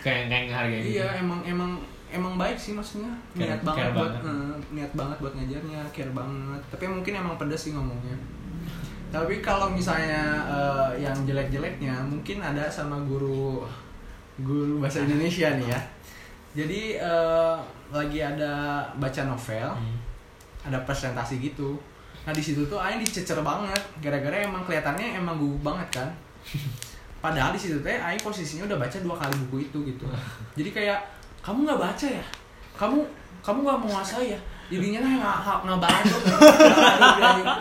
Kayak 0.00 0.22
kayak 0.26 0.42
ngehargain 0.46 0.80
gitu. 0.80 0.92
Iya 0.94 1.06
emang 1.18 1.40
emang 1.42 1.70
emang 2.08 2.34
baik 2.34 2.56
sih 2.56 2.72
maksudnya 2.72 3.12
Care- 3.32 3.46
niat 3.46 3.60
banget 3.62 3.84
care 3.84 3.94
buat 3.94 4.10
banget. 4.10 4.22
eh, 4.26 4.54
niat 4.72 4.92
banget 4.92 5.16
buat 5.20 5.32
ngajarnya 5.32 5.80
care 5.88 6.10
banget 6.10 6.62
tapi 6.66 6.84
mungkin 6.84 7.12
emang 7.14 7.34
pedas 7.36 7.60
sih 7.60 7.70
ngomongnya 7.70 8.18
tapi 9.08 9.38
kalau 9.38 9.70
misalnya 9.70 10.22
eh, 10.44 11.00
yang 11.00 11.14
jelek-jeleknya 11.22 12.02
mungkin 12.02 12.38
ada 12.40 12.66
sama 12.66 12.98
guru 13.00 13.62
guru 14.38 14.78
bahasa 14.78 15.02
Indonesia 15.02 15.54
nih 15.54 15.70
ya 15.70 15.80
jadi 16.52 16.80
eh, 16.96 17.56
lagi 17.88 18.18
ada 18.18 18.52
baca 18.94 19.22
novel 19.24 19.68
Hmm. 19.70 19.98
ada 20.62 20.78
presentasi 20.80 21.40
gitu. 21.40 21.78
Nah 22.20 22.30
di 22.30 22.38
situ 22.38 22.60
tuh 22.64 22.76
Aing 22.76 22.98
dicecer 22.98 23.38
banget. 23.40 23.80
Gara-gara 23.98 24.36
emang 24.36 24.60
kelihatannya 24.62 25.16
emang 25.16 25.34
gugup 25.34 25.72
banget 25.72 25.88
kan. 25.96 26.08
Padahal 27.24 27.52
di 27.52 27.60
situ 27.60 27.80
teh 27.80 27.96
Aing 27.96 28.18
posisinya 28.18 28.64
udah 28.66 28.78
baca 28.78 28.96
dua 28.98 29.16
kali 29.16 29.34
buku 29.44 29.56
itu 29.66 29.78
gitu. 29.86 30.04
Jadi 30.54 30.70
kayak 30.70 31.00
kamu 31.40 31.64
nggak 31.64 31.80
baca 31.80 32.06
ya? 32.06 32.24
Kamu 32.76 32.98
kamu 33.40 33.58
nggak 33.62 33.80
menguasai 33.80 34.32
ya? 34.32 34.40
Jadinya 34.70 35.00
lah 35.02 35.12
nggak 35.18 35.56
nggak 35.66 35.80
baleduk 35.80 36.22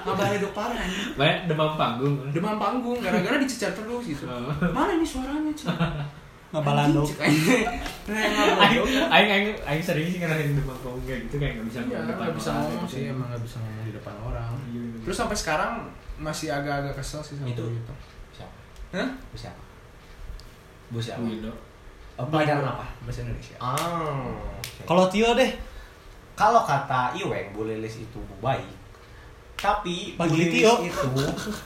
nggak 0.06 0.18
baleduk 0.18 0.52
parah 0.54 0.78
anjing. 0.78 1.08
Banyak 1.16 1.40
demam 1.48 1.72
panggung. 1.74 2.16
demam 2.30 2.56
panggung. 2.56 2.98
Gara-gara 3.00 3.36
dicecer 3.40 3.72
terus 3.72 4.04
gitu. 4.06 4.26
Oh. 4.28 4.52
mana 4.70 4.96
nih 4.96 5.08
suaranya 5.08 5.52
cik 5.52 5.68
Ngebalando. 6.50 7.04
Aing. 8.10 8.82
Aing 9.14 9.54
aing 9.62 9.84
sering 9.84 10.06
sih 10.06 10.18
ngerasain 10.18 10.58
demam 10.58 10.74
panggung 10.76 11.06
kayak 11.06 11.30
gitu 11.30 11.36
kayak 11.38 11.54
nggak 11.56 11.68
bisa 11.70 11.80
Iya, 11.80 11.86
ngomong 11.86 12.08
depan 12.10 12.24
nggak 12.24 12.36
bisa 12.36 12.50
ngomong 12.52 12.82
gitu. 12.82 12.90
sih 12.90 13.04
emang 13.08 13.28
nggak 13.30 13.44
bisa 13.44 13.58
ngomong 13.60 13.86
di 13.86 13.94
depan 13.94 14.16
orang 14.20 14.52
Iya, 14.66 14.82
iya. 14.82 14.98
terus 15.00 15.16
sampai 15.16 15.38
sekarang 15.38 15.72
masih 16.18 16.48
agak-agak 16.50 16.94
kesel 16.96 17.22
sih 17.22 17.36
sama 17.36 17.48
Itu. 17.48 17.62
guru 17.64 17.76
itu 17.76 17.94
Siapa? 18.34 18.56
Hah? 18.92 19.10
Bu 19.30 19.36
siapa? 19.36 19.62
Bu 20.90 20.98
siapa? 20.98 21.22
Bu 21.22 21.30
Indo. 21.30 21.54
Oh, 22.18 22.26
pelajaran 22.26 22.66
apa? 22.66 22.86
bahasa 23.00 23.22
Indonesia 23.22 23.56
Ah. 23.62 24.34
Kalau 24.84 25.06
Tio 25.08 25.32
deh, 25.34 25.52
Kalau 26.34 26.64
kata 26.64 27.14
Iweng, 27.14 27.52
Bu 27.52 27.64
Lilis 27.64 28.00
itu 28.00 28.20
baik. 28.40 28.64
Tapi 29.60 30.16
Tio. 30.16 30.74
itu 30.80 31.24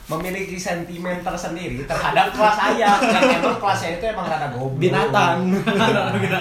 memiliki 0.07 0.57
sentimen 0.57 1.21
tersendiri 1.21 1.85
terhadap 1.85 2.33
kelas 2.33 2.55
saya. 2.55 2.89
Dan 2.97 3.21
emang 3.37 3.57
kelas 3.57 3.77
saya 3.77 3.93
itu 3.95 4.05
emang 4.07 4.25
rada 4.25 4.49
goblok. 4.49 4.81
binatang. 4.81 5.37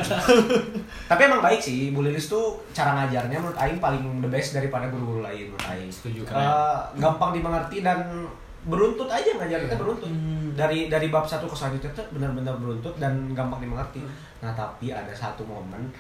Tapi 1.11 1.21
emang 1.23 1.41
baik 1.41 1.61
sih, 1.61 1.93
Bu 1.93 2.01
Lilis 2.01 2.27
tuh 2.27 2.57
cara 2.73 2.97
ngajarnya 2.97 3.37
menurut 3.37 3.59
Aing 3.59 3.77
paling 3.79 4.01
the 4.19 4.29
best 4.29 4.53
daripada 4.53 4.89
guru-guru 4.89 5.21
lain 5.21 5.53
menurut 5.53 5.67
Aing. 5.67 5.93
Setuju, 5.93 6.25
Eh, 6.25 6.27
keren. 6.27 6.49
gampang 6.97 7.31
dimengerti 7.33 7.81
dan 7.81 8.25
beruntut 8.63 9.11
aja 9.11 9.35
ngajarnya 9.35 9.75
beruntut. 9.75 10.09
Hmm. 10.09 10.55
Dari 10.55 10.87
dari 10.87 11.09
bab 11.09 11.27
satu 11.27 11.45
ke 11.45 11.53
selanjutnya 11.53 11.93
tuh 11.93 12.07
benar-benar 12.11 12.57
beruntut 12.57 12.95
dan 12.97 13.13
gampang 13.33 13.61
dimengerti. 13.61 14.01
Nah 14.39 14.53
tapi 14.53 14.89
ada 14.89 15.11
satu 15.11 15.43
momen 15.43 15.91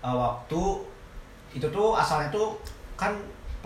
eh, 0.00 0.10
waktu 0.10 0.62
itu 1.52 1.66
tuh 1.66 1.94
asalnya 1.94 2.28
tuh 2.28 2.58
kan 2.94 3.12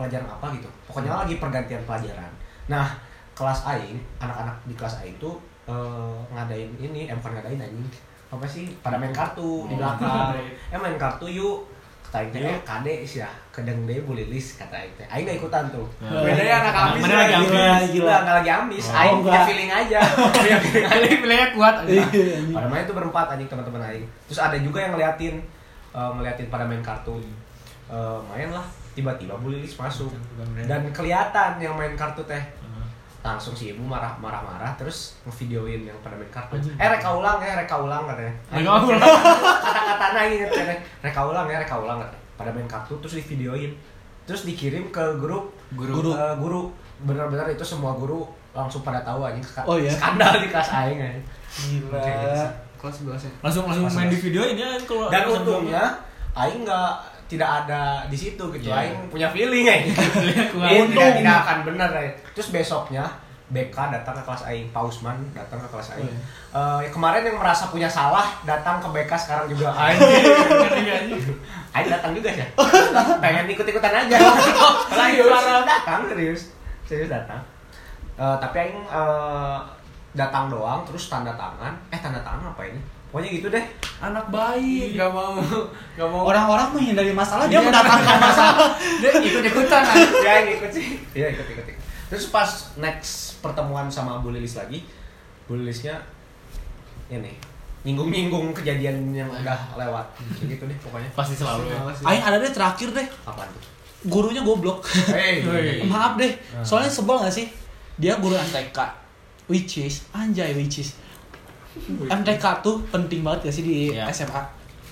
pelajaran 0.01 0.24
apa 0.27 0.47
gitu. 0.51 0.68
Pokoknya 0.86 1.12
lagi 1.14 1.36
pergantian 1.36 1.85
pelajaran. 1.85 2.32
Nah 2.66 2.89
kelas 3.31 3.60
Aing, 3.66 4.01
anak-anak 4.16 4.56
di 4.64 4.72
kelas 4.72 4.97
Aing 4.98 5.16
tuh 5.16 5.36
eh, 5.64 6.16
ngadain 6.31 6.72
ini, 6.74 7.05
eh 7.05 7.14
bukan 7.14 7.36
ngadain 7.36 7.60
anjing 7.60 7.85
apa 8.27 8.47
sih 8.47 8.70
pada 8.78 8.94
main 8.94 9.10
kartu 9.10 9.66
di 9.66 9.74
Oh. 9.74 9.78
belakang 9.78 10.39
eh 10.72 10.78
main 10.78 10.94
kartu 10.97 11.27
yuk 11.27 11.66
kata 12.01 12.16
Aing 12.20 12.31
teh 12.31 12.40
Yuk. 12.40 12.62
kade 12.62 12.94
sih 13.02 13.18
ya 13.18 13.31
kedeng 13.51 13.82
deh 13.85 13.98
Bu 14.01 14.14
Lilis 14.14 14.55
kata 14.55 14.70
Aing 14.72 14.94
teh 14.94 15.06
Aing 15.06 15.24
gak 15.24 15.36
ikutan 15.36 15.66
tuh 15.66 15.82
Nah. 15.98 16.22
Beda 16.22 16.39
ya 16.40 16.56
anak 16.60 16.74
ambis 16.89 17.02
Mana 17.02 17.14
lagi 17.16 17.35
ambis? 17.35 17.51
Gila, 17.51 17.74
Gila, 17.90 18.14
nggak 18.20 18.36
lagi 18.36 18.51
ambis. 18.52 18.85
Oh, 18.86 18.94
Aing 18.97 19.18
punya 19.20 19.40
feeling 19.44 19.70
aja. 19.72 19.98
Punya 20.31 20.56
feeling 20.64 20.85
aja. 20.85 20.94
Pilih 20.97 21.18
pilihnya 21.20 21.48
kuat 21.51 21.74
aja. 21.77 21.90
Iya, 21.90 22.39
Pada 22.51 22.66
main 22.66 22.82
itu 22.82 22.94
berempat 22.94 23.27
anjing 23.28 23.48
teman-teman 23.48 23.82
Aing. 23.85 24.06
Terus 24.27 24.40
ada 24.40 24.56
juga 24.56 24.78
yang 24.78 24.93
ngeliatin 24.94 25.35
eh, 25.90 26.10
ngeliatin 26.14 26.47
pada 26.47 26.64
main 26.64 26.78
kartu. 26.81 27.18
Eh, 27.86 28.18
main 28.27 28.47
lah. 28.48 28.66
Tiba-tiba 29.01 29.32
Bu 29.35 29.48
Lilis 29.48 29.72
masuk. 29.74 30.12
Dan 30.60 30.85
kelihatan 30.90 31.56
yang 31.56 31.72
main 31.72 31.97
kartu 31.97 32.20
teh. 32.24 32.40
Langsung 33.20 33.52
si 33.52 33.68
ibu 33.70 33.81
marah 33.81 34.16
marah 34.16 34.40
marah 34.40 34.72
terus 34.74 35.20
ngevideoin 35.24 35.85
yang 35.85 35.97
pada 36.01 36.16
main 36.16 36.28
kartu. 36.31 36.56
Eh 36.56 36.89
reka 36.90 37.10
ulang 37.10 37.36
ya, 37.39 37.52
reka 37.55 37.77
ulang 37.77 38.05
katanya. 38.06 38.32
Reka 38.51 38.70
ulang. 38.78 39.01
Kata-kata 39.66 40.06
nanya 40.14 40.36
katanya. 40.47 40.77
Reka 41.01 41.20
ulang 41.22 41.47
ya, 41.47 41.56
reka 41.59 41.77
ulang 41.77 41.98
katanya. 41.98 42.24
Pada 42.35 42.51
main 42.51 42.64
kartu 42.66 42.93
terus 42.98 43.16
divideoin. 43.16 43.72
Terus 44.24 44.44
dikirim 44.44 44.89
ke 44.89 45.05
grup 45.16 45.52
Guru. 45.70 45.93
Guru. 45.97 46.10
Eh, 46.12 46.35
guru 46.36 46.60
benar-benar 47.01 47.48
itu 47.48 47.60
semua 47.62 47.93
guru 47.93 48.24
langsung 48.52 48.81
pada 48.81 49.01
tahu 49.01 49.24
ska- 49.40 49.64
Oh, 49.64 49.77
iya? 49.77 49.89
skandal 49.89 50.36
di 50.36 50.48
kelas 50.48 50.68
aing 50.70 50.98
anjing. 50.98 51.24
Gila. 51.51 52.47
kelas 52.77 52.97
11 52.98 53.20
ya 53.20 53.32
Langsung 53.40 53.62
langsung 53.66 53.85
main 53.86 54.09
kelas. 54.09 54.14
di 54.14 54.18
video 54.22 54.43
ini 54.43 54.56
ya 54.59 54.72
kalau 54.81 55.12
Dan 55.12 55.22
untungnya 55.28 55.85
aing 56.32 56.64
nggak 56.64 56.90
tidak 57.31 57.51
ada 57.65 58.02
di 58.11 58.19
situ 58.19 58.43
gitu. 58.59 58.66
Iya. 58.66 58.90
Aing 58.90 59.07
punya 59.07 59.31
feeling 59.31 59.62
ya. 59.62 59.78
Kuat. 60.52 60.66
Ini 60.74 60.82
tidak, 60.90 61.11
tidak 61.23 61.36
akan 61.47 61.59
benar 61.62 61.90
ya. 61.94 62.11
Terus 62.35 62.51
besoknya 62.51 63.07
BK 63.51 63.77
datang 63.90 64.15
ke 64.19 64.23
kelas 64.27 64.43
aing, 64.51 64.66
Pak 64.74 64.82
Usman 64.82 65.15
datang 65.31 65.62
ke 65.62 65.69
kelas 65.70 65.94
aing. 65.94 66.11
Eh, 66.51 66.81
kemarin 66.90 67.23
yang 67.23 67.39
merasa 67.39 67.70
punya 67.70 67.86
salah 67.86 68.27
datang 68.43 68.82
ke 68.82 68.89
BK 68.90 69.12
sekarang 69.15 69.47
juga 69.47 69.70
aing. 69.86 69.98
Aing 71.70 71.86
datang 71.86 72.11
juga 72.11 72.35
sih. 72.35 72.43
Pengen 73.23 73.47
ikut-ikutan 73.47 73.94
aja. 73.94 74.19
serius 74.90 75.47
datang 75.62 76.01
serius. 76.11 76.40
Serius 76.82 77.07
datang. 77.07 77.39
Eh, 78.19 78.36
tapi 78.43 78.57
aing 78.59 78.82
eh, 78.90 79.59
datang 80.19 80.51
doang 80.51 80.82
terus 80.82 81.07
tanda 81.07 81.31
tangan. 81.39 81.78
Eh 81.94 81.98
tanda 82.02 82.19
tangan 82.27 82.51
apa 82.51 82.62
ini? 82.66 82.82
Pokoknya 83.10 83.30
gitu 83.34 83.48
deh. 83.48 83.64
anak 84.00 84.30
baik. 84.30 84.94
Gak 84.94 85.10
mau 85.10 85.34
gak 85.92 86.08
mau. 86.08 86.22
Orang-orang 86.24 86.72
menghindari 86.72 87.10
masalah, 87.10 87.44
dia 87.46 87.58
Iya. 87.58 87.66
mendatangkan 87.66 88.16
masalah. 88.28 88.70
dia 88.78 89.10
ikut 89.12 89.44
ikutan 89.44 89.82
ya 90.26 90.32
ikut 90.48 90.70
sih. 90.70 90.86
Iya 91.12 91.26
ikut 91.34 91.46
ikut 91.48 91.64
terus 92.10 92.26
pas 92.26 92.48
next 92.74 93.38
pertemuan 93.38 93.86
sama 93.86 94.18
Bu 94.18 94.30
Lilis 94.30 94.54
lagi 94.54 94.82
Bu 95.46 95.54
Lilisnya 95.54 95.94
ini 97.06 97.30
nyinggung 97.80 98.10
nyinggung 98.10 98.50
kejadian 98.52 99.10
yang 99.10 99.26
udah 99.26 99.74
lewat. 99.74 100.06
Kayak 100.36 100.46
gitu 100.52 100.64
deh 100.66 100.78
pokoknya. 100.80 101.08
Pasti 101.14 101.34
selalu 101.34 101.66
ya. 101.66 101.78
Aing 102.04 102.20
ada 102.20 102.36
deh 102.36 102.50
terakhir 102.50 102.90
deh. 102.90 103.06
apa 103.24 103.42
tuh? 103.46 103.62
Gurunya 104.02 104.40
goblok. 104.40 104.84
Hey. 105.06 105.42
maaf 105.92 106.14
deh. 106.14 106.34
Soalnya 106.60 106.88
sebel 106.88 107.20
gak 107.20 107.32
sih? 107.32 107.46
Dia 107.94 108.16
guru 108.16 108.32
MTK 108.32 108.78
which 109.46 109.78
is 109.78 110.06
anjay 110.10 110.54
which 110.54 110.78
is 110.78 110.94
MTK 112.02 112.44
tuh 112.60 112.76
penting 112.88 113.20
banget 113.20 113.47
gak 113.47 113.55
sih 113.55 113.62
di 113.62 113.74
Iya. 113.88 114.10
SMA 114.10 114.42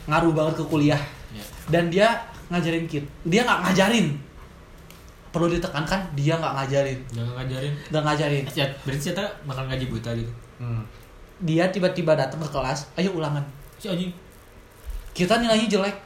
ngaruh 0.06 0.30
banget 0.30 0.54
ke 0.56 0.64
kuliah 0.64 1.00
Iya. 1.28 1.44
dan 1.68 1.84
dia 1.88 2.08
ngajarin 2.48 2.84
kit 2.84 3.04
dia 3.22 3.42
nggak 3.42 3.60
ngajarin 3.62 4.06
perlu 5.28 5.50
ditekankan 5.50 6.00
dia 6.14 6.34
nggak 6.34 6.54
ngajarin 6.54 6.98
Jangan 7.10 7.32
ngajarin. 7.36 7.72
nggak 7.86 8.02
ngajarin 8.02 8.44
Ya, 8.54 8.64
berarti 8.80 9.04
kita 9.06 9.24
bakal 9.44 9.64
ngaji 9.66 9.84
buta 9.86 10.10
gitu. 10.12 10.32
Hmm. 10.56 10.82
dia 11.40 11.68
tiba-tiba 11.68 12.14
datang 12.14 12.38
ke 12.38 12.48
kelas 12.48 12.88
ayo 12.94 13.12
ulangan 13.12 13.44
Si 13.76 13.86
anjing 13.86 14.10
kita 15.12 15.36
nilainya 15.36 15.68
jelek 15.68 15.96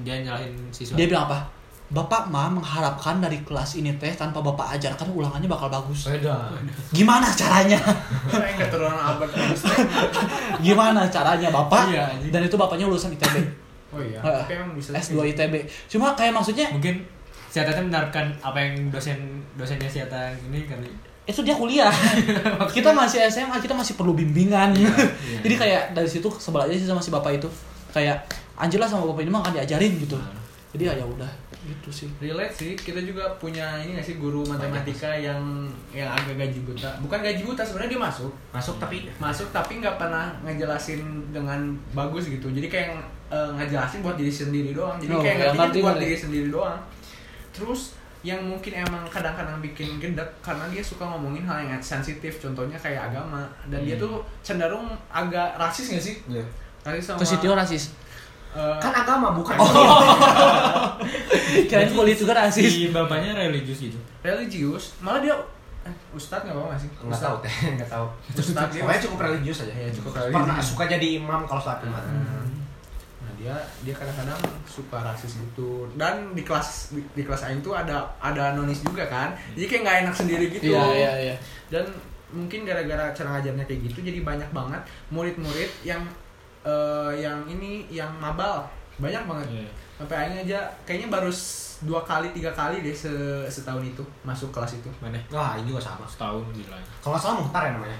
dia 0.00 0.20
nyalahin 0.20 0.50
siswa. 0.70 0.94
dia 0.94 1.06
bilang 1.06 1.26
apa 1.26 1.44
Bapak 1.92 2.32
mah 2.32 2.48
mengharapkan 2.48 3.20
dari 3.20 3.44
kelas 3.44 3.76
ini 3.76 3.92
teh 4.00 4.08
tanpa 4.16 4.40
bapak 4.40 4.80
ajarkan 4.80 5.12
ulangannya 5.12 5.44
bakal 5.44 5.68
bagus. 5.68 6.08
Beda. 6.08 6.48
Gimana 6.96 7.28
caranya? 7.28 7.76
Kayak 8.32 8.56
keturunan 8.66 8.96
Albert 8.96 9.36
Einstein. 9.36 9.84
Gimana 10.64 11.04
caranya 11.12 11.52
bapak? 11.52 11.92
Iya. 11.92 12.08
Dan 12.32 12.48
itu 12.48 12.56
bapaknya 12.56 12.88
lulusan 12.88 13.12
ITB. 13.12 13.36
Oh 13.92 14.00
iya. 14.00 14.18
Tapi 14.18 14.56
emang 14.56 14.72
bisa 14.74 14.96
S2 14.96 15.36
ITB. 15.36 15.54
Cuma 15.92 16.16
kayak 16.16 16.32
maksudnya 16.32 16.72
mungkin 16.72 17.04
si 17.52 17.62
Ata 17.62 17.70
teh 17.70 17.84
menerapkan 17.84 18.32
apa 18.42 18.58
yang 18.58 18.90
dosen 18.90 19.44
dosennya 19.54 19.86
si 19.86 20.02
Ata 20.02 20.34
ini 20.50 20.66
kali. 20.66 20.88
itu 21.24 21.40
dia 21.40 21.56
kuliah. 21.56 21.88
kita 22.76 22.92
masih 22.92 23.24
SMA, 23.32 23.56
kita 23.60 23.72
masih 23.72 23.96
perlu 23.96 24.12
bimbingan. 24.12 24.76
iya. 24.76 24.92
Jadi 25.44 25.54
kayak 25.56 25.82
dari 25.92 26.08
situ 26.08 26.28
sebel 26.36 26.64
aja 26.64 26.74
sih 26.74 26.88
sama 26.88 27.00
si 27.00 27.12
bapak 27.12 27.38
itu. 27.40 27.48
Kayak 27.92 28.24
anjir 28.56 28.80
lah 28.80 28.88
sama 28.88 29.08
bapak 29.08 29.24
ini 29.24 29.30
mah 29.32 29.40
kan 29.40 29.52
diajarin 29.52 29.94
gitu. 30.00 30.16
Nah. 30.20 30.43
Jadi 30.74 30.84
ya 30.84 30.94
ya 30.96 31.06
udah 31.06 31.30
gitu 31.64 31.88
sih. 31.88 32.08
relate 32.20 32.52
sih 32.52 32.70
kita 32.74 33.00
juga 33.00 33.24
punya 33.36 33.78
ini 33.78 33.94
gak 33.94 34.04
sih 34.04 34.16
guru 34.16 34.44
matematika 34.44 35.08
yang 35.08 35.40
yang 35.88 36.10
agak 36.10 36.36
gaji 36.36 36.60
buta 36.60 36.90
bukan 36.98 37.22
gaji 37.22 37.40
buta 37.40 37.62
sebenarnya 37.62 37.90
dia 37.90 38.02
masuk 38.02 38.32
Masuk 38.50 38.76
tapi 38.76 38.96
masuk 39.16 39.48
tapi 39.48 39.80
nggak 39.80 39.96
pernah 39.96 40.28
ngejelasin 40.44 41.00
dengan 41.30 41.56
bagus 41.90 42.28
gitu 42.28 42.50
jadi 42.50 42.66
kayak 42.66 42.88
eh, 43.30 43.50
ngejelasin 43.54 44.02
buat 44.02 44.12
diri 44.14 44.28
sendiri 44.28 44.70
doang 44.70 44.98
jadi 44.98 45.08
Oh, 45.10 45.22
kayak 45.22 45.32
ya, 45.32 45.40
ngerti 45.46 45.56
ngerti, 45.56 45.78
buat 45.80 45.88
ngerti. 45.94 46.04
diri 46.04 46.16
sendiri 46.18 46.48
doang 46.50 46.78
terus 47.50 47.80
yang 48.20 48.40
mungkin 48.42 48.72
emang 48.74 49.04
kadang-kadang 49.06 49.60
bikin 49.60 49.96
gedek 49.98 50.28
karena 50.40 50.68
dia 50.68 50.80
suka 50.80 51.04
ngomongin 51.06 51.44
hal 51.44 51.60
yang 51.62 51.76
sensitif 51.78 52.40
contohnya 52.40 52.74
kayak 52.74 53.08
agama 53.08 53.40
dan 53.66 53.80
dia 53.80 53.94
Hmm. 53.94 54.04
tuh 54.04 54.14
cenderung 54.40 54.84
agak 55.08 55.54
rasis 55.54 55.86
gak 55.90 56.02
sih 56.02 56.16
Iya. 56.26 56.44
rasis 56.82 57.04
sama 57.06 57.18
Terus 57.20 57.32
itu 57.34 57.48
rasis. 57.50 57.84
Eh, 58.54 58.78
kan 58.80 58.92
agama 58.94 59.34
bukan. 59.34 59.54
Kirain 61.68 61.90
kulit 61.96 62.16
juga 62.16 62.32
rasis. 62.34 62.70
Si 62.70 62.88
bapaknya 62.90 63.34
religius 63.34 63.78
gitu. 63.82 63.98
religius 64.24 64.96
malah 65.04 65.20
dia 65.20 65.34
eh, 65.84 65.94
ustadz 66.16 66.48
nggak 66.48 66.56
apa 66.56 66.66
nggak 66.72 66.80
sih 66.80 66.90
Enggak 67.02 67.20
tahu 67.20 67.36
teh, 67.44 67.54
enggak 67.74 67.90
tahu. 67.90 68.06
Ustadz 68.32 68.70
dia 68.72 68.82
Pokoknya 68.82 69.02
cukup 69.04 69.18
religius 69.20 69.58
aja. 69.66 69.74
Iya, 69.74 69.90
cukup 69.92 70.12
religius. 70.16 70.36
Pernah 70.40 70.58
suka 70.62 70.84
jadi 70.88 71.06
imam 71.20 71.40
kalau 71.44 71.60
saat 71.60 71.78
Jumat. 71.84 72.04
Nah 72.08 72.44
dia 73.44 73.60
dia 73.84 73.92
kadang-kadang 73.92 74.40
suka 74.64 75.04
rasis 75.04 75.36
gitu 75.36 75.84
dan 76.00 76.32
di 76.32 76.40
kelas 76.40 76.96
di, 76.96 77.04
di 77.12 77.22
kelas 77.28 77.44
Aing 77.44 77.60
tuh 77.60 77.76
ada 77.76 78.08
ada 78.16 78.56
nonis 78.56 78.80
juga 78.80 79.04
kan 79.04 79.36
jadi 79.52 79.68
kayak 79.68 79.82
nggak 79.84 79.98
enak 80.08 80.14
sendiri 80.16 80.44
gitu 80.48 80.72
Iya 80.72 80.84
iya 80.96 81.12
iya. 81.28 81.36
dan 81.68 81.84
mungkin 82.32 82.64
gara-gara 82.64 83.12
cara 83.12 83.36
ngajarnya 83.36 83.68
kayak 83.68 83.80
gitu 83.92 84.00
jadi 84.00 84.24
banyak 84.24 84.48
banget 84.48 84.80
murid-murid 85.12 85.68
yang 85.84 86.00
eh, 86.64 87.12
yang 87.20 87.44
ini 87.44 87.84
yang 87.88 88.10
mabal 88.16 88.64
banyak 88.94 89.22
banget 89.24 89.46
Iya. 89.52 89.68
sampai 89.94 90.16
Aing 90.16 90.38
aja 90.42 90.58
kayaknya 90.82 91.08
baru 91.08 91.30
dua 91.82 92.00
kali 92.00 92.30
tiga 92.30 92.48
kali 92.50 92.80
deh 92.80 92.94
se 92.94 93.10
setahun 93.44 93.82
itu 93.82 94.00
masuk 94.22 94.48
kelas 94.48 94.74
itu 94.74 94.88
Mana? 94.98 95.18
Wah, 95.28 95.52
ini 95.54 95.68
juga 95.68 95.82
sama. 95.82 96.06
Setahun 96.06 96.40
lah. 96.64 96.78
Kalau 96.98 97.14
salah 97.14 97.36
Muhtar 97.36 97.62
ya 97.64 97.72
namanya. 97.72 97.98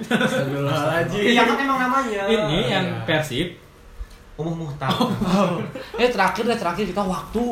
Astagfirullahaladzim 0.00 1.20
Iya 1.20 1.42
kan 1.44 1.56
emang 1.58 1.78
namanya. 1.80 2.22
Ini 2.24 2.58
yang 2.64 2.86
iya. 2.86 3.04
Persib. 3.04 3.48
Umuh 4.34 4.54
Muhtar. 4.56 4.90
Eh 5.94 6.08
terakhir 6.08 6.42
deh 6.44 6.56
terakhir 6.56 6.84
kita 6.86 7.02
waktu 7.02 7.44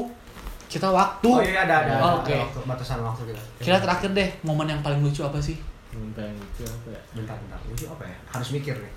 kita 0.67 0.89
waktu. 0.89 1.29
Oh 1.29 1.39
iya 1.39 1.69
ada 1.69 1.75
ada. 1.85 1.93
Oh, 2.01 2.09
ada 2.09 2.25
Oke. 2.25 2.33
waktu- 2.35 2.65
batasan 2.65 2.99
waktu 3.03 3.23
kita. 3.29 3.43
Kita 3.61 3.79
terakhir 3.79 4.11
deh 4.11 4.29
momen 4.43 4.67
yang 4.67 4.81
paling 4.81 4.99
lucu 4.99 5.21
apa 5.21 5.37
sih? 5.37 5.59
Bentar 5.93 6.25
itu 6.25 6.65
apa 6.65 6.89
ya? 6.89 7.01
Bentar 7.13 7.37
bentar. 7.37 7.59
Lucu 7.69 7.85
apa 7.87 8.03
ya? 8.09 8.17
Harus 8.31 8.49
mikir 8.51 8.73
nih. 8.75 8.93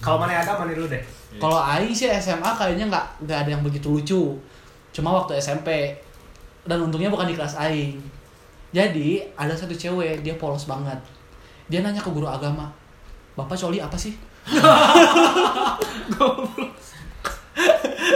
Kalau 0.00 0.20
mana 0.20 0.36
ada 0.36 0.56
mana 0.56 0.72
dulu 0.76 0.88
deh. 0.88 1.02
Kalau 1.36 1.60
Aing 1.60 1.92
sih 1.92 2.08
SMA 2.16 2.50
kayaknya 2.56 2.88
nggak 2.88 3.06
nggak 3.28 3.38
ada 3.44 3.50
yang 3.52 3.62
begitu 3.64 3.92
lucu. 3.92 4.36
Cuma 4.92 5.12
waktu 5.12 5.36
SMP 5.36 5.92
dan 6.64 6.80
untungnya 6.80 7.12
bukan 7.12 7.28
di 7.28 7.34
kelas 7.36 7.56
Aing. 7.60 8.00
Jadi 8.72 9.24
ada 9.36 9.52
satu 9.56 9.72
cewek 9.72 10.20
dia 10.20 10.34
polos 10.36 10.68
banget. 10.68 10.98
Dia 11.66 11.82
nanya 11.82 11.98
ke 11.98 12.10
guru 12.14 12.30
agama, 12.30 12.70
Bapak 13.34 13.58
coli 13.58 13.82
apa 13.82 13.98
sih? 13.98 14.14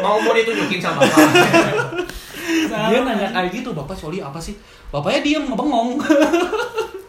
Mau 0.01 0.16
mau 0.23 0.32
ditunjukin 0.36 0.81
sama 0.81 1.02
bapak. 1.02 1.28
Dia 2.93 3.01
nanya 3.02 3.28
kayak 3.32 3.51
gitu, 3.52 3.73
Bapak 3.73 3.97
coli 3.97 4.20
apa 4.23 4.39
sih? 4.39 4.57
Bapaknya 4.93 5.20
diem 5.24 5.44
ngebengong. 5.48 5.98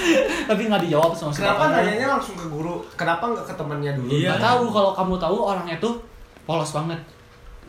Tapi 0.50 0.60
nggak 0.68 0.82
dijawab 0.88 1.12
sama 1.14 1.30
si 1.30 1.40
Kenapa 1.42 1.68
bapaknya. 1.68 1.76
nanyanya 1.84 2.06
langsung 2.18 2.34
ke 2.36 2.46
guru? 2.48 2.74
Kenapa 2.98 3.24
nggak 3.30 3.46
ke 3.48 3.54
temannya 3.54 3.92
dulu? 3.96 4.08
Iya. 4.10 4.28
Nggak 4.34 4.42
tahu 4.42 4.62
kalau 4.70 4.90
kamu 4.96 5.14
tahu 5.18 5.36
orangnya 5.42 5.76
tuh 5.78 5.94
polos 6.44 6.70
banget. 6.74 7.00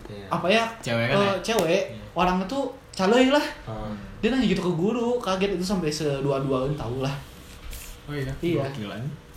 Iya. 0.10 0.26
Apa 0.30 0.48
ya? 0.50 0.64
Cewek 0.84 1.06
kan 1.12 1.18
eh, 1.18 1.26
ya? 1.26 1.34
cewek. 1.44 1.82
Iya. 1.94 2.02
Orangnya 2.14 2.45
tuh 2.50 2.64
caloy 2.94 3.30
lah. 3.30 3.45
Oh. 3.66 3.90
Dia 4.24 4.32
nanya 4.32 4.48
gitu 4.48 4.64
ke 4.64 4.72
guru, 4.72 5.20
kaget 5.20 5.60
itu 5.60 5.66
sampai 5.66 5.91
sedua-duaan 5.91 6.74
tahu 6.80 7.04
lah. 7.04 7.12
oh 8.08 8.16
iya 8.16 8.32
Iya. 8.40 8.64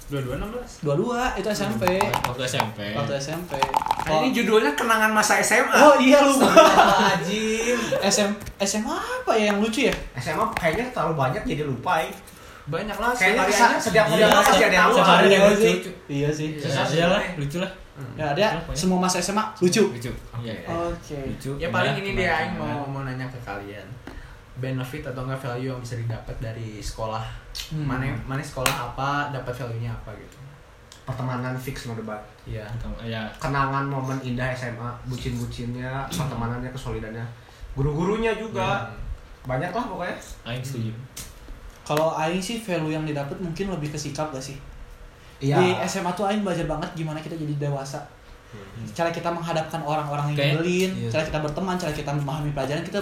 Dua-dua 0.06 0.38
enam 0.38 0.54
belas 0.54 0.78
Dua-dua 0.86 1.34
itu 1.34 1.50
SMP. 1.50 1.98
Waktu 1.98 2.46
SMP. 2.46 2.94
Waktu 2.94 3.18
SMP. 3.18 3.58
Nah, 4.06 4.22
ini 4.22 4.30
judulnya 4.30 4.70
kenangan 4.78 5.10
masa 5.10 5.42
SMA 5.42 5.74
Oh 5.74 5.98
iya 5.98 6.22
lupa. 6.22 6.46
Astagfirullahaladzim. 6.46 7.78
SM 8.06 8.30
SMA 8.62 8.94
apa 8.94 9.32
ya 9.34 9.50
yang 9.50 9.58
lucu 9.58 9.90
ya? 9.90 9.94
SMA 10.22 10.46
kayaknya 10.54 10.86
terlalu 10.94 11.14
banyak 11.18 11.42
jadi 11.42 11.66
lupa 11.66 11.98
ya. 11.98 12.10
Banyak 12.66 12.96
lah 12.96 13.10
Kayaknya 13.12 13.42
variannya. 13.42 13.78
setiap 13.78 14.04
Iya, 14.06 14.26
hari 14.26 14.36
pasti 14.36 14.58
ada 14.58 14.74
yang 14.74 14.90
setiap 14.90 15.06
hari 15.06 15.18
ada 15.20 15.28
yang 15.28 15.40
Iya 15.40 15.50
lucu. 15.50 15.62
sih. 15.62 15.76
Iya 16.08 16.28
sih. 16.30 16.48
Ya, 16.56 16.68
aja 16.76 17.04
lah, 17.08 17.22
lucu 17.34 17.58
lah. 17.58 17.72
Ya 18.12 18.26
dia 18.32 18.48
semua 18.72 18.98
masa 18.98 19.16
SMA 19.18 19.44
lucu. 19.56 19.82
Lucu. 19.88 20.10
Iya. 20.38 20.52
Oke. 20.66 21.18
Lucu. 21.26 21.50
ya 21.56 21.68
paling 21.68 21.94
ini 21.96 22.10
kemana- 22.12 22.36
Aing 22.36 22.52
mau 22.54 22.82
mau 22.84 23.02
nanya 23.02 23.26
ke 23.26 23.38
kalian 23.40 23.86
benefit 24.56 25.02
atau 25.02 25.22
enggak 25.22 25.38
value 25.38 25.68
yang 25.68 25.78
bisa 25.78 25.94
didapat 25.94 26.36
dari 26.38 26.80
sekolah 26.80 27.24
Hmm. 27.68 27.84
mana 27.84 28.04
mana 28.22 28.40
sekolah 28.40 28.68
apa 28.88 29.28
dapat 29.30 29.52
value 29.54 29.80
nya 29.80 29.92
apa 29.94 30.12
gitu 30.14 30.36
Pertemanan 31.02 31.54
fix 31.54 31.86
no 31.86 31.94
debat. 31.94 32.18
iya 32.44 32.66
Ya, 33.00 33.30
Kenangan 33.38 33.86
momen 33.86 34.18
indah 34.20 34.50
SMA, 34.50 34.90
bucin-bucinnya, 35.06 36.02
pertemanannya, 36.10 36.66
kesolidannya. 36.68 37.22
Guru-gurunya 37.72 38.34
juga. 38.34 38.90
Banyak 39.44 39.70
lah 39.70 39.84
pokoknya. 39.86 40.18
Aing 40.42 40.60
setuju. 40.60 40.90
Kalau 41.86 42.10
Aing 42.12 42.42
sih 42.42 42.58
value 42.58 42.90
yang 42.90 43.06
didapat 43.06 43.38
mungkin 43.38 43.70
lebih 43.70 43.94
ke 43.94 43.98
sikap 43.98 44.34
gak 44.34 44.42
sih? 44.42 44.58
Iya. 45.38 45.54
Di 45.54 45.66
SMA 45.86 46.10
tuh 46.12 46.26
Aing 46.26 46.42
belajar 46.42 46.66
banget 46.66 46.90
gimana 46.92 47.22
kita 47.22 47.38
jadi 47.38 47.54
dewasa. 47.56 48.02
Cara 48.90 49.12
kita 49.12 49.28
menghadapkan 49.28 49.84
orang-orang 49.84 50.32
yang 50.32 50.56
nyebelin, 50.56 50.90
iya. 50.96 51.10
cara 51.12 51.22
kita 51.22 51.38
berteman, 51.38 51.76
cara 51.76 51.92
kita 51.92 52.08
memahami 52.10 52.50
pelajaran 52.50 52.80
kita 52.80 52.98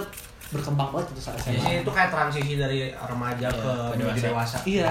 berkembang 0.51 0.91
banget 0.91 1.15
gitu 1.15 1.21
saat 1.25 1.39
SMA. 1.39 1.57
Biasanya 1.57 1.77
itu 1.81 1.91
kayak 1.91 2.09
transisi 2.11 2.53
dari 2.55 2.79
remaja 2.91 3.47
Iya, 3.47 3.55
ke 3.55 3.71
menuju 3.95 4.19
dewasa. 4.21 4.27
dewasa. 4.29 4.57
Iya. 4.67 4.89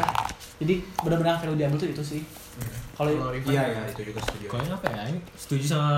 Jadi 0.59 0.75
benar-benar 0.99 1.35
value 1.39 1.59
diambil 1.61 1.79
tuh 1.79 1.91
itu 1.93 2.03
sih. 2.03 2.23
Kalau 2.95 3.11
Iya, 3.11 3.39
gimana? 3.39 3.62
iya, 3.71 3.83
itu 3.87 4.03
juga 4.09 4.21
setuju. 4.25 4.45
Pokoknya 4.49 4.73
apa 4.75 4.87
ya? 4.89 4.97
Aing 5.05 5.19
setuju 5.37 5.65
sama 5.69 5.93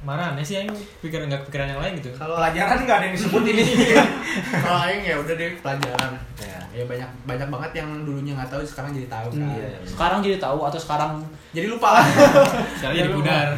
Marane 0.00 0.40
sih 0.40 0.56
Aing 0.56 0.70
pikiran 1.00 1.24
enggak 1.24 1.42
pikiran 1.44 1.66
yang 1.68 1.80
lain 1.80 1.92
gitu. 1.96 2.10
kalau 2.12 2.36
Pelajaran 2.36 2.78
nggak 2.80 2.96
ada 2.96 3.04
yang 3.04 3.14
disebut 3.14 3.42
ini. 3.44 3.62
kalau 4.64 4.78
Aing 4.82 5.02
ya 5.02 5.16
udah 5.16 5.34
deh 5.34 5.50
pelajaran 5.56 6.12
Iya. 6.36 6.60
ya 6.72 6.84
banyak 6.84 7.10
banyak 7.24 7.48
banget 7.48 7.70
yang 7.74 7.88
dulunya 8.02 8.32
nggak 8.32 8.48
tahu 8.48 8.60
sekarang 8.62 8.92
jadi 8.92 9.08
tahu 9.08 9.28
kan. 9.30 9.40
Iya, 9.50 9.66
iya. 9.66 9.78
sekarang 9.82 10.18
jadi 10.20 10.36
tahu 10.36 10.58
atau 10.62 10.76
sekarang 10.76 11.10
jadi 11.50 11.66
lupa 11.66 11.88
lah 11.94 12.04
Sekarang 12.78 12.94
jadi 12.94 13.08
lupa. 13.08 13.18
pudar. 13.18 13.48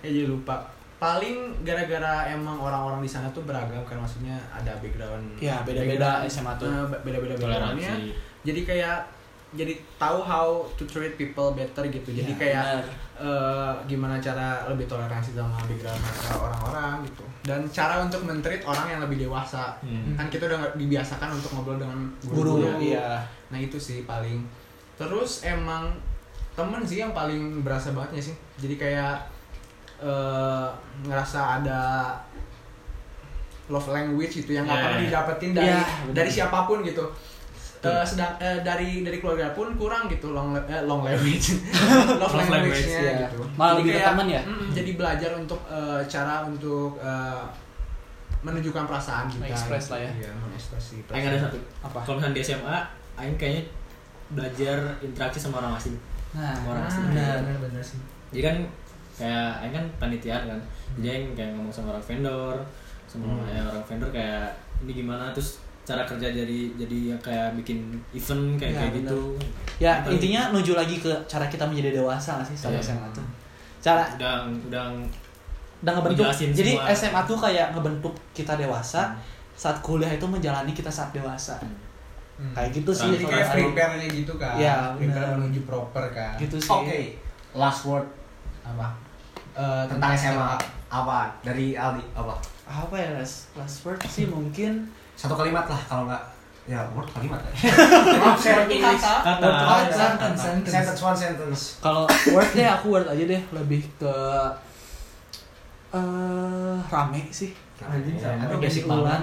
ya 0.00 0.08
jadi 0.10 0.26
lupa 0.26 0.56
paling 0.98 1.34
gara-gara 1.62 2.14
emang 2.28 2.56
orang-orang 2.56 3.00
di 3.00 3.10
sana 3.10 3.26
tuh 3.30 3.42
beragam 3.42 3.82
kan 3.82 3.96
maksudnya 3.96 4.38
ada 4.48 4.74
background 4.78 5.34
Ya, 5.36 5.58
beda-beda 5.60 6.22
SMA 6.26 6.54
tuh. 6.56 6.66
Eh, 6.66 6.86
beda-beda 7.00 7.34
backgroundnya 7.34 7.94
jadi 8.42 8.60
kayak 8.64 8.98
jadi 9.52 9.76
tahu 10.00 10.18
how 10.24 10.64
to 10.80 10.84
treat 10.88 11.14
people 11.20 11.52
better 11.52 11.84
gitu. 11.92 12.08
Jadi 12.08 12.32
Ya, 12.32 12.38
kayak 12.40 12.64
eh, 13.20 13.72
gimana 13.84 14.16
cara 14.16 14.64
lebih 14.72 14.88
toleransi 14.88 15.36
sama 15.36 15.60
background 15.68 16.00
orang-orang 16.32 17.04
gitu. 17.04 17.24
Dan 17.44 17.60
cara 17.68 18.00
untuk 18.00 18.24
mentreat 18.24 18.64
orang 18.64 18.96
yang 18.96 19.00
lebih 19.04 19.28
dewasa. 19.28 19.76
Hmm. 19.84 20.16
kan 20.16 20.26
kita 20.32 20.48
udah 20.48 20.72
dibiasakan 20.74 21.36
untuk 21.36 21.52
ngobrol 21.52 21.76
dengan 21.76 22.08
guru, 22.24 22.64
guru 22.64 22.80
iya. 22.80 23.20
nah 23.52 23.58
itu 23.60 23.76
sih 23.76 24.08
paling. 24.08 24.40
Terus 24.96 25.44
emang 25.44 25.92
temen 26.56 26.80
sih 26.84 27.04
yang 27.04 27.12
paling 27.12 27.60
berasa 27.60 27.92
bangetnya 27.92 28.32
sih. 28.32 28.36
Jadi 28.56 28.74
kayak 28.80 29.16
eh, 30.00 30.68
ngerasa 31.04 31.60
ada 31.60 31.80
love 33.68 33.88
language 33.88 34.44
itu 34.44 34.52
yang 34.56 34.66
Yeah. 34.66 34.80
pernah 34.80 34.98
didapetin 34.98 35.50
dari 35.54 35.70
Yeah, 35.70 35.86
dari 36.12 36.30
siapa 36.32 36.64
pun 36.66 36.82
gitu 36.82 37.04
Eh, 37.84 38.04
sedang 38.04 38.30
eh, 38.38 38.62
dari 38.62 39.02
dari 39.02 39.18
keluarga 39.18 39.50
pun 39.50 39.74
kurang 39.74 40.06
gitu 40.06 40.30
long 40.30 40.54
eh, 40.54 40.82
long 40.82 41.02
language 41.02 41.58
love, 42.14 42.30
language, 42.30 42.54
language-nya 42.78 43.00
ya. 43.02 43.12
gitu 43.26 43.42
Malah 43.52 43.72
Jadi 43.72 43.80
lebih 43.82 43.92
ke 43.92 44.02
teman 44.04 44.26
ya? 44.28 44.42
mm, 44.44 44.66
jadi 44.70 44.90
belajar 44.94 45.30
untuk 45.34 45.60
eh, 45.66 46.00
cara 46.06 46.34
untuk 46.42 46.94
eh, 46.96 47.42
menunjukkan 48.40 48.84
perasaan 48.84 49.26
kita 49.28 49.44
Express 49.48 49.84
gitu. 49.84 49.92
lah 49.92 50.00
ya. 50.00 50.10
Iya, 50.16 50.30
mengekspresi 50.36 50.96
Aing 51.08 51.26
ada 51.26 51.38
satu. 51.40 51.58
Apa? 51.80 51.98
Kalau 52.02 52.16
misalnya 52.18 52.34
di 52.34 52.42
SMA, 52.44 52.76
Aing 53.14 53.36
kayaknya 53.36 53.62
belajar 54.28 54.76
interaksi 54.98 55.38
sama 55.38 55.58
orang 55.58 55.74
asing. 55.74 55.94
Nah, 56.32 56.50
Sama 56.52 56.68
orang 56.72 56.84
asing. 56.86 57.04
benar. 57.08 57.36
benar 57.40 57.58
benar 57.60 57.82
sih 57.82 57.98
Jadi 58.30 58.42
kan 58.42 58.56
kayak 59.14 59.50
Aing 59.58 59.72
kan 59.72 59.84
panitiaan 60.00 60.42
kan. 60.48 60.60
Jadi 60.96 61.06
Aing 61.08 61.26
kayak 61.32 61.50
ngomong 61.54 61.70
sama 61.70 61.94
orang 61.94 62.02
vendor, 62.04 62.56
sama 63.04 63.26
Hmm. 63.28 63.46
orang 63.68 63.84
vendor 63.84 64.10
kayak 64.10 64.50
ini 64.80 64.92
gimana 64.96 65.30
terus 65.30 65.61
cara 65.82 66.02
kerja 66.04 66.28
jadi 66.28 66.58
jadi 66.76 66.98
yang 67.10 67.20
kayak 67.20 67.58
bikin 67.58 67.78
event 68.12 68.54
kayak 68.54 68.70
Ya, 68.70 68.78
kayak 68.78 68.92
gitu. 68.96 69.20
Ya, 69.76 69.92
Paling- 69.98 70.14
intinya 70.14 70.40
nuju 70.50 70.72
lagi 70.72 70.96
ke 70.96 71.10
cara 71.26 71.46
kita 71.46 71.64
menjadi 71.64 71.98
dewasa 71.98 72.38
sih 72.40 72.54
sama 72.54 72.74
Iya. 72.74 72.94
SMA 72.94 73.08
tuh. 73.10 73.26
Cara 73.80 74.06
udah 74.12 74.34
udah 74.62 74.84
udah 75.82 75.92
ngebentuk. 75.92 76.26
Jadi 76.30 76.72
semua. 76.72 76.86
SMA 76.88 77.20
tuh 77.24 77.34
kayak 77.36 77.66
ngebentuk 77.72 78.14
kita 78.30 78.54
dewasa. 78.54 79.10
Saat 79.52 79.78
kuliah 79.80 80.08
itu 80.08 80.22
menjalani 80.24 80.70
kita 80.70 80.86
saat 80.88 81.10
dewasa. 81.10 81.58
Kayak 82.48 82.70
gitu 82.72 82.90
sih. 82.90 83.06
jadi 83.08 83.22
kalau 83.24 83.34
kayak 83.36 83.50
prepare-nya 83.52 84.08
gitu 84.08 84.32
kan 84.34 84.54
Iya, 84.56 84.74
prepare 84.96 85.14
benar. 85.24 85.36
menuju 85.36 85.60
proper 85.62 86.04
kan 86.10 86.34
Gitu 86.36 86.56
sih. 86.56 86.70
Oke, 86.72 87.00
last 87.52 87.82
word 87.84 88.06
apa 88.62 88.94
Eh, 89.52 89.84
tentang 89.84 90.10
SMA 90.12 90.56
apa 90.88 91.18
dari 91.40 91.74
Aldi 91.74 92.00
apa? 92.12 92.32
Apa 92.64 92.94
ya 92.94 93.12
last, 93.14 93.52
last 93.52 93.82
word 93.82 94.00
sih 94.04 94.24
mungkin 94.24 94.88
Satu 95.22 95.34
kalimat 95.36 95.62
lah 95.64 95.78
kalau 95.80 96.04
nggak 96.04 96.22
ya 96.62 96.78
word 96.90 97.06
kalimat 97.08 97.38
ya. 97.42 97.54
Maaf 98.18 98.38
English. 98.66 99.02
Kata. 99.02 99.38
Word 99.38 99.54
kata. 99.54 99.94
sentence, 99.94 100.38
sentence. 100.40 100.72
Sentence 100.72 101.00
one 101.00 101.16
sentence. 101.16 101.62
Kalau 101.78 102.02
word 102.28 102.50
deh 102.52 102.66
aku 102.66 102.86
word 102.90 103.06
aja 103.06 103.24
deh 103.24 103.42
lebih 103.50 103.82
ke 103.96 104.14
eh 105.92 106.76
rame 106.88 107.22
sih. 107.30 107.52
Anjing, 107.82 108.14
Ya, 108.14 108.30
sama. 108.30 108.46
aduh, 108.46 108.58
Basic 108.58 108.86
banget. 108.86 109.22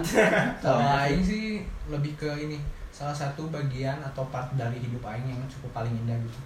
Kalau 0.60 0.84
Aing 0.84 1.24
sih 1.24 1.64
lebih 1.88 2.12
ke 2.16 2.28
ini 2.38 2.60
salah 2.92 3.16
satu 3.16 3.48
bagian 3.48 3.96
atau 4.04 4.28
part 4.28 4.52
dari 4.54 4.76
hidup 4.78 5.00
Aing 5.02 5.24
yang 5.26 5.40
cukup 5.48 5.72
paling 5.74 5.96
indah 5.96 6.20
gitu. 6.20 6.40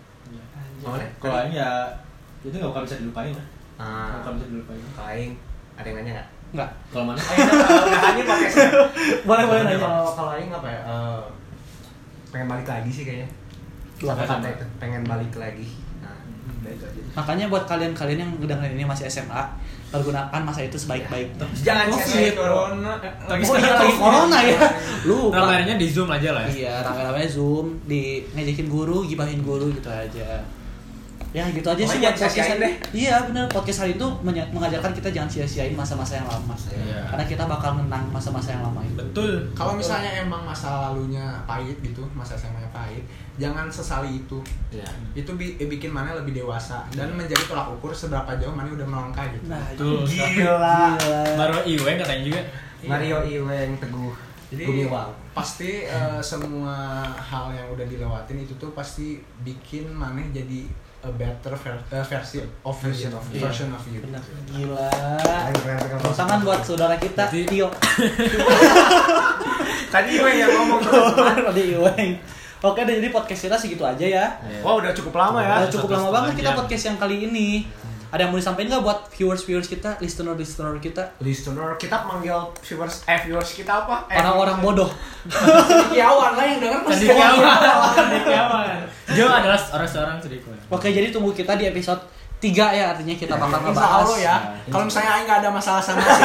Boleh. 0.81 1.09
Kalau 1.17 1.41
Aing 1.41 1.53
ya 1.53 1.89
itu 2.41 2.53
nggak 2.53 2.69
bakal 2.69 2.85
bisa 2.85 3.01
dilupain 3.01 3.33
lah. 3.33 3.47
Ah, 3.75 3.85
Nggak 4.07 4.17
bakal 4.21 4.31
bisa 4.37 4.45
dilupain. 4.47 4.79
kalau 4.93 5.09
Aing 5.09 5.33
ada 5.73 5.87
yang 5.89 5.97
nanya 5.99 6.11
nggak? 6.21 6.29
Enggak. 6.53 6.69
Kalau 6.93 7.05
mana? 7.09 7.17
Aing 7.17 7.49
udah 7.49 8.01
hanya 8.13 8.23
pakai 8.29 8.49
Boleh 9.25 9.43
boleh 9.49 9.61
nanya. 9.65 9.79
Kalau 9.81 10.05
kalau 10.13 10.31
Aing 10.37 10.51
apa 10.53 10.67
ya? 10.69 10.81
Eh, 10.85 11.21
pengen 12.29 12.47
balik 12.49 12.67
lagi 12.69 12.89
sih 12.93 13.03
kayaknya. 13.03 13.29
Dua 13.97 14.13
Kata 14.13 14.45
itu 14.45 14.65
pengen 14.77 15.01
balik 15.09 15.33
lagi. 15.33 15.67
Nah. 16.05 16.17
Makanya 17.17 17.49
buat 17.49 17.65
kalian-kalian 17.65 18.19
yang 18.21 18.31
ngedengerin 18.37 18.77
ini 18.77 18.85
masih 18.85 19.09
SMA, 19.09 19.43
pergunakan 19.89 20.41
masa 20.45 20.61
itu 20.61 20.77
sebaik-baiknya. 20.77 21.45
Jangan 21.65 21.89
Covid, 21.89 22.05
sia-siain 22.05 22.35
corona. 22.37 22.91
Tapi 23.01 23.41
Oh 23.49 23.55
iya 23.57 23.73
lagi 23.73 23.95
corona 23.97 24.37
ya. 24.45 24.59
Lu 25.09 25.33
Rame-ramenya 25.33 25.75
di 25.81 25.87
Zoom 25.89 26.09
aja 26.13 26.29
lah 26.37 26.45
ya. 26.45 26.51
Iya, 26.53 26.73
rame-rame 26.85 27.25
Zoom, 27.25 27.81
di 27.89 28.21
ngejekin 28.37 28.69
guru, 28.69 29.05
gibahin 29.09 29.41
guru 29.41 29.73
gitu 29.73 29.89
aja. 29.89 30.41
Ya 31.33 31.49
gitu 31.49 31.65
aja 31.65 31.81
sih 31.81 31.97
Pokoknya 31.97 32.13
buat 32.13 32.29
podcast 32.29 32.49
hari 32.53 32.69
Iya 32.93 33.15
bener, 33.25 33.45
podcast 33.49 33.79
hari 33.81 33.91
itu 33.97 34.07
mengajarkan 34.53 34.91
kita 34.93 35.09
jangan 35.09 35.29
sia-siain 35.33 35.73
masa-masa 35.73 36.21
yang 36.21 36.29
lama. 36.29 36.53
Iya. 36.69 37.09
Karena 37.09 37.25
kita 37.25 37.43
bakal 37.49 37.71
menang 37.73 38.05
masa-masa 38.13 38.53
yang 38.53 38.61
lama 38.61 38.85
itu. 38.85 39.01
Betul. 39.01 39.41
Kalau 39.57 39.73
misalnya 39.73 40.13
emang 40.21 40.45
masa 40.45 40.69
lalunya 40.89 41.41
pahit 41.49 41.73
gitu, 41.81 42.05
masa 42.13 42.37
SMA-nya 42.37 42.69
pahit, 42.69 43.01
jangan 43.41 43.65
sesali 43.65 44.21
itu. 44.21 44.37
Iya. 44.69 44.85
Itu 45.17 45.33
bi- 45.33 45.57
eh, 45.57 45.65
bikin 45.65 45.89
mana 45.89 46.13
lebih 46.13 46.37
dewasa 46.37 46.85
dan 46.93 47.09
menjadi 47.17 47.49
tolak 47.49 47.73
ukur 47.73 47.89
seberapa 47.89 48.29
jauh 48.37 48.53
mana 48.53 48.69
udah 48.69 48.85
melangkah 48.85 49.25
gitu. 49.33 49.49
Nah, 49.49 49.57
Betul. 49.73 50.05
Gila. 50.05 50.93
Baru 51.41 51.65
Iwen 51.65 51.97
katanya 51.97 52.21
juga. 52.29 52.41
Mario 52.85 53.25
Iweng 53.25 53.73
Teguh. 53.81 54.13
Jadi 54.53 54.69
Gumiwang. 54.69 55.09
pasti 55.33 55.81
eh, 55.81 56.21
semua 56.21 57.01
hal 57.09 57.49
yang 57.57 57.65
udah 57.73 57.89
dilewatin 57.89 58.37
itu 58.37 58.53
tuh 58.61 58.69
pasti 58.77 59.17
bikin 59.41 59.89
mana 59.89 60.21
jadi 60.29 60.69
a 61.03 61.09
better 61.11 61.53
ver- 61.53 61.83
eh, 61.91 62.01
versi 62.01 62.39
of 62.63 62.75
Version 62.79 63.11
of 63.11 63.23
you. 63.29 63.39
version 63.39 63.69
of 63.69 63.83
you. 63.85 63.99
bener. 63.99 64.21
Gila. 64.47 64.89
Tepuk 65.51 66.15
tangan 66.15 66.39
buat 66.41 66.63
saudara 66.63 66.95
kita, 66.95 67.27
Berarti- 67.27 67.45
Tio. 67.45 67.67
Tadi 69.93 70.09
Iweng 70.15 70.37
yang 70.39 70.49
ngomong. 70.49 70.79
Tadi 71.51 71.61
Iweng. 71.75 72.11
Oke, 72.63 72.79
jadi 72.81 73.11
podcast 73.11 73.41
kita 73.43 73.57
segitu 73.59 73.83
aja 73.83 74.05
ya. 74.07 74.25
Wah, 74.63 74.79
udah 74.79 74.95
cukup 74.95 75.13
lama 75.13 75.43
ya. 75.43 75.59
Udah 75.59 75.69
cukup 75.69 75.91
lama 75.91 76.07
banget 76.09 76.39
kita 76.39 76.55
podcast 76.55 76.83
yang 76.87 76.97
kali 76.97 77.27
ini. 77.27 77.67
Ada 78.13 78.29
yang 78.29 78.31
mau 78.31 78.37
disampaikan 78.37 78.77
nggak 78.77 78.85
buat 78.85 78.99
viewers-viewers 79.17 79.65
kita, 79.65 79.97
listener-listener 79.97 80.77
kita, 80.77 81.17
Listener, 81.17 81.73
kita 81.81 82.05
manggil 82.05 82.45
viewers 82.61 83.01
eh 83.09 83.17
viewers 83.25 83.57
kita 83.57 83.73
apa? 83.73 84.05
Eh, 84.05 84.21
orang-orang 84.21 84.61
bodoh? 84.61 84.89
Cendekiawan 85.25 86.37
lah 86.37 86.45
yang 86.45 86.61
denger 86.61 86.79
pasti. 86.85 87.09
Cendekiawan. 87.09 87.97
Cendekiawan. 87.97 88.77
Jo 89.17 89.25
adalah 89.25 89.57
orang 89.57 89.89
seorang 89.89 90.21
cendekiawan. 90.21 90.61
Oke, 90.69 90.93
jadi 90.93 91.09
tunggu 91.09 91.33
kita 91.33 91.57
di 91.57 91.65
episode 91.65 92.05
3 92.37 92.53
ya, 92.53 92.93
artinya 92.93 93.17
kita 93.17 93.33
bakal 93.33 93.57
Insya 93.57 93.65
ngebahas. 93.73 94.05
Allah 94.05 94.19
ya. 94.21 94.35
Kalau 94.69 94.85
misalnya 94.85 95.09
Aing 95.17 95.25
nggak 95.25 95.39
ada 95.41 95.49
masalah 95.49 95.81
sama 95.81 96.05
sih, 96.05 96.23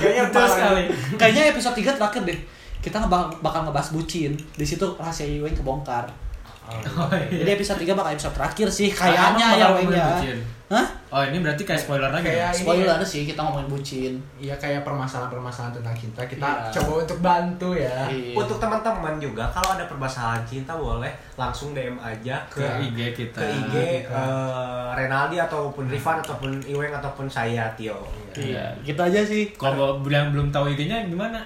kayaknya 0.00 0.24
Betul 0.32 0.46
sekali. 0.48 0.82
Kayaknya 1.20 1.42
episode 1.52 1.76
3 1.84 2.00
terakhir 2.00 2.22
deh. 2.24 2.38
Kita 2.80 2.96
bakal 3.44 3.60
ngebahas 3.68 3.92
bucin. 3.92 4.40
Di 4.56 4.64
situ 4.64 4.88
rahasia 4.96 5.28
Iweng 5.28 5.52
kebongkar. 5.52 6.31
Oh, 6.64 7.08
iya. 7.12 7.42
Jadi 7.42 7.50
episode 7.52 7.78
3 7.80 7.92
bakal 7.92 8.12
episode 8.12 8.34
terakhir 8.34 8.66
sih 8.66 8.88
kayaknya 8.88 9.46
Emang 9.60 9.92
ya 9.92 10.06
ya. 10.22 10.34
Hah? 10.68 10.86
Oh 11.10 11.20
ini 11.20 11.36
berarti 11.38 11.62
kayak 11.62 11.76
spoiler 11.78 12.08
lagi 12.08 12.24
Kayak 12.24 12.48
ya? 12.48 12.64
Spoiler 12.64 12.96
ya. 12.96 13.04
sih 13.04 13.28
kita 13.28 13.36
ngomongin 13.38 13.68
bucin. 13.68 14.12
Iya 14.38 14.56
kayak 14.56 14.80
permasalahan-permasalahan 14.82 15.74
tentang 15.74 15.92
cinta 15.92 16.22
kita 16.24 16.48
Iya. 16.48 16.72
coba 16.72 16.92
untuk 17.04 17.18
bantu 17.20 17.76
ya. 17.76 18.08
Iya. 18.08 18.32
Untuk 18.32 18.56
teman-teman 18.56 19.18
juga 19.18 19.44
kalau 19.50 19.68
ada 19.70 19.84
permasalahan 19.84 20.40
cinta 20.42 20.72
boleh 20.72 21.12
langsung 21.34 21.76
DM 21.76 21.92
aja 21.98 22.40
ke 22.48 22.58
Ke 22.58 22.80
IG 22.82 22.98
kita. 23.12 23.36
ke 23.36 23.44
IG 23.44 23.74
eh, 24.08 24.88
Renaldi 24.94 25.36
ataupun 25.38 25.84
Rifan 25.86 26.16
ataupun 26.18 26.56
Iweng 26.64 26.94
ataupun 26.94 27.28
saya 27.28 27.68
Tio. 27.74 28.00
Iya, 28.32 28.72
gitu 28.80 28.96
aja 28.98 29.20
sih. 29.20 29.52
Kalau 29.52 30.00
yang 30.02 30.32
belum 30.32 30.48
tahu 30.48 30.72
IG-nya 30.72 31.04
gimana? 31.04 31.36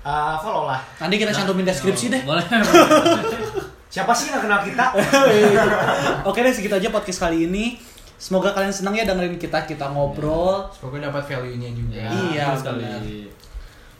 Eh, 0.00 0.36
follow 0.38 0.70
lah. 0.70 0.78
Nanti 0.96 1.18
kita 1.18 1.34
cantumin 1.34 1.66
deskripsi 1.66 2.06
deh. 2.08 2.22
Boleh. 2.22 2.46
Siapa 3.88 4.12
sih 4.12 4.28
yang 4.28 4.36
nggak 4.36 4.44
kenal 4.44 4.60
kita? 4.68 4.86
Oke 6.28 6.44
deh 6.44 6.52
segitu 6.52 6.76
aja 6.76 6.92
podcast 6.92 7.24
kali 7.24 7.48
ini. 7.48 7.80
Semoga 8.20 8.52
kalian 8.52 8.74
senang 8.74 8.92
ya 8.92 9.08
dengerin 9.08 9.40
kita 9.40 9.64
kita 9.64 9.88
ngobrol. 9.88 10.68
Semoga 10.74 11.08
dapat 11.08 11.24
value-nya 11.24 11.70
juga. 11.72 12.02
Iya, 12.04 12.52
betul 12.52 12.60
sekali. 12.60 12.82
benar. 12.84 13.02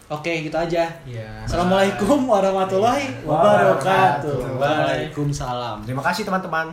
Oke, 0.09 0.33
gitu 0.45 0.57
aja. 0.57 0.85
Iya. 1.05 1.29
Assalamualaikum 1.45 2.25
warahmatullahi 2.29 3.25
wabarakatuh. 3.25 4.57
Wabarakatuh. 4.57 4.61
Waalaikumsalam. 4.61 5.77
Terima 5.85 6.03
kasih 6.05 6.25
teman-teman. 6.29 6.73